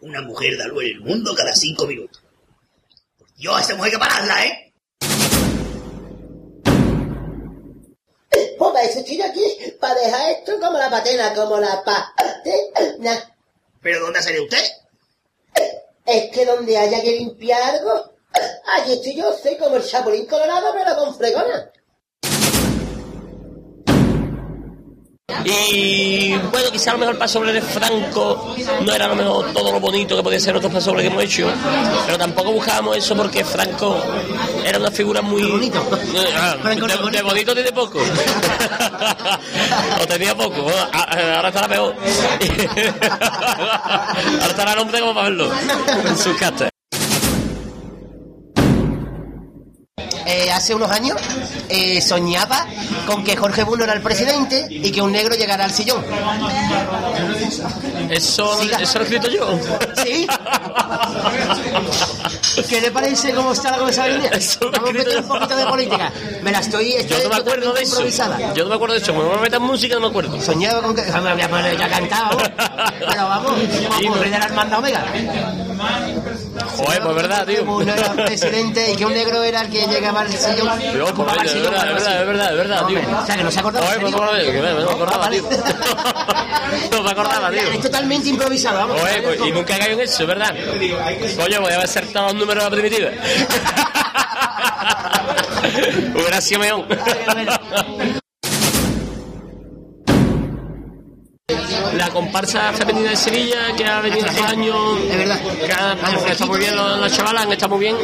Una 0.00 0.22
mujer 0.22 0.56
da 0.56 0.66
luz 0.68 0.84
en 0.84 0.96
el 0.96 1.00
mundo 1.00 1.34
cada 1.34 1.54
cinco 1.54 1.86
minutos. 1.86 2.22
Dios, 3.36 3.54
a 3.54 3.60
esta 3.60 3.74
mujer 3.74 3.92
hay 3.92 3.98
que 3.98 3.98
pararla, 3.98 4.44
¿eh? 4.44 4.72
Pues 8.58 8.90
eso 8.90 9.00
estoy 9.00 9.18
yo 9.18 9.24
aquí, 9.26 9.74
para 9.78 9.94
dejar 10.00 10.30
esto 10.30 10.58
como 10.58 10.78
la 10.78 10.88
patena, 10.88 11.34
como 11.34 11.58
la 11.58 11.84
patena. 11.84 13.36
¿Pero 13.82 14.00
dónde 14.00 14.18
ha 14.18 14.22
salido 14.22 14.44
usted? 14.44 14.64
Es 16.06 16.30
que 16.30 16.46
donde 16.46 16.78
haya 16.78 17.02
que 17.02 17.12
limpiar 17.12 17.62
algo, 17.62 18.12
allí 18.74 18.94
estoy 18.94 19.16
yo, 19.16 19.36
soy 19.36 19.56
como 19.58 19.76
el 19.76 19.86
chapulín 19.86 20.26
colorado, 20.26 20.72
pero 20.72 20.96
con 20.96 21.14
fregona. 21.16 21.70
Y 25.48 26.34
bueno, 26.36 26.70
quizá 26.72 26.90
a 26.90 26.94
lo 26.94 26.98
mejor 27.00 27.14
el 27.14 27.18
pasoble 27.18 27.52
de 27.52 27.62
Franco 27.62 28.54
no 28.84 28.92
era 28.92 29.04
a 29.04 29.08
lo 29.08 29.14
mejor 29.16 29.52
todo 29.52 29.72
lo 29.72 29.80
bonito 29.80 30.16
que 30.16 30.22
podía 30.22 30.40
ser 30.40 30.56
otros 30.56 30.72
pasobles 30.72 31.06
que 31.06 31.12
hemos 31.12 31.22
hecho, 31.24 31.48
pero 32.04 32.18
tampoco 32.18 32.52
buscábamos 32.52 32.96
eso 32.96 33.16
porque 33.16 33.44
Franco 33.44 33.96
era 34.64 34.78
una 34.78 34.90
figura 34.90 35.22
muy... 35.22 35.42
bonito. 35.42 35.82
de, 35.90 37.10
de 37.16 37.22
bonito 37.22 37.54
tiene 37.54 37.72
poco. 37.72 38.00
o 40.02 40.06
tenía 40.06 40.34
poco, 40.34 40.68
¿no? 40.68 40.74
A- 40.92 41.36
ahora 41.36 41.48
estará 41.48 41.68
peor. 41.68 41.94
ahora 44.40 44.46
estará 44.48 44.72
el 44.72 44.78
hombre 44.80 45.00
como 45.00 45.14
para 45.14 45.28
verlo 45.28 45.50
en 46.08 46.18
sus 46.18 46.36
castas. 46.36 46.70
Eh, 50.26 50.50
hace 50.50 50.74
unos 50.74 50.90
años 50.90 51.16
eh, 51.68 52.00
soñaba 52.00 52.66
con 53.06 53.22
que 53.22 53.36
Jorge 53.36 53.62
Buno 53.62 53.84
era 53.84 53.92
el 53.92 54.02
presidente 54.02 54.66
y 54.68 54.90
que 54.90 55.00
un 55.00 55.12
negro 55.12 55.36
llegara 55.36 55.64
al 55.64 55.70
sillón. 55.70 56.04
Eso, 58.10 58.60
eso 58.60 58.98
lo 58.98 59.04
he 59.04 59.08
escrito 59.08 59.28
yo. 59.28 59.58
¿Sí? 60.04 60.26
¿Qué 62.68 62.80
le 62.80 62.90
parece 62.90 63.32
cómo 63.34 63.52
está 63.52 63.70
la 63.72 63.78
cosa? 63.78 64.06
Vamos 64.06 64.90
a 64.90 64.92
meter 64.92 65.20
un 65.20 65.28
poquito 65.28 65.56
de 65.56 65.66
política. 65.66 66.12
Me 66.42 66.50
la 66.50 66.58
estoy, 66.58 66.92
Yo 66.92 66.98
estoy 66.98 67.22
no 67.24 67.28
me 67.30 67.36
acuerdo 67.36 67.72
de 67.72 67.82
eso. 67.82 68.04
Yo 68.54 68.64
no 68.64 68.68
me 68.70 68.74
acuerdo 68.74 68.94
de 68.94 69.00
eso. 69.00 69.14
Me 69.14 69.40
metan 69.40 69.62
música, 69.62 69.94
no 69.94 70.00
me 70.00 70.06
acuerdo. 70.08 70.40
Soñaba 70.40 70.82
con 70.82 70.94
que... 70.94 71.02
Me 71.02 71.32
voy 71.32 71.42
a 71.42 71.50
poner 71.50 71.78
ya 71.78 71.88
cantado. 71.88 72.38
Pero 72.98 73.28
vamos, 73.28 73.52
ocurrir 73.52 74.30
de 74.30 74.38
la 74.38 74.44
hermandad 74.44 74.78
Omega. 74.78 75.04
Joder, 76.66 77.02
pues 77.02 77.14
verdad, 77.14 77.46
tío. 77.46 77.64
Uno 77.64 77.92
era 77.92 78.12
presidente 78.12 78.90
y 78.92 78.96
que 78.96 79.06
un 79.06 79.12
negro 79.12 79.42
era 79.42 79.62
el 79.62 79.70
que 79.70 79.86
llegaba 79.86 80.20
al 80.20 80.32
sillón. 80.32 80.80
Yo, 80.80 81.14
pues, 81.14 81.36
el 81.40 81.46
es 81.46 81.62
verdad, 81.62 81.88
es 81.88 81.94
verdad, 81.94 82.20
es 82.20 82.26
verdad, 82.26 82.50
es 82.50 82.56
verdad, 82.56 82.86
tío. 82.86 82.98
O 83.22 83.26
sea, 83.26 83.36
que 83.36 83.44
no 83.44 83.50
se 83.50 83.60
acordaba. 83.60 83.86
Joder, 83.86 83.96
¿en 84.06 84.12
pues, 84.12 84.44
que 84.44 84.62
me, 84.62 84.82
acordaba, 84.82 85.30
tío. 85.30 85.42
No 86.90 87.02
me 87.02 87.10
acordaba, 87.10 87.50
tío. 87.50 87.62
Es 87.62 87.80
totalmente 87.80 88.28
improvisado, 88.28 88.78
vamos. 88.78 89.00
Joder, 89.00 89.22
pues, 89.22 89.40
y 89.46 89.52
nunca 89.52 89.78
caigo 89.78 89.94
en 89.94 90.00
eso, 90.00 90.22
es 90.22 90.28
verdad. 90.28 90.54
Coño, 91.36 91.60
voy 91.60 91.72
a 91.72 91.76
haber 91.76 92.12
todos 92.12 92.32
los 92.32 92.34
números 92.34 92.64
de 92.64 92.70
la 92.70 92.76
primitiva. 92.76 93.10
Hubiera 96.14 96.40
sido 96.40 96.60
meón. 96.60 96.86
Comparsa 102.16 102.72
femenina 102.72 103.10
de 103.10 103.16
Sevilla, 103.16 103.74
que 103.76 103.84
ha 103.84 104.00
venido 104.00 104.26
estos 104.26 104.46
años. 104.46 104.76
Es 105.10 105.18
verdad. 105.18 105.38
Que 105.42 105.72
ha- 105.72 105.96
que 106.24 106.32
está 106.32 106.46
muy 106.46 106.58
bien, 106.58 106.74
los, 106.74 106.98
los 106.98 107.12
chavalas 107.12 107.44
han 107.44 107.52
estado 107.52 107.76
muy 107.76 107.84
bien. 107.84 107.96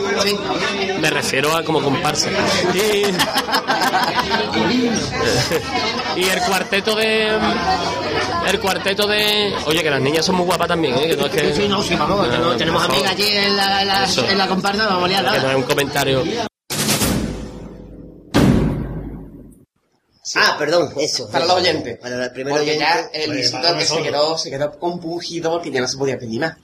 Me 1.00 1.08
refiero 1.10 1.56
a 1.56 1.62
como 1.64 1.80
comparsa. 1.82 2.28
Y, 2.74 3.04
y 6.20 6.24
el 6.28 6.40
cuarteto 6.42 6.94
de. 6.94 7.38
El 8.46 8.60
cuarteto 8.60 9.06
de. 9.06 9.54
Oye, 9.66 9.82
que 9.82 9.90
las 9.90 10.00
niñas 10.00 10.26
son 10.26 10.34
muy 10.36 10.44
guapas 10.46 10.68
también, 10.68 10.94
¿eh? 10.98 11.08
Que 11.08 11.16
no 11.16 11.26
es 11.26 11.32
que. 11.32 11.54
Sí, 11.54 11.66
no, 11.68 11.82
sí, 11.82 11.94
vamos, 11.94 12.28
no- 12.28 12.50
Ah, 12.52 12.56
tenemos 12.56 12.84
amigas 12.84 13.12
allí 13.12 13.28
en 13.28 13.56
la, 13.56 13.82
en 13.82 13.88
la, 13.88 14.04
Eso. 14.04 14.24
en 14.28 14.36
la 14.38 14.46
comparsa, 14.46 14.86
vamos 14.86 15.04
a 15.04 15.08
liar 15.08 15.24
Que 15.32 15.40
no 15.40 15.50
es 15.50 15.56
un 15.56 15.62
comentario. 15.62 16.22
Ah, 20.36 20.56
perdón, 20.58 20.92
eso. 20.98 21.28
Para 21.30 21.46
los 21.46 21.56
oyentes. 21.56 21.98
Para 21.98 22.24
el 22.24 22.32
primer 22.32 22.52
Porque 22.52 22.70
oyente. 22.72 22.84
ya 22.84 23.10
el 23.12 23.30
Luisito 23.30 23.60
para 23.62 23.78
que 23.78 23.84
se 23.84 24.02
quedó, 24.02 24.38
se 24.38 24.50
quedó 24.50 24.78
compungido 24.78 25.50
porque 25.52 25.70
ya 25.70 25.80
no 25.80 25.88
se 25.88 25.96
podía 25.96 26.18
pedir 26.18 26.40
más. 26.40 26.56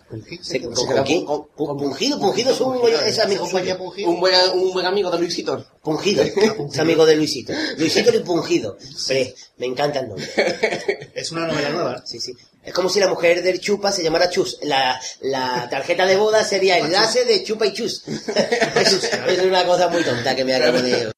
Se, 0.43 0.61
¿Con- 0.61 0.77
se 0.77 0.87
quedó 0.87 1.05
quién? 1.05 1.25
con- 1.25 1.47
con- 1.57 1.77
Pungido, 1.77 2.19
Pungido 2.19 2.53
es 2.53 2.61
un, 2.61 2.79
es 3.07 3.19
amigo 3.19 3.47
suyo. 3.47 3.77
Un 4.07 4.21
buen, 4.21 4.35
un 4.55 4.73
buen 4.73 4.87
amigo 4.87 5.11
de 5.11 5.19
Luisito. 5.19 5.67
Pungido, 5.83 6.23
es 6.23 6.79
amigo 6.79 7.05
de 7.07 7.17
Luisito. 7.17 7.53
Luisito 7.77 8.15
y 8.15 8.21
Pungido. 8.21 8.77
Hombre, 9.01 9.35
me 9.59 9.67
encanta 9.67 10.01
el 10.01 10.09
nombre. 10.09 10.29
Es 11.15 11.33
una 11.33 11.47
novela 11.47 11.71
nueva. 11.71 12.03
Sí, 12.07 12.21
sí. 12.21 12.33
Es 12.63 12.73
como 12.73 12.89
si 12.89 13.01
la 13.01 13.09
mujer 13.09 13.43
del 13.43 13.61
Chupa 13.61 13.91
se 13.91 14.03
llamara 14.05 14.31
Chus. 14.31 14.59
La, 14.63 15.01
la 15.21 15.69
tarjeta 15.71 16.07
de 16.07 16.17
boda 16.17 16.45
sería 16.45 16.79
enlace 16.79 17.25
de 17.25 17.43
Chupa 17.43 17.67
y 17.67 17.73
Chus. 17.73 18.05
es, 18.77 18.93
es 18.93 19.43
una 19.45 19.65
cosa 19.67 19.89
muy 19.89 20.03
tonta 20.05 20.37
que 20.37 20.45
me 20.45 20.55
acabo 20.55 20.79
de... 20.81 21.11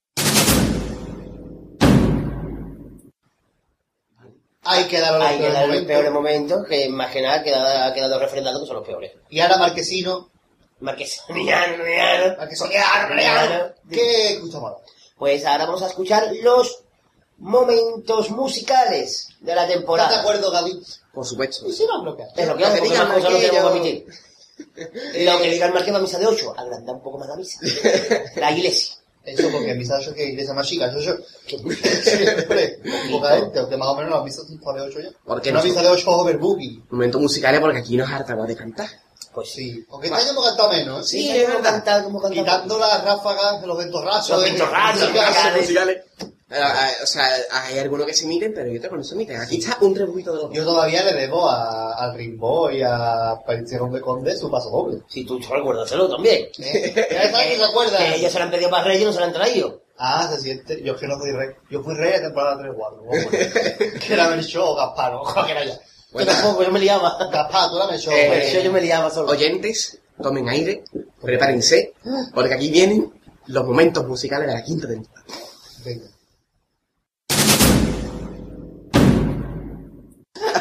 Hay 4.63 4.85
que 4.85 5.01
dar 5.01 5.15
los 5.15 5.23
Hay 5.23 5.39
que 5.39 5.43
peores 5.45 5.61
momentos. 5.67 5.87
peores 5.87 6.13
momentos, 6.13 6.67
que 6.69 6.89
más 6.91 7.11
que 7.11 7.23
nada 7.23 7.37
ha 7.41 7.43
quedado, 7.43 7.85
ha 7.85 7.95
quedado 7.95 8.19
refrendado 8.19 8.61
que 8.61 8.67
son 8.67 8.77
los 8.77 8.87
peores. 8.87 9.13
Y 9.31 9.41
ahora 9.41 9.57
Marquesino. 9.59 10.31
Marquesiniano, 10.81 11.85
Niano, 11.85 12.37
Marquesiniano, 12.39 13.15
Niano. 13.15 13.75
¿Qué 13.91 14.33
escuchamos 14.35 14.71
ahora? 14.73 14.85
Pues 15.17 15.45
ahora 15.45 15.67
vamos 15.67 15.83
a 15.83 15.89
escuchar 15.89 16.31
los 16.43 16.83
momentos 17.39 18.31
musicales 18.31 19.29
de 19.41 19.55
la 19.55 19.63
¿Estás 19.63 19.69
de 19.69 19.75
temporada. 19.77 20.21
acuerdo, 20.21 20.51
Gaby? 20.51 20.83
Por 21.13 21.27
supuesto. 21.27 21.71
Sí, 21.71 21.87
no, 21.87 22.03
bloquea. 22.03 22.27
Es 22.37 22.47
lo 22.47 22.57
que 22.57 22.65
hace, 22.65 22.79
porque 22.79 22.95
las 22.97 23.07
cosas 23.07 23.23
no 23.33 23.39
tenemos 23.39 23.73
que 23.73 23.79
omitir. 23.79 24.07
Lo 25.25 25.41
que 25.41 25.51
diga 25.51 25.67
el 25.67 25.73
Marqués 25.73 25.95
va 25.95 25.99
a 25.99 26.03
misa 26.03 26.19
de 26.19 26.27
8, 26.27 26.55
agranda 26.55 26.93
un 26.93 27.03
poco 27.03 27.17
más 27.17 27.29
la 27.29 27.37
misa. 27.37 27.59
La 28.37 28.53
iglesia. 28.53 28.95
Eso 29.33 29.49
porque 29.51 29.75
misa 29.75 29.97
de 29.97 30.01
8 30.03 30.15
que 30.15 30.29
iglesia 30.29 30.55
más 30.55 30.67
chica. 30.67 30.87
Eso 30.87 31.01
yo. 31.01 31.15
Siempre. 32.03 32.81
Poca 33.11 33.37
gente, 33.37 33.59
aunque 33.59 33.77
más 33.77 33.89
o 33.89 33.97
menos 33.97 34.11
la 34.11 34.23
misa 34.23 34.43
son 34.43 34.59
de 34.59 34.81
8 34.81 35.01
ya. 35.01 35.11
¿Por 35.25 35.41
qué 35.41 35.51
Una 35.51 35.61
no? 35.61 35.65
misa 35.65 35.83
de 35.83 35.89
8 35.89 35.99
es 36.01 36.07
overbooking. 36.07 36.87
Momentos 36.91 37.21
musicales 37.21 37.61
porque 37.61 37.79
aquí 37.79 37.97
nos 37.97 38.11
hartamos 38.11 38.47
de 38.49 38.57
cantar. 38.57 38.89
Pues 39.33 39.51
sí. 39.53 39.85
Porque 39.89 40.09
este 40.09 40.19
año 40.19 40.31
hemos 40.31 40.47
cantado 40.47 40.73
menos. 40.73 41.01
¿eh? 41.01 41.09
Sí, 41.09 41.31
es 41.31 41.47
verdad. 41.49 41.85
Quitando 42.31 42.79
las 42.79 43.05
ráfagas, 43.05 43.63
los 43.65 43.79
ventorrazos. 43.79 44.31
Los 44.31 44.43
ventorrazos, 44.43 45.11
musicales. 45.11 45.61
musicales. 45.63 46.05
O 46.51 47.07
sea, 47.07 47.29
hay 47.53 47.79
algunos 47.79 48.07
que 48.07 48.15
se 48.15 48.27
miten, 48.27 48.53
pero 48.53 48.69
hay 48.69 48.77
otros 48.77 48.91
que 48.91 48.97
no 48.97 49.05
se 49.05 49.15
miten. 49.15 49.41
Aquí 49.41 49.59
está 49.59 49.79
un 49.83 49.95
rebujito 49.95 50.33
de 50.33 50.43
los 50.43 50.53
Yo 50.53 50.65
todavía 50.65 51.05
le 51.05 51.13
debo 51.13 51.49
a, 51.49 51.95
al 51.95 52.15
Rimbo 52.15 52.71
y 52.73 52.83
a 52.83 53.37
Parizierón 53.47 53.93
de 53.93 54.01
Conde 54.01 54.37
su 54.37 54.51
paso 54.51 54.69
doble. 54.69 55.03
Si 55.09 55.25
tú 55.25 55.39
recuérdaselo 55.39 56.09
también. 56.09 56.49
¿Eh? 56.59 57.07
Ya 57.11 57.31
sabes 57.31 57.47
que 57.49 57.57
se 57.57 57.65
acuerda. 57.65 57.99
Que 57.99 58.17
ellos 58.17 58.33
se 58.33 58.39
lo 58.39 58.45
han 58.45 58.51
pedido 58.51 58.71
para 58.71 58.85
reyes 58.85 59.03
y 59.03 59.05
no 59.05 59.13
se 59.13 59.21
lo 59.21 59.25
han 59.27 59.33
traído. 59.33 59.81
Ah, 59.97 60.29
se 60.33 60.41
siente. 60.41 60.83
Yo 60.83 60.95
es 60.95 61.01
que 61.01 61.07
no 61.07 61.19
fui 61.19 61.31
rey. 61.31 61.51
Yo 61.71 61.83
fui 61.83 61.95
rey 61.95 62.13
de 62.13 62.21
temporada 62.21 62.59
3 62.59 62.73
4. 62.77 64.01
que 64.07 64.13
era 64.13 64.29
Melchor 64.31 64.63
o 64.67 64.75
Gaspar, 64.75 65.15
o 65.15 65.23
cualquiera 65.23 65.65
ya. 65.67 65.79
Yo 66.13 66.27
tampoco, 66.27 66.65
yo 66.65 66.73
me 66.73 66.81
liaba. 66.81 67.17
Gaspar, 67.31 67.71
tú 67.71 67.77
era 67.77 67.87
Melchor. 67.87 68.15
Eh, 68.15 68.51
pues. 68.53 68.65
yo 68.65 68.73
me 68.73 68.81
liaba 68.81 69.11
solo. 69.11 69.31
oyentes, 69.31 69.99
tomen 70.21 70.49
aire, 70.49 70.83
prepárense, 71.21 71.93
porque 72.35 72.55
aquí 72.55 72.71
vienen 72.71 73.13
los 73.47 73.65
momentos 73.65 74.07
musicales 74.07 74.49
de 74.49 74.55
la 74.55 74.65
quinta 74.65 74.89
temporada. 74.89 75.27
Venga. 75.85 76.07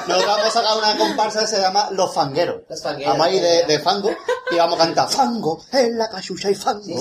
Nos 0.07 0.25
vamos 0.25 0.47
a 0.47 0.51
sacar 0.51 0.77
una 0.77 0.97
comparsa 0.97 1.41
que 1.41 1.47
se 1.47 1.59
llama 1.59 1.89
Los 1.91 2.13
Fangueros. 2.13 2.61
Los 2.69 2.81
Fangueros. 2.81 3.13
Vamos 3.13 3.27
a 3.27 3.31
ir 3.31 3.41
de, 3.41 3.65
de 3.65 3.79
fango 3.79 4.09
y 4.51 4.55
vamos 4.55 4.79
a 4.79 4.83
cantar 4.83 5.09
Fango 5.09 5.63
en 5.71 5.97
la 5.97 6.09
cachucha 6.09 6.49
y 6.49 6.55
fango. 6.55 6.99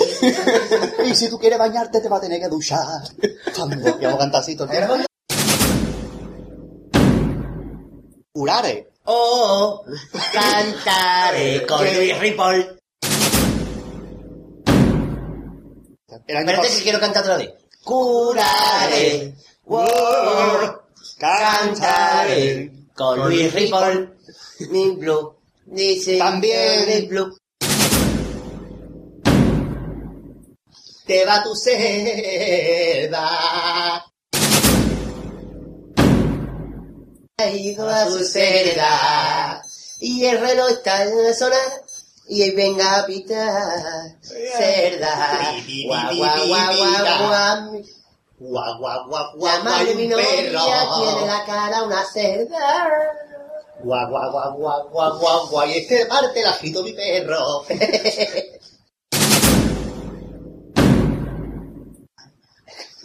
y 1.05 1.15
si 1.15 1.29
tú 1.29 1.39
quieres 1.39 1.59
bañarte 1.59 2.01
te 2.01 2.09
va 2.09 2.19
a 2.19 2.21
tener 2.21 2.41
que 2.41 2.49
duchar. 2.49 2.87
Fango. 3.55 3.89
Y 4.01 4.05
vamos 4.05 4.15
a 4.15 4.19
cantar 4.19 4.41
así 4.41 4.57
todo 4.57 4.71
el 4.71 4.77
tiempo. 4.77 4.97
Urare. 8.35 8.89
Oh, 9.05 9.85
cantaré 10.33 11.65
con 11.67 11.83
Luis 11.83 12.19
Ripoll. 12.19 12.79
Espérate 16.27 16.69
que 16.69 16.83
quiero 16.83 17.01
cantar 17.01 17.23
otra 17.23 17.39
vez. 17.39 17.55
Curaré, 17.85 19.35
wow, 19.65 20.83
cantaré 21.19 22.78
con 22.99 23.29
Luis 23.29 23.55
Ripoll, 23.55 24.13
mi 24.71 24.91
blue, 24.97 25.37
dice 25.67 26.19
También. 26.19 27.09
blue. 27.09 27.33
Te 31.07 31.25
va 31.25 31.43
tu 31.45 31.55
selva. 31.55 33.31
Ha 37.41 37.51
ido 37.51 37.89
a 37.89 38.05
su 38.07 38.25
celda 38.25 39.63
y 40.01 40.25
el 40.25 40.41
reloj 40.41 40.71
está 40.71 41.05
en 41.05 41.35
sonar 41.37 41.61
y 42.27 42.51
venga 42.51 42.99
a 42.99 43.07
pitar 43.07 44.19
cerda. 44.21 45.55
Guau, 45.87 46.17
guau, 46.17 46.47
guau, 46.49 46.77
guau, 46.77 47.29
guau. 47.29 47.98
Guau, 48.39 48.79
guau, 48.79 49.03
guau, 49.11 49.35
La 49.35 49.59
guau, 49.59 49.65
madre 49.65 49.85
de 49.85 49.91
hay 49.91 49.97
mi 49.97 50.07
novia 50.07 50.27
tiene 50.95 51.27
la 51.27 51.43
cara 51.45 51.83
una 51.83 52.05
cerda. 52.05 52.87
Guau, 53.83 54.09
guau, 54.11 54.31
guau, 54.31 54.55
guau, 54.55 54.89
guau, 54.93 55.19
guau, 55.19 55.49
guau, 55.51 55.67
y 55.67 55.79
este 55.79 56.07
parte 56.07 56.43
la 56.43 56.51
agito 56.51 56.85
mi 56.85 56.93
perro. 56.93 57.65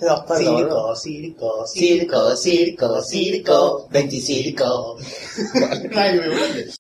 Los 0.02 0.20
Circo, 0.38 0.96
circo, 0.96 1.66
Circo, 1.66 2.36
circo, 2.36 3.02
circo, 3.02 3.88
venticirco. 3.90 4.98
Ay, 5.96 6.20
muy 6.20 6.30
grande. 6.30 6.74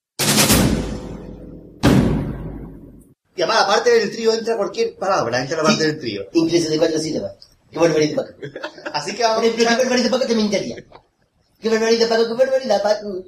Y 3.35 3.41
además, 3.41 3.63
aparte 3.63 3.89
del 3.97 4.11
trío, 4.11 4.33
entra 4.33 4.57
cualquier 4.57 4.95
palabra, 4.95 5.41
entra 5.41 5.57
la 5.57 5.63
parte 5.63 5.87
del 5.87 5.99
trío. 5.99 6.27
Incluso 6.33 6.69
de 6.69 6.77
cuatro 6.77 6.99
sílabas. 6.99 7.52
Qué 7.73 7.79
barbaridad, 7.79 8.23
Paco. 8.23 8.37
Así 8.93 9.15
que 9.15 9.23
vamos 9.23 9.43
ejemplo, 9.43 9.65
qué 9.65 9.75
barbaridad, 9.75 10.11
Paco, 10.11 10.27
te 10.27 10.35
mentiría. 10.35 10.75
Qué 11.59 11.69
barbaridad, 11.69 12.07
Paco, 12.07 12.27
qué 12.27 12.33
barbaridad, 12.33 12.83
Paco. 12.83 13.23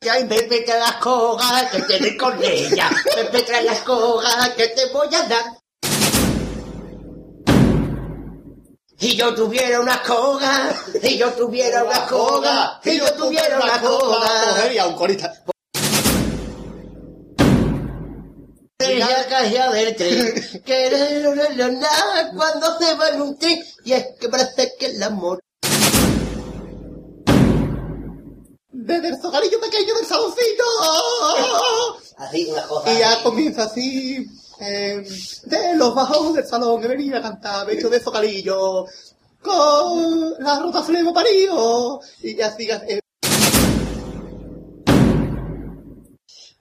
Ya 0.00 0.18
vete 0.24 0.72
a 0.72 0.78
las 0.78 0.96
cogas 0.96 1.70
que 1.70 1.82
tienes 1.82 2.16
con 2.18 2.42
ella. 2.42 2.90
Vete 3.32 3.54
a 3.54 3.62
las 3.62 3.80
cogas 3.80 4.50
que 4.50 4.68
te 4.68 4.92
voy 4.92 5.14
a 5.14 5.28
dar. 5.28 5.44
Si 8.96 9.16
yo 9.16 9.34
tuviera 9.34 9.80
una 9.80 10.02
coga, 10.02 10.74
si 11.02 11.18
yo 11.18 11.32
tuviera 11.32 11.84
una 11.84 12.06
coga, 12.06 12.80
si 12.82 12.98
yo 12.98 13.12
tuviera 13.12 13.60
una 13.60 13.80
coga. 13.80 14.54
Cogería 14.54 14.86
un 14.86 14.94
corista. 14.94 15.44
Ella 18.92 19.26
caía 19.28 19.70
del 19.70 19.96
tren, 19.96 20.62
que 20.64 21.20
no, 21.22 21.34
no, 21.34 21.42
no, 21.50 21.68
nada 21.80 22.30
cuando 22.34 22.78
se 22.78 22.94
va 22.94 23.08
en 23.10 23.22
un 23.22 23.38
tren, 23.38 23.62
y 23.84 23.92
es 23.92 24.06
que 24.20 24.28
parece 24.28 24.72
que 24.78 24.86
el 24.86 25.02
amor 25.02 25.40
Desde 28.70 29.08
el 29.08 29.16
zogalillo 29.20 29.60
pequeño 29.60 29.94
del 29.94 30.04
saloncito. 30.06 30.64
Así, 32.18 32.50
una 32.50 32.62
cosa. 32.66 32.92
Y 32.92 32.98
ya 32.98 33.22
comienza 33.22 33.64
así. 33.64 34.26
eh, 34.60 35.02
de 35.44 35.76
los 35.76 35.94
bajos 35.94 36.34
del 36.34 36.46
salón 36.46 36.84
he 36.84 36.88
venido 36.88 37.16
a 37.16 37.22
cantar 37.22 37.66
vestido 37.66 37.88
de 37.90 38.00
zogalillo. 38.00 38.84
Con 39.42 40.34
la 40.38 40.58
rota 40.58 40.82
flemo 40.82 41.14
parío. 41.14 41.98
Y 42.22 42.34
ya 42.36 42.54
sigas. 42.54 42.82
eh, 42.88 43.00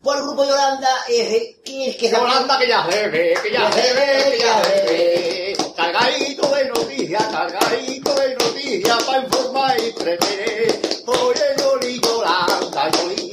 Por 0.04 0.18
el 0.18 0.24
grupo 0.24 0.44
Yolanda, 0.44 0.90
eh, 1.08 1.56
¿quién 1.64 1.90
es 1.90 1.96
que 1.96 2.10
Yolanda 2.10 2.60
que 2.60 2.68
ya 2.68 2.86
se 2.92 3.08
ve, 3.08 3.38
que 3.42 3.52
ya 3.52 3.72
se 3.72 3.94
ve, 3.94 4.32
que 4.32 4.38
ya 4.38 4.64
se 4.64 4.82
ve. 4.84 5.58
Cargadito 5.78 6.48
de 6.50 6.66
noticias, 6.66 7.24
cargadito 7.28 8.14
de 8.16 8.36
noticias 8.36 9.04
para 9.06 9.20
informar 9.20 9.80
y 9.80 9.86
entretener. 9.86 10.82
Oye, 11.08 11.42
Yoli, 11.58 12.02
Yolanda, 12.02 12.92
Yoli, 12.92 13.32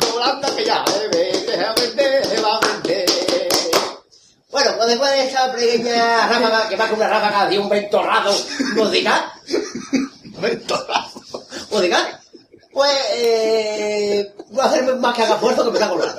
Yolanda 0.00 0.54
que 0.54 0.64
ya 0.64 0.84
se 0.86 1.08
ve, 1.08 1.32
que 1.44 1.50
se 1.50 1.56
va 1.56 1.70
a 1.70 1.74
vender, 1.74 2.26
se 2.26 2.40
va 2.40 2.56
a 2.56 2.60
vender. 2.60 3.06
Bueno, 4.52 4.70
pues 4.76 4.88
después 4.90 5.10
de 5.10 5.24
esta 5.24 5.52
pequeña 5.52 6.28
ráfaga, 6.28 6.68
que 6.68 6.76
va 6.76 6.86
con 6.88 6.98
una 6.98 7.08
ráfaga 7.08 7.48
de 7.48 7.58
un 7.58 7.68
ventorrado 7.68 8.32
musical, 8.76 9.24
Ventorazo. 10.40 11.44
musical, 11.70 12.21
pues, 12.72 12.90
eh, 13.16 14.32
voy 14.50 14.60
a 14.60 14.64
hacer 14.64 14.96
más 14.96 15.14
que 15.14 15.22
haga 15.22 15.34
esfuerzo 15.34 15.64
que 15.64 15.70
me 15.72 15.78
saco 15.78 15.96
la 15.98 16.16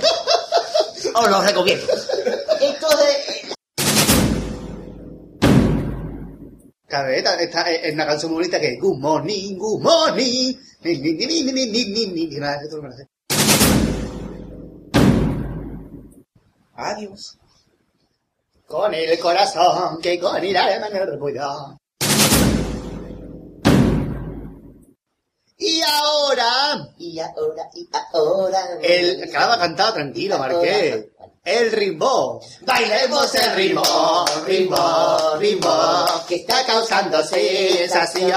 Os 1.20 1.30
lo 1.30 1.42
recomiendo. 1.42 1.86
Entonces, 2.62 3.54
está, 6.88 7.36
está- 7.42 7.72
es 7.72 7.94
una 7.94 8.06
canción 8.08 8.32
muy 8.32 8.42
bonita 8.44 8.60
que 8.60 8.74
es 8.74 8.80
Good 8.80 8.98
morning, 9.00 9.58
good 9.58 9.82
morning. 9.82 10.54
Ni, 10.84 10.98
ni, 11.00 11.14
ni, 11.14 11.26
ni, 11.26 11.44
ni, 11.44 11.52
ni, 11.52 11.66
ni, 11.66 11.86
ni, 11.86 12.06
ni, 12.08 12.28
ni, 12.28 12.36
nada, 12.38 12.62
esto 12.62 12.78
no 12.78 12.84
me 12.84 12.90
lo 12.90 12.96
sé. 12.96 13.08
Adiós. 16.76 17.38
Con 18.68 18.94
el 18.94 19.20
corazón 19.20 20.00
que 20.02 20.20
con 20.20 20.44
el 20.44 20.56
alma 20.58 20.90
no 20.90 21.06
recuerdo. 21.06 21.78
Y 25.66 25.82
ahora, 25.82 26.90
y 26.98 27.18
ahora, 27.20 27.70
y 27.74 27.88
ahora. 28.12 28.60
el 28.82 29.30
claro, 29.30 29.58
cantaba 29.58 29.94
tranquilo, 29.94 30.38
Marqués. 30.38 31.06
El 31.42 31.72
ritmo. 31.72 32.42
Bailemos 32.62 33.34
el 33.36 33.56
ritmo, 33.56 34.26
ritmo, 34.46 35.38
ritmo, 35.40 36.06
que 36.28 36.36
está 36.36 36.66
causando 36.66 37.24
sensación. 37.24 38.30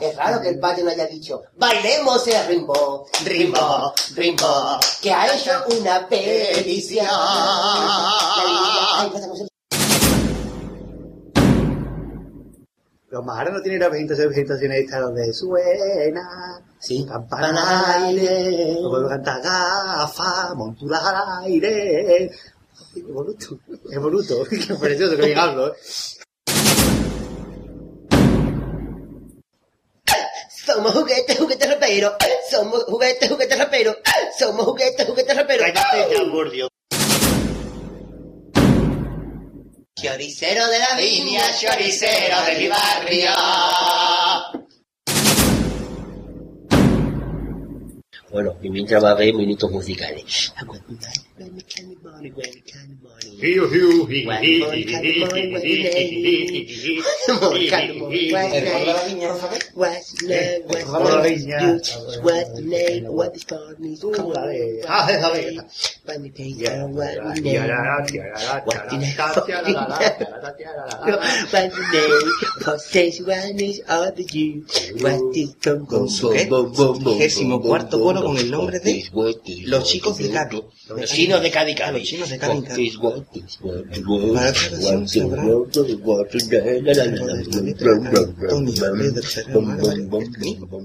Es 0.00 0.16
raro 0.16 0.40
que 0.40 0.48
el 0.50 0.60
padre 0.60 0.84
no 0.84 0.90
haya 0.90 1.06
dicho, 1.06 1.42
bailemos 1.56 2.24
el 2.28 2.46
ritmo, 2.46 3.06
Ritmo, 3.24 3.92
ritmo, 4.14 4.78
que 5.02 5.12
ha 5.12 5.34
hecho 5.34 5.64
una 5.76 6.08
petición. 6.08 7.08
Los 13.10 13.24
majares 13.24 13.52
no 13.52 13.60
tienen 13.60 13.82
estas 14.72 15.00
donde 15.00 15.32
suena, 15.32 16.62
Sí, 16.78 17.04
campana 17.04 17.94
al 17.96 18.04
aire, 18.04 18.76
luego 18.80 19.08
canta 19.08 19.40
gafa, 19.40 20.54
montura 20.54 20.98
al 20.98 21.44
aire. 21.44 22.30
Qué 22.94 23.02
bonito, 23.02 23.58
qué 23.90 23.98
bonito, 23.98 24.44
qué 24.50 24.74
precioso 24.76 25.16
que 25.16 25.26
diganlo, 25.26 25.74
¿eh? 25.74 25.76
Somos 30.64 30.92
juguetes, 30.92 31.36
juguetes 31.36 31.68
raperos. 31.68 32.12
Somos 32.48 32.84
juguetes, 32.84 33.28
juguetes 33.28 33.58
raperos. 33.58 33.96
Somos 34.38 34.66
juguetes, 34.66 35.04
juguetes 35.04 35.36
raperos. 35.36 35.66
Cállate 35.66 36.14
ya, 36.14 36.30
por 36.30 36.48
Dios. 36.48 36.70
Choricero 40.00 40.66
de 40.68 40.78
la 40.78 40.94
Línea 40.94 41.42
choricero 41.54 42.42
de 42.46 42.56
mi 42.56 42.68
barrio. 42.68 43.32
Bueno, 48.32 48.54
mi 48.62 48.84
trabajé 48.84 49.32
minutos 49.32 49.70
musicales 49.70 50.52
con 78.22 78.36
el 78.36 78.50
nombre 78.50 78.80
de 78.80 79.04
los 79.66 79.84
chicos 79.84 80.18
de 80.18 80.30
Cádiz. 80.30 80.62
Los 80.88 81.10
chinos 81.10 81.42
de 81.42 81.50
Cádiz, 81.50 81.78
Los 81.92 82.02
chinos 82.02 82.30
de 82.30 82.38
Cádiz. 82.38 82.98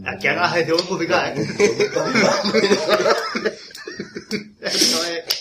Aquí 0.05 0.27
hagas 0.27 0.67
musical. 0.89 1.33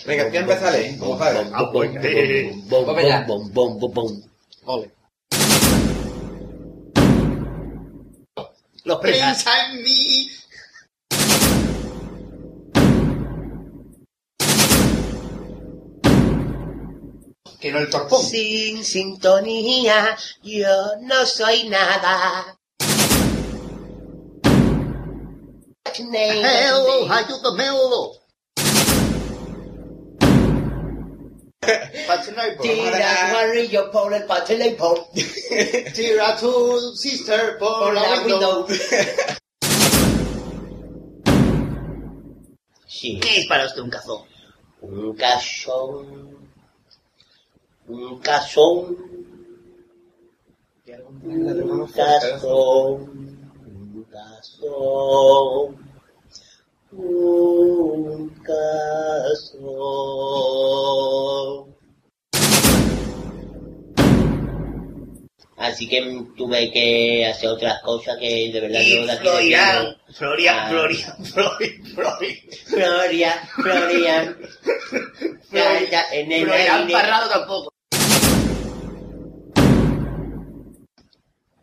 Venga, 0.07 0.31
¿qué 0.31 0.39
empezaré? 0.39 0.97
Vamos 0.99 1.21
a 1.21 1.33
ver. 1.33 1.47
Apuente. 1.53 2.55
Ole. 4.67 4.91
Los 8.85 8.99
pregas. 9.01 9.43
Piensa 9.43 9.71
en 9.71 9.83
mí, 9.83 10.31
que 17.65 17.73
no 17.73 17.79
el 17.79 17.89
torpón. 17.89 18.23
Sin 18.23 18.85
sintonía, 18.85 20.15
yo 20.43 20.97
no 21.01 21.25
soy 21.25 21.67
nada. 21.71 22.59
Hello. 25.97 27.09
Tira 32.61 33.31
guarrillo 33.33 33.91
por 33.91 34.13
el 34.13 34.27
teléfono. 34.47 35.09
Tira 35.95 36.37
tu 36.37 36.95
sister 36.95 37.57
por, 37.59 37.79
Por 37.79 37.95
la, 37.95 38.11
la 38.11 38.23
window. 38.25 38.67
Sí. 42.87 43.19
¿Qué 43.21 43.41
es 43.41 43.47
para 43.47 43.65
usted 43.65 43.81
un 43.81 43.89
cazón? 43.89 44.23
Un 44.83 45.17
cazón. 45.17 46.44
Un 47.87 48.19
cazón. 48.21 48.97
Un 51.23 51.87
cazón. 51.89 53.51
Un 53.67 54.07
cazón. 54.11 55.77
Un 56.93 58.29
cazón. 58.43 59.75
Así 65.57 65.89
que 65.89 66.03
tuve 66.37 66.71
que 66.73 67.25
hacer 67.27 67.49
otras 67.49 67.81
cosas 67.83 68.17
que 68.19 68.51
de 68.53 68.61
verdad 68.61 68.81
Y 68.83 68.97
no 68.97 69.05
las 69.07 69.21
Florian, 69.21 69.97
Florian, 70.13 70.57
Ah. 70.59 70.69
Florian, 70.69 71.25
Florian, 71.25 71.85
Florian. 71.95 72.37
Floria, 72.67 73.33
Florian. 73.55 74.37
Ya, 75.53 75.81
ya, 75.91 76.03
en 76.13 76.33
el 76.33 76.45
Florian 76.45 76.81
aire. 76.83 76.93
Parrado 76.93 77.29
tampoco. 77.31 77.73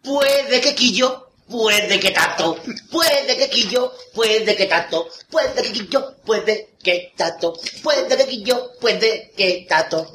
Puede 0.03 0.61
que 0.61 0.73
quillo, 0.73 1.27
puede 1.47 1.99
que 1.99 2.11
tato, 2.11 2.57
puede 2.91 3.37
que 3.37 3.49
quillo, 3.49 3.91
puede 4.13 4.55
que 4.55 4.65
tato, 4.65 5.07
puede 5.29 5.61
que 5.61 5.71
quillo, 5.71 6.15
puede 6.25 6.69
que 6.83 7.13
tato, 7.15 7.53
puede 7.83 8.17
que 8.17 8.25
quillo, 8.25 8.71
puede 8.79 9.31
que 9.37 9.65
tato. 9.69 10.07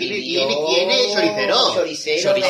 ¿Quién 0.00 0.12
es- 0.12 0.24
quién 0.24 0.50
es- 0.50 0.56
quién 0.68 0.90
es 0.90 1.12
choricero? 1.14 1.74
Choricero 1.74 2.34
de 2.34 2.40
la 2.40 2.46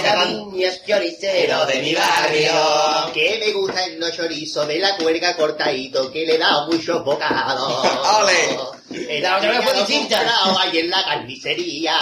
Choricero. 0.86 1.66
de 1.66 1.82
mi 1.82 1.94
barrio. 1.94 3.12
Que 3.12 3.38
me 3.44 3.52
gustan 3.52 3.98
los 4.00 4.16
chorizos 4.16 4.66
de 4.68 4.78
la 4.78 4.96
cuerga 4.96 5.36
cortadito, 5.36 6.10
que 6.12 6.24
le 6.26 6.38
da 6.38 6.66
muchos 6.66 7.04
bocados. 7.04 7.86
¡Ole! 8.22 8.58
Fue 8.90 9.74
distinta. 9.74 10.18
comprado 10.18 10.58
ahí 10.58 10.78
en 10.78 10.90
la 10.90 11.04
carnicería 11.04 11.94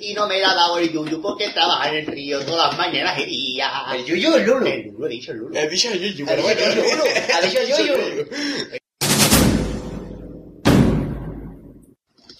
y 0.00 0.12
no 0.14 0.26
me 0.26 0.40
la 0.40 0.50
ha 0.50 0.54
dado 0.54 0.78
el 0.78 0.92
yuyu 0.92 1.20
porque 1.22 1.48
trabaja 1.50 1.88
en 1.90 1.96
el 1.96 2.06
río 2.06 2.40
todas 2.44 2.68
las 2.70 2.78
mañanas 2.78 3.18
y 3.20 3.24
días. 3.26 3.70
¿El 3.94 4.04
yuyu 4.04 4.32
o 4.32 4.36
el 4.36 4.42
lulu? 4.44 4.66
El 4.66 4.82
lulu, 4.88 5.06
he 5.06 5.08
dicho 5.08 5.32
el 5.32 5.38
lulu. 5.38 5.56
He 5.56 5.68
dicho 5.68 5.92
yuyu, 5.94 6.24
Ha 6.24 6.28
pero 6.28 6.42
dicho 6.42 6.54
bueno. 6.56 6.82
yuyu, 6.82 7.02
ha 7.32 7.40
dicho 7.42 7.60
yuyu. 7.62 8.76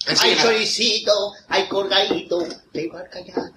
Hay 0.07 0.37
choricito, 0.37 1.33
hay 1.49 1.67
colgadito 1.67 2.47
de 2.73 2.89
barcayata. 2.89 3.53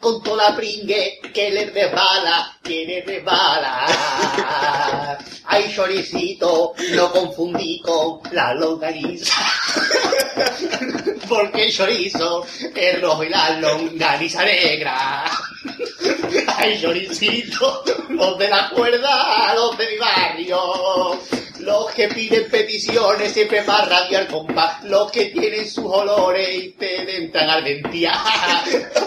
Con 0.00 0.22
toda 0.22 0.50
la 0.50 0.56
pringue 0.56 1.20
que 1.32 1.50
le 1.50 1.66
resbala, 1.66 2.58
que 2.62 2.86
le 2.86 3.02
resbala. 3.02 3.86
Hay 5.44 5.72
choricito, 5.74 6.72
lo 6.92 7.12
confundí 7.12 7.80
con 7.80 8.20
la 8.32 8.54
longaniza. 8.54 9.34
Porque 11.28 11.66
el 11.66 11.72
chorizo 11.72 12.46
es 12.74 13.00
rojo 13.00 13.24
y 13.24 13.28
la 13.28 13.60
longaniza 13.60 14.44
negra. 14.44 15.24
Hay 16.56 16.80
choricito, 16.80 17.84
los 18.08 18.38
de 18.38 18.48
la 18.48 18.70
cuerda, 18.70 19.54
los 19.54 19.76
de 19.76 19.86
mi 19.86 19.98
barrio. 19.98 21.20
Los 21.62 21.92
que 21.92 22.08
piden 22.08 22.50
peticiones 22.50 23.32
siempre 23.32 23.62
para 23.62 23.84
rabiar 23.84 24.26
compás. 24.26 24.82
Los 24.82 25.12
que 25.12 25.26
tienen 25.26 25.68
sus 25.70 25.84
olores 25.84 26.48
y 26.56 26.70
te 26.70 27.16
entran 27.16 27.48
al 27.48 27.62
dentía. 27.62 28.12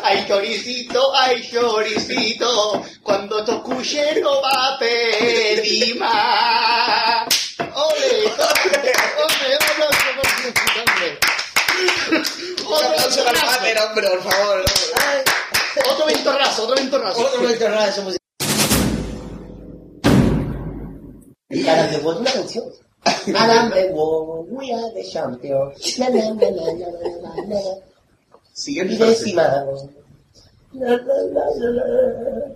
Hay 0.04 0.26
choricito, 0.28 1.14
hay 1.18 1.46
choricito. 1.50 2.82
Cuando 3.04 3.44
te 3.44 3.52
escuche 3.52 4.22
no 4.22 4.42
va 4.42 4.76
a 4.76 4.80
pedir 4.80 5.98
más. 5.98 7.28
¡Ole! 7.60 8.26
¡Hombre! 8.28 8.94
¡Hombre! 9.22 9.58
Otro 15.86 16.06
ventorrazo, 16.06 16.64
otro 16.64 16.76
ventorrazo. 16.76 17.22
Otro 17.22 17.42
momento 17.42 18.25
Para 21.48 21.88
de 21.88 21.98
World, 22.00 22.22
una 22.22 22.32
canción. 22.32 22.66
Alan 23.36 23.72
the 23.72 23.92
World, 23.94 24.48
we 24.50 24.74
are 24.74 24.92
the 24.96 25.04
champions. 25.04 26.00
Na, 26.00 26.10
na, 26.10 26.34
na, 26.34 26.50
na, 26.50 26.74
na, 26.74 26.90
na, 26.90 27.36
na, 27.36 27.44
na. 27.46 27.60
Y 28.66 28.82
decimos... 28.98 29.86
La, 30.74 30.90
la, 30.90 30.98
la, 30.98 31.46
la, 31.56 31.70
la. 31.70 32.56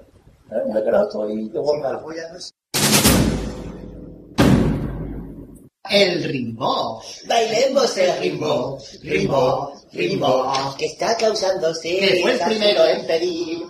Anda 0.50 0.84
que 0.84 0.92
no 0.92 1.04
estoy 1.04 1.50
de 1.50 1.60
World 1.60 2.52
El 5.92 6.24
ritmo. 6.24 7.02
Bailemos 7.28 7.98
el 7.98 8.20
ritmo, 8.20 8.80
ritmo, 9.04 9.74
ritmo, 9.92 10.76
que 10.80 10.86
está 10.88 11.16
causándose. 11.16 11.90
Que 11.90 12.20
fue 12.24 12.32
el 12.34 12.40
primero 12.40 12.86
en 12.88 13.06
pedir. 13.06 13.68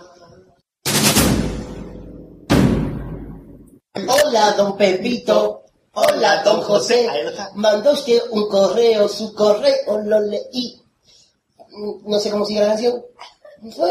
Hola, 4.30 4.52
don 4.52 4.76
Pepito. 4.76 5.64
Hola, 5.92 6.44
don 6.44 6.62
José. 6.62 7.08
Mandó 7.56 7.94
usted 7.94 8.22
un 8.30 8.48
correo, 8.48 9.08
su 9.08 9.34
correo 9.34 9.98
lo 10.04 10.20
leí. 10.20 10.80
No 12.04 12.16
sé 12.20 12.30
cómo 12.30 12.46
sigue 12.46 12.60
la 12.60 12.68
canción. 12.68 13.04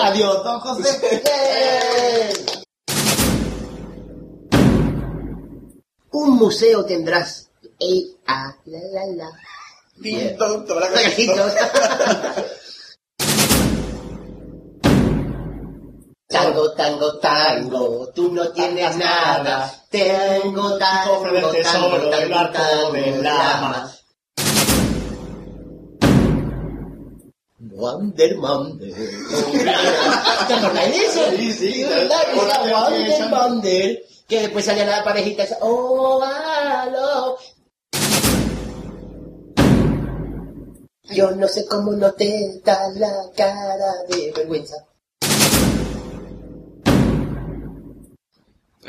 Adiós, 0.01 0.41
don 0.41 0.61
José. 0.61 1.21
Un 6.13 6.37
museo 6.37 6.85
tendrás. 6.85 7.49
Ey, 7.77 8.15
ah, 8.25 8.55
la, 8.63 8.79
la, 8.93 9.05
la. 9.07 9.29
Bien, 9.97 10.37
tonto, 10.37 10.79
la 10.79 10.87
Tango, 16.49 16.71
tango, 16.71 17.19
tango, 17.19 18.09
tú 18.15 18.31
no 18.33 18.51
tienes 18.51 18.97
nada. 18.97 19.71
Tengo 19.87 20.79
tango, 20.79 21.21
tango, 21.21 21.51
tango, 21.61 22.49
tango, 22.51 22.91
del 22.91 23.23
lama. 23.23 23.91
Wonder 27.59 28.37
Monday. 28.37 28.93
¿Te 30.47 30.53
acordáis 30.55 30.91
de 30.91 31.05
eso? 31.05 31.21
Sí, 31.37 31.53
sí. 31.53 31.83
Verdad, 31.83 32.17
era 32.33 32.79
Wonder 32.79 33.29
Monday. 33.29 34.03
Que 34.27 34.41
después 34.41 34.65
salía 34.65 34.87
la 34.87 35.03
parejita 35.03 35.43
esa. 35.43 35.59
Oh, 35.61 36.19
aló. 36.23 37.37
Yo 41.11 41.29
no 41.29 41.47
sé 41.47 41.67
cómo 41.67 41.91
no 41.91 42.11
te 42.13 42.59
da 42.65 42.89
la 42.95 43.11
cara 43.35 43.93
de 44.09 44.31
vergüenza. 44.35 44.88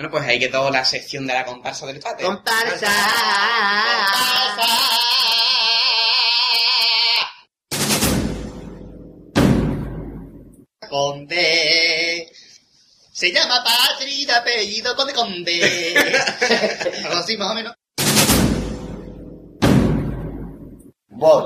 Bueno, 0.01 0.13
pues 0.13 0.25
ahí 0.27 0.39
quedó 0.39 0.71
la 0.71 0.83
sección 0.83 1.27
de 1.27 1.35
la 1.35 1.45
comparsa 1.45 1.85
del 1.85 2.01
pate. 2.01 2.25
Comparsa. 2.25 2.91
Conde. 10.89 12.33
Se 13.13 13.31
llama 13.31 13.63
Patri 13.63 14.25
de 14.25 14.33
apellido 14.33 14.97
Conde 14.97 15.13
Conde. 15.13 15.95
Algo 17.05 17.19
así 17.19 17.37
más 17.37 17.51
o 17.51 17.55
menos. 17.55 17.75
Voy. 21.09 21.45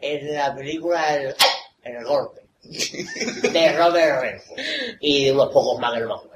En 0.00 0.34
la 0.34 0.54
película 0.54 1.14
El, 1.14 1.34
el 1.82 2.04
golpe. 2.04 2.42
De 2.62 3.72
Robert 3.76 4.20
Redford. 4.20 4.60
Y 5.00 5.26
de 5.26 5.32
unos 5.32 5.52
pocos 5.52 5.78
más 5.78 5.94
que 5.94 6.00
no 6.00 6.35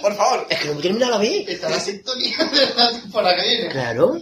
Por 0.00 0.16
favor. 0.16 0.46
Es 0.48 0.58
que 0.60 0.68
no 0.68 0.80
termina 0.80 1.10
la 1.10 1.18
vez. 1.18 1.48
Está 1.48 1.68
la 1.68 1.80
sintonía 1.80 2.36
de 2.38 2.74
la 2.74 2.90
temporada 2.90 3.36
que 3.36 3.48
viene. 3.48 3.68
Claro. 3.68 4.20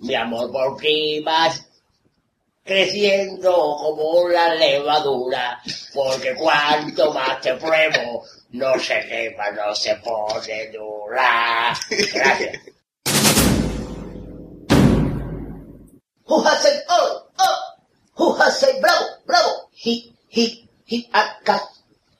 Mi 0.00 0.14
amor, 0.14 0.52
¿por 0.52 0.80
vas 1.24 1.64
creciendo 2.64 3.52
como 3.52 4.28
la 4.28 4.54
levadura? 4.54 5.60
Porque 5.92 6.34
cuanto 6.34 7.12
más 7.12 7.40
te 7.40 7.54
pruebo, 7.54 8.24
no 8.50 8.78
se 8.78 9.00
quema, 9.06 9.50
no 9.50 9.74
se 9.74 9.94
pone 9.96 10.70
dura. 10.70 11.76
Gracias. 12.14 12.77
Who 16.28 16.42
has 16.42 16.62
said, 16.62 16.82
oh, 16.90 17.22
oh, 17.38 17.58
who 18.16 18.34
has 18.34 18.60
said, 18.60 18.80
bravo, 18.82 19.04
bravo, 19.26 19.48
he, 19.72 20.12
he, 20.28 20.68
he, 20.84 21.08
a 21.14 21.24
cat, 21.42 21.62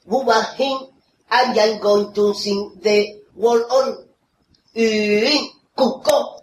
woman, 0.06 0.42
him, 0.56 0.78
and 1.30 1.58
I'm 1.58 1.78
going 1.78 2.14
to 2.14 2.32
sing 2.32 2.72
the 2.82 3.20
word 3.34 3.62
on, 3.64 4.06
in, 4.74 5.48
cuco. 5.76 6.36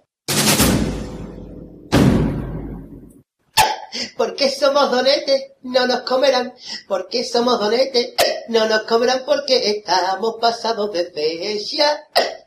Porque 4.15 4.49
somos 4.49 4.91
donetes, 4.91 5.53
no 5.63 5.87
nos 5.87 6.01
comerán. 6.01 6.53
Porque 6.87 7.23
somos 7.23 7.59
donetes, 7.59 8.13
no 8.49 8.67
nos 8.67 8.83
comerán 8.83 9.23
porque 9.25 9.71
estamos 9.71 10.35
pasados 10.39 10.91
de 10.91 11.05
fecha. 11.11 12.03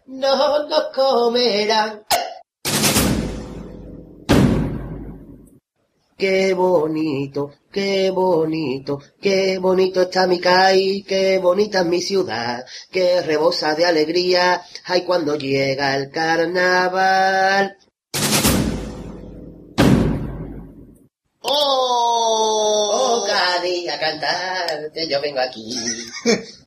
No 0.07 0.69
nos 0.69 0.85
comerán. 0.95 2.05
Qué 6.19 6.53
bonito, 6.53 7.53
qué 7.71 8.11
bonito, 8.11 8.99
qué 9.23 9.59
bonito 9.59 10.03
está 10.03 10.27
mi 10.27 10.41
caí, 10.41 11.05
qué 11.05 11.39
bonita 11.39 11.83
es 11.83 11.87
mi 11.87 12.03
ciudad, 12.03 12.67
qué 12.91 13.23
rebosa 13.23 13.77
de 13.77 13.87
alegría, 13.87 14.61
ay 14.87 15.05
cuando 15.05 15.37
llega 15.37 15.95
el 15.95 16.11
carnaval. 16.11 17.79
Oh, 21.43 23.25
Cádiz, 23.25 23.89
a 23.89 24.01
cantarte, 24.01 25.09
yo 25.09 25.21
vengo 25.21 25.39
aquí. 25.39 25.73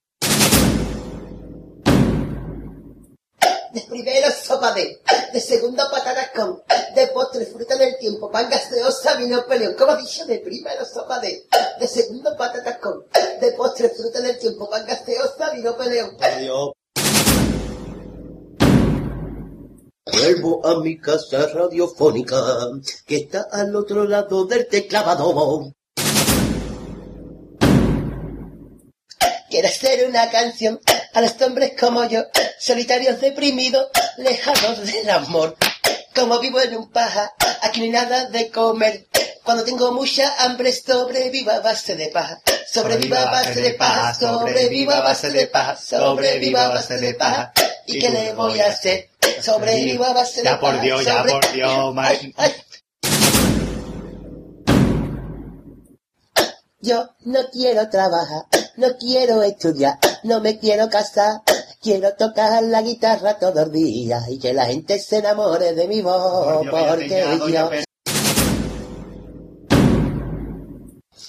Primero 3.90 4.31
sopa 4.52 4.74
de, 4.74 5.00
de 5.32 5.40
segundo 5.40 5.84
patatas 5.90 6.32
con, 6.36 6.62
de 6.94 7.08
postre 7.08 7.46
fruta 7.46 7.78
del 7.78 7.98
tiempo, 7.98 8.30
pan 8.30 8.50
gaseosa, 8.50 9.16
vino 9.16 9.46
peleón. 9.48 9.76
Como 9.76 9.96
dicho, 9.96 10.26
de 10.26 10.40
primero 10.40 10.84
sopa 10.86 11.20
de, 11.20 11.46
de 11.80 11.88
segundo 11.88 12.36
patatas 12.38 12.78
con, 12.80 13.06
de 13.40 13.52
postre 13.54 13.90
fruta 13.90 14.20
del 14.20 14.38
tiempo, 14.38 14.70
pan 14.70 14.86
gaseosa, 14.86 15.52
vino 15.52 15.78
peleón. 15.78 16.18
Vuelvo 20.12 20.66
a 20.66 20.82
mi 20.82 21.00
casa 21.00 21.48
radiofónica, 21.48 22.36
que 23.06 23.16
está 23.16 23.48
al 23.52 23.74
otro 23.74 24.04
lado 24.04 24.46
del 24.46 24.68
teclado. 24.68 25.72
Quiero 29.50 29.68
hacer 29.68 30.08
una 30.08 30.30
canción 30.30 30.80
a 31.14 31.22
los 31.22 31.42
hombres 31.42 31.74
como 31.78 32.06
yo, 32.06 32.24
solitarios 32.58 33.20
deprimidos, 33.20 33.88
lejanos 34.18 34.86
del 34.86 35.10
amor. 35.10 35.56
Como 36.16 36.40
vivo 36.40 36.60
en 36.60 36.76
un 36.76 36.92
paja, 36.92 37.34
aquí 37.62 37.80
no 37.80 37.86
hay 37.86 37.92
nada 37.92 38.26
de 38.26 38.50
comer. 38.50 39.08
Cuando 39.44 39.64
tengo 39.64 39.92
mucha 39.92 40.44
hambre, 40.44 40.72
sobreviva 40.72 41.56
a 41.56 41.60
base 41.62 41.96
de 41.96 42.08
paja. 42.08 42.40
Sobreviva 42.72 43.24
a 43.24 43.32
base 43.32 43.62
de 43.62 43.74
paja, 43.74 44.14
sobreviva 44.14 44.98
a 44.98 45.02
base 45.02 45.30
de 45.32 45.48
paja, 45.48 45.76
sobreviva 45.76 46.66
a 46.66 46.70
base 46.70 46.98
de 46.98 47.14
paja. 47.16 47.52
¿Y 47.88 48.00
qué 48.00 48.10
le 48.10 48.34
voy 48.34 48.60
a 48.60 48.68
hacer? 48.68 49.10
Sobreviva 49.42 50.10
a 50.10 50.14
base 50.14 50.42
de 50.42 50.50
paja. 50.50 50.56
Ya 50.56 50.60
por 50.60 50.82
Dios, 50.82 51.06
ya 51.06 51.24
por 51.24 51.52
Dios, 51.52 51.96
Ay, 51.98 52.34
ay. 52.38 52.54
Yo 56.84 57.10
no 57.22 57.40
quiero 57.52 57.90
trabajar, 57.90 58.44
no 58.76 58.98
quiero 58.98 59.44
estudiar, 59.44 60.00
no 60.24 60.42
me 60.42 60.58
quiero 60.58 60.90
casar, 60.90 61.42
quiero 61.82 62.14
tocar 62.14 62.64
la 62.64 62.82
guitarra 62.82 63.40
todos 63.40 63.56
los 63.56 63.72
días 63.72 64.30
y 64.30 64.38
que 64.40 64.54
la 64.54 64.66
gente 64.66 65.00
se 65.00 65.18
enamore 65.18 65.74
de 65.74 65.88
mi 65.88 66.02
voz, 66.02 66.66
porque 66.70 67.26
yo 67.40 67.70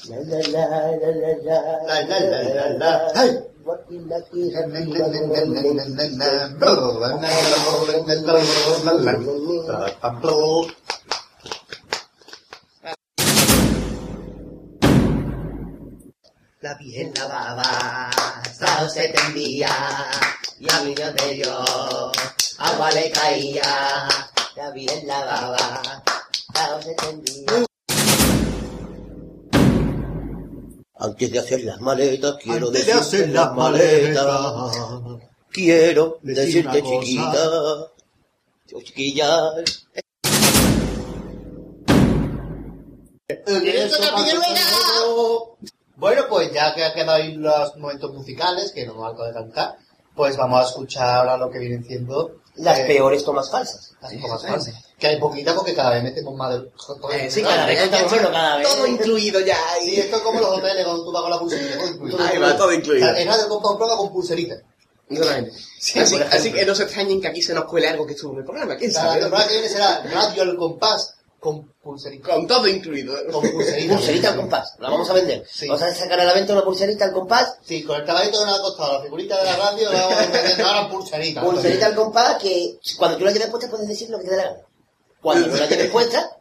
la, 0.08 0.18
la, 0.18 0.36
la, 0.36 1.12
la, 1.42 1.58
La, 1.86 2.02
la, 2.02 2.20
la, 2.20 2.42
la, 2.42 2.68
la. 2.70 3.12
Ay. 3.14 3.38
Joaquín, 3.64 4.12
aquí, 4.12 4.50
La 16.62 16.74
bien 16.74 17.12
lavaba, 17.16 18.08
sao 18.56 18.88
se 18.88 19.08
tendía, 19.08 19.68
y 20.60 20.70
a 20.70 20.78
Dios 20.84 21.12
de 21.16 21.34
Dios, 21.34 22.12
agua 22.56 22.88
le 22.92 23.10
caía. 23.10 24.08
La 24.54 24.70
bien 24.70 25.04
lavaba, 25.08 26.04
sao 26.54 26.80
se 26.80 26.94
tendía. 26.94 27.66
Antes 31.00 31.32
de 31.32 31.38
hacer 31.40 31.64
las 31.64 31.80
maletas, 31.80 32.36
quiero 32.40 32.68
Antes 32.68 32.86
de 32.86 32.92
decirte 32.92 33.00
hacer 33.00 33.28
las 33.30 33.54
maletas, 33.54 34.26
quiero 35.50 36.18
decir 36.22 36.70
decirte 36.70 36.82
chiquita, 36.84 37.90
yo 38.68 38.82
chiquilla, 38.82 39.50
Bueno, 46.02 46.24
pues 46.28 46.52
ya 46.52 46.74
que 46.74 46.82
ha 46.82 46.92
quedado 46.92 47.12
ahí 47.12 47.34
los 47.34 47.76
momentos 47.76 48.12
musicales, 48.12 48.72
que 48.72 48.84
no 48.84 48.96
me 48.96 49.06
algo 49.06 49.24
de 49.24 49.32
cantar, 49.32 49.76
pues 50.16 50.36
vamos 50.36 50.58
a 50.58 50.68
escuchar 50.68 51.08
ahora 51.08 51.36
lo 51.36 51.48
que 51.48 51.60
vienen 51.60 51.84
siendo 51.84 52.40
las 52.56 52.80
eh, 52.80 52.86
peores 52.88 53.24
tomas 53.24 53.48
falsas. 53.48 53.94
las 54.00 54.20
tomas 54.20 54.42
falsas. 54.42 54.74
Que 54.98 55.06
hay 55.06 55.20
poquita 55.20 55.54
porque 55.54 55.72
cada 55.72 55.90
vez 55.90 56.02
metemos 56.02 56.34
más 56.34 56.50
del... 56.50 56.72
Eh, 57.12 57.30
sí, 57.30 57.40
cada 57.42 57.66
vez 57.66 57.88
cada 57.88 58.56
vez. 58.56 58.68
Todo 58.68 58.86
incluido 58.88 59.38
ya. 59.42 59.56
Sí, 59.80 60.00
esto 60.00 60.16
es 60.16 60.22
como 60.22 60.40
los 60.40 60.58
hoteles 60.58 60.84
cuando 60.84 61.04
tú 61.04 61.12
vas 61.12 61.22
con 61.22 61.30
la 61.30 61.38
pulserita, 61.38 61.76
todo 61.76 61.88
incluido. 61.88 62.18
Ahí 62.20 62.38
va, 62.38 62.56
todo 62.56 62.72
incluido. 62.72 63.16
En 63.16 63.28
radio 63.28 63.48
compra 63.48 63.70
un 63.70 63.76
programa 63.76 64.02
con 64.02 64.12
pulserita. 64.12 64.56
Sí, 65.78 66.00
así, 66.00 66.16
así 66.16 66.52
que 66.52 66.66
no 66.66 66.74
se 66.74 66.82
extrañen 66.82 67.20
que 67.20 67.28
aquí 67.28 67.42
se 67.42 67.54
nos 67.54 67.66
cuele 67.66 67.86
algo 67.86 68.04
que 68.04 68.14
estuvo 68.14 68.32
en 68.32 68.38
el 68.40 68.44
programa. 68.44 68.76
¿Quién 68.76 68.92
La 68.92 69.02
sabe? 69.02 69.20
temporada 69.20 69.46
que 69.46 69.54
viene 69.54 69.68
será 69.68 70.02
Radio 70.02 70.42
al 70.42 70.56
compás 70.56 71.14
con 71.38 71.71
pulserita. 71.82 72.34
Con 72.34 72.46
todo 72.46 72.66
incluido. 72.68 73.14
Con 73.30 73.50
pulserita. 73.50 73.94
Pulserita 73.94 74.28
al 74.30 74.36
compás, 74.36 74.74
la 74.78 74.88
vamos 74.90 75.08
a 75.10 75.12
vender. 75.14 75.44
Sí. 75.50 75.66
Vamos 75.66 75.82
a 75.82 75.94
sacar 75.94 76.20
a 76.20 76.24
la 76.24 76.34
venta 76.34 76.52
una 76.52 76.64
pulserita 76.64 77.04
al 77.06 77.12
compás, 77.12 77.56
Sí, 77.64 77.82
con 77.82 78.00
el 78.00 78.06
caballito 78.06 78.38
que 78.38 78.44
nos 78.46 78.58
ha 78.58 78.62
costado, 78.62 78.92
la 78.98 79.02
figurita 79.04 79.38
de 79.38 79.44
la 79.44 79.56
radio, 79.56 79.92
la 79.92 80.06
vamos 80.06 80.18
a 80.18 80.26
vender 80.30 80.62
ahora 80.66 80.88
pulserita. 80.90 81.42
pulserita 81.42 81.86
al 81.86 81.94
compás 81.94 82.36
que 82.42 82.78
cuando 82.96 83.18
tú 83.18 83.24
la 83.24 83.32
lleves 83.32 83.48
puesta 83.48 83.68
puedes 83.70 83.88
decir 83.88 84.08
lo 84.10 84.18
que 84.18 84.24
te 84.24 84.30
dé 84.30 84.36
la 84.36 84.44
gana. 84.44 84.58
Cuando 85.20 85.46
no 85.48 85.56
la 85.56 85.66
lleves 85.68 85.90
puesta, 85.92 86.36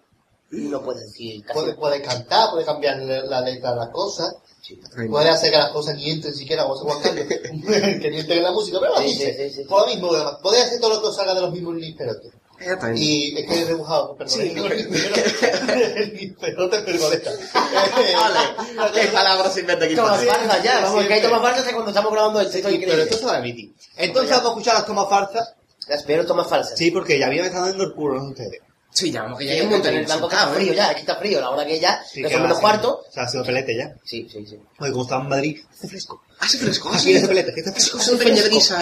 no 0.52 0.82
puedes 0.84 1.04
decir 1.04 1.44
casi 1.46 1.60
Puedes 1.60 1.76
puede 1.76 2.02
cantar, 2.02 2.50
puedes 2.52 2.66
cambiar 2.68 2.98
la 3.00 3.42
letra 3.42 3.72
de 3.72 3.78
las 3.78 3.90
cosas. 3.90 4.36
Sí. 4.62 4.80
Puede 5.10 5.30
hacer 5.30 5.50
que 5.52 5.58
las 5.58 5.72
cosas 5.72 5.96
ni 5.96 6.10
entren 6.12 6.36
siquiera, 6.36 6.64
Juan 6.66 7.02
Carlos, 7.02 7.26
que 7.28 8.10
ni 8.12 8.20
entren 8.20 8.38
en 8.38 8.44
la 8.44 8.52
música, 8.52 8.78
pero 8.80 8.94
lo 8.94 9.00
Sí, 9.00 9.06
dice. 9.08 9.34
sí, 9.36 9.50
sí, 9.50 9.56
sí. 9.56 9.64
Por 9.68 9.82
lo 9.82 9.88
mismo, 9.88 10.10
podés 10.44 10.66
hacer 10.66 10.80
todo 10.80 11.02
lo 11.02 11.10
que 11.10 11.16
salga 11.16 11.34
de 11.34 11.42
los 11.42 11.52
mismos 11.52 11.76
Lisperotes. 11.76 12.32
Exactamente. 12.62 13.02
Y 13.02 13.38
es 13.38 13.48
que 13.48 13.62
he 13.62 13.66
rebujado, 13.66 14.16
perdón. 14.16 14.40
Sí, 14.40 14.50
Lisperote, 14.54 16.06
Lisperote 16.14 16.82
pergoleta. 16.82 17.32
Vale. 17.54 18.92
¿Qué 18.94 19.08
palabras 19.08 19.58
inventa 19.58 19.86
aquí? 19.86 19.96
Tomas 19.96 20.22
Sí, 20.22 20.28
falsas 20.28 20.64
ya, 20.64 20.82
vamos, 20.82 21.06
que 21.06 21.14
hay 21.14 21.22
tomas 21.22 21.42
falsas 21.42 21.66
de 21.66 21.74
cuando 21.74 21.92
estamos 21.92 22.12
grabando 22.12 22.42
el 22.42 22.52
texto 22.52 22.70
Pero 22.70 23.02
esto 23.02 23.18
se 23.18 23.26
va 23.26 23.36
a 23.36 23.40
emitir. 23.40 23.74
Entonces 23.98 24.32
vamos 24.32 24.46
a 24.46 24.50
escuchar 24.50 24.74
las 24.76 24.86
tomas 24.86 25.10
falsas. 25.10 25.54
Las 25.88 26.04
peores 26.04 26.28
tomas 26.28 26.48
falsas. 26.48 26.78
Sí, 26.78 26.92
porque 26.92 27.18
ya 27.18 27.28
había 27.28 27.46
estado 27.46 27.66
dando 27.68 27.84
el 27.84 27.94
culo 27.94 28.20
a 28.20 28.30
ustedes. 28.30 28.62
Sí, 28.94 29.10
ya, 29.10 29.24
vamos 29.24 29.40
que 29.40 29.46
ya 29.46 29.54
hay 29.54 29.62
un 29.62 29.68
en 29.68 29.72
montón 29.72 29.94
el 29.94 30.06
de 30.06 30.08
banco 30.12 30.28
que 30.28 30.36
está 30.36 30.46
sentado, 30.46 30.56
frío 30.56 30.74
¿eh? 30.74 30.76
ya, 30.76 30.90
aquí 30.90 31.00
está 31.00 31.16
frío, 31.16 31.40
la 31.40 31.50
hora 31.50 31.66
que 31.66 31.80
ya, 31.80 32.04
Sí, 32.06 32.22
que 32.22 32.38
menos 32.38 32.60
cuarto. 32.60 33.06
O 33.08 33.12
sea, 33.12 33.24
ha 33.24 33.28
sido 33.30 33.46
pelete 33.46 33.78
ya. 33.78 33.96
Sí, 34.04 34.28
sí, 34.30 34.46
sí. 34.46 34.60
Oye, 34.80 34.92
como 34.92 35.04
estaba 35.04 35.24
en 35.24 35.30
Madrid, 35.30 35.62
hace 35.72 35.88
fresco. 35.88 36.22
Hace 36.40 36.58
fresco, 36.58 36.90
hace 36.90 37.26
pelete, 37.26 37.54
que 37.54 37.62
hace 37.62 37.72
fresco. 37.72 37.98
Hace 38.00 38.16
brisa. 38.16 38.82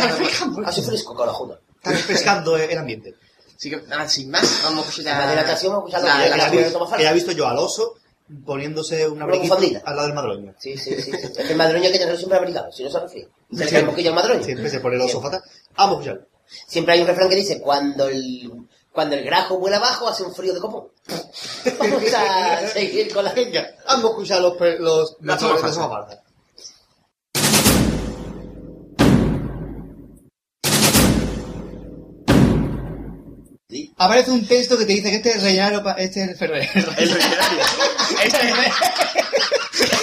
Hace 0.66 0.82
fresco, 0.82 1.14
corajudo. 1.14 1.60
Está 1.76 1.92
refrescando 1.92 2.58
el 2.58 2.78
ambiente. 2.78 3.16
Así 3.60 3.70
que, 3.70 3.82
nada, 3.88 4.08
sin 4.08 4.32
más, 4.32 4.62
vamos 4.64 4.86
a 4.86 4.90
escuchar 4.90 5.20
La 5.26 5.30
dilatación, 5.32 5.74
vamos 5.74 5.94
a 5.94 5.98
escuchar 5.98 6.18
la- 6.18 6.30
la- 6.30 6.30
la- 6.30 6.38
la- 6.38 6.72
la- 6.80 6.80
la-. 6.90 6.98
Que 6.98 7.04
ya 7.04 7.12
he 7.12 7.14
visto 7.14 7.32
yo 7.34 7.46
al 7.46 7.58
oso 7.58 7.96
poniéndose 8.46 9.08
una 9.10 9.26
bufandita. 9.26 9.82
al 9.86 9.96
lado 9.98 10.08
del 10.08 10.16
madroño. 10.16 10.54
Sí, 10.60 10.78
sí, 10.78 10.96
sí. 11.02 11.12
Es 11.12 11.32
que 11.32 11.52
el 11.52 11.58
madroño 11.58 11.84
hay 11.86 11.92
que 11.92 11.98
tenerlo 12.00 12.18
siempre 12.18 12.38
abrigado, 12.38 12.72
si 12.72 12.84
no 12.84 12.90
se 12.90 13.00
resfría. 13.02 13.26
Se 13.52 13.72
le 13.82 13.84
poquillo 13.84 14.10
al 14.10 14.16
madroño. 14.16 14.44
Siempre 14.44 14.70
se 14.70 14.80
pone 14.80 14.96
el 14.96 15.02
oso 15.02 15.22
fatal. 15.22 15.42
Vamos 15.76 15.98
a 15.98 16.00
escucharlo. 16.00 16.28
Siempre 16.68 16.94
hay 16.94 17.02
un 17.02 17.08
refrán 17.08 17.28
que 17.30 17.36
dice, 17.36 17.60
cuando 17.60 18.08
el, 18.08 18.50
cuando 18.94 19.16
el 19.16 19.24
grajo 19.26 19.58
vuela 19.60 19.78
abajo, 19.78 20.08
hace 20.08 20.24
un 20.24 20.34
frío 20.34 20.54
de 20.54 20.60
copón. 20.62 20.88
Vamos 21.80 22.14
a 22.16 22.68
seguir 22.70 23.14
con 23.14 23.26
la... 23.26 23.34
Venga, 23.34 23.76
vamos 23.86 24.06
a 24.06 24.08
escuchar 24.10 24.42
los, 24.42 24.56
pe- 24.58 24.80
los, 24.80 25.18
La 25.22 25.34
los 25.36 25.62
Aparece 34.02 34.32
un 34.32 34.48
texto 34.48 34.78
que 34.78 34.86
te 34.86 34.94
dice 34.94 35.10
que 35.10 35.18
este 35.18 35.32
es 35.32 35.44
rellenario 35.44 35.84
pa- 35.84 35.92
este 35.94 36.24
es 36.24 36.30
el 36.30 36.36
ferrer. 36.38 36.70
El. 36.98 37.10
Este 37.10 38.50
es, 38.50 38.56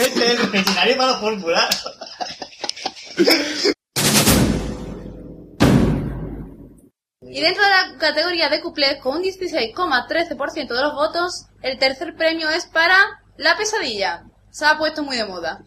este 0.01 0.27
es 0.27 0.41
el 0.41 0.53
rellenario 0.53 0.97
para 0.99 1.15
formular. 1.19 1.69
Y 7.23 7.41
dentro 7.41 7.63
de 7.65 7.69
la 7.71 7.99
categoría 7.99 8.49
de 8.49 8.61
cuplés, 8.61 8.99
con 9.03 9.17
un 9.17 9.23
16,13% 9.23 10.69
de 10.75 10.83
los 10.83 10.95
votos, 10.95 11.47
el 11.63 11.79
tercer 11.79 12.15
premio 12.17 12.49
es 12.51 12.67
para 12.67 12.97
La 13.37 13.57
Pesadilla. 13.57 14.25
Se 14.51 14.65
ha 14.65 14.79
puesto 14.79 15.03
muy 15.03 15.17
de 15.17 15.25
moda. 15.27 15.63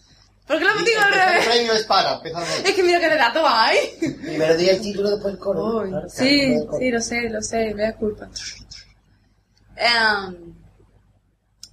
¿Por 0.49 0.57
qué 0.57 0.63
lo 0.65 0.71
hemos 0.71 0.83
dicho 0.85 0.99
al 0.99 1.13
El 1.13 1.19
revés? 1.19 1.45
premio 1.47 1.73
es 1.73 1.83
para, 1.83 2.13
empezando. 2.15 2.47
Es 2.67 2.73
que 2.73 2.81
mira 2.83 2.99
qué 2.99 3.07
relato 3.09 3.47
hay. 3.47 3.77
Primero 3.99 4.57
di 4.57 4.67
el 4.67 4.81
título, 4.81 5.11
después 5.11 5.35
el 5.35 5.39
coro. 5.39 5.63
Uy, 5.81 5.89
Claro, 5.89 6.09
sí, 6.09 6.17
claro, 6.17 6.61
el 6.61 6.65
coro. 6.67 6.79
sí, 6.79 6.89
lo 6.89 7.01
sé, 7.01 7.29
lo 7.29 7.41
sé, 7.43 7.73
me 7.75 7.83
da 7.83 7.93
culpa. 7.95 8.27
Em, 9.75 10.55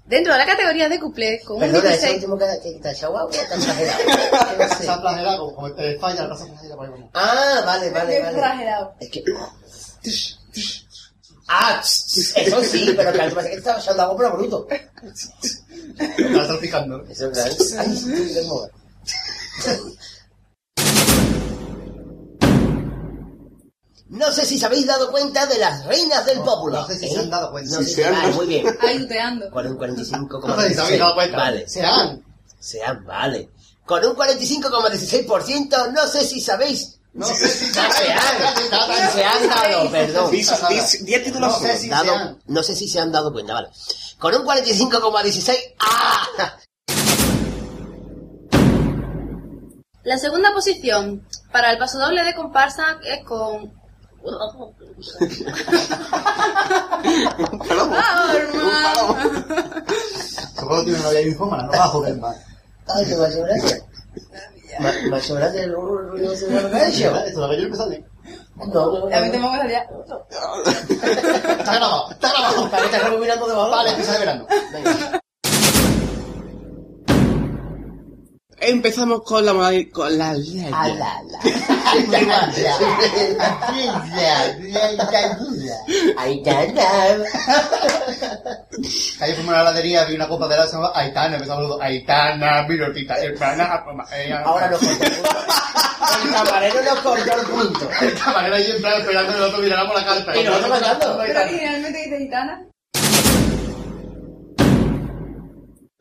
dentro 0.05 0.33
de 0.35 0.39
la 0.39 0.45
categoría 0.47 0.91
de 0.91 1.01
cuplés, 1.01 1.43
con 1.43 1.57
un 1.57 1.61
Perdona, 1.63 1.89
ese 1.95 2.07
16... 2.09 2.15
último 2.17 2.39
que, 2.39 2.45
que 2.83 3.05
agua, 3.07 3.29
te 3.31 3.39
ha 3.39 3.43
exagerado. 3.45 3.99
Que 4.79 4.89
ha 4.91 4.99
flagelado, 5.01 5.55
como 5.55 5.69
falla, 5.99 6.23
la 6.25 6.29
casa 6.29 6.47
flagela 6.47 6.77
por 6.77 6.85
ahí 6.87 6.93
como. 6.93 7.11
Ah, 7.15 7.63
vale, 7.65 7.91
vale, 7.91 8.21
vale. 8.21 8.37
exagerado. 8.39 8.95
Es 9.01 9.09
que... 9.11 9.25
Ah, 11.49 11.81
eso 11.83 12.63
sí, 12.63 12.93
pero 12.97 13.11
claro, 13.13 13.35
parece 13.35 13.51
que 13.51 13.57
te 13.57 13.59
estaba 13.61 13.79
echando 13.81 14.03
agua, 14.03 14.17
pero 14.19 14.37
bruto. 14.37 14.69
Eso 15.99 17.31
es. 17.31 17.73
Ay, 17.79 18.47
moda. 18.47 18.71
No 24.09 24.31
sé 24.33 24.47
si 24.47 24.57
os 24.57 24.63
habéis 24.63 24.87
dado 24.87 25.11
cuenta 25.11 25.47
de 25.47 25.59
las 25.59 25.85
reinas 25.87 26.25
del 26.27 26.39
popular. 26.41 26.83
no 26.83 26.87
sé 26.87 26.99
si 26.99 27.07
¿eh? 27.07 27.11
se 27.13 27.19
han 27.19 27.31
dado 27.31 27.51
cuenta. 27.51 27.75
No 27.75 27.79
Sí, 27.83 27.85
sé 27.87 27.91
se 27.91 27.97
si- 27.97 28.03
han 28.05 28.13
vale, 28.13 28.25
dado- 28.27 28.37
muy 28.37 28.47
bien. 28.47 28.67
Ahí 28.81 28.99
tuteando. 29.01 29.51
Con 29.51 29.67
un 29.67 29.77
45,16. 29.79 30.47
No 30.47 30.61
sé 30.61 30.69
si 30.69 30.75
se 30.75 30.81
habéis 30.81 31.01
dado 31.01 31.15
cuenta. 31.15 31.37
Vale. 31.37 31.69
Se 31.69 31.83
han. 31.85 32.25
Sean, 32.61 33.05
vale. 33.05 33.51
Con 33.85 34.05
un 34.05 34.15
45,16%, 34.17 35.93
no 35.93 36.07
sé 36.07 36.25
si 36.25 36.41
sabéis. 36.41 36.99
No 37.15 37.27
sé 37.27 37.49
si 37.49 37.67
se 37.67 37.73
Se 37.75 37.81
han. 37.81 37.91
han, 38.73 39.13
se 39.13 39.25
han 39.25 39.49
dado, 39.49 39.91
perdón. 39.91 40.31
Dis- 40.33 40.51
dis- 40.69 41.01
Diez 41.05 41.25
títulos 41.25 41.53
No 41.53 41.59
sé 41.59 41.69
más. 41.69 41.81
si 41.81 41.89
Dado- 41.89 42.05
se 42.05 42.11
han. 42.11 42.39
no 42.47 42.63
sé 42.63 42.77
si 42.77 42.89
se 42.89 43.01
han 43.01 43.11
dado 43.13 43.33
cuenta, 43.33 43.55
vale. 43.55 43.69
Con 44.19 44.35
un 44.35 44.45
45,16. 44.47 45.57
¡Ah! 45.81 46.27
La 50.05 50.19
segunda 50.19 50.53
posición 50.53 51.27
para 51.53 51.73
el 51.73 51.79
paso 51.79 51.99
doble 51.99 52.23
de 52.25 52.35
comparsa 52.35 52.99
es 53.05 53.25
con... 53.25 53.73
¡Ah, 57.93 58.33
hermano! 58.35 59.17
Supongo 60.57 60.79
que 60.79 60.85
tiene 60.85 60.99
una 60.99 61.09
novia 61.09 61.21
infómana, 61.23 61.63
no 61.65 61.71
va 61.73 61.85
a 61.85 61.89
joder 61.89 62.17
más. 62.19 62.37
Ay, 62.89 63.05
qué 63.07 63.17
más 63.17 63.35
gracia. 63.37 63.77
Ma- 64.81 64.93
Más 65.11 65.31
gracia 65.31 65.63
el 65.65 65.73
ruido 65.75 66.31
de 66.33 66.47
que 66.71 66.77
ha 66.77 66.89
hecho. 66.89 67.17
Esto 67.17 67.41
lo 67.41 67.49
que 67.51 67.63
yo. 67.63 67.69
No. 68.57 69.07
A 69.15 69.21
mí 69.21 69.31
te 69.31 69.39
pongo 69.39 69.57
ya. 69.69 69.87
Está 71.59 71.75
grabado, 71.75 72.11
está 72.11 72.29
grabado. 72.31 72.71
Para 72.71 72.83
que 72.83 72.87
estás 72.87 73.05
rebobinando 73.05 73.47
debajo. 73.47 73.71
Vale, 73.71 73.91
empieza 73.91 74.13
de 74.13 74.19
verano. 74.19 74.47
Empezamos 78.59 79.23
con 79.23 79.45
la 79.45 79.53
modalidad... 79.53 79.93
Con 79.93 80.17
la... 80.19 80.31
Ah, 80.31 80.89
la, 80.89 81.23
la. 81.23 81.39
La, 82.09 82.21
la. 82.23 82.47
Ayer 89.21 89.35
fuimos 89.37 89.55
a 89.55 89.57
la 89.57 89.61
heladería, 89.63 90.05
vi 90.05 90.15
una 90.15 90.29
copa 90.29 90.49
de 90.49 90.57
se 90.67 90.73
llamaba 90.73 90.93
Aitana, 90.95 91.37
empezamos 91.37 91.69
dos, 91.69 91.81
Aitana, 91.81 92.67
virotita, 92.67 93.17
hermana, 93.17 93.85
Ahora 94.45 94.69
nos 94.71 94.81
cortó 94.81 95.05
el 95.05 95.11
punto. 95.13 95.31
El 96.23 96.31
camarero 96.31 96.83
nos 96.83 96.99
cortó 97.01 97.41
el 97.41 97.47
punto. 97.47 97.91
El 98.01 98.15
camarero 98.19 98.55
ahí 98.55 98.71
en 98.71 98.81
plan 98.81 99.01
esperando 99.01 99.33
que 99.33 99.39
nosotros 99.39 99.63
miráramos 99.63 99.95
la 99.95 100.05
carta. 100.05 100.37
Y 100.37 100.45
nosotros 100.45 100.79
cantando. 100.79 101.19
Pero 101.27 101.41
originalmente 101.41 101.99
dice 101.99 102.19
gitana. 102.19 102.67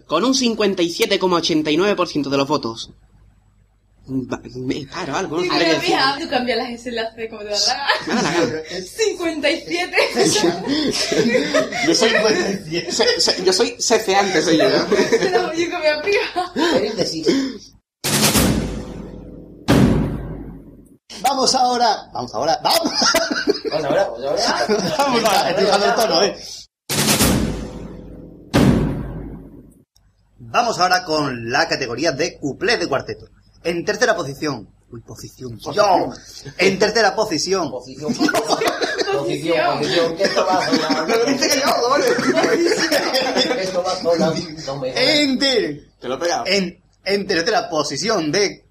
Con 0.07 0.23
un 0.23 0.33
57,89% 0.33 2.29
de 2.29 2.37
los 2.37 2.47
votos. 2.47 2.91
Me- 4.07 4.85
Claro, 4.85 5.15
algo. 5.15 5.41
Sí, 5.41 5.47
Ahora 5.49 5.59
que 5.59 5.65
pero 5.65 5.79
decía. 5.81 5.97
fija, 5.97 6.17
tú 6.19 6.29
cambias 6.29 6.57
las 6.59 6.69
S 6.69 6.89
y 6.89 6.91
las 6.93 7.15
C 7.15 7.27
como 7.27 7.41
te 7.41 7.49
da 7.49 7.57
la 7.59 7.65
gana. 7.65 7.87
Me 8.05 8.13
da 8.13 8.21
la 8.21 8.31
gana. 8.31 8.61
57. 8.85 9.97
Yo 11.87 11.95
soy, 11.95 12.09
se- 12.91 13.19
se- 13.21 13.43
yo 13.43 13.51
soy 13.53 13.75
ceceante, 13.79 14.41
soy 14.43 14.57
yo. 14.59 14.69
¿no? 14.69 14.85
Pero 14.89 15.53
yo 15.53 15.69
que 15.69 15.77
me 15.79 15.89
aplica. 15.89 16.51
Era 16.75 16.85
indeciso. 16.85 17.31
Vamos 21.21 21.55
ahora. 21.55 22.09
Vamos 22.13 22.33
ahora. 22.35 22.59
Vamos. 22.63 22.93
Pues 23.63 23.83
ahora, 23.83 24.07
pues 24.09 24.23
ahora. 24.23 24.67
Vamos 24.99 25.23
ahora. 25.23 25.49
Estoy 25.49 25.65
bajando 25.65 25.85
el 25.87 25.95
tono, 25.95 26.23
eh. 26.23 26.37
Vamos 30.47 30.79
ahora 30.79 31.03
con 31.03 31.49
la 31.51 31.67
categoría 31.67 32.11
de 32.11 32.37
cuplé 32.37 32.77
de 32.77 32.87
cuarteto. 32.87 33.27
En 33.63 33.83
tercera 33.83 34.15
posición. 34.15 34.69
Uy, 34.91 35.01
posición. 35.01 35.57
Yo. 35.73 36.09
En 36.57 36.77
tercera 36.79 37.15
posición. 37.15 37.71
Posición. 37.71 38.13
Posición, 38.13 39.79
posición. 39.79 40.15
Que 40.17 40.23
esto 40.23 40.45
va 40.45 40.57
a 40.59 40.69
sonar. 40.69 41.07
Me 41.07 41.17
lo 41.17 41.25
dice 41.25 41.49
que 41.49 41.59
yo, 41.59 41.89
¿vale? 41.89 42.05
Que 43.55 43.61
esto 43.63 43.83
va 43.83 43.91
a 43.93 43.95
sonar. 44.01 44.33
No 44.65 44.77
me 44.77 45.21
En, 45.23 45.39
ter- 45.39 45.87
Te 45.99 46.07
lo 46.07 46.15
he 46.15 46.19
pegado. 46.19 46.43
en, 46.47 46.79
en 47.03 47.27
tercera 47.27 47.69
posición 47.69 48.31
de... 48.31 48.65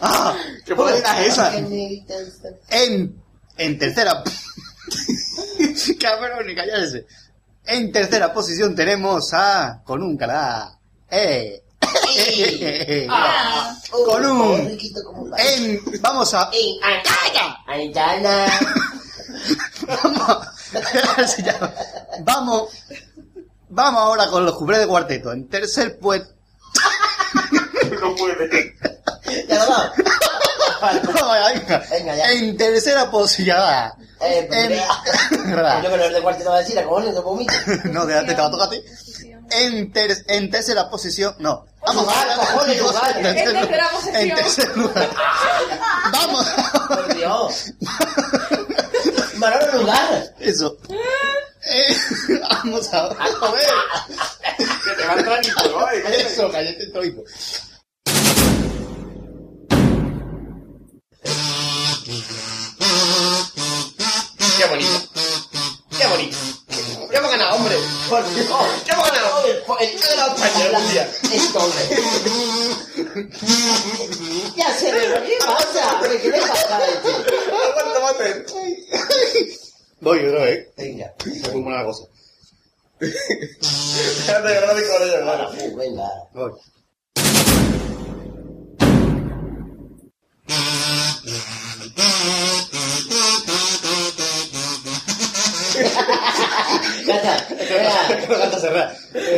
¡Ah! 0.00 0.34
¿Qué 0.64 0.74
modalidad 0.74 1.22
es 1.22 1.32
esa? 1.34 1.56
En, 1.58 3.22
en 3.58 3.78
tercera... 3.78 4.22
Cabrón, 6.00 6.46
ni 6.46 6.54
callarse. 6.54 7.06
En 7.66 7.92
tercera 7.92 8.32
posición 8.32 8.74
tenemos 8.74 9.32
a... 9.32 9.82
Con 9.84 10.02
un 10.02 10.16
cara... 10.16 10.78
¡Eh! 11.10 11.62
Ah, 13.10 13.74
Con 13.90 14.24
un- 14.24 14.78
En, 15.36 15.80
vamos 16.00 16.32
a... 16.34 16.48
Ey, 16.52 16.78
Aitana. 16.82 17.56
Aitana. 17.66 18.46
Vamos, 19.86 20.38
vamos, 22.24 22.68
vamos 23.68 24.00
ahora 24.02 24.28
con 24.28 24.44
los 24.44 24.54
cuplés 24.56 24.80
de 24.80 24.86
cuarteto. 24.86 25.32
En 25.32 25.48
tercer 25.48 25.98
puesto... 25.98 26.32
No 28.00 28.14
puede. 28.16 28.74
Ya 29.48 29.64
lo. 29.66 29.76
Venga, 31.90 32.16
ya. 32.16 32.30
En 32.32 32.56
tercera 32.56 33.10
posición... 33.10 33.56
Eh, 34.24 34.44
pues 34.48 34.58
En- 34.60 34.68
mira. 34.70 35.80
Yo 35.82 35.90
que 35.90 35.96
no 35.96 36.04
es 36.04 36.12
de 36.12 36.22
cuarteto 36.22 36.50
va 36.50 36.56
a 36.56 36.60
decir, 36.60 36.82
cojones, 36.84 37.14
no 37.14 37.22
vomito. 37.22 37.52
No, 37.84 38.06
te, 38.06 38.12
te 38.24 38.34
va 38.34 38.46
a 38.46 38.50
tocar 38.50 38.66
a 38.68 38.70
ti. 38.70 38.82
En, 39.50 39.92
ter- 39.92 40.24
en 40.28 40.50
tercera 40.50 40.88
posición... 40.88 41.34
No. 41.38 41.66
Vamos 41.84 42.06
ahora- 42.08 42.36
cojones, 42.36 42.80
lugar. 42.80 43.18
En 43.18 43.26
En 43.26 43.34
tercera 43.34 43.88
En 43.88 43.94
posición. 43.96 44.36
tercer 44.38 44.76
lugar. 44.76 45.10
Vamos. 46.12 46.46
Por 46.88 47.14
Dios. 47.16 47.72
Manolo 49.36 49.78
lugar. 49.80 50.34
Eso. 50.38 50.76
Eh, 51.64 51.96
vamos 52.50 52.92
a 52.92 53.08
ver. 53.08 53.66
Que 54.58 54.90
te 54.96 55.06
va 55.06 55.12
a 55.14 55.18
entrar 55.18 55.40
ni 55.44 55.50
fuego, 55.50 55.88
¿eh? 55.90 56.02
Eso, 56.26 56.50
cállate 56.50 56.82
el 56.84 56.92
troipo. 56.92 57.22
Qué 64.62 64.68
bonito. 64.68 66.36
¿Qué 67.10 67.16
hemos 67.16 67.30
ganado, 67.30 67.56
hombre? 67.56 67.74
Por 68.08 68.22
Dios, 68.32 68.46
¿qué 68.84 68.92
hemos 68.92 69.10
ganado? 69.10 69.44
El, 69.44 69.56
el, 69.56 70.00
¿Qué 70.00 70.04
ha 70.04 70.10
ganado 70.10 70.36
España 70.36 70.64
algún 70.66 70.90
día? 70.92 71.10
Este 71.32 71.58
hombre. 71.58 71.82
Ya 74.56 74.78
se 74.78 74.92
ve, 74.92 75.00
¿qué 75.26 75.38
pasa? 75.44 76.00
¿Qué 76.00 76.28
le 76.28 76.40
pasa 76.40 76.76
a 76.78 76.86
este? 76.86 77.10
Aguanta, 77.10 78.00
mate. 78.00 78.46
Voy 80.00 80.26
otra 80.26 80.44
vez. 80.44 80.68
Venga. 80.76 81.14
Es 81.18 81.52
muy 81.52 81.84
cosa. 81.84 82.04
Con 84.28 85.08
hermano. 85.10 85.50
Venga. 85.76 86.08
Voy. 86.34 86.52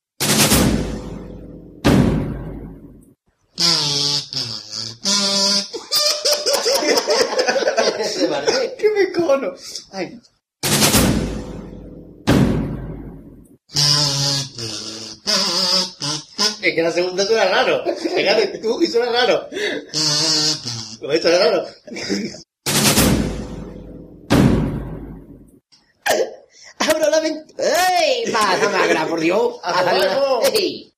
¡Qué 8.77 8.89
me 8.91 9.11
cono! 9.11 9.53
Ay. 9.91 10.19
Es 16.61 16.73
que 16.75 16.81
la 16.81 16.91
segunda 16.91 17.25
suena 17.25 17.45
raro. 17.45 17.83
Fíjate, 17.85 18.57
tú 18.59 18.81
y 18.81 18.87
suena 18.87 19.11
raro. 19.11 19.47
Lo 21.01 21.11
he 21.11 21.17
hecho 21.17 21.29
raro. 21.29 21.65
Abro 26.79 27.09
la 27.09 27.19
ventana. 27.19 27.69
¡Ey! 28.01 28.31
Pasa, 28.31 28.69
magra, 28.69 29.07
por 29.07 29.19
Dios. 29.19 29.55
¡Ey! 30.53 30.93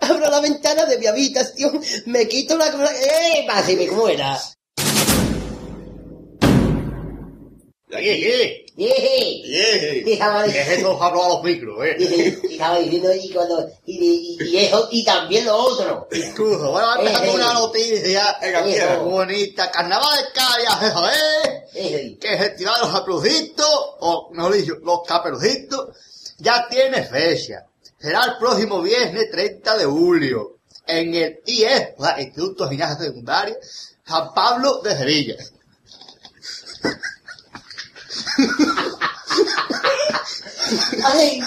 Abro 0.00 0.30
la 0.30 0.40
ventana 0.40 0.84
de 0.84 0.98
mi 0.98 1.06
habitación, 1.06 1.80
me 2.06 2.26
quito 2.26 2.56
la... 2.56 2.66
¡Ey! 2.66 3.46
Pasa, 3.46 3.72
y 3.72 3.76
me 3.76 3.86
Estaba 10.12 10.44
¿Qué 10.44 10.60
es 10.60 10.68
eso? 10.78 11.02
Hablo 11.02 11.24
a 11.24 11.28
los 11.28 11.42
micros, 11.44 11.84
eh. 11.84 11.96
y 11.98 12.52
estaba 12.52 12.78
diciendo 12.78 13.12
y 13.14 13.30
cuando 13.30 13.68
y, 13.84 14.38
y, 14.40 14.44
y 14.44 14.56
eso 14.56 14.88
y 14.90 15.04
también 15.04 15.44
lo 15.44 15.56
otro 15.56 16.08
Incluso, 16.10 16.70
bueno, 16.70 16.86
vamos 16.88 16.96
a 16.96 17.00
empezar 17.00 17.26
con 17.26 17.34
una 17.34 17.52
noticia. 17.52 18.38
Venga, 18.40 18.66
Eh. 18.66 18.98
Muy 19.02 19.10
bonita. 19.10 19.70
Carnaval 19.70 20.18
de 20.18 20.32
Cádiz. 20.32 21.62
Eh, 21.74 22.18
que 22.18 22.38
Festival 22.38 22.74
de 22.76 22.86
los 22.86 22.94
Caperucitos, 22.94 23.66
o 24.00 24.30
mejor 24.32 24.54
dicho, 24.54 24.74
los 24.82 25.00
Caperucitos, 25.06 25.88
ya 26.38 26.66
tiene 26.70 27.02
fecha. 27.04 27.66
Será 27.98 28.24
el 28.24 28.38
próximo 28.38 28.80
viernes 28.80 29.30
30 29.30 29.76
de 29.78 29.84
julio, 29.84 30.56
en 30.86 31.14
el 31.14 31.40
IES, 31.46 31.90
o 31.98 32.04
sea, 32.04 32.20
Instituto 32.20 32.64
de 32.64 32.70
Gimnasia 32.70 33.04
Secundaria, 33.04 33.56
San 34.04 34.34
Pablo 34.34 34.80
de 34.82 34.96
Sevilla. 34.96 35.36
Ay, 41.04 41.42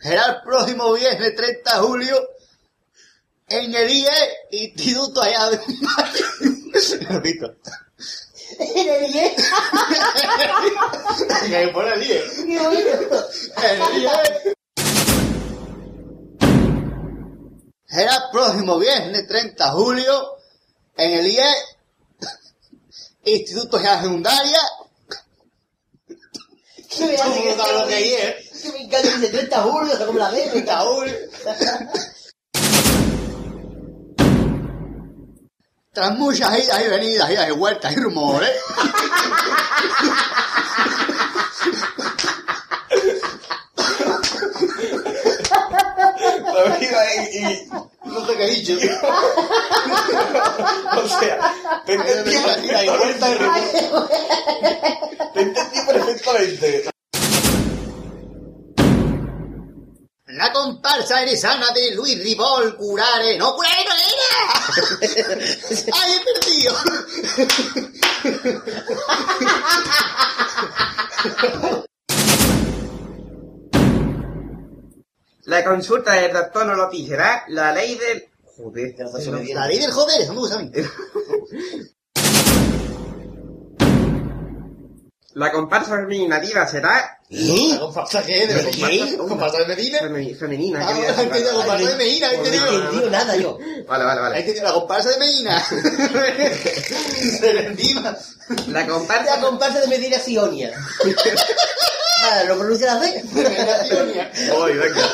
Será 0.00 0.26
el 0.26 0.42
próximo 0.42 0.92
viernes 0.94 1.36
30 1.36 1.74
de 1.74 1.80
julio, 1.80 2.28
en 3.48 3.74
el 3.74 3.88
IES, 3.90 4.28
Instituto 4.50 5.22
allá 5.22 5.50
de 5.50 5.60
Repito. 7.08 7.54
en 8.58 8.88
el 8.88 9.14
IE, 9.14 9.36
pone 11.72 11.92
el 11.94 12.02
IES. 12.02 12.24
qué 12.46 12.58
bonito. 12.58 13.28
En 13.62 13.82
el 13.82 14.02
IES. 14.02 14.54
Será 17.86 18.14
el 18.16 18.22
próximo 18.32 18.78
viernes 18.78 19.28
30 19.28 19.64
de 19.64 19.70
julio 19.70 20.38
en 20.96 21.10
el 21.12 21.26
IE, 21.26 21.44
Instituto 23.24 23.78
de 23.78 23.84
Secundaria. 23.84 24.58
Que 26.88 27.06
me 27.06 27.14
hace 27.14 27.22
¿Cómo 27.22 27.34
que 27.42 27.72
lo 27.72 27.86
me 28.72 28.82
encanta 28.82 29.08
dice 29.08 29.28
30 29.28 29.62
julio, 29.62 29.96
se 29.96 30.06
come 30.06 30.18
la 30.18 30.30
ve, 30.30 30.48
30 30.50 30.78
julio. 30.80 31.14
Tras 35.92 36.18
muchas 36.18 36.58
idas 36.58 36.84
y 36.84 36.88
venidas, 36.88 37.30
idas 37.30 37.48
y 37.48 37.52
vueltas 37.52 37.92
y 37.92 37.96
rumores, 37.96 38.50
La 46.68 46.76
vida 46.78 47.04
y, 47.14 47.38
y- 47.38 47.68
no 48.04 48.26
sé 48.26 48.36
qué 48.36 48.44
he 48.44 48.50
dicho. 48.50 48.74
O 50.96 51.08
sea, 51.08 51.34
te 51.86 51.92
entendí 51.94 52.36
rumores. 52.36 53.18
Te 55.34 55.40
entendí 55.40 55.80
perfectamente. 55.86 56.84
La 60.26 60.50
comparsa 60.52 61.22
eresana 61.22 61.70
de 61.72 61.94
Luis 61.94 62.18
Ribol 62.22 62.76
Curare. 62.76 63.36
¡No, 63.36 63.54
Curare 63.54 63.84
no 63.84 63.94
era! 63.94 64.52
¡Ay, 65.92 66.12
he 66.14 66.20
perdido! 66.40 66.74
La 75.44 75.64
consulta 75.64 76.12
del 76.12 76.32
doctor 76.32 76.66
no 76.66 76.74
lo 76.74 76.88
será 77.06 77.44
la 77.48 77.72
ley 77.72 77.96
del... 77.96 78.28
Joder, 78.56 78.94
La 79.54 79.66
ley 79.66 79.78
del 79.78 79.90
joder, 79.90 80.20
eso 80.20 80.32
me 80.34 80.38
gusta 80.38 80.56
a 80.56 80.58
mí. 80.62 80.70
La 85.34 85.50
comparsa 85.50 85.96
femenina 85.96 86.38
será... 86.68 87.18
¿La 87.30 87.78
comparsa 87.80 88.22
qué? 88.22 88.46
¿De 88.46 88.70
¿Qué? 88.70 89.16
¿Comparsa 89.16 89.58
de 89.60 89.66
Medina? 89.74 89.98
Femi- 90.00 90.38
femenina. 90.38 90.86
Ah, 90.86 90.92
la 90.92 91.52
comparsa 91.54 91.88
de 91.88 91.96
Medina, 91.96 92.30
he 92.30 92.36
No 92.36 92.44
he 92.44 92.46
entendido. 92.46 92.82
entendido 92.84 93.10
nada 93.10 93.36
yo. 93.36 93.58
Vale, 93.88 94.04
vale, 94.04 94.20
vale. 94.20 94.38
entendido 94.40 94.66
la 94.66 94.72
comparsa 94.74 95.08
de 95.10 95.18
Medina. 95.18 95.64
Encima. 97.70 98.16
La 98.68 98.80
La 98.80 98.86
comparsa... 98.86 99.40
comparsa 99.40 99.80
de 99.80 99.86
Medina 99.88 100.18
Sionia. 100.18 100.72
Vale, 102.22 102.48
¿lo 102.48 102.56
pronuncia 102.58 102.94
la 102.94 103.00
C? 103.02 103.22
Hoy, 104.56 104.74
venga. 104.74 105.10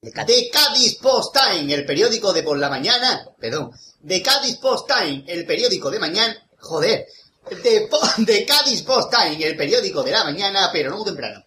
De 0.00 0.50
Cádiz 0.52 0.96
Post 0.98 1.34
Time, 1.36 1.72
el 1.74 1.84
periódico 1.86 2.32
de 2.32 2.42
por 2.42 2.58
la 2.58 2.68
mañana, 2.68 3.26
perdón, 3.38 3.70
de 4.00 4.22
Cádiz 4.22 4.56
Post 4.56 4.86
Time, 4.88 5.24
el 5.26 5.46
periódico 5.46 5.90
de 5.90 5.98
mañana, 5.98 6.36
joder, 6.58 7.06
de, 7.62 7.88
po- 7.90 7.98
de 8.18 8.44
Cádiz 8.46 8.82
Post 8.82 9.10
Time, 9.12 9.44
el 9.44 9.56
periódico 9.56 10.02
de 10.02 10.12
la 10.12 10.24
mañana, 10.24 10.68
pero 10.72 10.90
no 10.90 10.96
muy 10.98 11.04
temprano. 11.06 11.44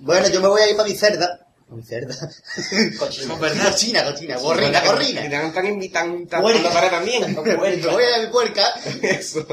Bueno, 0.00 0.28
yo 0.28 0.40
me 0.40 0.48
voy 0.48 0.62
a 0.62 0.70
ir 0.70 0.76
para 0.76 0.88
mi 0.88 0.94
cerda. 0.96 1.46
Mi 1.70 1.82
cerda. 1.82 2.14
Cochino. 2.98 3.38
Cochina, 3.38 4.04
cochina, 4.04 4.36
gorrina, 4.38 4.80
Que 4.80 4.88
gorrina. 4.88 5.20
te 5.28 5.46
están 5.48 5.66
invitando 5.66 6.40
Puerca. 6.40 6.70
para 6.70 6.90
también. 6.90 7.34
Me 7.44 7.54
voy 7.54 8.04
a 8.04 8.18
mi 8.20 8.26
puerca. 8.32 8.62
Eso. 9.02 9.46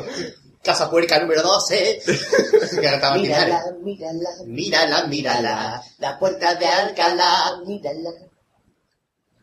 Casa 0.63 0.89
puerca 0.89 1.19
número 1.19 1.43
12. 1.43 2.01
que 2.71 2.77
ahora 2.87 2.95
estaba 2.95 3.17
Mírala, 3.17 3.45
final. 3.59 3.77
mírala. 3.83 4.29
Mírala, 4.45 5.07
mírala. 5.07 5.83
La 5.99 6.17
puerta 6.17 6.55
de 6.55 6.65
Alcalá, 6.65 7.59
mírala. 7.65 8.11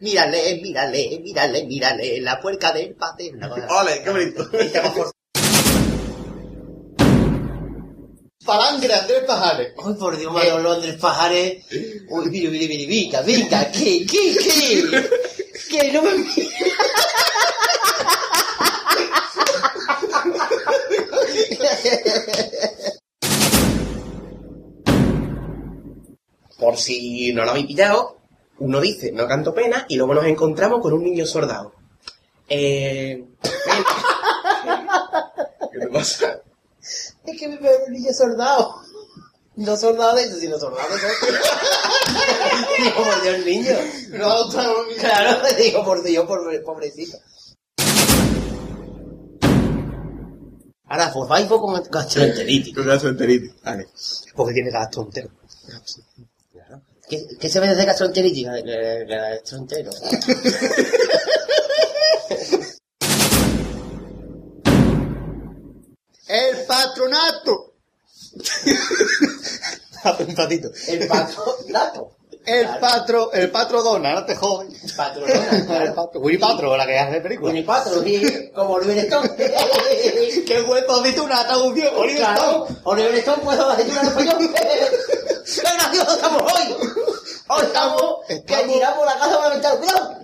Mírale, 0.01 0.59
mírale, 0.61 1.21
mírale, 1.23 1.65
mírale, 1.65 2.21
la 2.21 2.41
puerca 2.41 2.73
del 2.73 2.95
pater. 2.97 3.37
Una 3.37 3.49
cosa. 3.51 3.67
Ole, 3.83 4.03
qué 4.03 4.11
bonito. 4.11 4.51
Palangre 8.53 8.93
Andrés 8.93 9.25
Pajares. 9.27 9.73
Ay, 9.83 9.95
por 9.95 10.19
Dios, 10.19 10.31
Manolo 10.31 10.73
Andrés 10.73 10.97
Pajares. 10.97 11.65
Uy, 12.11 12.29
mira, 12.29 12.51
mira, 12.51 12.67
mira, 12.69 12.87
venga, 12.87 13.23
venga, 13.23 13.71
¿qué, 13.71 14.05
qué, 14.05 14.37
qué? 14.37 14.85
Que 15.71 15.91
no 15.91 16.03
me. 16.03 16.11
Por 26.59 26.77
si 26.77 27.33
no 27.33 27.47
lo 27.47 27.53
habéis 27.53 27.69
pillado, 27.69 28.19
uno 28.59 28.83
dice, 28.83 29.13
no 29.13 29.27
canto 29.27 29.55
pena, 29.55 29.87
y 29.89 29.97
luego 29.97 30.13
nos 30.13 30.27
encontramos 30.27 30.83
con 30.83 30.93
un 30.93 31.05
niño 31.05 31.25
sordado. 31.25 31.73
Eh, 32.51 33.25
¿Qué 35.73 35.79
te 35.79 35.87
pasa? 35.87 36.43
Es 37.25 37.39
que 37.39 37.49
veo 37.49 37.85
un 37.87 37.93
niño 37.93 38.13
soldado. 38.13 38.83
No 39.57 39.77
soldado 39.77 40.17
de 40.17 40.25
eso, 40.25 40.39
sino 40.39 40.59
soldado 40.59 40.89
de 40.95 41.01
digo, 42.85 43.05
por 43.05 43.23
Dios, 43.23 43.45
niño. 43.45 43.77
No, 44.11 44.49
claro, 44.49 44.75
Claro, 44.99 45.43
digo, 45.57 45.85
por 45.85 46.03
Dios, 46.03 46.27
por, 46.27 46.65
pobrecito. 46.65 47.19
Ahora, 50.85 51.11
fosfaifo 51.11 51.61
con 51.61 51.83
gastroenteritis. 51.91 52.75
Con 52.75 52.87
gastroenteritis. 52.87 53.53
Vale. 53.63 53.89
Porque 54.35 54.55
tiene 54.55 54.71
gasto 54.71 55.03
entero. 55.03 55.31
¿Qué, 57.09 57.27
qué 57.39 57.49
se 57.49 57.61
ve 57.61 57.75
de 57.75 57.85
gastroenteritis? 57.85 58.47
Gastroentero. 58.47 59.91
¡El 66.33 66.65
patronato! 66.67 67.75
un 70.27 70.35
patito. 70.35 70.71
El 70.89 71.07
patronato. 71.07 72.17
El 72.45 72.67
patro, 72.81 73.33
el 73.33 73.51
patrodona, 73.53 74.15
no 74.15 74.25
te 74.25 74.35
jodes. 74.35 74.93
Patronona. 74.97 75.59
El 75.85 75.93
patro, 75.95 76.21
Winnie 76.21 76.41
Patro, 76.41 76.77
la 76.77 76.85
que 76.87 76.99
hace 76.99 77.21
película. 77.21 77.49
Winnie 77.51 77.65
Patro, 77.65 78.03
sí, 78.03 78.51
como 78.53 78.75
Oliver 78.75 78.99
Stone. 78.99 79.31
¡Qué 80.47 80.63
hueco 80.63 81.03
de 81.03 81.21
una 81.21 81.47
traducción! 81.47 81.95
Oliver 81.95 82.17
Claro, 82.17 82.65
Stone. 82.67 82.81
Oliver 82.85 83.15
Stone 83.17 83.43
puedo 83.45 83.77
decir 83.77 83.93
una 83.93 84.01
en 84.01 84.07
español. 84.09 84.51
¡Qué 85.45 85.61
gracioso 85.61 86.15
estamos 86.15 86.43
hoy! 86.43 86.77
Hoy 87.49 87.63
estamos, 87.65 88.15
que 88.27 88.35
estamos- 88.35 88.73
tiramos 88.73 89.07
la 89.07 89.15
casa 89.19 89.37
para 89.37 89.47
aventar. 89.47 89.79
¡Cuidado! 89.79 90.23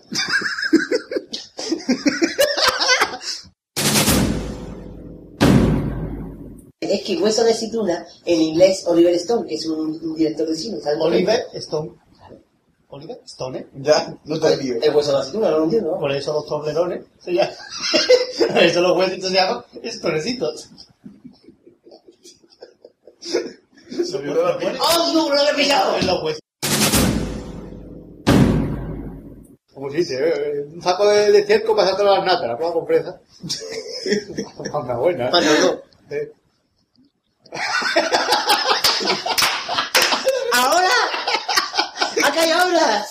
Es 6.91 7.03
que 7.05 7.17
Hueso 7.17 7.45
de 7.45 7.53
Aceituna, 7.53 8.07
en 8.25 8.41
inglés 8.41 8.85
Oliver 8.87 9.15
Stone, 9.15 9.47
que 9.47 9.55
es 9.55 9.67
un, 9.67 9.99
un 10.03 10.15
director 10.15 10.49
de 10.49 10.57
cine, 10.57 10.81
¿sabes? 10.81 10.99
Oliver 11.01 11.47
Stone. 11.55 11.93
Oliver 12.91 13.21
Stone, 13.27 13.59
¿eh? 13.59 13.67
Ya, 13.75 14.17
no 14.25 14.41
te 14.41 14.57
lío. 14.57 14.77
El 14.81 14.95
Hueso 14.95 15.13
de 15.13 15.19
Aceituna, 15.19 15.51
no 15.51 15.59
lo 15.59 15.65
entiendo. 15.65 15.93
¿no? 15.93 15.99
Por 15.99 16.13
eso 16.13 16.33
los 16.33 16.47
toblerones 16.47 17.05
se 17.23 17.33
llaman. 17.33 17.55
Por 18.49 18.63
eso 18.63 18.81
los 18.81 18.97
huesitos 18.97 19.31
se 19.31 19.35
llaman 19.37 19.65
estonecitos. 19.83 20.71
Lo. 24.23 24.59
¡Oh, 24.81 25.13
no, 25.13 25.29
no 25.29 25.35
lo 25.35 25.51
he 25.51 25.55
pillado! 25.55 25.97
En 25.99 26.07
los 26.07 26.23
huesos. 26.23 26.41
Como 29.75 29.91
se 29.91 29.99
dice, 29.99 30.19
eh, 30.19 30.67
un 30.73 30.83
saco 30.83 31.07
de, 31.09 31.31
de 31.31 31.45
cerco 31.45 31.77
pasándolo 31.77 32.13
a 32.13 32.17
las 32.17 32.27
natas, 32.27 32.49
la 32.49 32.57
prueba 32.57 32.73
con 32.73 32.87
fresa. 32.87 33.21
Una 34.75 34.97
buena. 34.97 35.31
Eh. 36.11 36.33
¡Ahora! 40.53 40.91
¡Acá 42.25 42.41
hay 42.41 42.51
ahora! 42.51 43.07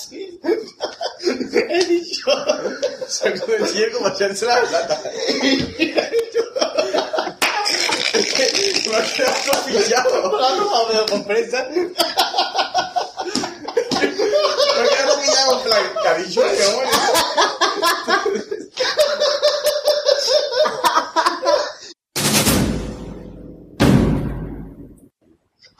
He 1.22 1.86
dicho. 1.86 2.32
Saco 3.08 3.46
de 3.52 3.68
ciego 3.68 4.00
para 4.00 4.16
echarse 4.16 4.46
la 4.46 4.62
lata. 4.64 5.02
Me 8.88 8.96
ha 8.96 9.04
quedado 9.14 9.66
pillado. 9.66 10.14
Una 10.90 11.06
con 11.06 11.26
fresa. 11.26 11.68
Me 11.70 11.90
ha 14.82 14.88
quedado 14.88 15.14
pillado 15.22 15.52
en 15.58 15.64
plan. 15.64 15.84
¿Qué 16.02 16.08
ha 16.08 16.14
dicho? 16.16 16.42
¿Qué 16.42 16.64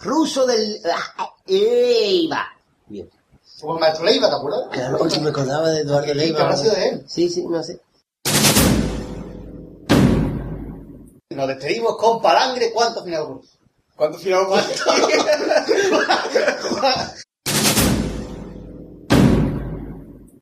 Ruso 0.08 0.46
del... 0.46 0.82
ah, 0.86 1.36
Leiva. 1.48 2.48
Bien. 2.88 3.10
Como 3.60 3.74
el 3.74 3.80
maestro 3.82 4.06
Leiva, 4.06 4.30
¿te 4.30 4.36
acuerdas? 4.36 4.68
Claro, 4.72 4.98
oye, 5.02 5.20
me 5.20 5.30
acordaba 5.32 5.70
de 5.70 5.82
Eduardo 5.82 6.14
Leiva. 6.14 6.44
habrá 6.44 6.56
sido 6.56 6.74
de 6.74 6.88
él? 6.88 7.04
Sí, 7.08 7.30
sí, 7.30 7.46
no 7.46 7.62
sé. 7.62 7.82
Nos 11.32 11.48
despedimos 11.50 11.98
con 11.98 12.22
palangre. 12.22 12.72
¿Cuántos 12.72 13.04
finales? 13.04 13.28
¿Cuánto 13.98 14.18
final 14.18 14.46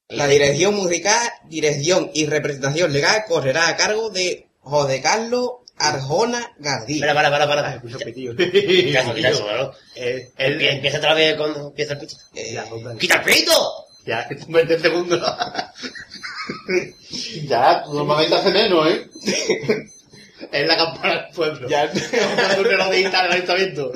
La 0.09 0.27
dirección 0.27 0.75
musical, 0.75 1.31
dirección 1.49 2.11
y 2.13 2.27
representación 2.27 2.93
legal 2.93 3.25
correrá 3.27 3.69
a 3.69 3.75
cargo 3.75 4.11
de 4.11 4.47
José 4.61 5.01
Carlos 5.01 5.64
Arjona 5.77 6.51
Gardí. 6.59 6.99
Para, 6.99 7.13
para, 7.13 7.29
para, 7.29 7.47
para. 7.47 7.75
Eso, 7.75 7.97
claro. 9.13 9.73
Eh, 9.95 10.29
Empie- 10.37 10.73
Empieza 10.75 10.97
otra 10.99 11.13
vez 11.13 11.35
cuando 11.35 11.67
empieza 11.67 11.93
el 11.93 11.99
pito. 11.99 12.15
Eh, 12.33 12.57
¡Quita 12.99 13.15
el 13.15 13.21
pito! 13.23 13.85
Ya, 14.05 14.27
que 14.27 14.35
tú 14.35 14.45
20 14.49 14.79
segundos. 14.79 15.19
ya, 17.47 17.83
tú 17.83 17.93
normalmente 17.93 18.35
hace 18.35 18.51
menos, 18.51 18.87
¿eh? 18.87 19.09
es 20.51 20.67
la 20.67 20.77
campana 20.77 21.13
del 21.23 21.33
pueblo. 21.33 21.67
Ya, 21.67 21.91
un 22.57 22.63
reloj 22.63 22.91
digital 22.91 23.23
del 23.23 23.31
ayuntamiento. 23.33 23.91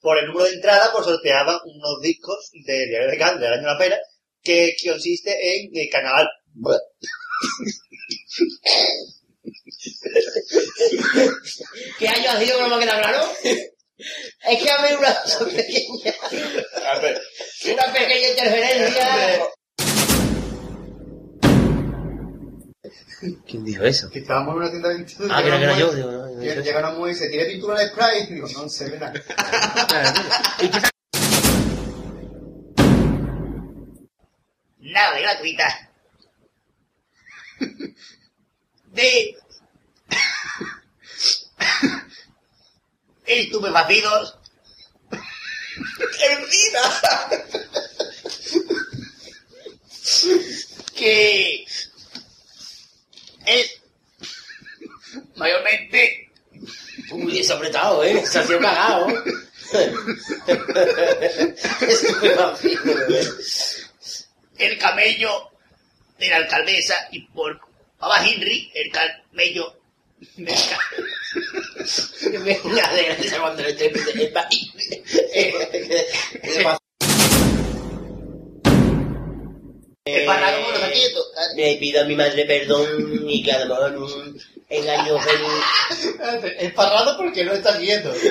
Por 0.00 0.18
el 0.18 0.26
número 0.28 0.44
de 0.46 0.54
entrada, 0.54 0.90
pues 0.92 1.04
sorteaban 1.04 1.56
unos 1.64 2.00
discos 2.00 2.50
de 2.52 2.86
Diario 2.86 3.10
de 3.10 3.18
Can 3.18 3.40
del 3.40 3.52
año 3.52 3.62
de 3.62 3.66
la 3.72 3.78
pera, 3.78 3.98
que, 4.48 4.74
consiste 4.90 5.30
en 5.30 5.70
el 5.74 5.90
canal. 5.90 6.26
¿Qué 11.98 12.08
año 12.08 12.30
ha 12.30 12.38
sido 12.40 12.56
que 12.56 12.62
no 12.62 12.68
me 12.68 12.74
ha 12.76 12.78
quedado 12.80 13.00
claro? 13.02 13.26
Es 14.48 14.62
que 14.62 14.70
a 14.70 14.78
mí 14.78 14.88
una 14.98 15.14
cosa 15.22 15.44
pequeña. 15.44 16.14
A 16.86 16.98
ver. 17.00 17.20
Una 17.72 17.92
pequeña 17.92 18.28
interferencia. 18.30 19.08
¿Quién 23.48 23.64
dijo 23.64 23.82
eso? 23.84 24.08
Que 24.10 24.20
estábamos 24.20 24.52
en 24.54 24.58
una 24.58 24.70
tienda 24.70 24.88
de 24.90 24.96
pintura. 25.04 25.36
Ah, 25.36 25.42
que 25.42 25.48
era- 25.48 25.58
que 25.58 25.64
era 25.64 25.78
yo, 25.78 25.92
digo, 25.92 26.10
no, 26.12 26.18
no, 26.28 26.34
mujer- 26.36 26.56
no. 26.58 26.62
Llega 26.62 26.78
una 26.78 26.90
mujer 26.92 27.10
y 27.10 27.14
dice, 27.14 27.28
¿tiene 27.28 27.44
pintura 27.46 27.80
de 27.80 27.88
spray? 27.88 28.22
Y 28.22 28.34
digo, 28.34 28.48
no 28.54 28.68
se 28.68 28.88
ve 28.90 28.98
nada. 28.98 29.12
Nada 34.98 35.14
de 35.14 35.20
gratuita. 35.22 35.90
De 38.86 39.36
estupefacidos. 43.26 44.38
Que 50.96 51.64
es 53.46 53.80
mayormente 55.36 56.32
Muy 57.10 57.38
desapretado, 57.38 58.02
¿eh? 58.02 58.26
Se 58.26 58.40
ha 58.40 58.46
sido 58.46 58.58
cagado. 58.58 59.06
Es 61.80 62.16
muy 62.20 62.28
vampiro, 62.34 63.08
¿eh? 63.10 63.28
El 64.58 64.78
camello 64.78 65.50
de 66.18 66.28
la 66.28 66.36
alcaldesa 66.36 67.08
y 67.12 67.20
por 67.28 67.60
Baba 67.98 68.24
Henry 68.24 68.70
el 68.74 68.90
camello 68.90 69.78
de 70.36 70.54
gracia 73.04 73.38
cuando 73.40 73.62
le 73.62 73.76
el 80.04 80.24
parrado 80.24 80.60
no 80.60 80.74
está 80.74 80.90
quieto. 80.90 81.24
Me 81.54 81.76
pido 81.76 82.00
a 82.00 82.04
mi 82.04 82.16
madre 82.16 82.44
perdón 82.46 83.28
y 83.28 83.42
que 83.42 83.52
a 83.52 83.62
lo 83.64 83.74
mejor 83.74 83.98
un 83.98 84.40
engaño 84.68 85.18
feliz. 85.18 85.48
Es 86.58 86.72
parrado 86.72 87.16
porque 87.16 87.44
no 87.44 87.52
está 87.52 87.78
quieto. 87.78 88.12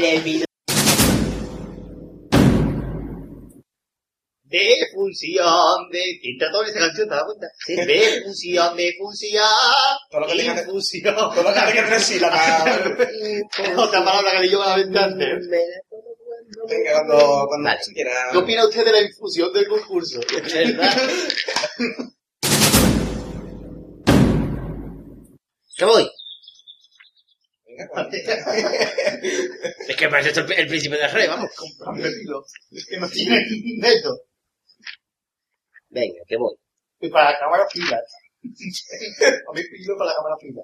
Le 0.00 0.20
pido. 0.20 0.44
De 4.52 4.76
función 4.94 5.90
de 5.90 6.02
entra 6.22 6.50
toda 6.52 6.68
esa 6.68 6.78
canción 6.80 7.08
te 7.08 7.14
das 7.14 7.24
cuenta 7.24 7.46
de 7.92 8.22
función 8.22 8.76
de 8.76 8.94
función 8.98 9.44
Todo 10.10 10.20
lo 10.20 10.26
que 10.28 10.36
tenga 10.36 10.54
que- 10.54 10.60
infusión 10.62 11.14
Todo 11.16 11.42
lo 11.42 11.54
que 11.54 11.60
tenga 11.72 11.86
tres 11.88 12.02
sílabas. 12.04 12.80
otra 13.76 14.04
palabra 14.04 14.32
que 14.32 14.38
le 14.40 14.48
llevo 14.48 14.62
a 14.62 14.76
la 14.76 14.84
mente 14.84 14.98
antes 14.98 15.48
Venga, 16.68 16.92
cuando, 17.06 17.46
cuando 17.48 17.68
Vale. 17.68 17.80
quiera. 17.94 18.10
¿qué 18.30 18.36
opina 18.38 18.66
usted 18.66 18.84
de 18.84 18.92
la 18.92 19.00
infusión 19.00 19.52
del 19.54 19.66
concurso? 19.68 20.20
¿Verdad? 20.54 21.02
¿Qué 25.76 25.84
voy? 25.84 26.10
Es 29.88 29.96
que 29.96 30.08
parece 30.08 30.28
esto 30.28 30.40
el, 30.42 30.52
el 30.52 30.68
príncipe 30.68 30.96
de 30.96 31.08
rey, 31.08 31.26
vamos. 31.26 31.50
Que 32.88 32.96
no 32.98 33.08
tiene 33.08 33.44
neto. 33.78 34.10
Venga, 35.92 36.22
que 36.26 36.36
voy. 36.36 36.54
Y 37.00 37.10
para 37.10 37.32
la 37.32 37.38
cámara 37.38 37.66
fila. 37.68 37.96
A 38.42 39.52
mí 39.52 39.62
pilo 39.70 39.96
para 39.98 40.10
la 40.10 40.16
cámara 40.16 40.36
fila. 40.40 40.62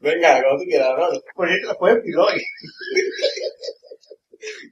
Venga, 0.00 0.42
como 0.42 0.58
tú 0.58 0.64
quieras, 0.64 0.90
¿no? 0.98 1.20
Pues 1.34 1.50
lo 1.62 1.78
puedes 1.78 2.16
hoy. 2.18 2.42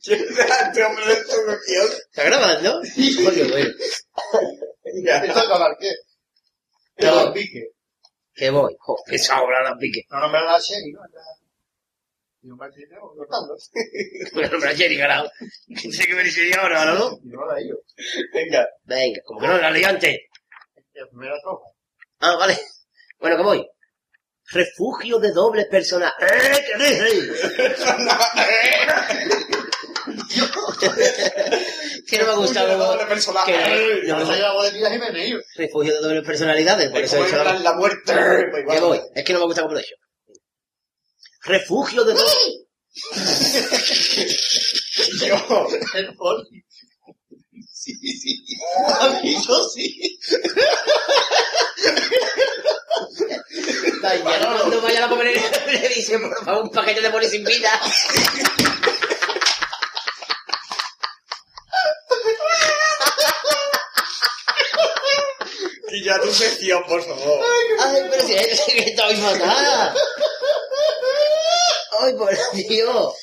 Este 0.01 0.85
hombre 0.85 1.07
de 1.07 1.17
tu 1.17 1.45
cuestión. 1.45 1.87
¿Está 2.11 2.25
grabando? 2.25 2.83
Joder, 3.25 3.51
bueno. 3.51 3.71
Esto 4.85 5.39
es 5.39 5.49
con 5.49 5.77
qué. 5.79 5.93
No. 7.07 7.25
Con 7.25 7.33
pique. 7.35 7.69
Que 8.35 8.51
voy. 8.51 8.77
Joder, 8.81 9.15
esa 9.15 9.43
obra 9.43 9.63
la 9.63 9.77
pique. 9.77 10.03
No, 10.11 10.21
no 10.21 10.29
me 10.29 10.41
la 10.41 10.61
serie, 10.61 10.93
¿no? 10.93 11.01
Y 12.49 12.51
un 12.51 12.57
partido 12.57 12.89
tengo 12.89 13.12
que 13.12 13.19
cortarlo. 13.19 13.55
Bueno, 14.33 14.49
pero 14.59 14.70
ayer 14.70 14.91
y 14.91 14.97
ganado. 14.97 15.31
Sé 15.93 16.07
que 16.07 16.15
me 16.15 16.25
dice 16.25 16.51
ahora, 16.59 16.87
¿no? 16.87 17.11
No 17.25 17.47
la 17.47 17.61
yo. 17.61 17.75
Venga. 18.33 18.66
Venga, 18.85 19.20
como 19.27 19.41
que 19.41 19.47
no 19.49 19.59
la 19.59 19.70
leí 19.70 19.85
antes. 19.85 20.16
La 20.95 21.07
primera 21.11 21.35
tropa. 21.43 21.66
Ah, 22.20 22.37
vale. 22.37 22.59
Bueno, 23.19 23.37
que 23.37 23.43
voy. 23.43 23.69
Refugio 24.51 25.19
de 25.19 25.31
doble 25.33 25.66
personal. 25.66 26.11
¡Eh, 26.20 26.65
qué 26.66 26.85
dices! 26.85 27.55
que 32.09 32.19
no 32.19 32.25
me 32.25 32.31
ha 32.33 32.37
gustado. 32.37 32.79
doble 32.79 33.05
personaje. 33.05 33.53
que- 33.53 34.09
no, 34.09 34.19
No 34.20 34.25
no, 34.25 34.33
se 34.33 34.39
lleva 34.39 34.65
de 34.65 34.70
tiras 34.70 34.95
y 34.95 34.99
me 34.99 35.43
refugio 35.55 35.93
de 35.95 36.01
doble 36.01 36.23
personalidades, 36.23 36.89
por 36.89 37.01
Es 37.01 37.12
eso 37.12 37.23
he 37.23 37.29
hecho 37.29 37.37
la, 37.45 37.53
la... 37.53 37.59
la 37.59 37.73
muerte. 37.75 38.15
Pues. 38.51 38.65
Que 38.70 38.81
voy. 38.81 39.01
Es 39.15 39.23
que 39.25 39.33
no 39.35 39.41
me 39.41 39.45
gusta 39.45 39.61
como 39.61 39.75
lo 39.75 39.81
he 39.81 39.83
hecho. 39.83 39.97
Refugio 41.49 42.05
de 42.05 42.12
doble... 42.12 42.66
Yo. 45.27 45.66
El 45.95 46.15
poli. 46.16 46.65
Sí, 47.73 47.95
sí. 47.95 48.45
A 49.01 49.09
mí 49.23 49.35
yo 49.47 49.65
sí. 49.65 50.19
Mañana 54.03 54.57
cuando 54.59 54.83
vaya 54.83 54.99
a 54.99 55.01
la 55.03 55.09
papelería 55.09 55.51
le 55.66 55.89
dice, 55.89 56.19
por 56.19 56.45
favor, 56.45 56.65
un 56.65 56.70
paquete 56.70 57.01
de 57.01 57.09
bolis 57.09 57.31
sin 57.31 57.45
vida. 57.45 57.70
Y 65.91 66.05
ya 66.05 66.20
tu 66.20 66.31
sección, 66.33 66.83
por 66.87 67.03
favor. 67.03 67.45
Ay, 67.81 68.03
pero 68.11 68.27
si 68.27 68.35
es 68.35 68.61
que 68.61 68.79
estoy 68.81 69.16
fatal. 69.16 69.95
Ay, 72.01 72.15
por 72.15 72.31
Dios. 72.55 73.15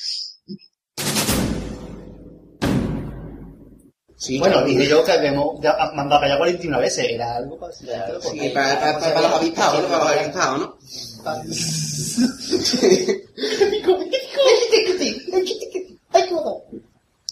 Sí, 4.18 4.38
bueno, 4.38 4.64
dije 4.64 4.88
yo 4.88 5.04
que 5.04 5.12
habíamos 5.12 5.60
mandado 5.94 6.20
para 6.20 6.26
allá 6.26 6.38
41 6.38 6.78
veces. 6.80 7.06
Era 7.10 7.36
algo 7.36 7.58
para... 7.58 7.72
Sí, 7.72 7.86
para, 7.86 8.80
para, 8.80 8.98
para, 8.98 9.14
para 9.14 9.28
los 9.28 9.38
avispados, 9.38 9.82
¿no? 9.82 9.88
Para 9.88 10.04
los 10.04 10.22
avispados, 10.22 10.58
¿no? 10.58 10.76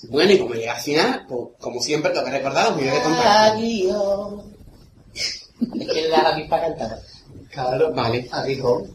Bueno, 0.09 0.33
y 0.33 0.39
como 0.39 0.55
llega 0.55 0.75
al 0.75 0.81
final, 0.83 1.27
pues, 1.27 1.49
como 1.59 1.81
siempre, 1.81 2.13
tengo 2.13 2.27
que 2.27 2.33
recordar 2.33 2.69
los 2.69 2.79
vídeos 2.79 2.95
de 2.97 3.03
contacto. 3.03 3.29
Adiós. 3.29 4.45
Es 5.15 5.93
que 5.93 6.09
la 6.09 6.19
avispa 6.19 6.61
cantaba. 6.61 6.99
Claro, 7.51 7.93
vale. 7.93 8.29
Aguijón. 8.31 8.95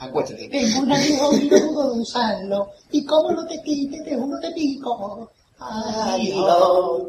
Acuéstate. 0.00 0.48
Tengo 0.48 0.80
un 0.80 0.92
aguijón 0.92 1.42
y 1.42 1.48
no 1.48 1.72
puedo 1.72 1.94
usarlo. 1.94 2.70
Y 2.90 3.04
como 3.04 3.32
no 3.32 3.46
te 3.46 3.62
quites, 3.62 4.02
de 4.04 4.16
uno 4.16 4.40
te 4.40 4.50
pico. 4.52 5.30
Aguijón. 5.58 7.08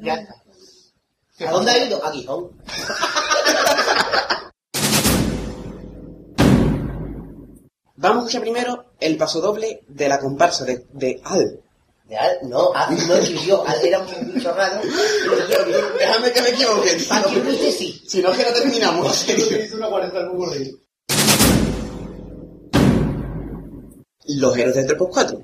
Ya 0.00 0.14
está. 0.14 0.34
¿A 1.46 1.52
dónde 1.52 1.70
ha 1.70 1.86
ido? 1.86 2.04
A 2.04 2.10
Gijón. 2.12 2.50
Vamos 7.96 8.16
a 8.16 8.20
escuchar 8.20 8.40
primero 8.40 8.92
el 8.98 9.18
paso 9.18 9.42
doble 9.42 9.82
de 9.86 10.08
la 10.08 10.18
comparsa 10.18 10.64
de, 10.64 10.86
de 10.92 11.20
Al. 11.22 11.60
De 12.04 12.16
Al, 12.16 12.38
no, 12.48 12.72
Al 12.74 12.96
no 13.06 13.14
escribió, 13.14 13.66
Al 13.66 13.84
era 13.84 14.00
un 14.00 14.32
bicho 14.32 14.52
raro. 14.54 14.80
Déjame 15.98 16.32
que 16.32 16.42
me 16.42 16.48
equivoque. 16.48 16.98
Aquí 17.10 17.72
sí. 17.72 18.02
Si 18.06 18.22
no, 18.22 18.30
es 18.30 18.38
que 18.38 18.44
no 18.44 18.52
terminamos. 18.54 19.28
Hizo 19.28 19.76
una 19.76 19.88
40 19.88 20.18
al 20.18 20.30
Los 24.36 24.56
héroes 24.56 24.76
del 24.76 24.86
3x4. 24.86 25.42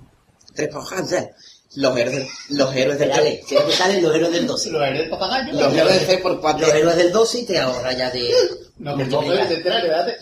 3x4. 0.55 1.35
Los 1.77 1.97
héroes 1.99 2.17
del, 2.17 2.29
los 2.51 2.75
héroes 2.75 2.99
del 2.99 3.09
Dale, 3.11 3.43
siempre 3.45 3.75
salen 3.75 4.03
los 4.03 4.15
héroes 4.15 4.33
del 4.33 4.47
12. 4.47 4.71
Los 4.71 4.83
héroes 4.83 4.99
del 5.01 5.11
papagayo. 5.11 5.53
Los 5.53 5.75
héroes 5.75 6.07
del 6.07 6.23
3x4. 6.23 6.59
Los 6.61 6.75
héroes 6.75 6.97
del 6.97 7.13
12 7.13 7.39
y 7.39 7.45
te 7.45 7.59
ahorra 7.59 7.93
ya 7.93 8.11
de... 8.11 8.31
No, 8.79 8.97
de 8.97 9.05
que 9.05 9.11
no 9.11 9.23
multiplicar. 9.23 9.49
te 9.49 9.55
enteras, 9.55 9.83
quédate. 9.83 10.17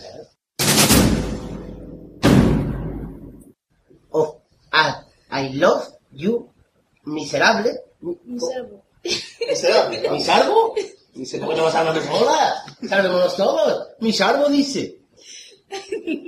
Oh, 4.09 4.41
ah, 4.71 5.05
I 5.31 5.53
love 5.53 5.87
you, 6.11 6.49
miserable. 7.03 7.79
Miserable. 8.01 8.81
¿Miserable? 9.47 10.09
¿Misarbo? 10.11 10.73
¿Por 10.73 11.49
qué 11.49 11.55
no 11.55 11.63
vas 11.63 11.75
a 11.75 11.79
hablar 11.79 11.95
de? 11.95 12.87
Sabemos 12.89 13.35
todos. 13.37 13.87
Misarbo 13.99 14.49
dice. 14.49 14.99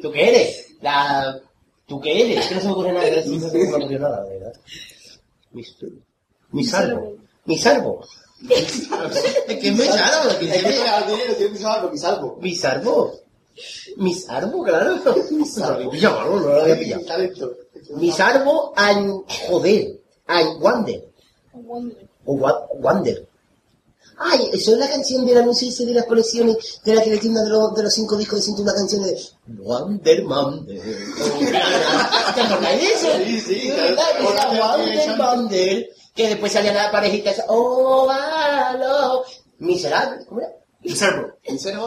¿Tú 0.02 0.12
qué 0.12 0.30
eres? 0.30 0.68
La... 0.82 1.42
¿Tú 1.88 2.00
qué 2.02 2.22
eres? 2.22 2.40
Es 2.40 2.48
que 2.48 2.56
no 2.56 2.62
se 2.62 2.68
me 2.68 2.74
ocurre 2.74 2.92
nada. 2.94 3.10
No 3.10 3.24
se 3.24 3.58
me 3.58 3.74
ocurre 3.76 4.00
nada, 4.00 4.24
de 4.26 4.30
verdad. 4.40 4.54
Misarbo. 6.52 7.16
Misarbo. 7.46 8.02
Es 8.50 8.82
que 9.60 9.68
es 9.70 9.76
misarbo. 9.76 10.30
Es 10.30 10.36
que 10.38 10.46
Es 10.50 10.64
que 10.64 10.70
es 10.70 10.82
al 10.82 11.08
dinero 11.08 11.34
tiene 11.36 11.54
que 11.54 11.58
salvo, 11.60 11.90
mi 11.90 11.98
salvo. 11.98 12.38
Misarbo. 12.42 13.14
Misarbo, 13.98 14.64
claro. 14.64 15.00
Misarbo. 15.32 15.90
Pillado, 15.92 16.26
no, 16.30 16.40
lo 16.40 16.62
había 16.62 16.78
pillado. 16.78 17.06
Talento. 17.06 17.52
Misarbo 17.96 18.74
and... 18.76 19.24
Joder. 19.48 20.00
And 20.28 20.62
Wander. 20.62 21.04
O 22.26 22.34
Wa- 22.34 22.68
Wander. 22.76 23.26
Ay, 24.20 24.50
eso 24.52 24.72
es 24.74 24.78
la 24.80 24.90
canción 24.90 25.26
del 25.26 25.38
anuncio 25.38 25.70
ese 25.70 25.86
de 25.86 25.94
las 25.94 26.06
colecciones 26.06 26.82
de 26.84 26.96
la 26.96 27.04
que 27.04 27.12
le 27.12 27.18
tienda 27.20 27.44
de 27.44 27.50
los, 27.50 27.76
de 27.76 27.84
los 27.84 27.94
cinco 27.94 28.18
discos 28.18 28.40
de 28.40 28.46
cinta 28.46 28.62
una 28.64 28.74
canción 28.74 29.04
de 29.04 29.16
Wander 29.60 30.24
Mander. 30.24 30.82
¿Te 32.36 32.42
acordáis 32.42 32.82
de 32.82 32.88
eso? 32.88 33.08
Sí, 33.24 33.42
sí, 33.42 33.74
Mander. 35.18 35.90
Que 36.16 36.30
después 36.30 36.52
salía 36.52 36.74
la 36.74 36.92
parejita 36.92 37.30
esa. 37.30 37.46
Oh, 37.48 38.10
aló. 38.10 39.24
Miserable. 39.60 40.26
¿Cómo 40.26 40.42
era? 40.42 40.52
Miserable. 40.82 41.34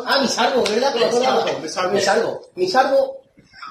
Ah, 0.07 0.20
Misarbo, 0.20 0.62
¿verdad? 0.62 0.94
Me 0.94 1.05
acordaba. 1.05 1.44
Misarbo. 1.61 1.93
Misarbo. 1.93 2.40
Misarbo. 2.55 3.16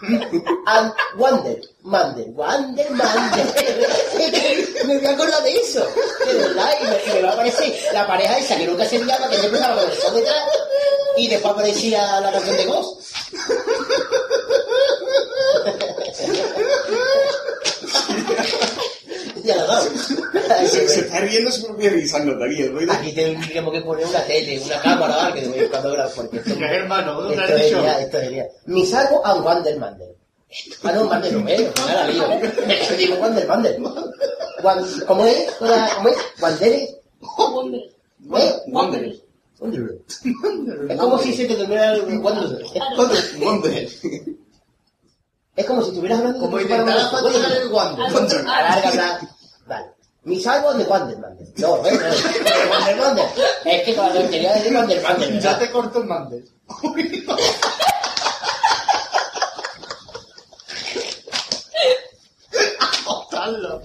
And 0.01 0.93
Wander, 1.17 1.59
Mander, 1.83 2.25
Wander, 2.29 2.89
Mander. 2.91 3.45
me 4.85 4.97
voy 4.97 5.05
a 5.05 5.11
acordar 5.11 5.43
de 5.43 5.55
eso. 5.55 5.85
De 6.25 6.33
verdad, 6.33 6.69
y 6.81 6.85
me, 6.85 7.13
me 7.13 7.21
va 7.21 7.29
a 7.29 7.33
aparecer 7.33 7.73
la 7.93 8.07
pareja 8.07 8.37
esa 8.37 8.57
que 8.57 8.67
nunca 8.67 8.85
se 8.85 8.99
llama, 8.99 9.29
que 9.29 9.37
siempre 9.37 9.59
estaba 9.59 9.81
con 9.81 9.91
el 9.91 9.97
sol 9.97 10.13
detrás, 10.15 10.43
y 11.17 11.27
después 11.27 11.53
aparecía 11.53 12.21
la 12.21 12.31
canción 12.31 12.57
de 12.57 12.65
Ghost. 12.65 12.99
ya 19.49 19.55
lo 19.57 19.67
dado. 19.67 19.89
Se, 20.67 20.87
se 20.87 20.99
está 21.01 21.19
riendo 21.19 21.51
su 21.51 21.65
propia 21.67 21.89
risa, 21.91 22.19
no 22.19 22.35
ríes, 22.45 22.71
Aquí 22.89 23.11
tendríamos 23.13 23.73
que 23.73 23.81
poner 23.81 24.05
una 24.05 24.23
tele, 24.23 24.59
una 24.63 24.81
cámara 24.81 25.17
o 25.17 25.19
algo 25.21 25.53
que 25.53 25.67
cuando 25.69 25.91
grabo, 25.91 26.11
porque 26.15 26.37
esto, 26.37 26.49
es 26.53 26.61
hermano, 26.61 27.21
¿dónde 27.21 27.33
esto 27.35 27.43
has 27.45 27.59
es 27.61 27.65
dicho? 27.65 27.87
esto 27.87 28.17
es. 28.19 28.45
Misarbo 28.65 29.25
and 29.25 29.45
Wander 29.45 29.77
Mander. 29.79 30.15
Ah, 30.83 30.91
no, 30.93 31.03
Mander 31.05 31.33
me 31.37 31.57
la 31.57 32.07
lío. 32.07 32.23
Que 32.87 32.95
digo 32.97 33.15
Wander 33.15 33.47
Mander. 33.47 33.77
Wan- 34.63 34.85
¿Cómo 35.07 35.25
es? 35.25 35.51
¿Cómo 35.57 36.09
es? 36.09 36.15
¿Wanderes? 36.41 36.89
¿Eh? 36.89 36.95
Wanderer. 38.67 39.15
Wanderer. 39.59 39.97
Es 40.89 40.97
como 40.97 41.19
si 41.19 41.33
se 41.33 41.45
te 41.45 41.55
durmiera 41.55 41.93
el 41.93 42.17
Wanderer. 42.19 42.65
Wander. 43.41 43.89
Es 45.55 45.65
como 45.65 45.81
si 45.81 45.89
estuvieras 45.89 46.19
hablando 46.19 46.39
Como 46.39 46.55
de 46.57 46.63
intentar 46.63 47.11
patinar 47.11 47.51
el 47.51 47.67
Wander. 47.67 48.45
Alarga. 48.47 49.19
Vale. 49.69 49.85
Mi 50.23 50.41
salvo 50.41 50.73
de 50.73 50.83
Wandermander. 50.83 51.47
No, 51.57 51.77
no, 51.77 51.83
no. 51.83 51.89
De 51.89 52.69
Wandermander. 52.71 53.25
Es 53.65 53.83
que 53.83 53.95
con 53.95 54.07
la 54.07 54.13
tontería 54.13 54.53
de 54.53 54.75
Wandermander. 54.75 55.39
Ya 55.39 55.59
te 55.59 55.71
corto 55.71 55.99
el 55.99 56.05
Mandes. 56.05 56.45
Cortarlo. 63.05 63.81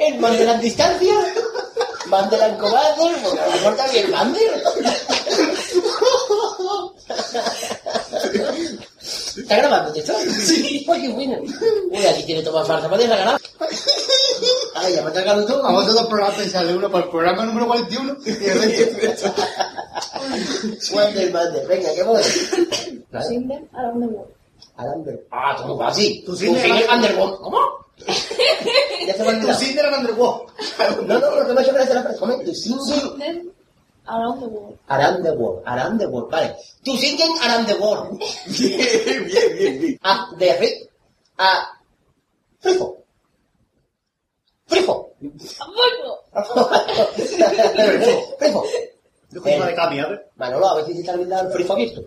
El 0.00 0.18
man 0.18 0.38
de 0.38 0.44
las 0.44 0.60
distancias. 0.60 1.24
Man 2.06 2.30
de 2.30 2.38
la 2.38 2.46
encobader. 2.48 3.16
Porque 3.22 3.40
a 3.40 3.46
lo 3.46 3.52
mejor 3.52 3.76
también 3.76 4.10
Mander. 4.10 4.64
¿Está 9.44 9.56
grabando 9.58 9.94
esto? 9.94 10.14
Sí. 10.40 10.86
Oye, 10.88 11.08
bueno. 11.10 11.36
Uy, 11.90 12.06
aquí 12.06 12.22
tiene 12.24 12.42
toma 12.42 12.64
falsa 12.64 12.88
para 12.88 13.02
desgranar. 13.02 13.38
Ay, 14.74 14.94
ya 14.94 15.02
me 15.02 15.08
está 15.08 15.46
todo. 15.46 15.62
Vamos 15.62 15.80
a 15.80 15.84
hacer 15.84 15.94
dos 16.00 16.06
programas 16.08 16.38
especiales, 16.38 16.74
uno 16.74 16.90
para 16.90 17.04
el 17.04 17.10
programa 17.10 17.44
número 17.44 17.66
41 17.66 18.16
y 18.24 18.30
el 18.30 18.96
resto. 18.96 19.34
Wonder 20.94 21.30
Mander, 21.30 21.66
venga, 21.66 21.94
¿qué 21.94 22.02
voy? 22.02 22.22
Cinder 22.22 23.62
around 23.74 24.00
the 24.00 24.06
world. 24.08 24.30
Under... 24.78 25.26
Ah, 25.30 25.54
tú 25.58 25.68
no 25.68 25.82
así. 25.82 26.22
Tu 26.24 26.34
Cinder 26.34 26.64
Under- 26.72 26.90
Underworld. 26.90 27.40
¿Cómo? 27.40 27.58
Ya 29.06 29.12
se 29.14 29.22
me 29.22 29.28
ha 29.28 29.40
Tu. 29.40 29.54
Cinder 29.58 29.84
and 29.86 29.96
Underworld. 29.98 30.48
No, 31.06 31.18
no, 31.18 31.36
lo 31.36 31.46
que 31.46 31.52
me 31.52 31.60
ha 31.60 31.62
hecho 31.62 31.74
gracia 31.74 31.94
la 31.96 32.02
frase. 32.02 32.18
¿Cómo 32.18 32.32
es? 32.32 32.44
Tu 32.46 32.54
Cinder 32.54 33.44
around 34.06 34.40
the 34.40 34.48
world. 34.48 34.78
around 34.88 35.22
the 35.22 35.34
world. 35.34 35.62
Around 35.66 35.98
the 35.98 36.08
world, 36.08 36.30
vale. 36.30 36.56
Tu 36.84 36.96
Cinder 36.96 37.24
around 37.42 37.66
the 37.66 37.76
world. 37.76 38.18
Bien, 38.58 39.24
bien, 39.26 39.56
bien, 39.56 39.80
bien. 39.80 39.98
Ah, 40.02 40.28
de 40.38 40.52
Ri... 40.58 40.88
Ah... 41.38 41.68
Frifo. 42.60 43.04
Frifo. 44.66 45.10
¡Vuelvo! 45.20 46.18
Frifo. 48.38 48.64
Yo 49.30 49.40
soy 49.42 49.52
de 49.52 49.74
Cami, 49.74 49.98
a 49.98 50.06
ver. 50.06 50.30
Manolo, 50.36 50.68
a 50.68 50.74
ver 50.76 50.86
si 50.86 50.94
se 50.94 51.02
te 51.02 51.10
ha 51.10 51.14
olvidado 51.14 51.48
el 51.48 51.54
frifo 51.54 51.72
abierto. 51.72 52.02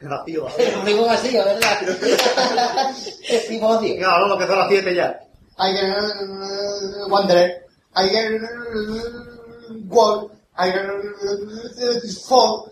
Vacío, 0.00 0.46
El 0.58 0.82
frifo 0.82 1.06
vacío, 1.06 1.44
¿verdad? 1.44 1.78
El 3.28 3.40
frifo 3.40 3.68
vacío. 3.68 3.94
Venga, 3.94 4.08
vamos, 4.08 4.38
que 4.38 4.46
son 4.46 4.58
las 4.58 4.68
7 4.68 4.94
ya. 4.94 5.20
I 5.56 5.72
get 5.72 7.08
Wanderer. 7.08 7.64
I 7.96 8.08
get 8.08 8.42
Wall. 9.88 10.30
I 10.56 10.70
Fall. 12.28 12.70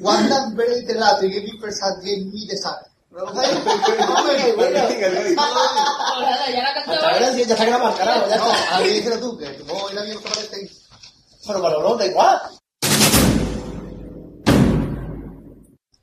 Wanda 0.00 0.50
very 0.56 0.82
delato, 0.86 1.22
give 1.28 1.42
me 1.44 1.58
present, 1.60 2.02
give 2.02 2.24
me 2.32 2.46
the 2.48 2.56
sun. 2.56 2.74
Ahora 3.14 3.42
ya 6.50 6.62
la 6.62 6.70
Hasta 6.70 6.84
cantaba. 6.84 7.12
ahora 7.12 7.32
sí, 7.32 7.44
ya 7.44 7.52
está 7.54 7.64
grabado, 7.64 7.96
carajo, 7.96 8.28
ya 8.28 8.36
No, 8.36 8.46
está. 8.52 8.76
a 8.76 8.80
mí 8.80 8.88
díselo 8.88 9.18
tú, 9.18 9.38
que 9.38 9.62
vos 9.68 9.92
y 9.92 9.94
la 9.94 10.02
mía 10.02 10.14
no 10.14 10.20
se 10.20 10.28
parecen. 10.28 10.68
Pero 11.46 11.58
Manolo, 11.60 11.96
da 11.96 12.06
igual. 12.06 12.40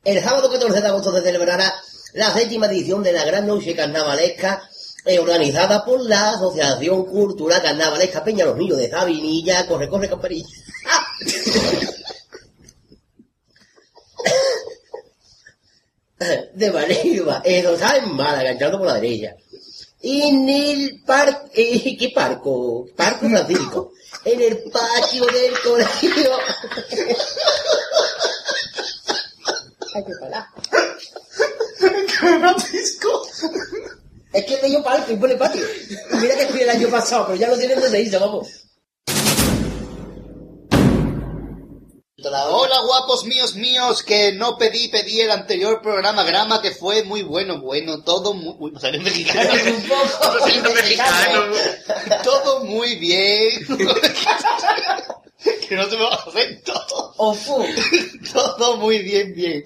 El 0.03 0.23
sábado 0.23 0.49
14 0.51 0.81
de 0.81 0.87
agosto 0.87 1.11
se 1.15 1.21
celebrará 1.21 1.73
la 2.13 2.31
séptima 2.33 2.65
edición 2.67 3.03
de 3.03 3.13
la 3.13 3.23
Gran 3.25 3.45
Noche 3.47 3.75
Carnavalesca 3.75 4.63
eh, 5.05 5.19
organizada 5.19 5.83
por 5.85 6.01
la 6.01 6.31
Asociación 6.31 7.05
Cultural 7.05 7.61
Carnavalesca 7.61 8.23
Peña 8.23 8.45
Los 8.45 8.57
Niños 8.57 8.77
de 8.77 8.89
Sabinilla, 8.89 9.67
Corre, 9.67 9.89
Corre, 9.89 10.09
Campanilla. 10.09 10.47
De 16.53 16.71
Manilva, 16.71 17.41
eso 17.43 17.73
está 17.73 17.97
en 17.97 18.15
Málaga, 18.15 18.51
entrando 18.51 18.77
por 18.77 18.87
la 18.87 18.95
derecha. 18.95 19.35
En 20.03 20.49
el 20.49 21.01
parque, 21.05 21.95
¿qué 21.99 22.11
parco? 22.13 22.87
Parco 22.95 23.27
Francisco. 23.29 23.93
En 24.25 24.41
el 24.41 24.63
patio 24.71 25.25
del 25.25 25.59
colegio. 25.63 26.37
Ay, 29.93 30.03
qué 30.05 30.13
palá. 30.19 30.53
Francisco. 32.19 33.27
Es 34.33 34.45
que 34.45 34.61
le 34.61 34.67
dio 34.69 34.83
parque 34.83 35.13
y 35.13 35.17
pone 35.17 35.35
patio. 35.35 35.65
Mira 36.19 36.35
que 36.35 36.47
fui 36.47 36.61
el 36.61 36.69
año 36.69 36.89
pasado, 36.89 37.27
pero 37.27 37.37
ya 37.37 37.49
lo 37.49 37.57
tienen 37.57 37.79
donde 37.79 38.01
irse, 38.01 38.17
vamos. 38.17 38.47
Hola 42.23 42.81
guapos 42.85 43.25
míos 43.25 43.55
míos, 43.55 44.03
que 44.03 44.31
no 44.33 44.55
pedí, 44.55 44.89
pedí 44.89 45.21
el 45.21 45.31
anterior 45.31 45.81
programa 45.81 46.23
grama 46.23 46.61
que 46.61 46.69
fue 46.69 47.03
muy 47.03 47.23
bueno, 47.23 47.59
bueno, 47.59 48.03
todo 48.03 48.35
muy... 48.35 48.53
Uy, 48.59 48.73
salió 48.79 49.01
mexicano. 49.01 49.49
Un 49.75 49.87
poco. 49.87 50.39
Salió 50.39 50.71
mexicano. 50.71 51.51
Todo 52.23 52.63
muy 52.65 52.95
bien. 52.97 53.65
que 55.67 55.75
no 55.75 55.89
se 55.89 55.97
me 55.97 56.03
va 56.03 56.13
a 56.13 56.15
acento. 56.15 56.73
Ofu. 57.17 57.65
Todo 58.33 58.77
muy 58.77 58.99
bien, 58.99 59.33
bien. 59.33 59.63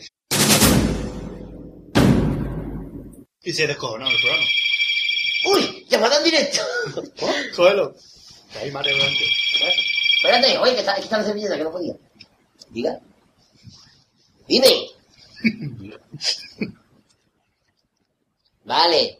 Y 3.43 3.51
se 3.51 3.67
descojonó 3.67 4.07
el 4.07 4.15
programa. 4.21 4.45
Uy, 5.45 5.85
llamada 5.89 6.19
en 6.19 6.23
directo. 6.23 6.61
Cógelo. 7.55 7.93
Que 8.51 8.59
hay 8.59 8.71
más 8.71 8.85
relevante. 8.85 9.25
Espérate, 10.17 10.57
oye, 10.57 10.73
que 10.73 10.79
está, 10.79 10.93
aquí 10.93 11.03
está 11.03 11.17
la 11.17 11.25
servilleta, 11.25 11.57
que 11.57 11.63
no 11.63 11.71
podía. 11.71 11.95
Diga. 12.75 12.99
Dime. 14.49 14.67
Vale. 18.65 19.19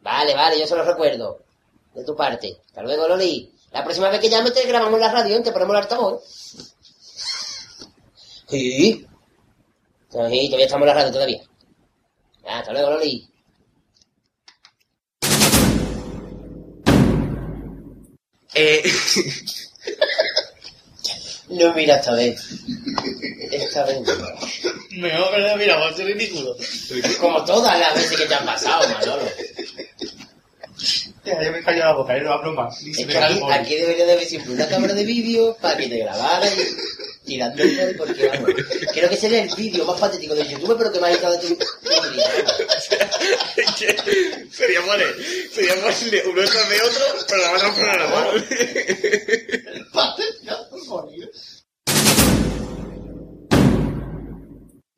Vale, 0.00 0.34
vale, 0.34 0.58
yo 0.58 0.66
se 0.66 0.74
lo 0.74 0.84
recuerdo. 0.84 1.44
De 1.94 2.04
tu 2.04 2.16
parte. 2.16 2.56
Hasta 2.66 2.82
luego, 2.82 3.06
Loli. 3.06 3.52
La 3.70 3.84
próxima 3.84 4.10
vez 4.10 4.20
que 4.20 4.28
llame 4.28 4.50
te 4.50 4.66
grabamos 4.66 4.98
la 4.98 5.12
radio 5.12 5.38
y 5.38 5.42
te 5.44 5.52
ponemos 5.52 5.76
el 5.76 5.82
altavoz. 5.82 6.24
Sí. 8.48 9.06
Sí, 10.08 10.08
todavía 10.08 10.64
estamos 10.64 10.82
en 10.82 10.88
la 10.88 10.94
radio 10.94 11.12
todavía. 11.12 11.42
Hasta 12.48 12.72
luego, 12.72 12.90
Loli. 12.90 13.30
Eh, 18.54 18.82
No, 21.58 21.74
mira 21.74 21.96
esta 21.96 22.12
vez. 22.12 22.40
Esta 23.50 23.84
vez. 23.84 23.98
Mejor 24.90 25.38
le 25.38 25.56
mira, 25.56 25.76
va 25.76 25.88
a 25.88 25.94
ser 25.94 26.06
ridículo. 26.06 26.56
Como 27.20 27.44
todas 27.44 27.78
las 27.78 27.94
veces 27.94 28.18
que 28.18 28.26
te 28.26 28.34
han 28.34 28.44
pasado, 28.44 28.88
Manolo. 28.88 29.22
Ya, 31.24 31.42
yo 31.42 31.52
me 31.52 31.62
callo 31.62 31.78
la 31.80 31.92
boca, 31.92 32.16
yo 32.16 32.24
no 32.24 32.32
hablo 32.32 32.52
más. 32.52 32.82
Es 32.82 33.06
que 33.06 33.18
aquí 33.18 33.74
debería 33.74 34.06
de 34.06 34.12
haber 34.12 34.26
siempre 34.26 34.52
una 34.52 34.66
cámara 34.68 34.94
de 34.94 35.04
vídeo 35.04 35.56
para 35.60 35.76
que 35.76 35.88
te 35.88 35.98
grabara 35.98 36.46
y 36.46 36.56
tirando 37.26 37.62
el 37.62 37.76
móvil 37.76 37.96
porque 37.96 38.28
vamos. 38.28 38.50
Creo 38.92 39.10
que 39.10 39.16
sería 39.16 39.42
el 39.42 39.54
vídeo 39.54 39.84
más 39.84 40.00
patético 40.00 40.34
de 40.34 40.46
YouTube, 40.48 40.76
pero 40.78 40.92
que 40.92 41.00
más 41.00 41.10
editado 41.10 41.36
de 41.36 41.48
tu 41.48 41.58
sería 44.50 44.80
vale, 44.82 45.04
sería 45.52 45.74
vale 45.74 46.22
uno 46.26 46.40
detrás 46.40 46.68
de 46.68 46.80
otro, 46.80 47.04
pero 47.28 47.42
la 47.42 47.50
mano 47.52 47.74
con 47.74 47.86
la 47.86 48.06
mano. 48.08 48.30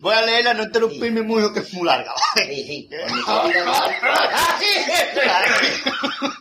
Voy 0.00 0.14
a 0.14 0.22
leerla, 0.22 0.54
no 0.54 0.62
interrumpirme 0.62 1.22
mucho, 1.22 1.52
que 1.52 1.58
es 1.60 1.72
muy 1.74 1.84
larga. 1.86 2.12
Sí, 2.36 2.42
sí. 2.64 2.88
¡Ah, 3.26 4.58
sí! 4.60 4.66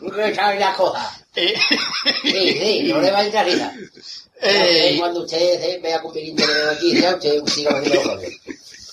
Me 0.02 0.36
sabe 0.36 0.60
la 0.60 0.74
cosa. 0.74 1.12
Sí, 1.34 1.54
sí, 2.24 2.84
no 2.92 3.02
le 3.02 3.12
va 3.12 3.20
a 3.20 3.26
entrar 3.26 3.46
risa. 3.46 3.74
eh, 4.42 4.96
Cuando 5.00 5.22
usted 5.24 5.40
eh, 5.64 5.80
vea 5.82 6.00
que 6.00 6.06
un 6.08 6.14
pelín 6.14 6.36
de 6.36 6.46
noticia, 6.46 7.16
usted 7.16 7.42
siga 7.48 7.80
goles. 7.82 8.40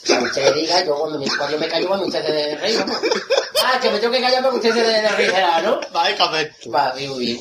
Cuando 0.06 0.26
usted 0.26 0.54
diga, 0.54 0.84
yo 0.84 0.94
cuando 0.96 1.18
me, 1.18 1.26
cuando 1.36 1.58
me 1.58 1.68
callo, 1.68 1.88
cuando 1.88 2.06
usted 2.06 2.24
se 2.26 2.32
de 2.32 2.56
reír, 2.56 2.78
vamos. 2.78 2.96
Ah, 3.64 3.78
que 3.80 3.90
me 3.90 3.98
tengo 3.98 4.12
que 4.12 4.20
callar 4.20 4.40
para 4.42 4.50
que 4.50 4.56
usted 4.56 4.72
se 4.74 4.82
dé 4.82 5.00
de 5.02 5.08
reír, 5.08 5.32
¿no? 5.62 5.80
Vaya 5.92 6.16
cabezo. 6.16 6.70
Va, 6.70 6.92
bien, 6.92 7.10
muy 7.10 7.24
bien. 7.26 7.38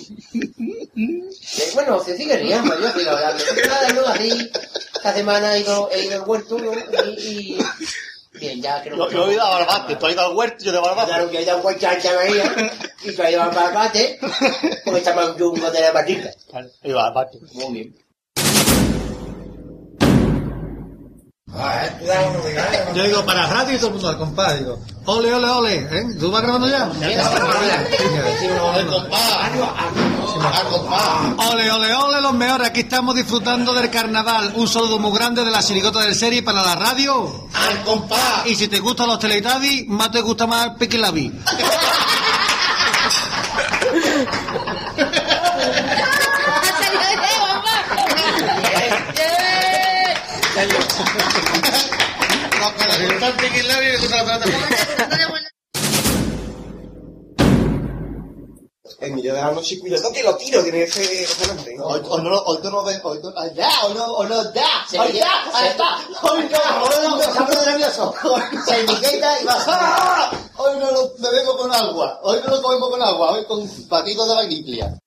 Eh, 0.96 1.72
Bueno, 1.74 2.04
se 2.04 2.16
sigue 2.18 2.38
riendo, 2.38 2.80
yo 2.80 2.92
sigo 2.92 3.12
hablando. 3.12 3.44
Nada, 3.68 3.90
no, 3.94 4.08
así, 4.08 4.52
esta 4.96 5.14
semana 5.14 5.56
he 5.56 5.60
ido, 5.62 5.90
he 5.92 6.06
ido 6.06 6.16
al 6.24 6.30
huerto 6.30 6.58
¿no? 6.58 6.72
y, 6.74 7.10
y... 7.28 7.58
Bien, 8.40 8.62
ya 8.62 8.82
creo 8.82 8.96
Yo, 8.98 9.12
yo 9.12 9.30
he 9.30 9.34
ido 9.34 9.44
a 9.44 9.60
Barbate, 9.60 9.96
tú 9.96 10.06
has 10.08 10.14
ido 10.14 10.22
al 10.22 10.36
huerto, 10.36 10.64
yo 10.64 10.72
de 10.72 10.80
Claro 10.80 10.84
Barbate. 10.96 11.12
que 11.32 11.38
he 11.38 11.42
ido 11.44 11.52
a 11.52 11.56
un 11.58 11.66
huerto 11.66 11.88
María 12.16 12.56
y 13.04 13.12
tú 13.16 13.22
has 13.22 13.32
ido 13.32 13.42
a 13.42 13.50
Barbate 13.50 14.20
porque 14.86 15.00
estamos 15.00 15.36
en 15.36 15.44
un 15.44 15.60
de 15.72 15.82
la 15.82 15.92
matita. 15.94 16.32
Claro, 16.50 16.70
he 16.82 16.90
ido 16.90 17.00
a 17.00 17.12
Barbate. 17.12 17.40
Muy 17.54 17.74
bien. 17.74 17.96
Yo 22.96 23.04
digo 23.04 23.24
para 23.26 23.46
radio 23.46 23.76
y 23.76 23.78
todo 23.78 23.88
el 23.88 23.94
mundo 23.94 24.10
al 24.10 24.18
compás. 24.18 24.58
Digo, 24.58 24.80
ole, 25.06 25.34
ole, 25.34 25.50
ole. 25.50 25.76
¿eh? 25.76 26.06
¿Tú 26.20 26.32
vas 26.32 26.42
grabando 26.42 26.68
ya? 26.68 26.90
Ole, 31.52 31.72
ole, 31.72 31.94
ole, 31.94 32.22
los 32.22 32.34
mejores. 32.34 32.68
Aquí 32.68 32.82
estamos 32.82 33.16
disfrutando 33.16 33.74
del 33.74 33.92
carnaval. 33.92 34.54
Un 34.56 34.68
saludo 34.68 34.98
muy 34.98 35.12
grande 35.12 35.44
de 35.44 35.52
la 35.52 35.62
sirigota 35.62 36.00
del 36.00 36.16
serie 36.16 36.42
para 36.42 36.64
la 36.64 36.76
radio. 36.76 37.48
¡Al 37.54 37.84
compás! 37.84 38.46
Y 38.46 38.56
si 38.56 38.68
te 38.68 38.80
gustan 38.80 39.08
los 39.08 39.20
Teletubbies, 39.20 39.88
más 39.88 40.12
te 40.12 40.22
gusta 40.22 40.48
más 40.48 40.68
el 40.68 40.76
Piquilabi. 40.76 41.32
La. 51.14 52.74
En 59.00 59.16
mi 59.16 59.22
yo 59.22 59.34
dejar 59.34 59.52
unos 59.52 59.66
chiquillos 59.66 60.02
que 60.14 60.24
lo 60.24 60.38
tiro, 60.38 60.64
tiene 60.64 60.84
ese 60.84 61.02
resonante. 61.28 61.76
Hoy, 61.78 62.02
hoy 62.08 62.22
no, 62.22 62.38
hoy 62.38 62.58
no 62.64 62.70
lo 62.70 62.84
ven, 62.86 63.02
hoy 63.04 63.20
no, 63.22 63.34
ay, 63.36 63.52
ya, 63.54 63.70
hoy 63.84 63.94
no, 63.96 64.06
hoy 64.06 64.28
no, 64.28 64.54
ya, 64.54 65.02
hoy 65.02 65.12
ya, 65.12 65.30
ahí 65.54 65.68
está, 65.68 65.98
hoy 66.22 66.50
no, 66.50 66.58
hoy 66.84 66.96
no, 67.04 67.16
ha 67.16 67.46
puesto 67.46 67.66
nervioso. 67.66 68.16
Se 68.66 68.82
etiqueta 68.82 69.42
y 69.42 69.46
va 69.46 69.58
¡Ah! 69.68 70.32
Hoy 70.56 70.80
no 70.80 70.92
lo 70.92 71.14
bebemos 71.18 71.58
con 71.58 71.74
agua, 71.74 72.20
hoy 72.24 72.40
no 72.46 72.56
lo 72.56 72.62
comemos 72.62 72.90
con 72.92 73.02
agua, 73.02 73.32
hoy 73.32 73.46
con 73.46 73.90
batidos 73.90 74.30
de 74.30 74.36
vainilla. 74.36 74.98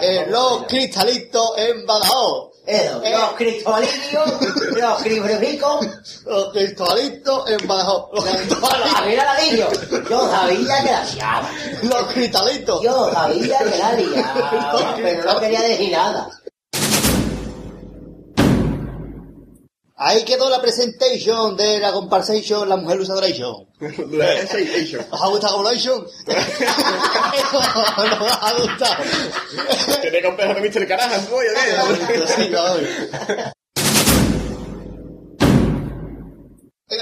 Eh, 0.00 0.26
los 0.28 0.64
cristalitos 0.64 1.52
en 1.58 1.84
Badajoz. 1.86 2.50
Eso, 2.64 3.02
Eh. 3.02 3.10
los 3.10 3.32
cristalinos, 3.32 4.40
los 4.76 5.02
cribricos, 5.02 5.86
Los 6.24 6.52
cristalitos 6.52 7.50
en 7.50 7.66
Badajoz. 7.66 8.08
Los 8.12 8.24
cristalitos. 8.24 10.08
Yo 10.08 10.30
sabía 10.30 10.82
que 10.82 10.90
la 10.90 11.04
liaba. 11.04 11.50
Los 11.82 12.06
cristalitos. 12.12 12.82
Yo 12.82 13.12
sabía 13.12 13.58
que 13.58 13.78
la 13.78 13.92
liaba, 13.94 14.94
pero 14.96 15.24
no 15.34 15.40
quería 15.40 15.60
decir 15.62 15.92
nada. 15.92 16.30
Ahí 20.04 20.24
quedó 20.24 20.50
la 20.50 20.60
presentation 20.60 21.56
de 21.56 21.78
la 21.78 21.92
comparsation, 21.92 22.68
la 22.68 22.74
mujer 22.76 22.98
lusadoration. 22.98 23.54
¿Os 25.10 25.22
ha 25.22 25.28
gustado 25.28 25.52
como 25.52 25.62
lo 25.62 25.70
he 25.70 25.76
hecho? 25.76 26.04
¿No 26.26 26.34
os 28.26 28.38
ha 28.40 28.52
gustado? 28.58 28.96
Tiene 30.00 30.20
complejo 30.22 30.54
de 30.54 30.60
Mr. 30.68 30.88
Carajas, 30.88 31.30
voy. 31.30 31.46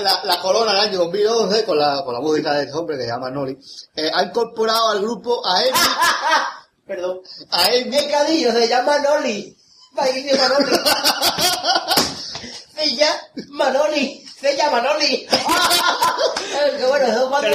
La, 0.03 0.21
la 0.25 0.41
corona 0.41 0.73
del 0.73 0.81
año 0.83 0.99
2011, 0.99 1.65
con 1.65 1.77
la, 1.79 2.03
con 2.05 2.15
la 2.15 2.21
música 2.21 2.53
de 2.55 2.65
este 2.65 2.77
hombre 2.79 2.97
que 2.97 3.03
se 3.03 3.09
llama 3.09 3.29
Noli, 3.31 3.59
eh, 3.97 4.09
ha 4.15 4.23
incorporado 4.23 4.91
al 4.91 5.01
grupo 5.01 5.45
a 5.45 5.59
Amy, 5.59 5.69
Perdón. 6.87 7.21
a 7.51 7.65
Amy, 7.65 7.85
Mercadillo 7.87 8.53
se 8.53 8.69
llama 8.69 8.99
Noli. 9.01 9.57
País 9.97 10.25
de 10.25 10.39
Manoli. 10.39 10.67
Se 12.81 12.97
llama 12.97 13.21
Manoli. 13.51 14.25
Se 14.41 14.57
llama 14.57 14.81
Manoli. 14.81 15.27
Que 16.79 16.87
bueno, 16.87 17.07
eso 17.07 17.29
cuando... 17.29 17.49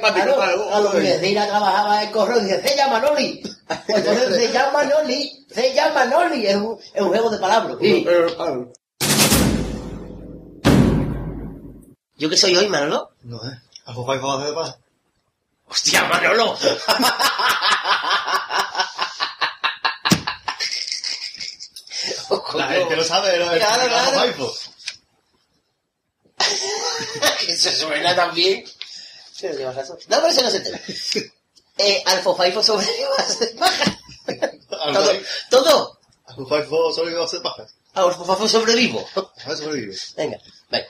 Cuando-. 0.00 0.68
Cuando 0.68 0.92
mi 0.94 1.00
vecina 1.00 1.46
trabajaba 1.46 2.02
en 2.02 2.10
correo, 2.10 2.40
dice, 2.40 2.60
se 2.66 2.76
llama 2.76 2.98
Noli. 3.00 3.40
Entonces 3.86 4.34
se 4.34 4.52
llama 4.52 4.82
Noli. 4.84 5.46
Se 5.48 5.72
llama 5.74 6.04
Noli. 6.06 6.44
Es 6.46 6.56
un, 6.56 6.76
es 6.92 7.00
un 7.00 7.08
juego 7.08 7.30
de 7.30 7.38
palabras. 7.38 7.76
Sí. 7.80 8.04
¿Yo 12.16 12.28
qué 12.28 12.36
soy 12.36 12.56
hoy, 12.56 12.68
Manolo? 12.68 13.10
No, 13.22 13.36
eh. 13.48 13.60
¿Algo 13.86 14.04
vais 14.04 14.20
a 14.20 14.34
hacer 14.34 14.48
de 14.48 14.52
paz? 14.54 14.76
¡Hostia, 15.68 16.02
Manolo! 16.04 16.56
La 22.78 22.84
gente 22.84 22.96
lo 22.96 23.04
sabe, 23.04 23.38
¿no? 23.38 23.50
Claro, 23.52 23.82
El- 23.82 23.88
claro. 23.88 24.20
Algo 24.20 24.54
Eso 27.48 27.70
suena 27.72 28.14
también. 28.14 28.64
Razón. 29.74 29.98
No, 30.08 30.16
pero 30.16 30.28
eso 30.28 30.42
no 30.42 30.50
se 30.50 30.56
entera. 30.58 30.80
Eh, 31.78 32.02
Alfofaifo 32.06 32.62
sobre 32.62 32.86
Todo. 34.68 35.12
Todo. 35.50 36.00
Algo 36.26 36.46
Faifo 36.46 36.92
solo 36.92 37.10
iba 37.10 37.22
a 37.22 37.24
hacer 37.24 37.40
pajas. 37.42 37.74
Alfofaifo 37.94 38.48
sobrevivo. 38.48 39.08
A 39.44 39.56
sobrevive. 39.56 39.96
Venga, 40.16 40.38
venga. 40.70 40.88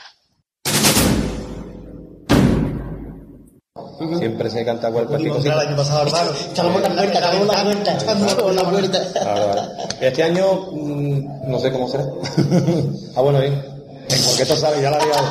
Siempre 4.19 4.51
se 4.51 4.65
canta 4.65 4.91
Pudimos 4.91 5.39
entrar 5.39 5.63
el 5.63 5.69
año 5.69 5.77
pasado, 5.77 6.07
hermano. 6.07 6.31
Estamos 6.49 6.77
en 6.77 6.83
la 6.83 7.03
puerta, 7.03 7.19
estamos 7.19 7.41
en 7.41 7.47
la 7.47 7.65
puerta. 7.65 7.93
Estamos 7.93 8.33
en 8.33 8.57
la 8.57 8.71
puerta. 8.71 9.13
Claro, 9.13 9.53
claro. 9.53 9.69
Este 10.01 10.23
año 10.23 10.53
mm, 10.73 11.51
no 11.51 11.59
sé 11.59 11.73
cómo 11.73 11.89
será. 11.89 12.05
ah, 13.17 13.21
bueno, 13.21 13.41
bien. 13.41 13.79
Porque 14.09 14.43
esto 14.43 14.57
sabe, 14.57 14.81
ya 14.81 14.91
la 14.91 14.99
he 14.99 15.07
liado. 15.07 15.25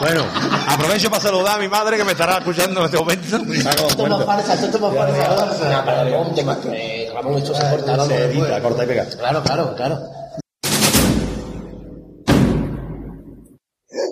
Bueno, 0.00 0.24
aprovecho 0.68 1.10
para 1.10 1.22
saludar 1.22 1.56
a 1.56 1.58
mi 1.58 1.68
madre 1.68 1.96
que 1.96 2.04
me 2.04 2.12
estará 2.12 2.38
escuchando 2.38 2.80
en 2.80 2.86
este 2.86 2.98
momento. 2.98 3.36
Esto 3.36 4.04
es 4.04 4.08
más 4.10 4.24
falsa, 4.24 4.54
esto 4.54 4.66
es 4.66 4.80
más 4.80 4.94
falsa. 4.94 5.70
No, 5.70 5.84
pero 5.84 6.04
Ramón, 6.04 6.34
te 6.34 7.10
Ramón, 7.12 7.38
esto 7.38 7.54
se 7.54 7.70
corta. 7.70 8.04
Se 8.04 8.24
edita, 8.24 8.60
corta 8.60 8.84
y 8.84 8.86
pega. 8.86 9.04
Claro, 9.06 9.42
claro, 9.42 9.74
claro. 9.74 9.98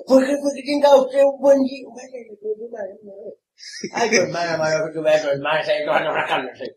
¿Por 0.06 0.24
qué 0.24 0.36
fue 0.40 0.54
que 0.54 0.62
tenga 0.62 0.96
usted 0.96 1.22
un 1.22 1.40
buen 1.40 1.62
día? 1.62 1.86
Ay, 3.92 4.10
tu 4.10 4.16
hermana, 4.16 4.52
hermano, 4.52 4.86
que 4.86 4.92
tú 4.92 5.02
veas 5.02 5.20
a 5.20 5.24
tu 5.24 5.30
hermana, 5.30 5.64
se 5.64 5.86
van 5.86 6.06
a 6.06 6.12
rascándose. 6.12 6.74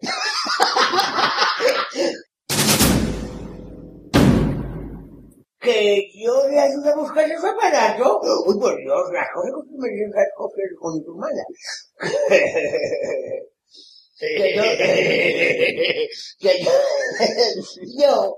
Que 5.59 6.09
yo 6.15 6.47
le 6.47 6.59
ayude 6.59 6.89
a 6.89 6.95
buscar 6.95 7.29
ese 7.29 7.47
aparato. 7.47 8.21
Uy, 8.45 8.59
por 8.59 8.77
Dios, 8.77 9.11
las 9.11 9.27
cosas 9.33 9.51
que 9.69 9.77
me 9.77 9.89
cosas 10.35 10.55
con 10.79 11.03
tu 11.03 11.11
hermana. 11.11 11.43
que 14.19 14.55
yo, 14.55 14.63
que 16.39 16.63
yo, 16.63 16.71
yo, 17.99 18.37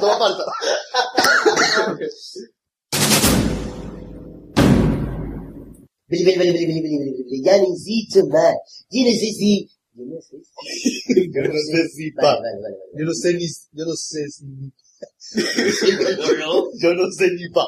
Toma 0.00 0.18
falta. 0.18 0.44
Bili, 6.08 6.24
bili, 6.24 6.38
bili, 6.38 6.52
bili, 6.52 6.66
bili, 6.66 6.82
bili, 6.82 6.98
bili, 7.04 7.24
bili. 7.24 7.42
Ya 7.46 7.54
necesito 7.58 8.26
más. 8.28 8.54
Yo 8.90 9.00
necesito. 9.04 9.72
Yo 9.94 10.04
necesito. 10.04 10.50
Yo 11.34 11.42
no 11.48 11.54
sé 11.70 11.88
si 11.88 12.10
pa. 12.12 12.22
Vale, 12.22 12.40
vale, 12.40 12.60
vale. 12.62 12.76
vale. 12.76 12.98
Yo 12.98 13.04
no 13.06 13.12
sé 13.14 13.34
ni, 13.34 13.46
yo 13.72 13.84
no 13.86 13.94
sé 13.94 14.28
si, 14.30 14.44
Sí, 15.18 15.90
pero 15.98 16.36
no. 16.38 16.70
yo 16.82 16.94
no 16.94 17.10
sé 17.10 17.26
ni 17.30 17.48
pa. 17.50 17.64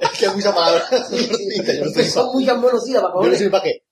Es 0.00 0.10
que 0.18 0.26
hay 0.26 0.34
mucha 0.34 0.54
palabra. 0.54 0.84
cortita, 0.90 1.72
Yo 1.74 1.84
no 1.84 1.86
Es 1.86 1.92
sé 1.94 2.00
que 2.00 2.02
ni 2.02 2.10
son 2.10 2.26
pa. 2.26 2.32
muchas 2.32 2.58
monosílabas, 2.58 3.12
Yo 3.24 3.30
no 3.30 3.36
sé 3.36 3.44
ni 3.44 3.50
pa 3.50 3.62
qué. 3.62 3.82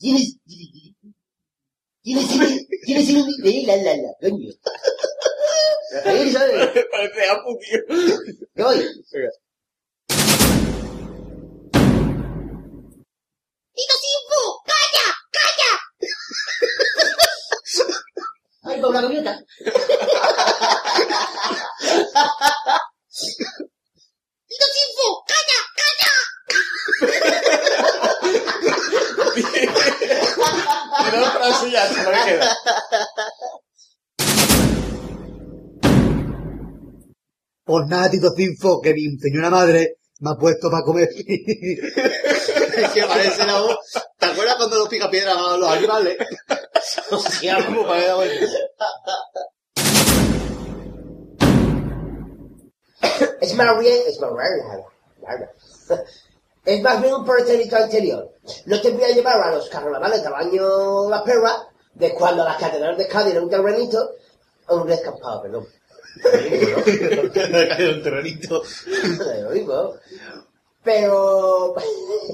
Yo 0.00 0.12
necesito. 0.12 0.40
Yo 0.46 1.13
necesito. 2.12 2.44
Yo 2.86 2.94
necesito. 2.94 3.66
La, 3.66 3.76
la, 3.76 3.96
la, 3.96 4.10
coño. 4.20 4.50
Ahí, 6.04 6.32
¿sabes? 6.32 6.84
Parece 6.90 7.28
Apu, 7.30 7.58
tío. 7.58 7.78
¿Qué 8.54 8.62
voy? 8.62 8.78
¡Tito 13.74 13.94
Tiempo! 14.00 14.62
¡Calla! 14.66 15.06
¡Calla! 15.36 15.72
Ay, 18.64 18.80
con 18.80 18.90
una 18.90 19.02
gaviota. 19.02 19.32
¡Tito 24.48 24.66
Tiempo! 24.74 25.04
¡Calla! 25.26 25.58
¡Calla! 25.76 26.12
Pero 29.34 31.20
la 31.20 31.30
frase 31.30 31.70
ya, 31.70 31.86
se 31.88 32.02
me 32.02 32.24
queda. 32.24 32.56
Pues 37.64 37.86
nada, 37.88 38.10
Tito 38.10 38.30
Cinfo, 38.36 38.80
que 38.82 38.92
mi 38.92 39.16
señora 39.18 39.48
madre 39.48 39.96
me 40.20 40.30
ha 40.30 40.34
puesto 40.34 40.70
para 40.70 40.84
comer. 40.84 41.08
es 41.16 42.90
que 42.92 43.02
parece 43.06 43.46
la 43.46 43.60
voz. 43.60 43.78
¿Te 44.18 44.26
acuerdas 44.26 44.56
cuando 44.56 44.78
los 44.78 44.88
pica 44.88 45.10
piedra 45.10 45.32
a 45.32 45.56
los 45.56 45.70
animales? 45.70 46.18
Hostia, 47.10 47.64
Como 47.64 47.86
para 47.86 48.00
que 48.00 48.06
la. 48.06 48.16
Es 53.40 53.54
más 53.54 53.78
bien, 53.78 53.98
es 54.06 54.20
más 54.20 54.30
raro, 54.30 54.86
raro. 55.22 55.48
Es 56.64 56.80
más 56.82 57.00
bien 57.00 57.14
un 57.14 57.24
pretérito 57.24 57.76
anterior. 57.76 58.30
No 58.66 58.80
te 58.80 58.90
voy 58.90 59.04
a 59.04 59.10
llevar 59.10 59.40
a 59.40 59.52
los 59.52 59.68
carnavales 59.68 60.22
tamaño 60.22 61.10
la 61.10 61.22
perra, 61.22 61.68
de 61.94 62.12
cuando 62.14 62.42
a 62.42 62.46
las 62.46 62.56
catedrales 62.58 62.98
de 62.98 63.08
Cádiz 63.08 63.32
era 63.32 63.42
un 63.42 63.50
terrenito, 63.50 64.14
o 64.68 64.76
un 64.76 64.88
descampado, 64.88 65.42
perdón. 65.42 65.66
Un 66.24 68.02
terrenito. 68.02 68.62
Lo 69.42 69.50
mismo. 69.50 69.94
Pero, 70.82 71.74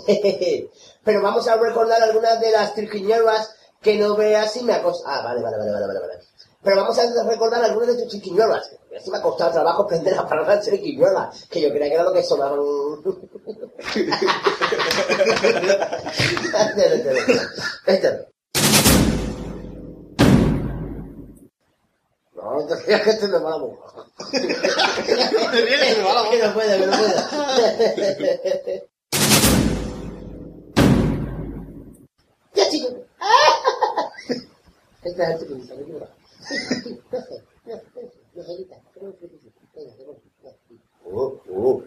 pero 1.05 1.23
vamos 1.23 1.49
a 1.49 1.57
recordar 1.57 2.03
algunas 2.03 2.41
de 2.41 2.51
las 2.51 2.75
triquiñuelas 2.75 3.55
que 3.81 3.97
no 3.97 4.17
veas 4.17 4.53
si 4.53 4.63
me 4.65 4.75
ha 4.75 4.83
costado. 4.83 5.15
Ah, 5.15 5.23
vale, 5.23 5.41
vale, 5.41 5.57
vale, 5.57 5.73
vale, 5.73 5.87
vale, 5.87 6.01
vale. 6.01 6.30
Pero 6.63 6.77
vamos 6.77 6.99
a 6.99 7.25
recordar 7.25 7.65
algunas 7.65 7.97
de 7.97 8.03
tus 8.03 8.09
triquiñuelas. 8.11 8.71
Así 8.95 9.11
me 9.11 9.17
ha 9.17 9.23
costado 9.23 9.53
trabajo 9.53 9.85
aprender 9.85 10.15
las 10.15 10.27
palabras 10.27 10.63
triquiñuelas, 10.65 11.47
que 11.49 11.63
yo 11.63 11.71
creía 11.71 11.89
que 11.89 11.95
era 11.95 12.05
lo 12.05 12.13
que 12.13 12.23
sonaban. 12.23 12.61
Este, 16.61 16.95
este, 16.95 17.11
este. 17.87 18.29
No, 22.35 22.55
no 22.55 22.67
te 22.67 22.75
rías 22.77 23.03
que 23.03 23.15
te 23.15 23.29
me 23.29 23.39
va 23.39 23.51
la 23.51 23.57
boca. 23.57 24.05
Que 24.31 24.39
no 26.43 26.55
puedo, 26.55 26.79
que 26.79 26.87
no 26.87 26.93
puedo. 26.93 27.17
Ya, 32.55 32.71
chicos. 32.71 32.93
Esta 35.03 35.33
es 35.33 35.45
creo 35.45 35.57
que 35.57 35.63
sí. 35.65 36.20
Oh, 41.05 41.41
oh. 41.51 41.83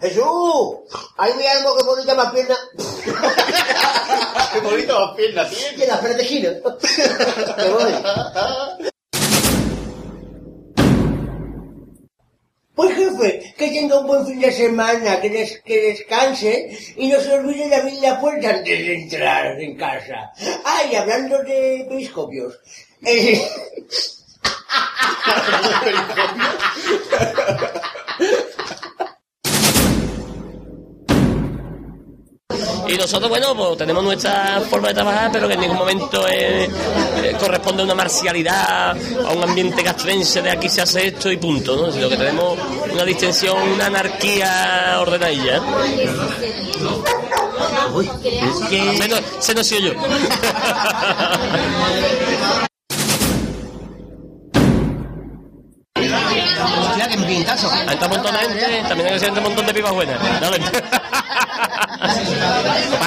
¡Jesús! 0.00 0.76
¡Ahí 1.16 1.32
mi 1.34 1.46
alma 1.46 1.70
que 1.78 1.84
bonita 1.84 2.14
más 2.14 2.32
pierna! 2.32 2.56
Qué 4.52 4.60
bonito 4.60 5.00
las 5.00 5.16
piernas, 5.16 5.50
tío. 5.50 5.58
¡Que 5.76 5.86
giro! 6.24 6.50
Pues 12.76 12.94
jefe, 12.94 13.54
que 13.56 13.68
tenga 13.70 13.98
un 14.00 14.06
buen 14.06 14.26
fin 14.26 14.38
de 14.38 14.52
semana, 14.52 15.20
que, 15.20 15.30
des- 15.30 15.62
que 15.64 15.80
descanse 15.92 16.68
y 16.96 17.08
no 17.08 17.18
se 17.20 17.32
olvide 17.32 17.68
de 17.68 17.74
abrir 17.76 18.00
la 18.02 18.20
puerta 18.20 18.50
antes 18.50 18.78
de 18.86 18.94
entrar 18.94 19.58
en 19.60 19.76
casa. 19.76 20.30
Ay, 20.64 20.94
hablando 20.94 21.42
de 21.42 21.86
periscopios. 21.88 22.54
eh, 23.02 23.40
Y 32.88 32.96
nosotros, 32.96 33.28
bueno, 33.28 33.54
pues 33.54 33.78
tenemos 33.78 34.02
nuestra 34.04 34.60
forma 34.70 34.88
de 34.88 34.94
trabajar, 34.94 35.30
pero 35.32 35.48
que 35.48 35.54
en 35.54 35.60
ningún 35.60 35.78
momento 35.78 36.26
eh, 36.28 36.64
eh, 36.64 37.36
corresponde 37.38 37.82
a 37.82 37.84
una 37.84 37.94
marcialidad, 37.94 38.90
a 38.90 39.32
un 39.32 39.42
ambiente 39.42 39.82
castrense 39.82 40.40
de 40.40 40.50
aquí 40.50 40.68
se 40.68 40.82
hace 40.82 41.08
esto 41.08 41.30
y 41.30 41.36
punto, 41.36 41.76
¿no? 41.76 41.90
Sino 41.90 42.08
que 42.08 42.16
tenemos 42.16 42.58
una 42.92 43.04
distensión, 43.04 43.56
una 43.56 43.86
anarquía 43.86 44.98
ordenadilla. 45.00 45.56
¿eh? 45.56 45.60
Se 48.98 49.08
nos, 49.08 49.22
se 49.40 49.54
nos 49.54 49.66
soy 49.66 49.82
yo. 49.82 49.92
Hostia, 56.80 57.08
que 57.08 57.16
pintazo. 57.18 57.70
Hay 57.70 57.98
un 58.02 58.08
montón 58.10 58.32
de 58.32 58.38
gente, 58.38 58.88
también 58.88 59.12
hay 59.12 59.28
un 59.30 59.42
montón 59.42 59.66
de 59.66 59.74
pipas 59.74 59.92
buenas. 59.92 60.40
Dale. 60.40 60.58
Que 60.58 60.64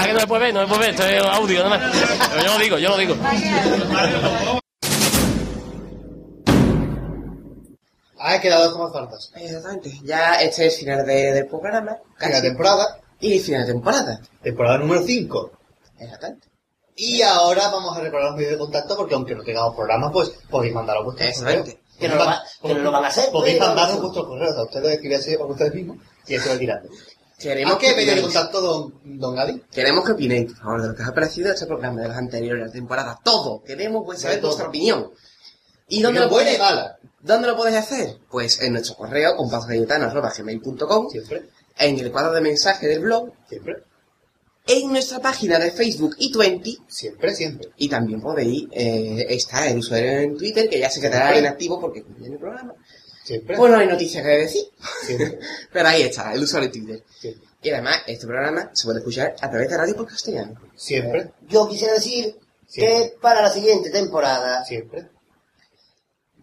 que 0.07 0.13
no 0.13 0.19
me 0.19 0.27
puede 0.27 0.41
ver, 0.45 0.53
no 0.53 0.61
me 0.61 0.67
puede 0.67 0.79
ver, 0.81 0.89
esto 0.91 1.03
es 1.05 1.23
audio 1.23 1.63
nada 1.63 1.77
más. 1.77 1.91
Pero 2.31 2.43
yo 2.45 2.53
lo 2.53 2.59
digo, 2.63 2.77
yo 2.79 2.89
lo 2.89 2.97
digo. 2.97 3.15
Ha 8.21 8.41
quedado 8.41 8.73
como 8.73 8.91
faltas. 8.91 9.31
Exactamente. 9.35 9.91
Ya 10.03 10.41
este 10.41 10.67
es 10.67 10.73
el 10.73 10.79
final 10.79 11.05
de- 11.05 11.33
del 11.33 11.47
programa. 11.47 11.97
Final 12.17 12.41
de 12.41 12.49
temporada. 12.49 12.99
Y 13.21 13.39
final 13.39 13.65
de 13.65 13.73
temporada. 13.73 14.21
Temporada 14.41 14.77
número 14.77 15.01
5. 15.03 15.51
Exactamente. 15.99 16.47
Y 16.95 17.21
ahora 17.21 17.69
vamos 17.69 17.97
a 17.97 18.01
recordar 18.01 18.27
los 18.31 18.35
medios 18.35 18.51
de 18.53 18.57
contacto 18.57 18.97
porque 18.97 19.15
aunque 19.15 19.35
no 19.35 19.43
tengamos 19.43 19.73
programa, 19.75 20.11
pues 20.11 20.29
podéis 20.49 20.73
mandar 20.73 20.97
a 20.97 21.01
vuestros 21.01 21.29
Exactamente. 21.29 21.78
Que 21.99 22.07
no 22.07 22.15
lo 22.15 22.25
va- 22.25 22.43
que 22.61 22.73
no 22.73 22.79
lo 22.79 22.91
van 22.91 23.03
a 23.05 23.07
hacer, 23.07 23.29
Podéis 23.31 23.59
mandarnos 23.59 24.01
vuestros 24.01 24.25
correos 24.27 24.55
a 24.57 24.63
ustedes 24.63 24.93
escribirse 24.93 25.37
por 25.37 25.51
ustedes 25.51 25.73
mismos 25.73 25.97
y 26.27 26.35
eso 26.35 26.49
va 26.49 26.57
tirando. 26.57 26.89
Queremos 27.37 27.75
¿A 27.75 27.77
qué 27.77 27.87
que 27.91 27.95
medio 27.95 28.15
de 28.15 28.21
contacto, 28.21 28.59
don, 28.61 28.93
don 29.03 29.39
Adi? 29.39 29.61
Queremos 29.71 30.03
que 30.05 30.11
opinéis, 30.11 30.47
por 30.53 30.57
favor, 30.57 30.81
de 30.81 30.87
lo 30.89 30.95
que 30.95 31.03
os 31.03 31.07
ha 31.09 31.13
parecido 31.13 31.51
este 31.53 31.65
programa, 31.65 32.01
de 32.01 32.07
las 32.09 32.17
anteriores, 32.17 32.63
de 32.63 32.67
la 32.67 32.73
temporada. 32.73 33.19
Todo. 33.23 33.63
Queremos 33.63 34.03
pues, 34.05 34.19
saber 34.19 34.37
De 34.37 34.41
todo. 34.41 34.51
vuestra 34.51 34.67
opinión. 34.67 35.11
¿Y 35.87 36.01
dónde 36.01 36.19
lo, 36.19 36.29
dónde 37.21 37.47
lo 37.47 37.55
podéis 37.57 37.77
hacer? 37.77 38.17
Pues 38.29 38.61
en 38.61 38.73
nuestro 38.73 38.95
correo, 38.95 39.35
compasgalletano.gmail.com 39.37 41.09
Siempre, 41.09 41.49
en 41.77 41.99
el 41.99 42.11
cuadro 42.11 42.33
de 42.33 42.41
mensaje 42.41 42.87
del 42.87 42.99
blog, 42.99 43.29
siempre, 43.47 43.83
en 44.69 44.91
nuestra 44.91 45.19
página 45.19 45.57
de 45.59 45.71
Facebook 45.71 46.15
y 46.19 46.35
20 46.37 46.77
siempre, 46.87 47.35
siempre. 47.35 47.69
y 47.77 47.89
también 47.89 48.21
podéis 48.21 48.67
eh, 48.71 49.25
estar 49.29 49.67
el 49.67 49.79
usuario 49.79 50.11
en 50.11 50.37
Twitter, 50.37 50.69
que 50.69 50.79
ya 50.79 50.89
se 50.89 51.01
quedará 51.01 51.31
Siempre. 51.31 51.39
inactivo 51.39 51.79
porque 51.81 52.03
viene 52.07 52.35
el 52.35 52.39
programa. 52.39 52.73
Siempre. 53.23 53.57
Pues 53.57 53.71
no 53.71 53.77
hay 53.77 53.87
noticias 53.87 54.23
que 54.23 54.29
decir. 54.29 54.63
Siempre. 55.05 55.39
Pero 55.73 55.87
ahí 55.89 56.01
está, 56.03 56.33
el 56.33 56.43
usuario 56.43 56.69
de 56.69 56.79
Twitter. 56.79 57.03
Siempre. 57.19 57.49
Y 57.61 57.69
además, 57.71 57.97
este 58.07 58.25
programa 58.25 58.69
se 58.73 58.85
puede 58.85 58.99
escuchar 58.99 59.35
a 59.41 59.49
través 59.49 59.69
de 59.69 59.77
Radio 59.77 59.95
por 59.95 60.07
Castellano. 60.07 60.55
Siempre. 60.75 61.31
Yo 61.47 61.67
quisiera 61.67 61.93
decir 61.93 62.37
Siempre. 62.67 63.11
que 63.11 63.17
para 63.19 63.41
la 63.41 63.51
siguiente 63.51 63.89
temporada 63.89 64.63
Siempre. 64.65 65.09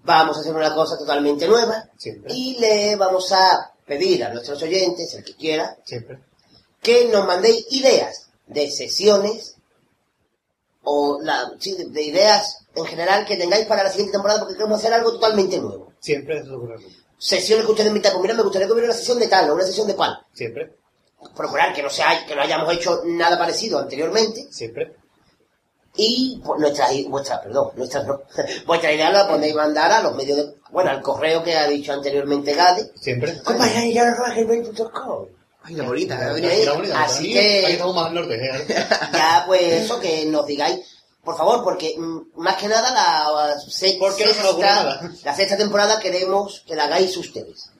vamos 0.04 0.36
a 0.36 0.40
hacer 0.40 0.54
una 0.54 0.74
cosa 0.74 0.98
totalmente 0.98 1.46
nueva 1.48 1.88
Siempre. 1.96 2.32
y 2.34 2.58
le 2.58 2.96
vamos 2.96 3.32
a 3.32 3.72
pedir 3.86 4.24
a 4.24 4.32
nuestros 4.32 4.62
oyentes, 4.62 5.14
el 5.14 5.24
que 5.24 5.34
quiera, 5.34 5.76
Siempre. 5.84 6.18
Que 6.86 7.06
nos 7.06 7.26
mandéis 7.26 7.66
ideas 7.70 8.30
de 8.46 8.70
sesiones 8.70 9.56
o 10.84 11.18
la, 11.20 11.50
sí, 11.58 11.74
de, 11.76 11.86
de 11.86 12.02
ideas 12.02 12.64
en 12.76 12.84
general 12.86 13.26
que 13.26 13.36
tengáis 13.36 13.66
para 13.66 13.82
la 13.82 13.90
siguiente 13.90 14.12
temporada 14.12 14.38
porque 14.38 14.54
queremos 14.54 14.78
hacer 14.78 14.92
algo 14.94 15.10
totalmente 15.10 15.58
nuevo. 15.58 15.92
Siempre 15.98 16.38
eso 16.38 16.56
ocurre. 16.56 16.76
Sesiones 17.18 17.64
que 17.64 17.72
ustedes 17.72 17.88
invitan, 17.88 18.12
pues 18.12 18.22
mira, 18.22 18.34
me 18.34 18.42
gustaría 18.44 18.68
que 18.68 18.72
hubiera 18.72 18.86
una 18.90 18.96
sesión 18.96 19.18
de 19.18 19.26
tal 19.26 19.50
o 19.50 19.54
una 19.54 19.64
sesión 19.64 19.88
de 19.88 19.96
cual. 19.96 20.16
Siempre. 20.32 20.76
Procurar 21.34 21.74
que 21.74 21.82
no, 21.82 21.90
sea, 21.90 22.24
que 22.24 22.36
no 22.36 22.42
hayamos 22.42 22.72
hecho 22.72 23.02
nada 23.04 23.36
parecido 23.36 23.80
anteriormente 23.80 24.46
Siempre. 24.52 24.94
y 25.96 26.40
pues, 26.44 26.60
nuestras, 26.60 26.92
vuestras, 27.08 27.40
perdón, 27.40 27.72
nuestras 27.74 28.06
no, 28.06 28.20
vuestra 28.66 28.92
idea 28.92 29.10
la 29.10 29.26
podéis 29.26 29.56
mandar 29.56 29.90
a 29.90 30.02
los 30.02 30.14
medios 30.14 30.36
de, 30.36 30.54
bueno, 30.70 30.90
al 30.90 31.02
correo 31.02 31.42
que 31.42 31.56
ha 31.56 31.66
dicho 31.66 31.92
anteriormente 31.92 32.54
Gade, 32.54 32.92
Siempre. 33.00 33.42
compañero.gmail.com. 33.42 35.35
Ay, 35.66 35.74
la 35.74 35.84
¿eh? 35.84 36.34
Mira, 36.60 36.72
bonita, 36.74 37.02
así 37.02 37.32
que 37.32 37.72
estamos 37.72 37.94
más 37.96 38.06
al 38.06 38.14
norte, 38.14 38.34
¿eh? 38.36 38.66
ya 39.12 39.44
pues 39.46 39.62
eso 39.62 39.98
que 39.98 40.24
nos 40.26 40.46
digáis 40.46 40.78
por 41.24 41.36
favor 41.36 41.64
porque 41.64 41.96
mm, 41.98 42.20
más 42.40 42.54
que 42.56 42.68
nada 42.68 42.92
la, 42.92 43.58
se- 43.58 43.96
Porque 43.98 44.26
no 44.26 44.32
sexta, 44.32 44.54
nada. 44.60 45.12
la 45.24 45.34
sexta 45.34 45.56
temporada 45.56 45.98
queremos 45.98 46.62
que 46.64 46.76
la 46.76 46.84
hagáis 46.84 47.16
ustedes 47.16 47.70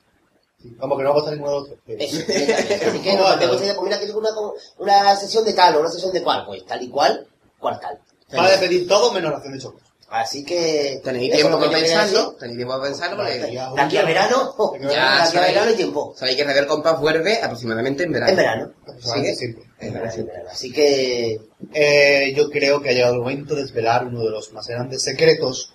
Como 0.81 0.97
que 0.97 1.05
no 1.05 1.11
va 1.11 1.15
a 1.15 1.19
costar 1.21 1.35
ninguno 1.35 1.63
de 1.63 1.71
los 1.71 1.79
tres. 1.85 2.13
Eso, 2.13 2.89
así 2.91 2.99
que 2.99 3.15
nos 3.15 3.37
idea, 3.37 3.49
pues 3.77 3.81
mira 3.83 4.01
que 4.01 4.11
una, 4.11 4.31
una 4.79 5.17
sesión 5.17 5.45
de 5.45 5.53
tal 5.53 5.77
o 5.77 5.81
una 5.81 5.91
sesión 5.91 6.13
de 6.13 6.23
cual 6.25 6.45
pues 6.45 6.67
tal 6.67 6.83
y 6.83 6.89
cual 6.89 7.25
cual 7.61 7.79
tal 7.79 8.01
Va 8.37 8.47
a 8.47 8.51
despedir 8.51 8.89
todo 8.89 9.13
menos 9.13 9.31
la 9.31 9.37
acción 9.37 9.55
de 9.55 9.61
chocos. 9.61 9.83
Así 10.09 10.45
que 10.45 11.01
Tenéis 11.03 11.33
tiempo 11.33 11.59
que 11.59 11.67
para 11.67 11.79
pensarlo, 11.79 12.37
tenéis 12.39 12.57
tiempo 12.59 12.75
para 12.75 12.85
pensarlo, 12.85 13.17
porque 13.17 13.39
de 13.39 13.81
aquí 13.81 13.97
a 13.97 14.05
verano 14.05 14.55
Ya, 14.81 14.89
de 14.89 14.93
aquí 14.93 14.97
a 14.97 15.27
sabéis. 15.27 15.55
verano 15.55 15.71
y 15.71 15.75
tiempo 15.75 16.15
sabéis 16.17 16.37
que 16.37 16.45
Radio 16.45 16.61
El 16.61 16.67
Compás 16.67 17.01
vuelve 17.01 17.41
aproximadamente 17.43 18.05
en 18.05 18.13
verano. 18.13 18.31
en 18.31 18.37
verano 18.37 18.73
¿Sigue? 19.01 19.35
Siempre. 19.35 19.65
en 19.81 19.93
verano, 19.95 20.13
en 20.15 20.27
verano. 20.27 20.49
así 20.51 20.73
que 20.73 21.41
Eh, 21.73 22.33
yo 22.37 22.51
creo 22.51 22.81
que 22.81 22.91
ha 22.91 22.93
llegado 22.93 23.15
el 23.15 23.21
momento 23.21 23.55
de 23.55 23.63
desvelar 23.63 24.07
uno 24.07 24.21
de 24.23 24.31
los 24.31 24.53
más 24.53 24.67
grandes 24.69 25.03
secretos, 25.03 25.73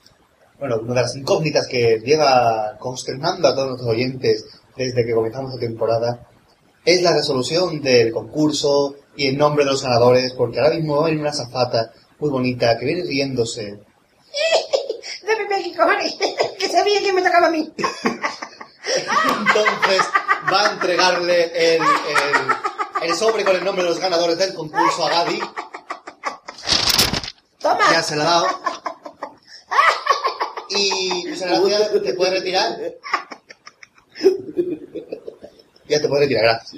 bueno, 0.60 0.78
una 0.82 0.94
de 0.96 1.02
las 1.02 1.16
incógnitas 1.16 1.68
que 1.68 2.00
lleva 2.06 2.78
consternando 2.80 3.48
a 3.48 3.56
todos 3.56 3.70
nuestros 3.70 3.90
oyentes 3.92 4.46
desde 4.78 5.06
que 5.06 5.14
comenzamos 5.14 5.54
la 5.56 5.60
temporada, 5.60 6.28
es 6.86 7.02
la 7.02 7.14
resolución 7.14 7.82
del 7.82 8.12
concurso 8.12 8.96
y 9.18 9.28
el 9.28 9.38
nombre 9.38 9.66
de 9.66 9.72
los 9.72 9.84
ganadores, 9.84 10.34
porque 10.34 10.60
ahora 10.60 10.76
mismo 10.76 11.04
hay 11.06 11.16
una 11.16 11.34
zafata 11.34 11.92
muy 12.20 12.30
bonita 12.30 12.78
que 12.78 12.86
viene 12.86 13.04
riéndose. 13.04 13.80
Dame 15.24 15.56
aquí, 15.56 15.74
cojones, 15.76 16.16
que 16.58 16.70
sabía 16.70 17.02
que 17.02 17.14
me 17.14 17.22
tocaba 17.22 17.48
a 17.48 17.52
mí. 17.52 17.72
Entonces 18.86 20.02
va 20.52 20.68
a 20.68 20.72
entregarle 20.72 21.76
el, 21.76 21.82
el, 21.82 23.10
el 23.10 23.16
sobre 23.16 23.44
con 23.44 23.56
el 23.56 23.64
nombre 23.64 23.84
de 23.84 23.90
los 23.90 24.00
ganadores 24.00 24.38
del 24.38 24.54
concurso 24.54 25.06
a 25.06 25.10
Gaby. 25.10 25.42
Toma. 27.60 27.92
Ya 27.92 28.04
se 28.04 28.16
la 28.16 28.24
ha 28.24 28.26
dado. 28.26 28.48
Y 30.70 31.26
te 32.04 32.14
puedes 32.14 32.34
retirar. 32.34 32.78
Ya 35.88 36.02
te 36.02 36.08
puedes 36.08 36.24
retirar, 36.24 36.44
gracias. 36.44 36.74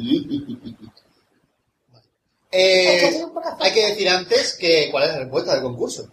Eh, 2.51 3.25
hay 3.59 3.73
que 3.73 3.87
decir 3.87 4.09
antes 4.09 4.53
que 4.55 4.89
cuál 4.91 5.03
es 5.05 5.09
la 5.11 5.19
respuesta 5.19 5.53
del 5.53 5.63
concurso. 5.63 6.07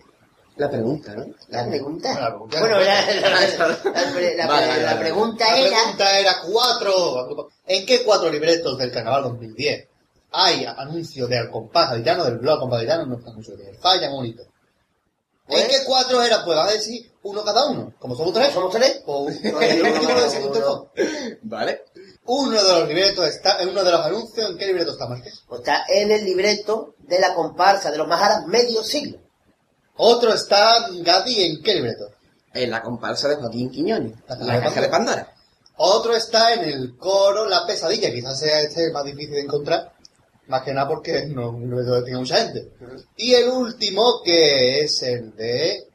La 0.57 0.69
pregunta, 0.71 1.15
¿no? 1.15 1.25
la 1.49 1.67
pregunta 1.69 2.13
La 2.21 2.29
pregunta, 2.29 2.61
bueno 2.61 2.79
la 2.81 2.91
la, 2.91 4.09
pregunta. 4.13 4.77
la- 4.77 4.77
la- 4.95 4.99
pregunta 5.01 5.57
era 5.59 6.19
era 6.21 6.35
cuatro. 6.43 7.49
¿En 7.67 7.87
qué 7.87 8.03
cuatro 8.05 8.29
libretos 8.31 8.77
del 8.77 8.91
Carnaval 8.93 9.23
2010 9.25 9.87
hay 10.33 10.65
anuncio 10.65 11.27
de 11.27 11.39
al 11.39 11.51
compás 11.51 11.91
gaditano, 11.91 12.25
del 12.25 12.39
blog 12.39 12.61
compás 12.61 12.81
gaditano, 12.81 13.07
no 13.07 13.17
está 13.19 13.31
anuncio 13.31 13.57
de 13.57 13.73
falla 13.75 14.11
bonito? 14.11 14.43
¿En 15.49 15.67
qué 15.67 15.79
cuatro 15.85 16.23
era? 16.23 16.45
Pues 16.45 16.57
va 16.59 16.65
a 16.67 16.73
decir 16.73 17.11
uno 17.23 17.43
cada 17.43 17.67
uno. 17.67 17.93
Como 17.99 18.15
somos 18.15 18.33
tres, 18.33 18.53
somos 18.53 18.71
tres 18.73 19.03
no. 20.61 20.91
Vale. 21.43 21.85
Uno 22.27 22.63
de 22.63 22.73
los 22.81 22.87
libretos 22.89 23.27
está, 23.27 23.59
uno 23.63 23.83
de 23.83 23.91
los 23.91 24.01
anuncios, 24.05 24.51
¿en 24.51 24.59
qué 24.59 24.67
libreto 24.67 24.93
está, 24.93 25.09
Marqués? 25.09 25.43
Pues 25.49 25.61
está 25.63 25.85
en 25.89 26.13
el 26.13 26.25
libreto 26.25 26.95
de 26.99 27.19
la 27.19 27.35
comparsa 27.35 27.91
de 27.91 27.99
los 27.99 28.07
Majaras 28.07 28.47
medio 28.47 28.85
siglo. 28.85 29.19
Otro 30.03 30.33
está, 30.33 30.89
Gadi, 30.93 31.43
¿en 31.45 31.63
qué 31.63 31.75
libreto? 31.75 32.09
En 32.55 32.71
la 32.71 32.83
comparsa 32.83 33.29
de 33.29 33.37
Joaquín 33.37 33.71
Quiñones. 33.71 34.15
La 34.29 34.37
La, 34.37 34.47
caja 34.55 34.57
de 34.59 34.63
caja 34.65 34.81
de 34.81 34.89
Pandora. 34.89 35.35
Otro 35.77 36.17
está 36.17 36.55
en 36.55 36.65
el 36.65 36.97
coro 36.97 37.47
La 37.49 37.67
Pesadilla, 37.67 38.11
quizás 38.13 38.39
sea 38.41 38.61
este 38.61 38.91
más 38.93 39.05
difícil 39.05 39.33
de 39.33 39.41
encontrar, 39.43 39.93
más 40.49 40.63
que 40.63 40.73
nada 40.73 40.89
porque 40.89 41.27
no 41.27 41.53
no 41.53 42.03
tiene 42.05 42.19
mucha 42.19 42.37
gente. 42.37 42.73
Y 43.17 43.35
el 43.35 43.49
último 43.49 44.23
que 44.25 44.81
es 44.81 45.03
el 45.03 45.35
de 45.37 45.87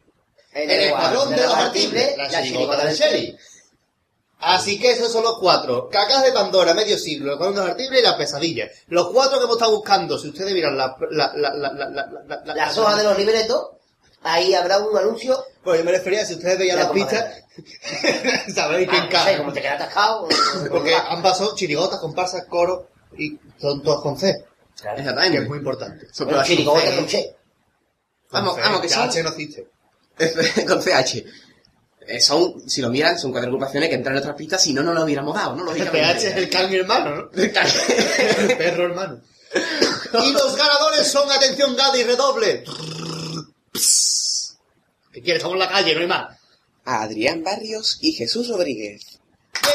En 0.54 0.70
El 0.70 0.82
Escuadrón 0.82 1.30
de 1.32 1.42
los 1.44 1.54
Artibles, 1.54 2.18
la 2.18 2.30
chirigota 2.44 2.86
del 2.86 2.96
Sherry. 2.96 3.38
Así 4.40 4.80
que 4.80 4.92
esos 4.92 5.12
son 5.12 5.24
los 5.24 5.40
cuatro. 5.40 5.90
Cacas 5.90 6.24
de 6.24 6.32
Pandora, 6.32 6.74
medio 6.76 6.98
siglo, 7.00 7.28
el 7.28 7.40
Escuadrón 7.40 7.76
de 7.78 7.84
y 8.00 8.02
la 8.04 8.18
Pesadilla. 8.18 8.70
Los 8.88 9.10
cuatro 9.10 9.40
que 9.40 9.46
hemos 9.46 9.56
estado 9.56 9.76
buscando, 9.76 10.20
si 10.20 10.30
ustedes 10.30 10.54
miran 10.54 10.78
la, 10.78 10.96
la, 11.10 11.34
la, 11.36 11.54
la, 11.54 11.74
la, 11.74 11.90
la, 11.90 12.06
la- 12.28 12.44
la- 12.46 12.56
Las 12.56 12.78
hojas 12.78 12.98
de 12.98 13.04
los 13.04 13.18
libretos, 13.18 13.70
ahí 14.26 14.54
habrá 14.54 14.80
un 14.80 14.98
anuncio. 14.98 15.42
Pues 15.64 15.80
yo 15.80 15.86
me 15.86 15.92
refería, 15.92 16.26
si 16.26 16.34
ustedes 16.36 16.60
veían 16.60 16.78
La 16.78 16.84
las 16.84 16.92
pistas, 16.92 17.44
sabréis 18.54 18.90
quién 18.90 19.04
Ah, 19.04 19.10
no 19.12 19.24
sé, 19.24 19.38
como 19.38 19.54
te 19.54 19.62
quedas 19.62 19.76
atascado. 19.82 20.28
Porque 20.70 20.94
ambas 20.96 21.38
son 21.38 21.56
chirigotas, 21.56 22.00
comparsas, 22.00 22.46
coro 22.46 22.90
y 23.18 23.40
son 23.60 23.82
todas 23.82 24.02
con 24.02 24.18
C. 24.20 24.46
Claro. 24.80 24.96
Que 24.98 25.02
Exactamente. 25.02 25.38
es 25.42 25.48
muy 25.48 25.58
importante. 25.60 26.08
Son 26.12 26.28
Bueno, 26.28 26.44
todas 26.66 26.96
con 26.96 27.10
C. 27.10 27.36
Vamos, 28.32 28.58
vamos, 28.58 28.82
que 28.82 28.90
son- 28.90 29.10
H 29.10 29.24
no 29.24 29.30
existe. 29.30 29.68
con 30.68 30.82
CH. 30.82 31.24
Eh, 32.08 32.22
son, 32.22 32.70
si 32.70 32.82
lo 32.82 32.90
miran, 32.92 33.18
son 33.18 33.32
cuatro 33.32 33.48
agrupaciones 33.50 33.90
que 33.90 33.96
entran 33.96 34.12
en 34.14 34.18
nuestras 34.18 34.36
pistas, 34.36 34.62
si 34.62 34.74
no, 34.74 34.84
no 34.84 34.94
lo 34.94 35.04
hubiéramos 35.04 35.34
dado, 35.34 35.56
¿no? 35.56 35.62
El 35.72 35.80
Lógicamente. 35.80 36.14
PH 36.14 36.28
es 36.28 36.36
el 36.38 36.50
can 36.52 36.70
mi 36.70 36.76
hermano, 36.76 37.16
¿no? 37.16 37.30
el 37.34 37.52
perro 38.58 38.86
hermano. 38.86 39.22
Y 40.24 40.32
los 40.34 40.56
ganadores 40.56 41.08
son, 41.08 41.30
atención, 41.32 41.76
Gadi, 41.76 42.04
redoble. 42.04 42.64
¿Qué 45.16 45.22
quieres? 45.22 45.40
Estamos 45.40 45.54
en 45.56 45.60
la 45.60 45.70
calle, 45.70 45.96
no 45.96 46.02
hay 46.02 46.08
más. 46.08 46.38
Adrián 46.84 47.42
Barrios 47.42 48.00
y 48.02 48.12
Jesús 48.12 48.50
Rodríguez. 48.50 49.18
Bien, 49.62 49.74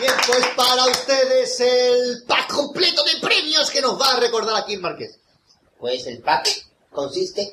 Bien, 0.00 0.12
pues 0.26 0.44
para 0.56 0.84
ustedes 0.86 1.60
el 1.60 2.24
pack 2.26 2.52
completo 2.52 3.04
de 3.04 3.20
premios 3.20 3.70
que 3.70 3.80
nos 3.80 4.00
va 4.00 4.14
a 4.14 4.20
recordar 4.20 4.60
aquí 4.60 4.74
el 4.74 4.80
Marqués. 4.80 5.20
Pues 5.78 6.08
el 6.08 6.18
pack 6.18 6.48
consiste 6.90 7.52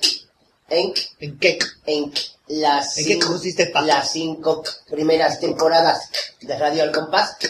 en, 0.67 0.93
¿En 1.19 1.37
qué? 1.37 1.59
en 1.85 2.11
las, 2.47 2.97
¿En 2.97 3.05
qué 3.05 3.19
consiste 3.19 3.61
el 3.63 3.71
pack? 3.71 3.85
las 3.85 4.11
cinco 4.11 4.63
primeras 4.89 5.39
temporadas 5.39 6.09
de 6.41 6.57
Radio 6.57 6.81
Al 6.81 6.91
Compás, 6.91 7.35
que 7.37 7.49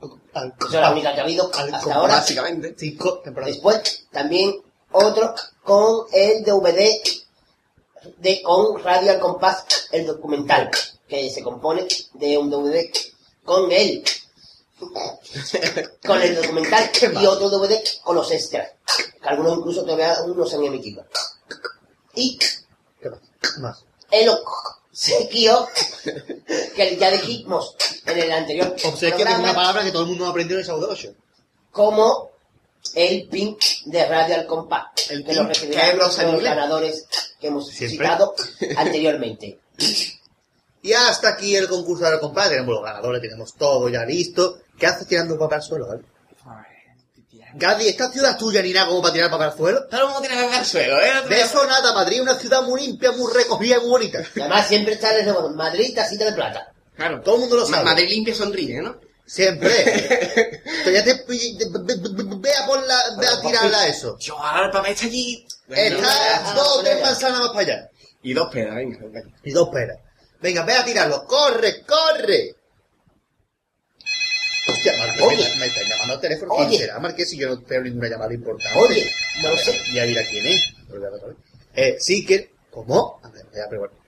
son 0.00 0.80
las 0.80 0.90
únicas 0.90 1.14
que 1.14 1.20
ha 1.20 1.22
habido 1.22 1.48
hasta 1.54 1.94
ahora. 1.94 2.14
Básicamente. 2.14 2.74
Cinco 2.76 3.20
temporadas. 3.20 3.54
Después 3.54 4.06
también 4.10 4.52
otro 4.90 5.32
con 5.62 6.06
el 6.12 6.42
DVD 6.42 6.90
de 8.18 8.42
con 8.42 8.82
Radio 8.82 9.12
Al 9.12 9.20
Compás, 9.20 9.64
el 9.92 10.06
documental, 10.06 10.70
que 11.08 11.30
se 11.30 11.42
compone 11.42 11.86
de 12.14 12.38
un 12.38 12.50
DVD 12.50 12.90
con 13.44 13.70
él, 13.70 14.02
con 16.06 16.20
el 16.20 16.36
documental 16.36 16.90
y 17.20 17.26
otro 17.26 17.48
DVD 17.48 17.82
con 18.02 18.16
los 18.16 18.30
extras, 18.30 18.72
que 19.20 19.28
algunos 19.28 19.58
incluso 19.58 19.82
todavía 19.82 20.16
no 20.26 20.46
se 20.46 20.56
han 20.56 20.64
emitido. 20.64 21.04
Y 22.14 22.38
¿Qué 23.00 23.10
más? 23.10 23.20
Más. 23.58 23.84
el 24.10 24.28
obsequio 24.28 25.68
que 26.74 26.96
ya 26.96 27.10
dijimos 27.10 27.76
en 28.06 28.18
el 28.18 28.32
anterior 28.32 28.74
Obsequio 28.84 29.24
que 29.24 29.32
es 29.32 29.38
una 29.38 29.54
palabra 29.54 29.84
que 29.84 29.92
todo 29.92 30.02
el 30.02 30.08
mundo 30.08 30.26
aprendió 30.26 30.56
en 30.56 30.60
el 30.60 30.66
sábado 30.66 30.88
8. 30.90 31.14
como 31.70 32.30
el 32.94 33.28
pin 33.28 33.56
de 33.86 34.06
Radio 34.06 34.34
Al 34.36 34.46
Compás, 34.46 34.86
El 35.10 35.24
que 35.24 35.34
lo 35.34 35.44
recibirán 35.44 35.96
los 35.98 36.16
ganadores 36.16 37.06
que 37.40 37.48
hemos 37.48 37.68
Siempre. 37.68 37.98
citado 38.06 38.34
anteriormente. 38.76 39.58
Y 40.82 40.92
hasta 40.92 41.30
aquí 41.30 41.56
el 41.56 41.68
concurso 41.68 42.04
de 42.04 42.12
la 42.12 42.20
compadre. 42.20 42.50
Tenemos 42.56 42.74
los 42.76 42.84
ganadores, 42.84 43.20
tenemos 43.20 43.54
todo 43.54 43.88
ya 43.88 44.04
listo. 44.04 44.58
¿Qué 44.78 44.86
haces 44.86 45.06
tirando 45.08 45.38
papel 45.38 45.56
al 45.56 45.62
suelo? 45.62 45.88
Gadi, 47.58 47.88
¿esta 47.88 48.10
ciudad 48.12 48.32
es 48.32 48.36
tuya 48.36 48.60
ni 48.60 48.72
nada 48.72 48.86
como 48.88 49.00
para 49.00 49.14
tirar 49.14 49.30
papel 49.30 49.48
al 49.48 49.56
suelo? 49.56 49.86
Todo 49.86 50.00
el 50.02 50.06
mundo 50.08 50.20
tiene 50.28 50.36
ver 50.46 50.54
al 50.54 50.66
suelo, 50.66 51.00
¿eh? 51.00 51.10
De 51.28 51.40
eso 51.40 51.64
nada, 51.66 51.94
Madrid 51.94 52.16
es 52.16 52.22
una 52.22 52.34
ciudad 52.34 52.62
muy 52.62 52.82
limpia, 52.82 53.12
muy 53.12 53.32
recogida 53.32 53.76
y 53.76 53.80
muy 53.80 53.88
bonita. 53.88 54.20
Y 54.34 54.40
además 54.40 54.66
siempre 54.68 54.94
está 54.94 55.16
eslogan, 55.16 55.56
Madrid, 55.56 55.94
tacita 55.94 56.26
de 56.26 56.32
plata. 56.32 56.70
Claro. 56.94 57.20
Todo 57.22 57.36
el 57.36 57.40
mundo 57.42 57.56
lo 57.56 57.62
Ma- 57.68 57.76
sabe. 57.78 57.84
Madrid 57.84 58.08
limpia 58.10 58.34
sonríe, 58.34 58.82
¿no? 58.82 58.96
Siempre. 59.26 59.70
Entonces 60.64 60.94
ya 60.94 61.04
te, 61.04 61.14
ve- 61.14 62.54
a, 62.54 62.66
por 62.66 62.86
la, 62.86 63.02
ve 63.18 63.26
a 63.26 63.40
tirarla 63.40 63.80
a 63.80 63.88
eso. 63.88 64.16
Yo, 64.18 64.38
ahora 64.38 64.70
papel 64.70 64.92
está 64.92 65.06
allí. 65.06 65.46
Está 65.68 66.52
dos 66.54 66.78
o 66.78 66.82
tres 66.82 67.00
manzanas 67.00 67.40
más 67.40 67.48
para 67.48 67.60
allá. 67.60 67.90
Y 68.22 68.32
dos 68.34 68.48
pedas, 68.52 68.74
venga. 68.76 68.98
venga. 69.00 69.22
Y 69.42 69.50
dos 69.50 69.68
peras. 69.70 69.98
Venga, 70.40 70.64
ve 70.64 70.74
a 70.74 70.84
tirarlo. 70.84 71.24
¡Corre, 71.26 71.82
corre! 71.82 72.54
Hostia, 74.68 74.92
Marqués, 74.98 75.22
Oye. 75.22 75.48
me, 75.50 75.56
me 75.60 75.66
están 75.66 75.88
llamando 75.88 76.14
al 76.14 76.20
teléfono. 76.20 76.52
Oye. 76.54 76.68
¿Quién 76.68 76.80
será, 76.82 76.98
Marqués, 76.98 77.30
si 77.30 77.36
yo 77.38 77.48
no 77.48 77.62
tengo 77.62 77.82
ninguna 77.82 78.08
llamada 78.08 78.34
importante? 78.34 78.78
Oye, 78.78 79.12
no 79.42 79.50
lo 79.50 79.56
sé. 79.56 79.80
Ya 79.94 80.04
dirá 80.04 80.22
quién 80.28 80.46
es. 80.46 80.72
Eh, 81.74 81.96
sí 82.00 82.24
que... 82.26 82.52
¿Cómo? 82.70 83.20
A 83.22 83.28
ver, 83.30 83.44
voy 83.52 83.60
a 83.60 83.68
preguntar. 83.68 83.98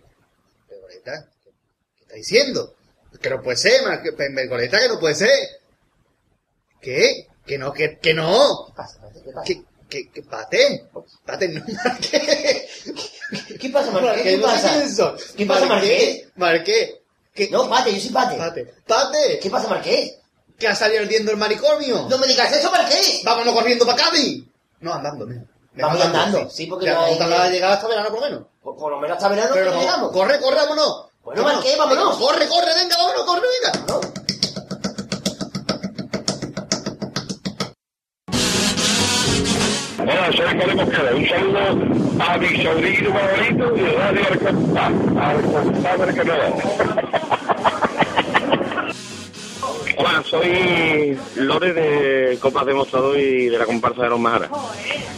Pegoleta, 0.69 1.28
¿qué, 1.43 1.51
qué 1.97 2.03
está 2.03 2.15
diciendo? 2.15 2.74
Que 3.20 3.30
no 3.30 3.43
puede 3.43 3.56
ser, 3.56 3.82
Marqués. 3.85 4.12
Pegoleta, 4.14 4.78
que 4.80 4.89
no 4.89 4.98
puede 5.01 5.14
ser. 5.14 5.30
¿Qué? 6.80 7.26
Que 7.47 7.59
no, 7.59 7.72
que, 7.72 7.98
que 7.98 8.14
no. 8.14 8.66
¿Qué 8.66 8.72
pasa? 8.76 9.01
¿Qué 9.12 9.30
pasa? 9.32 9.44
¿Qué, 9.44 9.62
qué, 9.89 10.10
qué 10.10 10.22
pate? 10.22 10.89
Pate, 11.24 11.48
no, 11.48 11.64
Marqués. 11.85 12.85
¿Qué 13.60 13.70
pasa, 13.70 13.90
Marqués? 13.90 14.22
¿Qué 14.22 14.39
pasa? 14.39 15.14
¿Qué 15.36 15.47
pasa, 15.47 15.66
Marqués? 15.66 16.28
Marqués. 16.36 16.94
¿Qué? 17.35 17.48
No, 17.51 17.68
Pate, 17.68 17.93
yo 17.94 18.01
soy 18.01 18.10
Pate. 18.10 18.36
Pate. 18.36 18.74
Pate. 18.86 19.39
¿Qué 19.40 19.51
pasa, 19.51 19.68
Marqués? 19.68 20.14
que 20.59 20.66
ha 20.66 20.74
salido 20.74 21.02
ardiendo 21.02 21.30
el 21.30 21.36
manicomio. 21.36 22.09
No 22.10 22.18
me 22.18 22.26
digas 22.26 22.52
eso, 22.52 22.68
Marqués. 22.72 23.20
Vámonos 23.24 23.55
corriendo 23.55 23.86
para 23.86 24.02
Cádiz. 24.02 24.44
No, 24.80 24.93
andando, 24.93 25.24
mira. 25.24 25.44
Vamos 25.74 26.01
andando, 26.05 26.51
sí, 26.51 26.66
porque 26.66 26.86
Ya, 26.86 26.94
no 26.94 27.05
hay- 27.05 27.52
llegar 27.52 27.70
hasta 27.74 27.86
verano 27.86 28.09
por 28.10 28.18
lo 28.20 28.26
menos. 28.26 28.47
Por, 28.60 28.76
por 28.76 28.90
lo 28.90 28.98
menos 28.98 29.16
hasta 29.16 29.28
verano 29.28 29.51
Pero 29.55 29.70
no, 29.72 29.80
llegamos. 29.80 30.10
corre, 30.10 30.40
corre, 30.40 30.56
vámonos. 30.56 31.06
Bueno, 31.29 31.43
Marqués, 31.43 31.77
vámonos. 31.77 32.17
Corre, 32.17 32.49
corre, 32.49 32.75
venga, 32.75 32.97
vámonos, 32.97 33.25
corre, 33.27 33.43
venga. 33.61 33.71
No. 33.87 34.01
Hola, 40.05 40.33
soy 40.33 40.59
Jorge 40.59 40.75
Mosquera. 40.75 41.15
Un 41.15 41.29
saludo 41.29 41.59
a 42.25 42.39
mi 42.39 42.63
sobrino 42.63 43.13
favorito 43.13 43.77
y 43.77 43.81
a 43.85 43.93
Radio 43.99 44.23
al 45.21 45.43
compadre 45.43 46.15
que 46.15 46.25
no 46.25 46.35
Hola, 50.01 50.23
soy 50.31 51.19
Lore 51.35 51.73
de 51.73 52.39
Copas 52.39 52.65
Demostrador 52.65 53.19
y 53.19 53.47
de 53.47 53.59
la 53.59 53.66
comparsa 53.66 54.03
de 54.03 54.11
los 54.11 54.20
Majaras. 54.20 54.49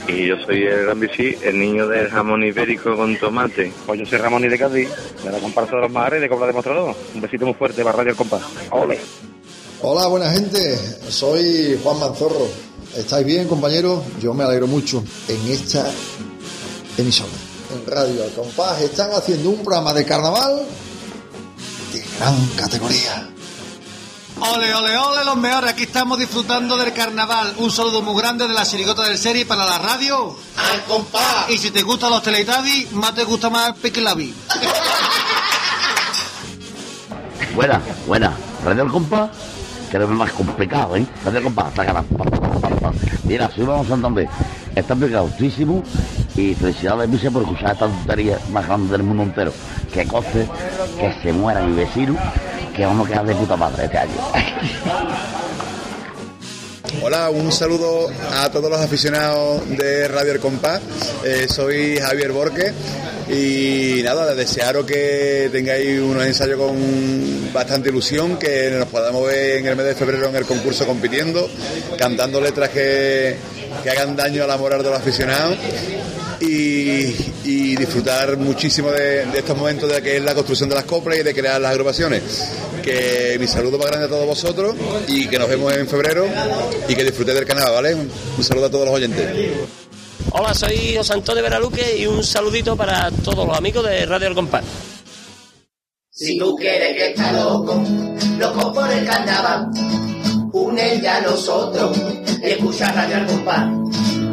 Y 0.08 0.26
yo 0.26 0.36
soy 0.46 0.62
el 0.62 0.84
Gran 0.84 0.98
Bici, 0.98 1.36
el 1.42 1.58
niño 1.58 1.86
del 1.86 2.08
jamón 2.08 2.42
ibérico 2.42 2.96
con 2.96 3.14
tomate. 3.18 3.70
Pues 3.84 4.00
yo 4.00 4.06
soy 4.06 4.16
Ramón 4.16 4.42
y 4.44 4.48
de 4.48 4.58
Cádiz, 4.58 4.88
de 5.22 5.30
la 5.30 5.38
comparsa 5.38 5.76
de 5.76 5.82
los 5.82 5.90
Majaras 5.90 6.18
y 6.18 6.22
de 6.22 6.28
Copas 6.30 6.46
Demostrador. 6.46 6.96
Un 7.14 7.20
besito 7.20 7.44
muy 7.44 7.52
fuerte 7.52 7.84
para 7.84 7.98
Radio 7.98 8.12
El 8.12 8.16
Compás. 8.16 8.40
Hola. 8.70 8.94
Hola, 9.82 10.06
buena 10.06 10.30
gente. 10.30 10.78
Soy 11.10 11.78
Juan 11.82 12.00
Manzorro. 12.00 12.48
¿Estáis 12.96 13.26
bien, 13.26 13.48
compañeros? 13.48 14.02
Yo 14.18 14.32
me 14.32 14.44
alegro 14.44 14.66
mucho. 14.66 15.04
En 15.28 15.50
esta 15.52 15.84
emisora, 16.96 17.28
en 17.74 17.86
Radio 17.86 18.24
Al 18.24 18.30
Compás, 18.30 18.80
están 18.80 19.10
haciendo 19.12 19.50
un 19.50 19.62
programa 19.62 19.92
de 19.92 20.06
carnaval 20.06 20.62
de 21.92 22.02
gran 22.18 22.46
categoría. 22.56 23.30
Ole, 24.40 24.74
ole, 24.74 24.96
ole, 24.96 25.24
los 25.24 25.36
mejores. 25.36 25.70
Aquí 25.70 25.82
estamos 25.82 26.18
disfrutando 26.18 26.78
del 26.78 26.92
carnaval. 26.94 27.52
Un 27.58 27.70
saludo 27.70 28.00
muy 28.00 28.18
grande 28.20 28.48
de 28.48 28.54
la 28.54 28.64
chirigota 28.64 29.02
del 29.02 29.18
serie 29.18 29.44
para 29.44 29.66
la 29.66 29.78
radio. 29.78 30.34
Al 30.56 30.82
compás. 30.84 31.50
Y 31.50 31.58
si 31.58 31.70
te 31.70 31.82
gustan 31.82 32.10
los 32.10 32.22
Teletubbies, 32.22 32.90
más 32.92 33.14
te 33.14 33.24
gusta 33.24 33.50
más 33.50 33.76
Piquilabi. 33.76 34.34
Buena, 37.54 37.80
buena. 38.06 38.32
Radio 38.64 38.84
El 38.84 38.90
Compás, 38.90 39.30
que 39.90 39.96
es 39.96 40.08
más 40.08 40.30
complicado, 40.32 40.96
¿eh? 40.96 41.06
Radio 41.24 41.38
El 41.38 41.44
Compás, 41.44 41.74
saca. 41.74 42.04
Mira, 43.24 43.50
soy 43.54 43.64
Vamos 43.64 43.88
Santander. 43.88 44.28
Está 44.74 44.94
pegautísimo 44.94 45.82
y 46.36 46.54
felicidades, 46.54 47.10
Vice, 47.10 47.30
por 47.30 47.42
escuchar 47.42 47.72
esta 47.72 47.86
tontería 47.86 48.38
más 48.52 48.66
grande 48.66 48.92
del 48.92 49.02
mundo 49.02 49.24
entero. 49.24 49.52
Que 49.92 50.06
coste, 50.06 50.48
que 50.98 51.12
se 51.22 51.32
muera 51.32 51.62
mi 51.62 51.74
vecino, 51.74 52.16
que 52.74 52.84
vamos 52.84 53.06
a 53.06 53.10
quedar 53.10 53.26
de 53.26 53.34
puta 53.34 53.56
madre 53.56 53.84
este 53.84 53.98
año. 53.98 54.14
Hola, 57.02 57.30
un 57.30 57.50
saludo 57.50 58.08
a 58.34 58.50
todos 58.50 58.68
los 58.68 58.80
aficionados 58.80 59.68
de 59.70 60.06
Radio 60.08 60.32
El 60.32 60.40
Compás. 60.40 60.80
Eh, 61.24 61.46
soy 61.48 61.98
Javier 61.98 62.32
Borque 62.32 62.72
y 63.28 64.02
nada, 64.02 64.34
desearos 64.34 64.84
que 64.84 65.48
tengáis 65.52 66.00
unos 66.00 66.26
ensayos 66.26 66.58
con 66.58 67.52
bastante 67.52 67.88
ilusión, 67.88 68.36
que 68.36 68.70
nos 68.70 68.88
podamos 68.88 69.26
ver 69.26 69.58
en 69.58 69.66
el 69.68 69.76
mes 69.76 69.86
de 69.86 69.94
febrero 69.94 70.28
en 70.28 70.36
el 70.36 70.44
concurso 70.44 70.86
compitiendo, 70.86 71.48
cantando 71.96 72.40
letras 72.40 72.70
que, 72.70 73.36
que 73.82 73.90
hagan 73.90 74.16
daño 74.16 74.44
a 74.44 74.46
la 74.46 74.58
moral 74.58 74.82
de 74.82 74.90
los 74.90 74.98
aficionados 74.98 75.56
y, 76.40 77.14
y 77.44 77.76
disfrutar 77.76 78.36
muchísimo 78.36 78.90
de, 78.90 79.26
de 79.26 79.38
estos 79.38 79.56
momentos 79.56 79.88
de 79.92 80.02
que 80.02 80.16
es 80.16 80.22
la 80.22 80.34
construcción 80.34 80.68
de 80.68 80.74
las 80.74 80.84
coplas 80.84 81.18
y 81.18 81.22
de 81.22 81.34
crear 81.34 81.60
las 81.60 81.72
agrupaciones. 81.72 82.22
Que 82.82 83.36
mi 83.38 83.46
saludo 83.46 83.78
más 83.78 83.88
grande 83.88 84.06
a 84.06 84.08
todos 84.08 84.26
vosotros 84.26 84.74
y 85.06 85.26
que 85.28 85.38
nos 85.38 85.48
vemos 85.48 85.72
en 85.74 85.86
febrero 85.86 86.26
y 86.88 86.94
que 86.94 87.04
disfrutéis 87.04 87.36
del 87.36 87.46
canal, 87.46 87.72
¿vale? 87.72 87.94
Un, 87.94 88.10
un 88.38 88.44
saludo 88.44 88.66
a 88.66 88.70
todos 88.70 88.86
los 88.86 88.94
oyentes. 88.94 89.28
Hola, 90.32 90.54
soy 90.54 90.96
José 90.96 91.12
Antonio 91.12 91.42
Veraluque 91.42 91.98
y 91.98 92.06
un 92.06 92.22
saludito 92.24 92.76
para 92.76 93.10
todos 93.10 93.46
los 93.46 93.56
amigos 93.56 93.84
de 93.84 94.06
Radio 94.06 94.28
El 94.28 94.34
Compás. 94.34 94.64
Si 96.10 96.38
tú 96.38 96.54
quieres 96.56 96.96
que 96.96 97.10
está 97.10 97.32
loco, 97.32 97.82
loco 98.38 98.72
por 98.72 98.90
el 98.90 99.06
carnaval, 99.06 99.70
ya 101.02 101.18
a 101.18 101.20
nosotros 101.22 101.96
y 102.42 102.50
escucha 102.50 102.92
Radio 102.92 103.16
al 103.16 103.26
compás. 103.26 104.29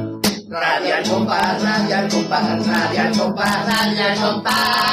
Radio 0.59 0.95
al 0.95 1.03
compás, 1.07 1.61
radio 1.61 1.97
al 1.97 2.09
compás, 2.09 2.65
radio 2.65 3.01
al 3.01 3.11
compás, 3.15 3.65
radio 3.67 4.21
compás. 4.21 4.87